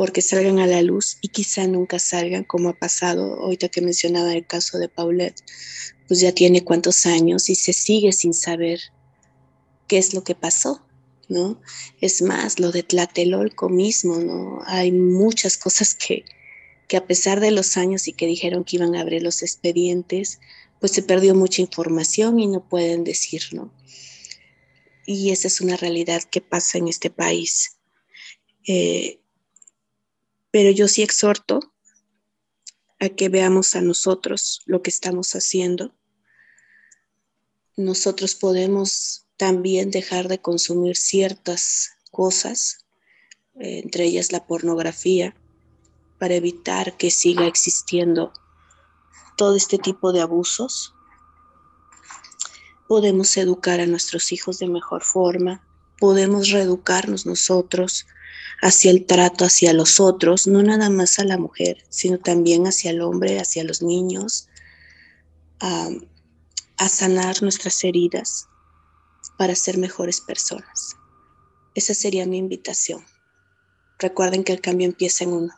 porque 0.02 0.20
salgan 0.20 0.58
a 0.58 0.66
la 0.66 0.82
luz 0.82 1.18
y 1.20 1.28
quizá 1.28 1.68
nunca 1.68 2.00
salgan 2.00 2.42
como 2.42 2.70
ha 2.70 2.72
pasado 2.72 3.34
ahorita 3.34 3.68
que 3.68 3.80
mencionaba 3.80 4.32
el 4.32 4.44
caso 4.44 4.78
de 4.78 4.88
Paulette, 4.88 5.44
pues 6.08 6.18
ya 6.18 6.32
tiene 6.32 6.64
cuántos 6.64 7.06
años 7.06 7.48
y 7.48 7.54
se 7.54 7.72
sigue 7.72 8.10
sin 8.10 8.34
saber 8.34 8.80
qué 9.86 9.98
es 9.98 10.12
lo 10.12 10.24
que 10.24 10.34
pasó. 10.34 10.84
¿no? 11.28 11.60
Es 12.00 12.20
más, 12.20 12.58
lo 12.58 12.72
de 12.72 12.82
Tlatelolco 12.82 13.68
mismo, 13.68 14.18
¿no? 14.18 14.58
Hay 14.66 14.90
muchas 14.90 15.56
cosas 15.56 15.94
que, 15.94 16.24
que 16.88 16.96
a 16.96 17.06
pesar 17.06 17.38
de 17.38 17.52
los 17.52 17.76
años 17.76 18.08
y 18.08 18.12
que 18.12 18.26
dijeron 18.26 18.64
que 18.64 18.78
iban 18.78 18.96
a 18.96 19.02
abrir 19.02 19.22
los 19.22 19.40
expedientes, 19.42 20.40
pues 20.80 20.90
se 20.90 21.04
perdió 21.04 21.36
mucha 21.36 21.62
información 21.62 22.40
y 22.40 22.48
no 22.48 22.68
pueden 22.68 23.04
decir, 23.04 23.42
¿no? 23.52 23.72
Y 25.06 25.30
esa 25.30 25.46
es 25.46 25.60
una 25.60 25.76
realidad 25.76 26.24
que 26.24 26.40
pasa 26.40 26.78
en 26.78 26.88
este 26.88 27.08
país. 27.08 27.78
Eh, 28.66 29.21
pero 30.52 30.70
yo 30.70 30.86
sí 30.86 31.02
exhorto 31.02 31.60
a 33.00 33.08
que 33.08 33.28
veamos 33.28 33.74
a 33.74 33.80
nosotros 33.80 34.60
lo 34.66 34.82
que 34.82 34.90
estamos 34.90 35.34
haciendo. 35.34 35.92
Nosotros 37.76 38.36
podemos 38.36 39.26
también 39.36 39.90
dejar 39.90 40.28
de 40.28 40.40
consumir 40.40 40.96
ciertas 40.96 41.96
cosas, 42.12 42.84
eh, 43.58 43.80
entre 43.82 44.04
ellas 44.04 44.30
la 44.30 44.46
pornografía, 44.46 45.34
para 46.18 46.34
evitar 46.34 46.96
que 46.96 47.10
siga 47.10 47.46
existiendo 47.46 48.32
todo 49.36 49.56
este 49.56 49.78
tipo 49.78 50.12
de 50.12 50.20
abusos. 50.20 50.94
Podemos 52.86 53.36
educar 53.38 53.80
a 53.80 53.86
nuestros 53.86 54.30
hijos 54.32 54.58
de 54.58 54.68
mejor 54.68 55.02
forma, 55.02 55.66
podemos 55.98 56.50
reeducarnos 56.50 57.24
nosotros 57.24 58.06
hacia 58.60 58.90
el 58.90 59.06
trato 59.06 59.44
hacia 59.44 59.72
los 59.72 60.00
otros, 60.00 60.46
no 60.46 60.62
nada 60.62 60.90
más 60.90 61.18
a 61.18 61.24
la 61.24 61.38
mujer, 61.38 61.84
sino 61.88 62.18
también 62.18 62.66
hacia 62.66 62.90
el 62.90 63.02
hombre, 63.02 63.40
hacia 63.40 63.64
los 63.64 63.82
niños, 63.82 64.48
a 65.60 66.88
sanar 66.88 67.42
nuestras 67.42 67.84
heridas, 67.84 68.48
para 69.38 69.54
ser 69.54 69.78
mejores 69.78 70.20
personas. 70.20 70.96
Esa 71.74 71.94
sería 71.94 72.26
mi 72.26 72.38
invitación. 72.38 73.04
Recuerden 73.98 74.44
que 74.44 74.52
el 74.52 74.60
cambio 74.60 74.86
empieza 74.86 75.24
en 75.24 75.32
uno. 75.32 75.54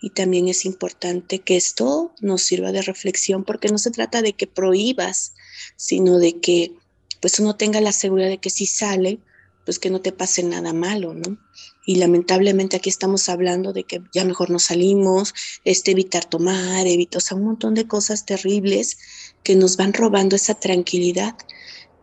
Y 0.00 0.10
también 0.10 0.48
es 0.48 0.64
importante 0.64 1.38
que 1.38 1.56
esto 1.56 2.12
nos 2.20 2.42
sirva 2.42 2.72
de 2.72 2.82
reflexión 2.82 3.44
porque 3.44 3.68
no 3.68 3.78
se 3.78 3.92
trata 3.92 4.22
de 4.22 4.32
que 4.32 4.46
prohíbas, 4.46 5.34
sino 5.76 6.18
de 6.18 6.40
que 6.40 6.72
pues 7.20 7.38
uno 7.38 7.56
tenga 7.56 7.80
la 7.80 7.92
seguridad 7.92 8.28
de 8.28 8.38
que 8.38 8.50
si 8.50 8.66
sale, 8.66 9.20
pues 9.64 9.78
que 9.78 9.90
no 9.90 10.00
te 10.00 10.12
pase 10.12 10.42
nada 10.42 10.72
malo, 10.72 11.14
¿no? 11.14 11.38
Y 11.86 11.96
lamentablemente 11.96 12.76
aquí 12.76 12.88
estamos 12.90 13.28
hablando 13.28 13.72
de 13.72 13.84
que 13.84 14.02
ya 14.12 14.24
mejor 14.24 14.50
no 14.50 14.58
salimos, 14.58 15.34
este, 15.64 15.92
evitar 15.92 16.24
tomar, 16.24 16.86
evitar, 16.86 17.18
o 17.18 17.20
sea, 17.20 17.36
un 17.36 17.44
montón 17.44 17.74
de 17.74 17.86
cosas 17.86 18.24
terribles 18.24 18.98
que 19.42 19.54
nos 19.56 19.76
van 19.76 19.92
robando 19.92 20.36
esa 20.36 20.54
tranquilidad 20.54 21.36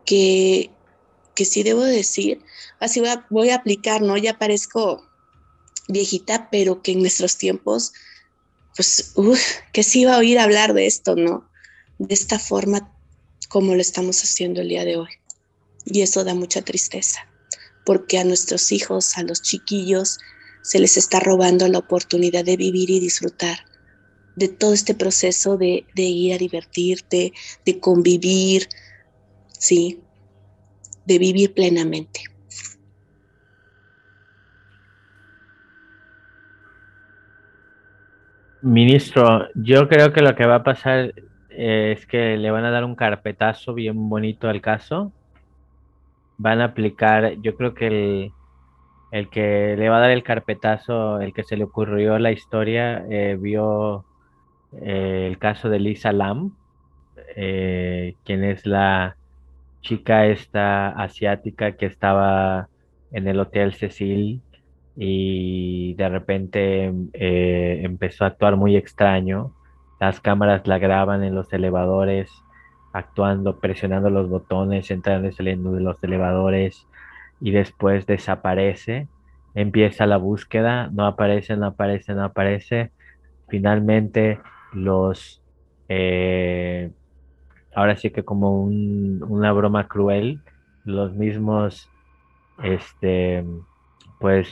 que, 0.06 0.70
que 1.36 1.46
sí 1.46 1.64
debo 1.64 1.84
decir, 1.84 2.42
así 2.80 3.02
voy 3.30 3.50
a, 3.50 3.56
aplicar, 3.56 4.02
¿no? 4.02 4.18
Ya 4.18 4.38
parezco 4.38 5.06
viejita, 5.88 6.50
pero 6.52 6.82
que 6.82 6.92
en 6.92 7.00
nuestros 7.00 7.38
tiempos 7.38 7.94
pues, 8.76 9.12
uff, 9.16 9.42
que 9.74 9.84
sí 9.84 10.02
iba 10.02 10.16
a 10.16 10.20
oír 10.20 10.40
hablar 10.40 10.74
de 10.74 10.86
esto, 10.86 11.16
¿no? 11.16 11.50
De 11.98 12.14
esta 12.14 12.40
forma 12.40 12.94
como 13.50 13.76
lo 13.76 13.82
estamos 13.82 14.24
haciendo 14.24 14.62
el 14.62 14.70
día 14.70 14.86
de 14.86 14.98
hoy. 14.98 15.10
Y 15.86 16.02
eso 16.02 16.24
da 16.24 16.34
mucha 16.34 16.62
tristeza, 16.62 17.28
porque 17.90 18.20
a 18.20 18.24
nuestros 18.24 18.72
hijos, 18.72 19.18
a 19.18 19.24
los 19.24 19.42
chiquillos, 19.42 20.20
se 20.62 20.78
les 20.78 20.96
está 20.96 21.20
robando 21.20 21.68
la 21.68 21.80
oportunidad 21.80 22.46
de 22.46 22.56
vivir 22.56 22.92
y 22.92 23.00
disfrutar 23.00 23.58
de 24.36 24.48
todo 24.48 24.74
este 24.74 24.94
proceso 24.94 25.58
de, 25.58 25.88
ir 25.96 26.36
a 26.36 26.38
divertirte, 26.38 27.34
de 27.66 27.80
convivir, 27.80 28.68
¿sí? 29.48 30.04
De 31.08 31.18
vivir 31.18 31.56
plenamente. 31.56 32.22
Ministro, 38.62 39.48
yo 39.56 39.90
creo 39.90 40.14
que 40.14 40.22
lo 40.22 40.36
que 40.36 40.46
va 40.46 40.58
a 40.58 40.64
pasar 40.64 41.16
es 41.50 42.06
que 42.06 42.38
le 42.38 42.52
van 42.52 42.66
a 42.66 42.70
dar 42.70 42.86
un 42.86 42.94
carpetazo 42.94 43.74
bien 43.74 44.10
bonito 44.10 44.48
al 44.48 44.62
caso. 44.62 45.12
Van 46.40 46.62
a 46.62 46.66
aplicar, 46.66 47.36
yo 47.42 47.56
creo 47.56 47.74
que 47.76 47.88
el, 47.88 48.34
el 49.12 49.30
que 49.30 49.76
le 49.78 49.90
va 49.90 49.98
a 49.98 50.02
dar 50.02 50.12
el 50.12 50.24
carpetazo, 50.24 51.20
el 51.20 51.34
que 51.34 51.44
se 51.44 51.58
le 51.58 51.64
ocurrió 51.64 52.20
la 52.20 52.32
historia, 52.32 53.06
eh, 53.10 53.38
vio 53.40 54.06
eh, 54.82 55.28
el 55.28 55.38
caso 55.38 55.70
de 55.70 55.80
Lisa 55.80 56.12
Lam, 56.12 56.56
eh, 57.36 58.16
quien 58.26 58.44
es 58.44 58.66
la 58.66 59.18
chica 59.82 60.26
esta 60.28 60.90
asiática 60.90 61.74
que 61.74 61.86
estaba 61.86 62.70
en 63.12 63.28
el 63.28 63.40
Hotel 63.40 63.74
Cecil 63.74 64.42
y 64.96 65.94
de 65.96 66.10
repente 66.10 66.94
empezó 67.84 68.26
a 68.26 68.28
actuar 68.28 68.58
muy 68.58 68.76
extraño. 68.76 69.54
Las 70.00 70.20
cámaras 70.20 70.68
la 70.68 70.80
graban 70.80 71.24
en 71.24 71.36
los 71.36 71.52
elevadores, 71.54 72.30
actuando, 72.94 73.60
presionando 73.60 74.10
los 74.10 74.30
botones, 74.30 74.92
entrando 74.92 75.28
y 75.28 75.34
saliendo 75.34 75.72
de 75.72 75.82
los 75.82 76.02
elevadores 76.04 76.88
y 77.40 77.52
después 77.52 78.06
desaparece. 78.06 79.08
Empieza 79.56 80.06
la 80.06 80.18
búsqueda, 80.18 80.90
no 80.92 81.06
aparece, 81.06 81.58
no 81.58 81.68
aparece, 81.68 82.14
no 82.14 82.24
aparece. 82.24 82.92
Finalmente 83.48 84.40
los... 84.74 85.42
Eh, 85.88 86.92
ahora 87.74 87.98
sí 87.98 88.12
que 88.12 88.24
como 88.24 88.64
una 88.64 89.52
broma 89.54 89.88
cruel, 89.88 90.40
los 90.86 91.14
mismos, 91.14 91.90
este, 92.64 93.44
pues 94.20 94.50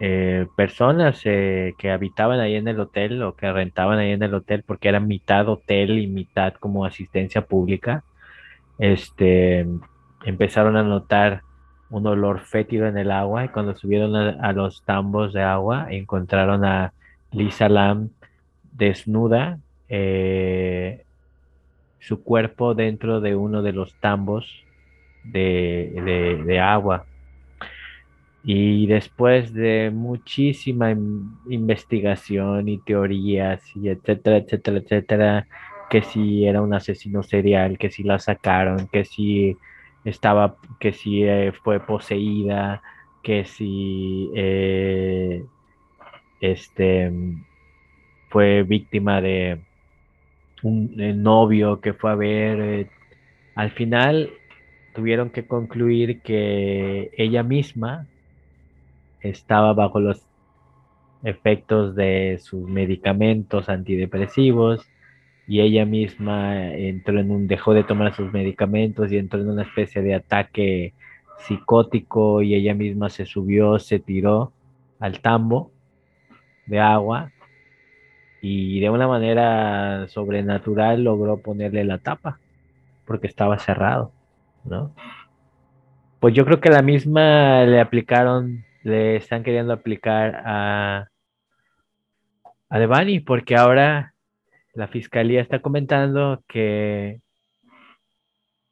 eh, 0.00 0.46
personas 0.56 1.20
eh, 1.24 1.74
que 1.78 1.90
habitaban 1.92 2.40
ahí 2.40 2.56
en 2.56 2.66
el 2.66 2.80
hotel 2.80 3.22
o 3.22 3.36
que 3.36 3.52
rentaban 3.52 3.98
ahí 3.98 4.10
en 4.10 4.22
el 4.24 4.34
hotel 4.34 4.64
porque 4.66 4.88
era 4.88 4.98
mitad 4.98 5.48
hotel 5.48 5.98
y 5.98 6.08
mitad 6.08 6.54
como 6.54 6.84
asistencia 6.84 7.42
pública, 7.46 8.02
este, 8.78 9.66
empezaron 10.24 10.76
a 10.76 10.82
notar 10.82 11.42
un 11.90 12.06
olor 12.08 12.40
fétido 12.40 12.86
en 12.88 12.98
el 12.98 13.12
agua 13.12 13.44
y 13.44 13.48
cuando 13.50 13.76
subieron 13.76 14.16
a, 14.16 14.52
los 14.52 14.82
tambos 14.82 15.32
de 15.32 15.42
agua 15.42 15.86
encontraron 15.90 16.64
a 16.64 16.92
Lisa 17.30 17.68
Lam 17.68 18.10
desnuda, 18.72 19.58
eh, 19.88 21.04
su 22.00 22.24
cuerpo 22.24 22.74
dentro 22.74 23.20
de 23.20 23.36
uno 23.36 23.62
de 23.62 23.72
los 23.72 23.94
tambos 24.00 24.64
de 25.24 26.60
agua. 26.60 27.06
Y 28.44 28.86
después 28.86 29.54
de 29.54 29.90
muchísima 29.90 30.90
investigación 31.48 32.68
y 32.68 32.78
teorías 32.78 33.62
y 33.74 33.88
etcétera, 33.88 34.36
etcétera, 34.38 34.78
etcétera, 34.78 35.48
que 35.88 36.02
si 36.02 36.44
era 36.46 36.60
un 36.60 36.74
asesino 36.74 37.22
serial, 37.22 37.78
que 37.78 37.90
si 37.90 38.02
la 38.02 38.18
sacaron, 38.18 38.88
que 38.88 39.04
si 39.06 39.56
estaba, 40.04 40.56
que 40.78 40.92
si 40.92 41.24
eh, 41.24 41.52
fue 41.62 41.80
poseída, 41.80 42.82
que 43.22 43.44
si 43.46 44.30
eh, 44.34 45.44
este 46.40 47.10
fue 48.28 48.62
víctima 48.64 49.20
de 49.20 49.60
un 50.62 51.00
eh, 51.00 51.14
novio 51.14 51.80
que 51.80 51.94
fue 51.94 52.10
a 52.10 52.14
ver. 52.14 52.88
al 53.54 53.70
final 53.70 54.30
tuvieron 54.94 55.30
que 55.30 55.46
concluir 55.46 56.20
que 56.22 57.10
ella 57.16 57.42
misma 57.42 58.06
estaba 59.24 59.72
bajo 59.72 60.00
los 60.00 60.26
efectos 61.22 61.94
de 61.94 62.38
sus 62.40 62.68
medicamentos 62.68 63.68
antidepresivos 63.68 64.86
y 65.46 65.60
ella 65.60 65.86
misma 65.86 66.72
entró 66.74 67.18
en 67.18 67.30
un 67.30 67.46
dejó 67.46 67.74
de 67.74 67.84
tomar 67.84 68.14
sus 68.14 68.32
medicamentos 68.32 69.10
y 69.10 69.16
entró 69.16 69.40
en 69.40 69.48
una 69.48 69.62
especie 69.62 70.02
de 70.02 70.14
ataque 70.14 70.92
psicótico 71.38 72.42
y 72.42 72.54
ella 72.54 72.74
misma 72.74 73.08
se 73.08 73.26
subió, 73.26 73.78
se 73.78 73.98
tiró 73.98 74.52
al 75.00 75.20
tambo 75.20 75.70
de 76.66 76.80
agua 76.80 77.32
y 78.40 78.80
de 78.80 78.90
una 78.90 79.08
manera 79.08 80.06
sobrenatural 80.08 81.02
logró 81.02 81.38
ponerle 81.38 81.84
la 81.84 81.98
tapa 81.98 82.38
porque 83.06 83.26
estaba 83.26 83.58
cerrado, 83.58 84.12
¿no? 84.64 84.94
Pues 86.20 86.34
yo 86.34 86.44
creo 86.44 86.60
que 86.60 86.70
la 86.70 86.82
misma 86.82 87.64
le 87.64 87.80
aplicaron 87.80 88.64
le 88.84 89.16
están 89.16 89.42
queriendo 89.42 89.72
aplicar 89.72 90.42
a, 90.44 91.08
a 92.68 92.78
Devani, 92.78 93.18
porque 93.20 93.56
ahora 93.56 94.14
la 94.74 94.88
fiscalía 94.88 95.40
está 95.40 95.60
comentando 95.60 96.44
que 96.46 97.20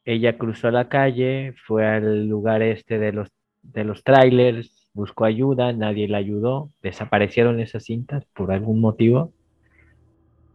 ella 0.05 0.37
cruzó 0.37 0.71
la 0.71 0.89
calle, 0.89 1.55
fue 1.67 1.87
al 1.87 2.29
lugar 2.29 2.63
este 2.63 2.99
de 2.99 3.13
los, 3.13 3.31
de 3.63 3.85
los 3.85 4.05
trailers, 4.05 4.91
buscó 4.93 5.25
ayuda, 5.25 5.73
nadie 5.73 6.09
la 6.09 6.19
ayudó, 6.19 6.71
desaparecieron 6.83 7.59
esas 7.59 7.85
cintas 7.85 8.27
por 8.35 8.53
algún 8.53 8.81
motivo. 8.81 9.33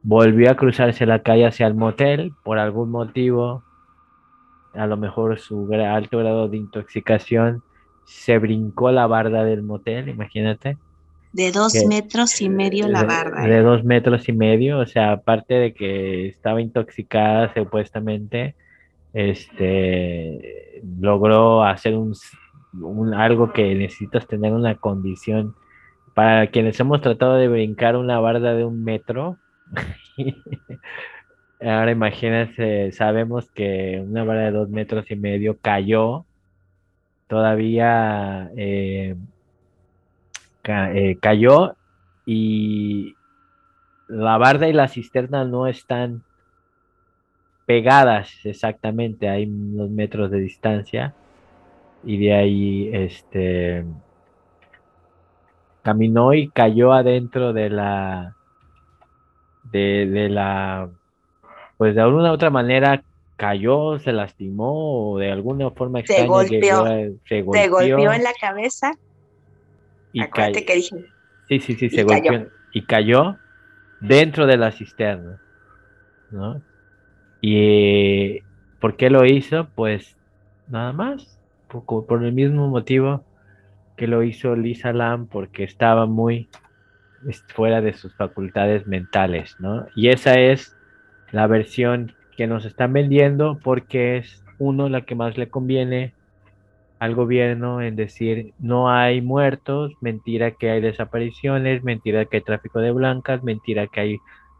Volvió 0.04 0.52
a 0.52 0.56
cruzarse 0.56 1.08
la 1.08 1.24
calle 1.24 1.48
hacia 1.48 1.66
el 1.66 1.74
motel, 1.74 2.32
por 2.44 2.60
algún 2.60 2.92
motivo, 2.92 3.64
a 4.76 4.86
lo 4.86 4.98
mejor 4.98 5.40
su 5.40 5.68
alto 5.74 6.20
grado 6.20 6.48
de 6.48 6.58
intoxicación 6.58 7.64
se 8.08 8.40
brincó 8.40 8.90
la 8.92 9.06
barda 9.06 9.44
del 9.44 9.64
motel, 9.64 10.08
imagínate. 10.08 10.78
De 11.34 11.52
dos 11.52 11.74
metros 11.88 12.42
y 12.42 12.50
medio 12.50 12.88
la 12.88 13.04
barda. 13.04 13.42
De, 13.42 13.58
¿eh? 13.58 13.62
dos 13.62 13.84
metros 13.84 14.30
y 14.30 14.32
medio, 14.32 14.80
o 14.80 14.86
sea, 14.86 15.12
aparte 15.12 15.56
de 15.56 15.74
que 15.74 16.28
estaba 16.28 16.62
intoxicada 16.62 17.54
supuestamente, 17.54 18.56
este, 19.14 20.82
logró 21.00 21.66
hacer 21.66 21.96
un, 21.96 22.16
algo 23.14 23.52
que 23.52 23.76
necesitas 23.76 24.26
tener 24.26 24.54
una 24.54 24.76
condición. 24.76 25.54
Para 26.14 26.48
quienes 26.48 26.80
hemos 26.80 27.02
tratado 27.02 27.36
de 27.36 27.50
brincar 27.50 27.98
una 27.98 28.22
barda 28.22 28.54
de 28.54 28.64
un 28.64 28.86
metro, 28.86 29.38
ahora 31.62 31.92
imagínense, 31.92 32.94
sabemos 32.94 33.52
que 33.52 34.02
una 34.04 34.24
barda 34.24 34.44
de 34.44 34.52
dos 34.52 34.70
metros 34.70 35.12
y 35.12 35.18
medio 35.18 35.58
cayó 35.62 36.26
todavía 37.28 38.50
eh, 38.56 39.16
eh, 40.64 41.18
cayó 41.22 41.76
y 42.26 43.16
la 44.08 44.38
barda 44.38 44.68
y 44.68 44.74
la 44.74 44.88
cisterna 44.88 45.46
no 45.46 45.68
están 45.68 46.24
pegadas 47.66 48.46
exactamente, 48.46 49.30
hay 49.30 49.46
unos 49.46 49.90
metros 49.90 50.32
de 50.32 50.40
distancia 50.40 51.14
y 52.04 52.18
de 52.18 52.34
ahí 52.34 52.90
este 52.94 53.86
caminó 55.84 56.34
y 56.34 56.50
cayó 56.50 56.94
adentro 56.94 57.54
de 57.54 57.70
la 57.70 58.36
de, 59.64 60.06
de 60.06 60.30
la 60.30 60.90
pues 61.78 61.96
de 61.96 62.02
alguna 62.02 62.32
otra 62.32 62.50
manera 62.50 63.04
cayó, 63.38 64.00
se 64.00 64.12
lastimó 64.12 65.12
o 65.12 65.20
de 65.20 65.32
alguna 65.32 65.70
forma 65.72 66.00
extraña 66.00 66.24
se 66.24 66.28
golpeó, 66.28 66.86
se 67.26 67.42
golpeó, 67.68 68.12
en 68.12 68.24
la 68.24 68.34
cabeza. 68.40 68.92
Y 70.12 70.26
cayó. 70.28 70.66
Que 70.66 70.76
dije, 70.76 71.06
sí, 71.48 71.60
sí, 71.60 71.76
sí, 71.76 71.90
se 71.90 72.04
golpeó 72.04 72.48
y 72.74 72.86
cayó 72.86 73.38
dentro 74.02 74.48
de 74.48 74.58
la 74.58 74.72
cisterna, 74.72 75.40
¿no? 76.32 76.62
Y 77.42 78.42
¿por 78.80 78.98
qué 78.98 79.10
lo 79.10 79.26
hizo? 79.26 79.68
Pues 79.76 80.18
nada 80.68 80.92
más, 80.92 81.40
por, 81.68 82.06
por 82.06 82.24
el 82.24 82.34
mismo 82.34 82.68
motivo 82.68 83.24
que 83.96 84.08
lo 84.08 84.24
hizo 84.24 84.56
Lisa 84.56 84.94
Lam, 84.94 85.28
porque 85.28 85.64
estaba 85.64 86.06
muy 86.06 86.50
fuera 87.54 87.82
de 87.82 87.94
sus 87.94 88.16
facultades 88.16 88.86
mentales, 88.88 89.56
¿no? 89.60 89.88
Y 89.96 90.10
esa 90.10 90.34
es 90.36 90.76
la 91.32 91.48
versión 91.48 92.14
que 92.38 92.48
nos 92.48 92.66
están 92.66 92.94
vendiendo 92.94 93.60
porque 93.64 94.18
es 94.18 94.44
uno 94.60 94.88
la 94.88 95.02
que 95.02 95.16
más 95.16 95.38
le 95.38 95.50
conviene 95.50 96.14
al 97.00 97.16
gobierno 97.16 97.82
en 97.82 97.96
decir 97.96 98.54
no 98.60 98.90
hay 98.90 99.22
muertos, 99.22 99.94
mentira 100.02 100.52
que 100.52 100.70
hay 100.70 100.82
desapariciones, 100.82 101.84
mentira 101.84 102.26
que 102.26 102.38
hay 102.38 102.44
tráfico 102.44 102.80
de 102.80 102.92
blancas, 102.92 103.44
mentira 103.44 103.88
que 103.88 104.00
hay 104.00 104.18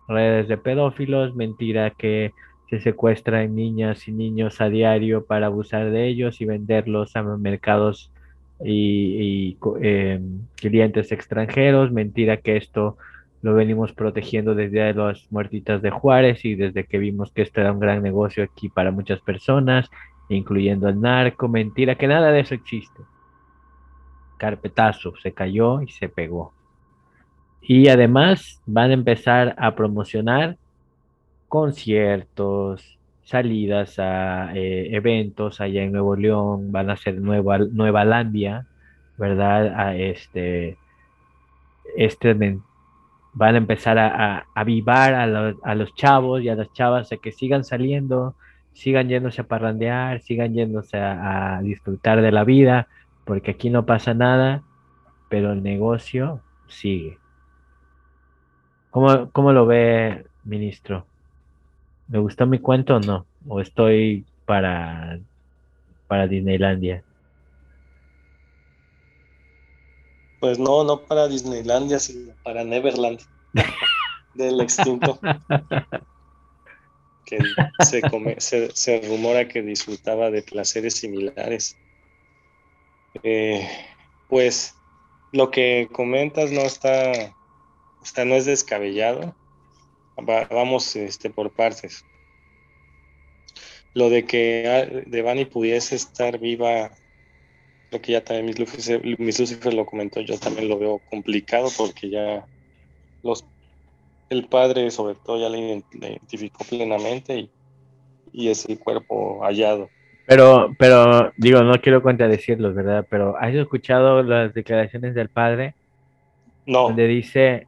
redes 0.08 0.48
de 0.48 0.58
pedófilos, 0.58 1.36
mentira 1.36 1.92
que 1.92 2.34
se 2.70 2.80
secuestran 2.82 3.56
niñas 3.56 4.08
y 4.08 4.12
niños 4.12 4.60
a 4.60 4.70
diario 4.70 5.26
para 5.26 5.48
abusar 5.48 5.90
de 5.92 6.08
ellos 6.08 6.42
y 6.42 6.46
venderlos 6.46 7.16
a 7.16 7.24
mercados 7.24 8.12
y, 8.64 9.58
em, 9.82 10.42
clientes 10.56 11.12
extranjeros, 11.12 11.92
mentira 11.92 12.38
que 12.38 12.58
esto 12.58 12.98
lo 13.42 13.54
venimos 13.54 13.94
protegiendo 13.94 14.56
desde 14.56 14.94
las 14.94 15.32
muertitas 15.32 15.82
de 15.82 15.92
Juárez 15.92 16.44
y 16.44 16.56
desde 16.56 16.86
que 16.86 16.98
vimos 16.98 17.32
que 17.32 17.44
esto 17.44 17.62
era 17.62 17.72
un 17.72 17.80
gran 17.80 18.02
negocio 18.02 18.44
aquí 18.44 18.70
para 18.70 18.92
muchas 18.92 19.20
personas 19.22 19.90
incluyendo 20.30 20.90
el 20.90 21.00
narco, 21.00 21.48
mentira, 21.48 21.96
que 21.96 22.08
nada 22.08 22.32
de 22.32 22.42
eso 22.42 22.56
existe. 22.56 23.02
Carpetazo, 24.38 25.14
se 25.22 25.32
cayó 25.32 25.82
y 25.82 25.88
se 25.90 26.10
pegó. 26.10 26.54
Y 27.62 27.88
además 27.88 28.62
van 28.66 28.92
a 28.92 28.94
empezar 28.94 29.56
a 29.58 29.76
promocionar 29.76 30.58
conciertos, 31.48 33.00
salidas 33.24 34.00
a 34.00 34.56
eh, 34.56 34.96
eventos 34.96 35.60
allá 35.60 35.84
en 35.84 35.92
Nuevo 35.92 36.16
León, 36.16 36.72
van 36.72 36.90
a 36.90 36.98
ser 36.98 37.20
Nueva, 37.20 37.58
Nueva 37.58 38.06
Landia, 38.06 38.68
¿verdad? 39.18 39.74
A 39.80 39.96
este, 39.96 40.78
este 41.96 42.36
van 43.38 43.54
a 43.54 43.60
empezar 43.60 44.00
a, 44.00 44.48
avivar 44.56 45.14
a, 45.14 45.54
a, 45.64 45.76
los 45.76 45.94
chavos 45.94 46.42
y 46.42 46.50
a 46.50 46.56
las 46.56 46.74
chavas 46.74 47.12
a 47.12 47.18
que 47.18 47.32
sigan 47.32 47.64
saliendo, 47.64 48.36
sigan 48.74 49.10
yéndose 49.10 49.42
a 49.42 49.48
parrandear, 49.48 50.22
sigan 50.22 50.54
yéndose 50.54 50.98
a, 50.98 51.60
disfrutar 51.62 52.22
de 52.22 52.32
la 52.32 52.44
vida, 52.44 52.88
porque 53.26 53.52
aquí 53.52 53.70
no 53.70 53.86
pasa 53.86 54.16
nada, 54.16 54.64
pero 55.30 55.52
el 55.52 55.62
negocio 55.62 56.42
sigue. 56.68 57.20
¿Cómo, 58.90 59.30
cómo 59.32 59.54
lo 59.54 59.68
ve, 59.68 60.26
ministro? 60.44 61.06
¿Me 62.08 62.18
gustó 62.18 62.48
mi 62.48 62.58
cuento 62.58 62.96
o 62.96 63.00
no? 63.00 63.28
¿O 63.48 63.62
estoy 63.62 64.26
para, 64.46 65.20
para 66.08 66.26
Disneylandia? 66.26 67.04
Pues 70.40 70.60
no, 70.60 70.84
no 70.84 71.02
para 71.02 71.28
Disneylandia, 71.28 72.00
sino 72.00 72.34
para 72.44 72.64
Neverland 72.64 73.20
del 74.36 74.62
extinto. 74.62 75.20
que 77.26 77.40
se, 78.38 78.72
se, 78.74 79.02
rumora 79.02 79.48
que 79.48 79.62
disfrutaba 79.62 80.32
de 80.32 80.44
placeres 80.44 80.96
similares. 80.96 81.78
Eh, 83.24 83.68
pues 84.30 84.76
lo 85.32 85.52
que 85.52 85.90
comentas 85.92 86.52
no 86.52 86.62
está, 86.62 87.12
no 88.26 88.36
es 88.36 88.46
descabellado. 88.46 89.36
vamos 90.16 90.96
este, 90.96 91.30
por 91.30 91.52
partes. 91.52 92.06
Lo 93.94 94.10
de 94.10 94.26
que 94.26 95.04
Devani 95.08 95.46
pudiese 95.46 95.96
estar 95.96 96.38
viva, 96.38 96.92
lo 97.92 98.02
que 98.02 98.14
ya 98.14 98.24
también 98.24 98.46
mis 98.46 98.60
Lucifer, 98.60 99.02
mis 99.20 99.40
Lucifer 99.40 99.74
lo 99.74 99.86
comentó, 99.86 100.20
yo 100.22 100.38
también 100.38 100.68
lo 100.68 100.78
veo 100.78 101.02
complicado 101.10 101.70
porque 101.78 102.10
ya 102.10 102.46
los 103.24 103.46
el 104.30 104.46
padre 104.46 104.92
sobre 104.92 105.16
todo 105.16 105.40
ya 105.40 105.50
le 105.50 105.84
identificó 105.94 106.66
plenamente 106.66 107.38
y, 107.38 107.50
y, 108.34 108.50
es 108.50 108.68
el 108.68 108.78
cuerpo 108.78 109.40
hallado. 109.42 109.90
Pero, 110.26 110.76
pero, 110.78 111.32
digo, 111.38 111.62
no 111.62 111.80
quiero 111.80 112.04
contradecirlos, 112.04 112.76
¿verdad? 112.76 113.08
Pero 113.10 113.38
¿has 113.38 113.56
escuchado 113.56 114.22
las 114.24 114.54
declaraciones 114.54 115.16
del 115.16 115.30
padre? 115.30 115.76
No. 116.66 116.84
Donde 116.90 117.08
dice, 117.08 117.68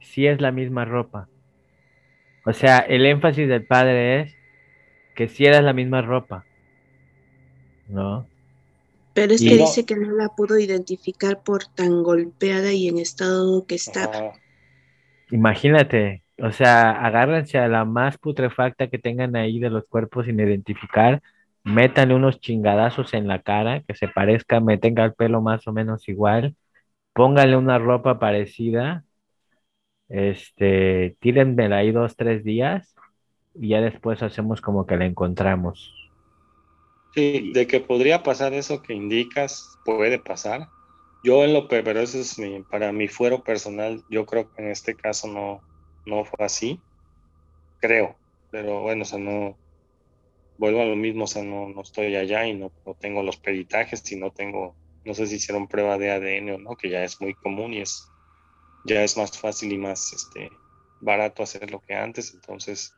si 0.00 0.26
es 0.26 0.40
la 0.40 0.50
misma 0.52 0.86
ropa. 0.86 1.28
O 2.46 2.54
sea, 2.54 2.78
el 2.78 3.04
énfasis 3.04 3.46
del 3.48 3.66
padre 3.66 4.22
es 4.22 4.36
que 5.14 5.28
si 5.28 5.44
era 5.44 5.60
la 5.60 5.74
misma 5.74 6.00
ropa. 6.00 6.46
¿No? 7.88 8.26
Pero 9.16 9.32
es 9.32 9.40
que 9.40 9.56
dice 9.56 9.86
que 9.86 9.96
no 9.96 10.12
la 10.12 10.28
pudo 10.28 10.58
identificar 10.58 11.42
por 11.42 11.64
tan 11.64 12.02
golpeada 12.02 12.70
y 12.74 12.88
en 12.88 12.98
estado 12.98 13.66
que 13.66 13.76
estaba. 13.76 14.34
Imagínate, 15.30 16.22
o 16.38 16.52
sea, 16.52 16.90
agárrense 16.90 17.56
a 17.56 17.66
la 17.66 17.86
más 17.86 18.18
putrefacta 18.18 18.88
que 18.88 18.98
tengan 18.98 19.34
ahí 19.34 19.58
de 19.58 19.70
los 19.70 19.86
cuerpos 19.86 20.26
sin 20.26 20.38
identificar, 20.38 21.22
métanle 21.64 22.14
unos 22.14 22.40
chingadazos 22.40 23.14
en 23.14 23.26
la 23.26 23.40
cara, 23.40 23.82
que 23.88 23.94
se 23.94 24.06
parezca, 24.06 24.60
me 24.60 24.76
tenga 24.76 25.06
el 25.06 25.14
pelo 25.14 25.40
más 25.40 25.66
o 25.66 25.72
menos 25.72 26.06
igual, 26.10 26.54
pónganle 27.14 27.56
una 27.56 27.78
ropa 27.78 28.18
parecida, 28.18 29.02
este, 30.10 31.16
tírenmela 31.20 31.78
ahí 31.78 31.90
dos, 31.90 32.16
tres 32.16 32.44
días 32.44 32.94
y 33.54 33.68
ya 33.68 33.80
después 33.80 34.22
hacemos 34.22 34.60
como 34.60 34.84
que 34.84 34.98
la 34.98 35.06
encontramos. 35.06 36.05
Sí, 37.16 37.50
de 37.54 37.66
que 37.66 37.80
podría 37.80 38.22
pasar 38.22 38.52
eso 38.52 38.82
que 38.82 38.92
indicas, 38.92 39.78
puede 39.86 40.18
pasar, 40.18 40.68
yo 41.24 41.44
en 41.44 41.54
lo 41.54 41.66
pero 41.66 41.98
eso 41.98 42.18
es 42.18 42.36
para 42.68 42.92
mi 42.92 43.08
fuero 43.08 43.42
personal, 43.42 44.04
yo 44.10 44.26
creo 44.26 44.52
que 44.52 44.60
en 44.62 44.68
este 44.70 44.94
caso 44.94 45.26
no, 45.26 45.62
no 46.04 46.26
fue 46.26 46.44
así, 46.44 46.78
creo, 47.80 48.18
pero 48.50 48.82
bueno, 48.82 49.00
o 49.00 49.04
sea, 49.06 49.18
no, 49.18 49.58
vuelvo 50.58 50.82
a 50.82 50.84
lo 50.84 50.94
mismo, 50.94 51.24
o 51.24 51.26
sea, 51.26 51.42
no, 51.42 51.70
no 51.70 51.80
estoy 51.80 52.14
allá 52.16 52.46
y 52.46 52.52
no, 52.52 52.70
no, 52.84 52.94
tengo 53.00 53.22
los 53.22 53.38
peritajes 53.38 54.12
y 54.12 54.16
no 54.16 54.30
tengo, 54.30 54.76
no 55.06 55.14
sé 55.14 55.26
si 55.26 55.36
hicieron 55.36 55.68
prueba 55.68 55.96
de 55.96 56.10
ADN 56.10 56.52
o 56.52 56.58
no, 56.58 56.76
que 56.76 56.90
ya 56.90 57.02
es 57.02 57.18
muy 57.22 57.32
común 57.32 57.72
y 57.72 57.80
es, 57.80 58.06
ya 58.84 59.02
es 59.02 59.16
más 59.16 59.38
fácil 59.38 59.72
y 59.72 59.78
más 59.78 60.12
este, 60.12 60.50
barato 61.00 61.42
hacer 61.42 61.70
lo 61.70 61.80
que 61.80 61.94
antes, 61.94 62.34
entonces 62.34 62.94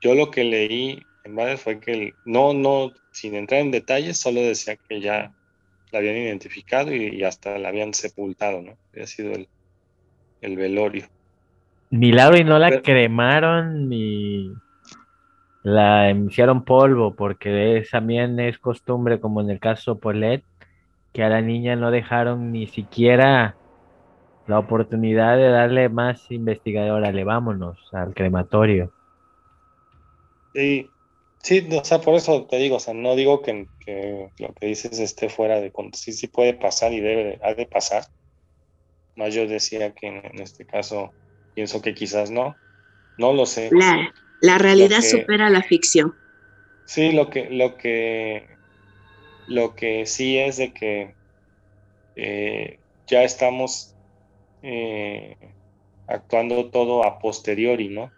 yo 0.00 0.14
lo 0.14 0.30
que 0.30 0.44
leí 0.44 1.07
en 1.24 1.34
base 1.36 1.56
fue 1.56 1.80
que 1.80 2.14
no, 2.24 2.52
no, 2.52 2.92
sin 3.10 3.34
entrar 3.34 3.60
en 3.60 3.70
detalles, 3.70 4.18
solo 4.18 4.40
decía 4.40 4.76
que 4.76 5.00
ya 5.00 5.32
la 5.90 5.98
habían 5.98 6.16
identificado 6.16 6.94
y, 6.94 7.22
hasta 7.24 7.58
la 7.58 7.68
habían 7.68 7.94
sepultado, 7.94 8.62
¿no? 8.62 8.76
Había 8.92 9.06
sido 9.06 9.32
el, 9.32 9.48
el 10.40 10.56
velorio. 10.56 11.06
Milagro 11.90 12.36
y 12.38 12.44
no 12.44 12.58
la 12.58 12.82
cremaron 12.82 13.88
ni 13.88 14.52
la 15.62 16.10
hicieron 16.10 16.64
polvo, 16.64 17.14
porque 17.14 17.84
también 17.90 18.38
es 18.40 18.58
costumbre, 18.58 19.20
como 19.20 19.40
en 19.40 19.50
el 19.50 19.60
caso 19.60 19.98
Polet, 19.98 20.42
que 21.12 21.22
a 21.22 21.28
la 21.28 21.40
niña 21.40 21.76
no 21.76 21.90
dejaron 21.90 22.52
ni 22.52 22.66
siquiera 22.66 23.56
la 24.46 24.58
oportunidad 24.58 25.36
de 25.36 25.48
darle 25.48 25.88
más 25.88 26.30
investigadora, 26.30 27.12
le 27.12 27.24
vámonos 27.24 27.78
al 27.92 28.14
crematorio. 28.14 28.90
Sí, 30.54 30.90
Sí, 31.42 31.66
o 31.70 31.84
sea, 31.84 32.00
por 32.00 32.14
eso 32.14 32.46
te 32.46 32.56
digo, 32.56 32.76
o 32.76 32.80
sea, 32.80 32.94
no 32.94 33.14
digo 33.14 33.42
que, 33.42 33.68
lo 34.38 34.52
que 34.54 34.66
dices 34.66 34.98
esté 34.98 35.28
fuera 35.28 35.60
de 35.60 35.72
sí, 35.94 36.12
sí 36.12 36.26
puede 36.26 36.54
pasar 36.54 36.92
y 36.92 37.00
debe, 37.00 37.38
ha 37.42 37.54
de 37.54 37.66
pasar. 37.66 38.04
Más 39.14 39.34
yo 39.34 39.46
decía 39.46 39.92
que 39.94 40.08
en, 40.08 40.40
este 40.40 40.66
caso 40.66 41.14
pienso 41.54 41.80
que 41.80 41.94
quizás 41.94 42.30
no, 42.30 42.56
no 43.16 43.32
lo 43.32 43.46
sé. 43.46 43.70
La, 44.40 44.58
realidad 44.58 45.00
supera 45.00 45.48
la 45.50 45.62
ficción. 45.62 46.14
Sí, 46.84 47.12
lo 47.12 47.30
que, 47.30 47.50
lo 47.50 47.76
que, 47.76 48.46
lo 49.46 49.74
que 49.74 50.06
sí 50.06 50.38
es 50.38 50.56
de 50.56 50.72
que 50.72 51.14
eh, 52.16 52.78
ya 53.06 53.22
estamos 53.22 53.94
eh, 54.62 55.36
actuando 56.06 56.70
todo 56.70 57.04
a 57.04 57.18
posteriori, 57.18 57.88
¿no? 57.88 58.12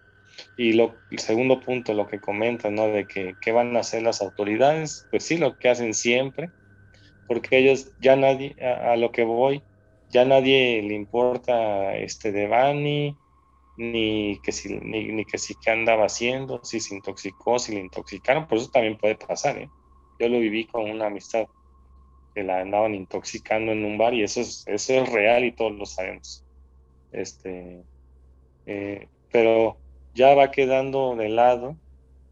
Y 0.56 0.72
lo, 0.72 0.94
el 1.10 1.18
segundo 1.18 1.60
punto, 1.60 1.94
lo 1.94 2.06
que 2.06 2.20
comentan, 2.20 2.74
¿no? 2.74 2.88
De 2.88 3.06
que 3.06 3.34
qué 3.40 3.52
van 3.52 3.76
a 3.76 3.80
hacer 3.80 4.02
las 4.02 4.22
autoridades, 4.22 5.06
pues 5.10 5.24
sí, 5.24 5.38
lo 5.38 5.58
que 5.58 5.68
hacen 5.68 5.94
siempre, 5.94 6.50
porque 7.26 7.58
ellos 7.58 7.92
ya 8.00 8.16
nadie, 8.16 8.56
a, 8.62 8.96
lo 8.96 9.12
que 9.12 9.24
voy, 9.24 9.62
ya 10.08 10.24
nadie 10.24 10.82
le 10.82 10.94
importa 10.94 11.96
este 11.96 12.32
de 12.32 12.48
Bani, 12.48 13.16
ni 13.76 14.40
que 14.42 14.52
si, 14.52 14.74
ni, 14.74 15.24
que 15.24 15.38
si 15.38 15.54
qué 15.54 15.70
andaba 15.70 16.06
haciendo, 16.06 16.60
si 16.64 16.80
se 16.80 16.94
intoxicó, 16.94 17.58
si 17.58 17.72
le 17.72 17.80
intoxicaron, 17.80 18.46
por 18.46 18.58
eso 18.58 18.70
también 18.70 18.98
puede 18.98 19.14
pasar, 19.14 19.58
¿eh? 19.58 19.70
Yo 20.18 20.28
lo 20.28 20.38
viví 20.38 20.66
con 20.66 20.90
una 20.90 21.06
amistad 21.06 21.46
que 22.34 22.42
la 22.42 22.60
andaban 22.60 22.94
intoxicando 22.94 23.72
en 23.72 23.84
un 23.84 23.96
bar 23.96 24.14
y 24.14 24.22
eso 24.22 24.40
es, 24.40 24.64
eso 24.66 24.94
es 24.94 25.10
real 25.10 25.44
y 25.44 25.52
todos 25.52 25.72
lo 25.72 25.86
sabemos. 25.86 26.44
Este, 27.12 27.82
eh, 28.66 29.08
pero 29.32 29.78
ya 30.14 30.34
va 30.34 30.50
quedando 30.50 31.14
de 31.16 31.28
lado 31.28 31.76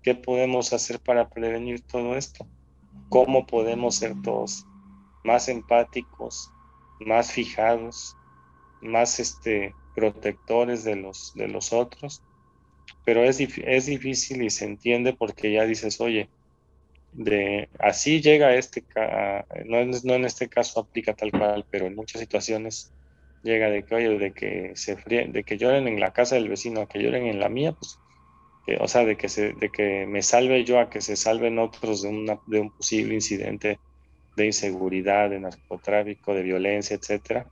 qué 0.03 0.15
podemos 0.15 0.73
hacer 0.73 1.01
para 1.01 1.29
prevenir 1.29 1.81
todo 1.83 2.17
esto, 2.17 2.47
cómo 3.09 3.47
podemos 3.47 3.97
ser 3.97 4.15
todos 4.23 4.65
más 5.25 5.49
empáticos, 5.49 6.51
más 7.01 7.33
fijados, 7.33 8.17
más 8.81 9.21
este, 9.21 9.75
protectores 9.95 10.85
de 10.85 10.97
los, 10.97 11.33
de 11.35 11.49
los 11.49 11.73
otros, 11.73 12.23
pero 13.05 13.25
es, 13.25 13.41
es 13.41 13.87
difícil 13.87 14.43
y 14.43 14.51
se 14.51 14.65
entiende 14.65 15.13
porque 15.13 15.53
ya 15.53 15.65
dices, 15.65 16.01
oye, 16.01 16.29
de 17.13 17.69
así 17.79 18.21
llega 18.21 18.55
este, 18.55 18.85
no, 19.65 19.85
no 19.85 20.15
en 20.15 20.25
este 20.25 20.49
caso 20.49 20.81
aplica 20.81 21.15
tal 21.15 21.33
cual, 21.33 21.65
pero 21.71 21.87
en 21.87 21.97
muchas 21.97 22.21
situaciones 22.21 22.93
llega 23.43 23.71
de 23.71 23.85
que, 23.85 23.95
oye, 23.95 24.19
de 24.19 24.33
que 24.33 24.73
se 24.75 24.97
de 24.97 25.45
que 25.45 25.59
lloren 25.59 25.89
en 25.89 26.01
la 26.01 26.13
casa 26.13 26.35
del 26.35 26.49
vecino, 26.49 26.81
a 26.81 26.89
que 26.89 27.01
lloren 27.01 27.27
en 27.27 27.41
la 27.41 27.49
mía, 27.49 27.73
pues, 27.73 27.99
o 28.81 28.89
sea, 28.89 29.05
de 29.05 29.17
que, 29.17 29.29
se, 29.29 29.53
de 29.55 29.71
que 29.71 30.07
me 30.07 30.23
salve 30.23 30.65
yo 30.65 30.79
a 30.79 30.91
que 30.91 31.01
se 31.01 31.17
salven 31.17 31.59
otros 31.59 32.03
de, 32.03 32.09
una, 32.09 32.39
de 32.47 32.61
un 32.61 32.71
posible 32.71 33.15
incidente 33.15 33.79
de 34.37 34.47
inseguridad, 34.47 35.31
de 35.31 35.41
narcotráfico, 35.41 36.35
de 36.35 36.43
violencia, 36.43 36.95
etcétera. 36.95 37.47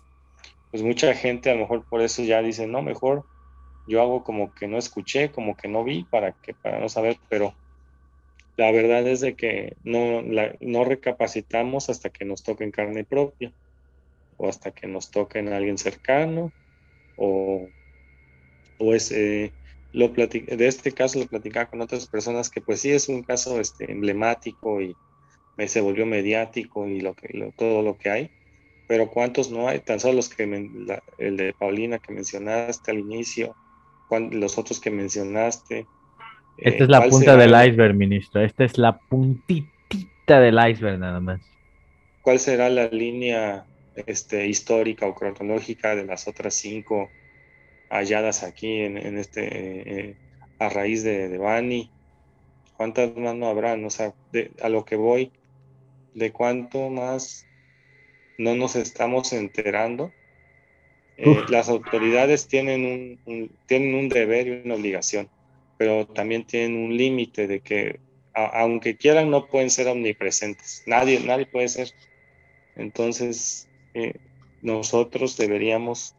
Pues 0.70 0.82
mucha 0.82 1.14
gente 1.14 1.50
a 1.50 1.54
lo 1.54 1.60
mejor 1.60 1.84
por 1.88 2.02
eso 2.02 2.22
ya 2.22 2.42
dice, 2.42 2.66
no, 2.66 2.82
mejor 2.82 3.24
yo 3.88 4.02
hago 4.02 4.24
como 4.24 4.52
que 4.52 4.66
no 4.66 4.78
escuché, 4.78 5.30
como 5.30 5.56
que 5.56 5.68
no 5.68 5.84
vi, 5.84 6.04
para 6.04 6.32
que 6.32 6.52
para 6.54 6.78
no 6.80 6.88
saber, 6.88 7.16
pero 7.28 7.54
la 8.56 8.70
verdad 8.72 9.06
es 9.06 9.20
de 9.20 9.34
que 9.36 9.76
no, 9.84 10.22
no 10.22 10.84
recapacitamos 10.84 11.88
hasta 11.88 12.10
que 12.10 12.24
nos 12.24 12.42
toque 12.42 12.64
en 12.64 12.72
carne 12.72 13.04
propia 13.04 13.52
o 14.36 14.48
hasta 14.48 14.70
que 14.70 14.86
nos 14.86 15.10
toque 15.10 15.38
en 15.38 15.52
alguien 15.52 15.78
cercano 15.78 16.52
o, 17.16 17.68
o 18.78 18.94
es, 18.94 19.10
eh, 19.12 19.52
lo 19.92 20.08
de 20.08 20.66
este 20.66 20.92
caso 20.92 21.18
lo 21.18 21.26
platicaba 21.26 21.70
con 21.70 21.80
otras 21.80 22.06
personas 22.06 22.50
que 22.50 22.60
pues 22.60 22.80
sí 22.80 22.90
es 22.90 23.08
un 23.08 23.22
caso 23.22 23.60
este, 23.60 23.90
emblemático 23.90 24.80
y 24.80 24.94
se 25.66 25.80
volvió 25.80 26.04
mediático 26.04 26.86
y 26.86 27.00
lo 27.00 27.14
que, 27.14 27.52
todo 27.56 27.82
lo 27.82 27.96
que 27.96 28.10
hay, 28.10 28.30
pero 28.86 29.08
¿cuántos 29.08 29.50
no 29.50 29.68
hay? 29.68 29.80
Tan 29.80 30.00
solo 30.00 30.14
los 30.14 30.28
que, 30.28 30.44
el 31.18 31.36
de 31.36 31.54
Paulina 31.54 31.98
que 31.98 32.12
mencionaste 32.12 32.90
al 32.90 32.98
inicio, 32.98 33.56
los 34.10 34.58
otros 34.58 34.80
que 34.80 34.90
mencionaste, 34.90 35.86
esta 36.58 36.84
es 36.84 36.90
la 36.90 37.06
eh, 37.06 37.10
punta 37.10 37.36
del 37.36 37.50
iceberg, 37.50 37.94
ministro. 37.94 38.40
Esta 38.40 38.64
es 38.64 38.78
la 38.78 38.98
puntitita 38.98 40.40
del 40.40 40.58
iceberg 40.70 40.98
nada 40.98 41.20
más. 41.20 41.40
¿Cuál 42.22 42.38
será 42.38 42.68
la 42.68 42.88
línea 42.88 43.64
este, 44.06 44.46
histórica 44.46 45.06
o 45.06 45.14
cronológica 45.14 45.94
de 45.94 46.04
las 46.04 46.28
otras 46.28 46.54
cinco 46.54 47.10
halladas 47.88 48.42
aquí 48.42 48.80
en, 48.80 49.18
este 49.18 50.10
eh, 50.10 50.16
a 50.58 50.68
raíz 50.68 51.02
de, 51.02 51.28
de 51.28 51.38
Bani? 51.38 51.90
¿Cuántas 52.76 53.16
más 53.16 53.34
no 53.34 53.46
habrán? 53.48 53.84
O 53.84 53.90
sea, 53.90 54.14
a 54.62 54.68
lo 54.68 54.84
que 54.84 54.96
voy, 54.96 55.32
de 56.14 56.30
cuánto 56.32 56.90
más 56.90 57.46
no 58.38 58.54
nos 58.54 58.76
estamos 58.76 59.32
enterando. 59.32 60.12
Eh, 61.16 61.44
las 61.48 61.70
autoridades 61.70 62.46
tienen 62.46 63.18
un, 63.24 63.50
tienen 63.66 63.94
un 63.94 64.10
deber 64.10 64.46
y 64.46 64.50
una 64.50 64.74
obligación 64.74 65.30
pero 65.76 66.06
también 66.06 66.44
tienen 66.44 66.76
un 66.76 66.96
límite 66.96 67.46
de 67.46 67.60
que 67.60 68.00
aunque 68.34 68.96
quieran 68.96 69.30
no 69.30 69.46
pueden 69.46 69.70
ser 69.70 69.88
omnipresentes. 69.88 70.82
Nadie, 70.84 71.20
nadie 71.20 71.46
puede 71.46 71.68
ser. 71.68 71.92
Entonces, 72.74 73.66
eh, 73.96 74.20
nosotros 74.62 75.36
deberíamos 75.36 76.14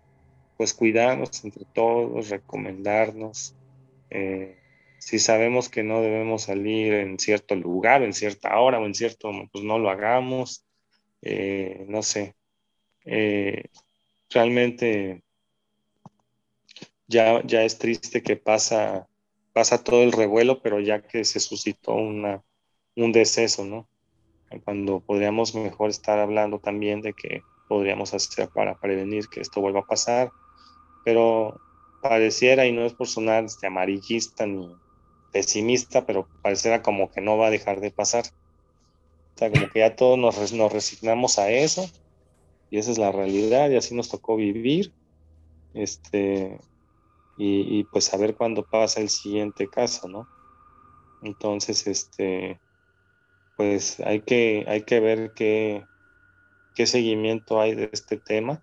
pues 0.58 0.74
cuidarnos 0.74 1.44
entre 1.44 1.66
todos, 1.74 2.30
recomendarnos. 2.30 3.56
Eh, 4.10 4.58
si 5.00 5.20
sabemos 5.20 5.70
que 5.70 5.84
no 5.84 6.02
debemos 6.02 6.44
salir 6.44 6.94
en 6.94 7.20
cierto 7.20 7.56
lugar, 7.56 8.02
en 8.02 8.14
cierta 8.14 8.60
hora 8.60 8.80
o 8.80 8.86
en 8.86 8.96
cierto, 8.96 9.32
pues 9.52 9.64
no 9.64 9.78
lo 9.80 9.90
hagamos. 9.90 10.66
Eh, 11.22 11.86
no 11.88 12.02
sé. 12.04 12.36
realmente 14.30 15.22
ya, 17.08 17.42
ya 17.46 17.64
es 17.64 17.78
triste 17.78 18.22
que 18.22 18.36
pasa 18.36 19.08
pasa 19.58 19.84
todo 19.84 20.04
el 20.04 20.12
revuelo, 20.12 20.62
pero 20.62 20.80
ya 20.80 21.02
que 21.02 21.26
se 21.26 21.40
suscitó 21.40 21.96
una, 21.96 22.44
un 22.96 23.12
deceso, 23.12 23.66
¿no? 23.66 23.90
Cuando 24.64 25.00
podríamos 25.00 25.56
mejor 25.56 25.90
estar 25.90 26.20
hablando 26.20 26.60
también 26.60 27.02
de 27.02 27.14
que 27.14 27.42
podríamos 27.68 28.14
hacer 28.14 28.50
para 28.50 28.76
prevenir 28.76 29.28
que 29.28 29.42
esto 29.42 29.62
vuelva 29.62 29.82
a 29.82 29.86
pasar, 29.86 30.32
pero 31.04 31.60
pareciera, 32.02 32.66
y 32.66 32.72
no 32.72 32.86
es 32.86 32.94
por 32.94 33.08
sonar 33.08 33.46
este, 33.46 33.68
amarillista 33.68 34.46
ni 34.46 34.76
pesimista, 35.32 36.06
pero 36.06 36.28
pareciera 36.42 36.82
como 36.82 37.12
que 37.12 37.22
no 37.22 37.38
va 37.38 37.48
a 37.48 37.52
dejar 37.52 37.80
de 37.80 37.92
pasar. 37.92 38.26
O 39.36 39.38
sea, 39.38 39.52
como 39.52 39.70
que 39.70 39.80
ya 39.80 39.96
todos 39.96 40.18
nos, 40.18 40.74
resignamos 40.74 41.38
a 41.38 41.52
eso, 41.52 41.86
y 42.70 42.80
esa 42.80 42.92
es 42.92 42.98
la 42.98 43.12
realidad, 43.12 43.70
y 43.70 43.76
así 43.76 43.94
nos 43.96 44.10
tocó 44.10 44.36
vivir. 44.36 44.94
Este, 45.74 46.60
y, 47.38 47.84
pues 47.86 48.12
a 48.14 48.18
ver 48.18 48.36
cuándo 48.36 48.66
pasa 48.66 49.00
el 49.00 49.10
siguiente 49.10 49.68
caso, 49.68 50.08
¿no? 50.08 50.28
Entonces, 51.22 51.86
este, 51.86 52.60
pues 53.56 54.00
hay 54.00 54.22
que, 54.22 54.66
hay 54.68 54.84
que 54.84 55.00
ver 55.00 55.34
qué, 55.36 55.84
qué 56.78 56.86
seguimiento 56.86 57.60
hay 57.60 57.74
de 57.74 57.90
este 57.92 58.18
tema 58.18 58.62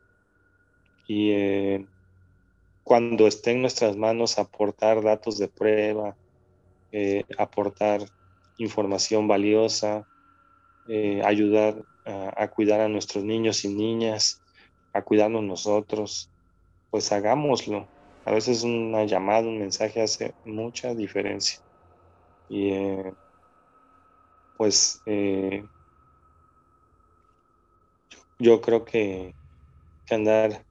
y 1.09 1.33
eh, 1.33 1.85
cuando 2.85 3.27
esté 3.27 3.51
en 3.51 3.63
nuestras 3.63 3.97
manos 3.97 4.39
aportar 4.39 5.03
datos 5.03 5.37
de 5.37 5.49
prueba, 5.49 6.17
eh, 6.93 7.25
aportar 7.37 8.03
información 8.57 9.27
valiosa, 9.27 10.07
eh, 10.87 11.23
ayudar 11.25 11.83
a, 12.05 12.47
cuidar 12.47 12.83
a 12.83 12.89
nuestros 12.89 13.25
niños 13.25 13.65
y 13.65 13.75
niñas, 13.75 14.41
a 14.93 15.03
cuidarnos 15.03 15.43
nosotros, 15.43 16.31
pues 16.93 17.11
hagámoslo. 17.11 17.89
A 18.27 18.31
veces 18.31 18.63
una 18.63 19.05
llamada, 19.07 19.49
un 19.49 19.59
mensaje 19.59 20.01
hace 20.01 20.35
mucha 20.45 20.95
diferencia. 20.95 21.59
Y 22.49 22.71
pues 24.57 25.03
yo 28.45 28.61
creo 28.61 28.85
que, 28.85 29.35
que, 30.07 30.15
andar 30.15 30.65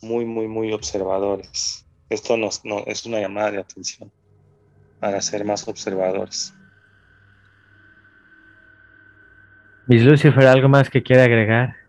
muy, 0.00 0.24
muy, 0.24 0.48
muy 0.48 0.72
observadores. 0.72 1.86
Esto 2.08 2.36
nos, 2.36 2.64
no, 2.64 2.84
es 2.86 3.04
una 3.06 3.20
llamada 3.20 3.50
de 3.50 3.58
atención 3.58 4.12
para 5.00 5.20
ser 5.20 5.44
más 5.44 5.66
observadores. 5.66 6.54
Miss 9.86 10.02
Lucifer, 10.02 10.46
¿algo 10.46 10.68
más 10.68 10.88
que 10.88 11.02
quiera 11.02 11.24
agregar? 11.24 11.86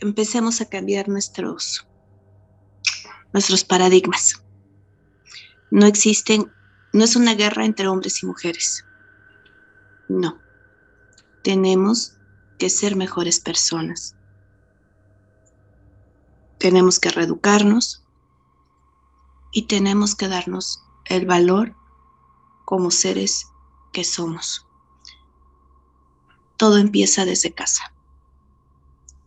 empecemos 0.00 0.60
a 0.60 0.68
cambiar 0.68 1.08
nuestros, 1.08 1.86
nuestros 3.32 3.64
paradigmas. 3.64 4.42
No 5.70 5.86
existen, 5.86 6.50
no 6.92 7.04
es 7.04 7.16
una 7.16 7.34
guerra 7.34 7.64
entre 7.64 7.88
hombres 7.88 8.22
y 8.22 8.26
mujeres. 8.26 8.84
No. 10.10 10.40
Tenemos 11.44 12.16
que 12.58 12.68
ser 12.68 12.96
mejores 12.96 13.38
personas. 13.38 14.16
Tenemos 16.58 16.98
que 16.98 17.10
reeducarnos 17.10 18.04
y 19.52 19.68
tenemos 19.68 20.16
que 20.16 20.26
darnos 20.26 20.82
el 21.04 21.26
valor 21.26 21.76
como 22.64 22.90
seres 22.90 23.46
que 23.92 24.02
somos. 24.02 24.66
Todo 26.56 26.78
empieza 26.78 27.24
desde 27.24 27.54
casa. 27.54 27.94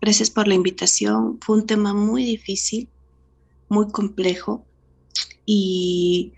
Gracias 0.01 0.29
por 0.29 0.49
la 0.49 0.55
invitación. 0.55 1.39
Fue 1.39 1.55
un 1.55 1.65
tema 1.65 1.93
muy 1.93 2.25
difícil, 2.25 2.89
muy 3.69 3.89
complejo 3.89 4.65
y 5.45 6.33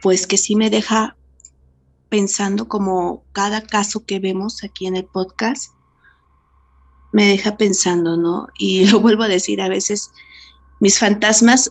pues 0.00 0.26
que 0.26 0.38
sí 0.38 0.56
me 0.56 0.70
deja 0.70 1.17
pensando 2.08 2.68
como 2.68 3.24
cada 3.32 3.62
caso 3.62 4.04
que 4.04 4.18
vemos 4.18 4.64
aquí 4.64 4.86
en 4.86 4.96
el 4.96 5.04
podcast, 5.04 5.72
me 7.12 7.26
deja 7.26 7.56
pensando, 7.56 8.16
¿no? 8.16 8.48
Y 8.58 8.86
lo 8.90 9.00
vuelvo 9.00 9.24
a 9.24 9.28
decir, 9.28 9.60
a 9.60 9.68
veces 9.68 10.10
mis 10.80 10.98
fantasmas 10.98 11.70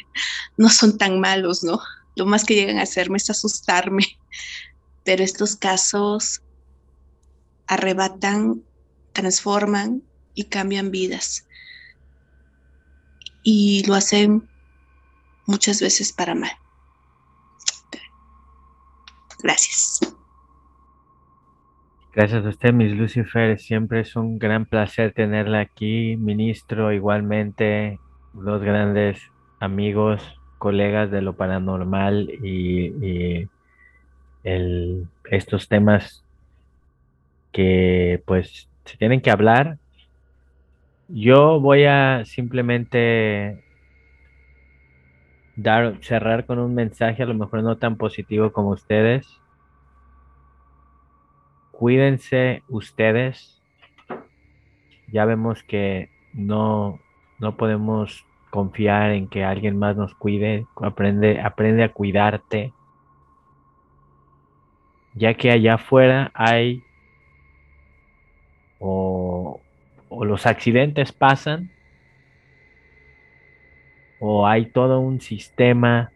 no 0.56 0.68
son 0.68 0.98
tan 0.98 1.20
malos, 1.20 1.62
¿no? 1.62 1.80
Lo 2.16 2.26
más 2.26 2.44
que 2.44 2.54
llegan 2.54 2.78
a 2.78 2.82
hacerme 2.82 3.18
es 3.18 3.30
asustarme, 3.30 4.04
pero 5.04 5.22
estos 5.22 5.56
casos 5.56 6.42
arrebatan, 7.66 8.62
transforman 9.12 10.02
y 10.34 10.44
cambian 10.44 10.90
vidas. 10.90 11.46
Y 13.42 13.84
lo 13.86 13.94
hacen 13.94 14.48
muchas 15.46 15.80
veces 15.80 16.12
para 16.12 16.34
mal. 16.34 16.50
Gracias. 19.42 20.00
Gracias 22.12 22.44
a 22.44 22.48
usted, 22.48 22.72
Miss 22.72 22.92
Lucifer. 22.92 23.58
Siempre 23.58 24.00
es 24.00 24.16
un 24.16 24.38
gran 24.38 24.66
placer 24.66 25.12
tenerla 25.12 25.60
aquí, 25.60 26.16
ministro, 26.16 26.92
igualmente, 26.92 28.00
dos 28.32 28.62
grandes 28.62 29.20
amigos, 29.60 30.22
colegas 30.58 31.10
de 31.10 31.22
lo 31.22 31.34
paranormal 31.34 32.30
y, 32.42 33.48
estos 35.24 35.68
temas 35.68 36.24
que 37.52 38.22
pues 38.24 38.66
se 38.86 38.96
tienen 38.96 39.20
que 39.20 39.30
hablar 39.30 39.76
yo 41.08 41.58
voy 41.58 41.84
a 41.84 42.24
simplemente 42.26 43.64
dar, 45.58 45.96
cerrar 46.02 46.46
con 46.46 46.60
un 46.60 46.74
mensaje 46.74 47.22
a 47.22 47.26
lo 47.26 47.34
mejor 47.34 47.62
no 47.62 47.76
tan 47.76 47.96
positivo 47.96 48.52
como 48.52 48.70
ustedes. 48.70 49.26
Cuídense 51.72 52.62
ustedes. 52.68 53.60
Ya 55.08 55.24
vemos 55.24 55.62
que 55.64 56.10
no, 56.32 57.00
no 57.40 57.56
podemos 57.56 58.24
confiar 58.50 59.10
en 59.10 59.28
que 59.28 59.44
alguien 59.44 59.76
más 59.76 59.96
nos 59.96 60.14
cuide. 60.14 60.66
Aprende, 60.80 61.40
aprende 61.40 61.82
a 61.82 61.92
cuidarte. 61.92 62.72
Ya 65.14 65.34
que 65.34 65.50
allá 65.50 65.74
afuera 65.74 66.30
hay 66.34 66.84
o, 68.78 69.60
o 70.08 70.24
los 70.24 70.46
accidentes 70.46 71.10
pasan 71.10 71.72
o 74.20 74.46
hay 74.46 74.66
todo 74.66 75.00
un 75.00 75.20
sistema 75.20 76.10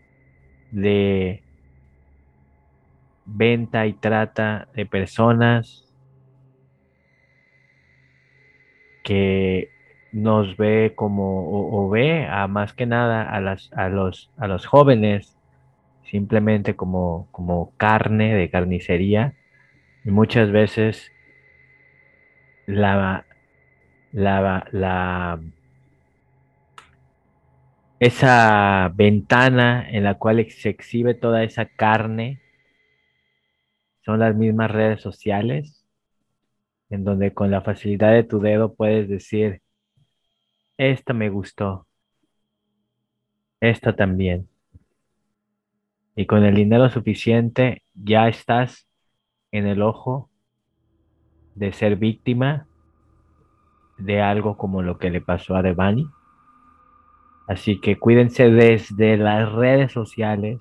de 0.71 1.43
venta 3.25 3.87
y 3.87 3.93
trata 3.93 4.69
de 4.75 4.87
personas 4.87 5.93
que 9.05 9.71
nos 10.13 10.57
ve 10.57 10.93
como 10.95 11.49
o, 11.51 11.89
ve 11.89 12.27
a 12.27 12.47
más 12.47 12.73
que 12.73 12.87
nada 12.87 13.23
a, 13.23 13.41
las, 13.41 13.73
a, 13.73 13.89
los, 13.89 14.31
a 14.37 14.47
los 14.47 14.67
jóvenes 14.67 15.37
simplemente 16.05 16.77
como, 16.77 17.29
como 17.31 17.73
carne 17.77 18.35
de 18.35 18.51
carnicería. 18.51 19.35
Y 20.05 20.11
muchas 20.11 20.51
veces 20.51 21.11
la, 22.67 23.25
la, 24.13 24.69
la 24.71 25.41
esa 28.03 28.91
ventana 28.97 29.89
en 29.89 30.03
la 30.03 30.19
cual 30.19 30.45
se 30.51 30.71
exhibe 30.71 31.15
toda 31.15 31.45
esa 31.45 31.67
carne 31.67 32.41
son 34.01 34.19
las 34.19 34.35
mismas 34.35 34.73
redes 34.73 35.01
sociales, 35.01 35.87
en 36.91 37.05
donde 37.05 37.33
con 37.33 37.53
la 37.53 37.61
facilidad 37.61 38.11
de 38.11 38.25
tu 38.25 38.41
dedo 38.41 38.75
puedes 38.75 39.09
decir, 39.09 39.63
esta 40.79 41.13
me 41.13 41.31
gustó, 41.31 41.87
esta 43.61 43.95
también. 43.95 44.49
Y 46.17 46.27
con 46.27 46.43
el 46.43 46.57
dinero 46.57 46.91
suficiente 46.91 47.85
ya 47.95 48.27
estás 48.27 48.89
en 49.53 49.69
el 49.69 49.81
ojo 49.81 50.29
de 51.55 51.73
ser 51.73 51.95
víctima 51.95 52.67
de 53.97 54.21
algo 54.21 54.57
como 54.57 54.83
lo 54.83 54.99
que 54.99 55.11
le 55.11 55.21
pasó 55.21 55.55
a 55.55 55.63
Devani 55.63 56.09
Así 57.49 57.81
que 57.81 57.99
cuídense 57.99 58.51
desde 58.51 59.17
las 59.17 59.53
redes 59.53 59.93
sociales 59.93 60.61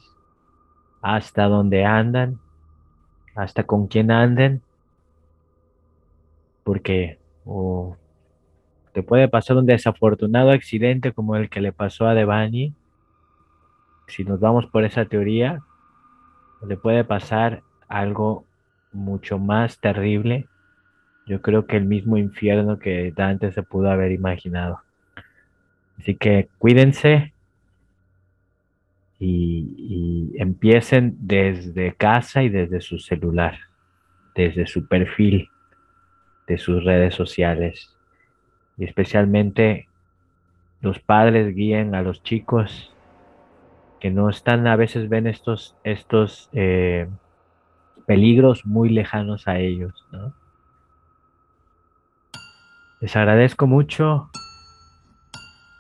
hasta 1.02 1.46
donde 1.46 1.86
andan, 1.86 2.40
hasta 3.36 3.64
con 3.64 3.88
quién 3.88 4.12
anden, 4.12 4.62
porque 6.64 7.18
te 8.94 9.04
puede 9.04 9.28
pasar 9.28 9.58
un 9.58 9.66
desafortunado 9.66 10.52
accidente 10.52 11.12
como 11.12 11.36
el 11.36 11.50
que 11.50 11.62
le 11.62 11.72
pasó 11.72 12.08
a 12.08 12.14
Devani. 12.14 12.74
Si 14.08 14.24
nos 14.24 14.40
vamos 14.40 14.66
por 14.68 14.84
esa 14.84 15.06
teoría, 15.06 15.62
le 16.68 16.78
puede 16.78 17.04
pasar 17.04 17.64
algo 17.88 18.46
mucho 18.92 19.40
más 19.40 19.80
terrible. 19.80 20.48
Yo 21.26 21.42
creo 21.42 21.66
que 21.66 21.78
el 21.78 21.86
mismo 21.86 22.18
infierno 22.18 22.80
que 22.80 23.14
Dante 23.16 23.52
se 23.52 23.64
pudo 23.64 23.90
haber 23.90 24.12
imaginado. 24.12 24.82
Así 26.02 26.16
que 26.16 26.50
cuídense 26.58 27.32
y, 29.20 30.34
empiecen 30.40 31.16
desde 31.20 31.94
casa 31.94 32.42
y 32.42 32.50
desde 32.50 32.82
su 32.82 32.98
celular, 32.98 33.60
desde 34.34 34.66
su 34.66 34.88
perfil 34.88 35.50
de 36.48 36.58
sus 36.58 36.84
redes 36.84 37.14
sociales. 37.14 37.96
Y 38.80 38.86
especialmente 38.86 39.88
los 40.82 40.98
padres 40.98 41.54
guíen 41.54 41.94
a 41.94 42.02
los 42.02 42.24
chicos 42.24 42.92
que 44.00 44.10
no 44.10 44.28
están, 44.28 44.66
a 44.66 44.76
veces 44.76 45.08
ven 45.08 45.28
estos, 45.28 45.76
estos 45.84 46.50
eh, 46.54 47.08
peligros 48.08 48.66
muy 48.66 48.90
lejanos 48.90 49.48
a 49.48 49.60
ellos. 49.60 50.04
Les 53.02 53.16
agradezco 53.16 53.68
mucho 53.68 54.32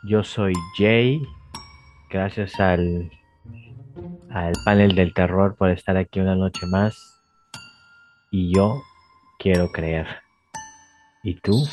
yo 0.03 0.23
soy 0.23 0.53
Jay. 0.77 1.21
Gracias 2.09 2.59
al, 2.59 3.11
al 4.29 4.53
panel 4.65 4.95
del 4.95 5.13
terror 5.13 5.55
por 5.55 5.69
estar 5.69 5.97
aquí 5.97 6.19
una 6.19 6.35
noche 6.35 6.65
más. 6.67 7.21
Y 8.31 8.53
yo 8.53 8.81
quiero 9.39 9.71
creer. 9.71 10.07
¿Y 11.23 11.35
tú? 11.35 11.63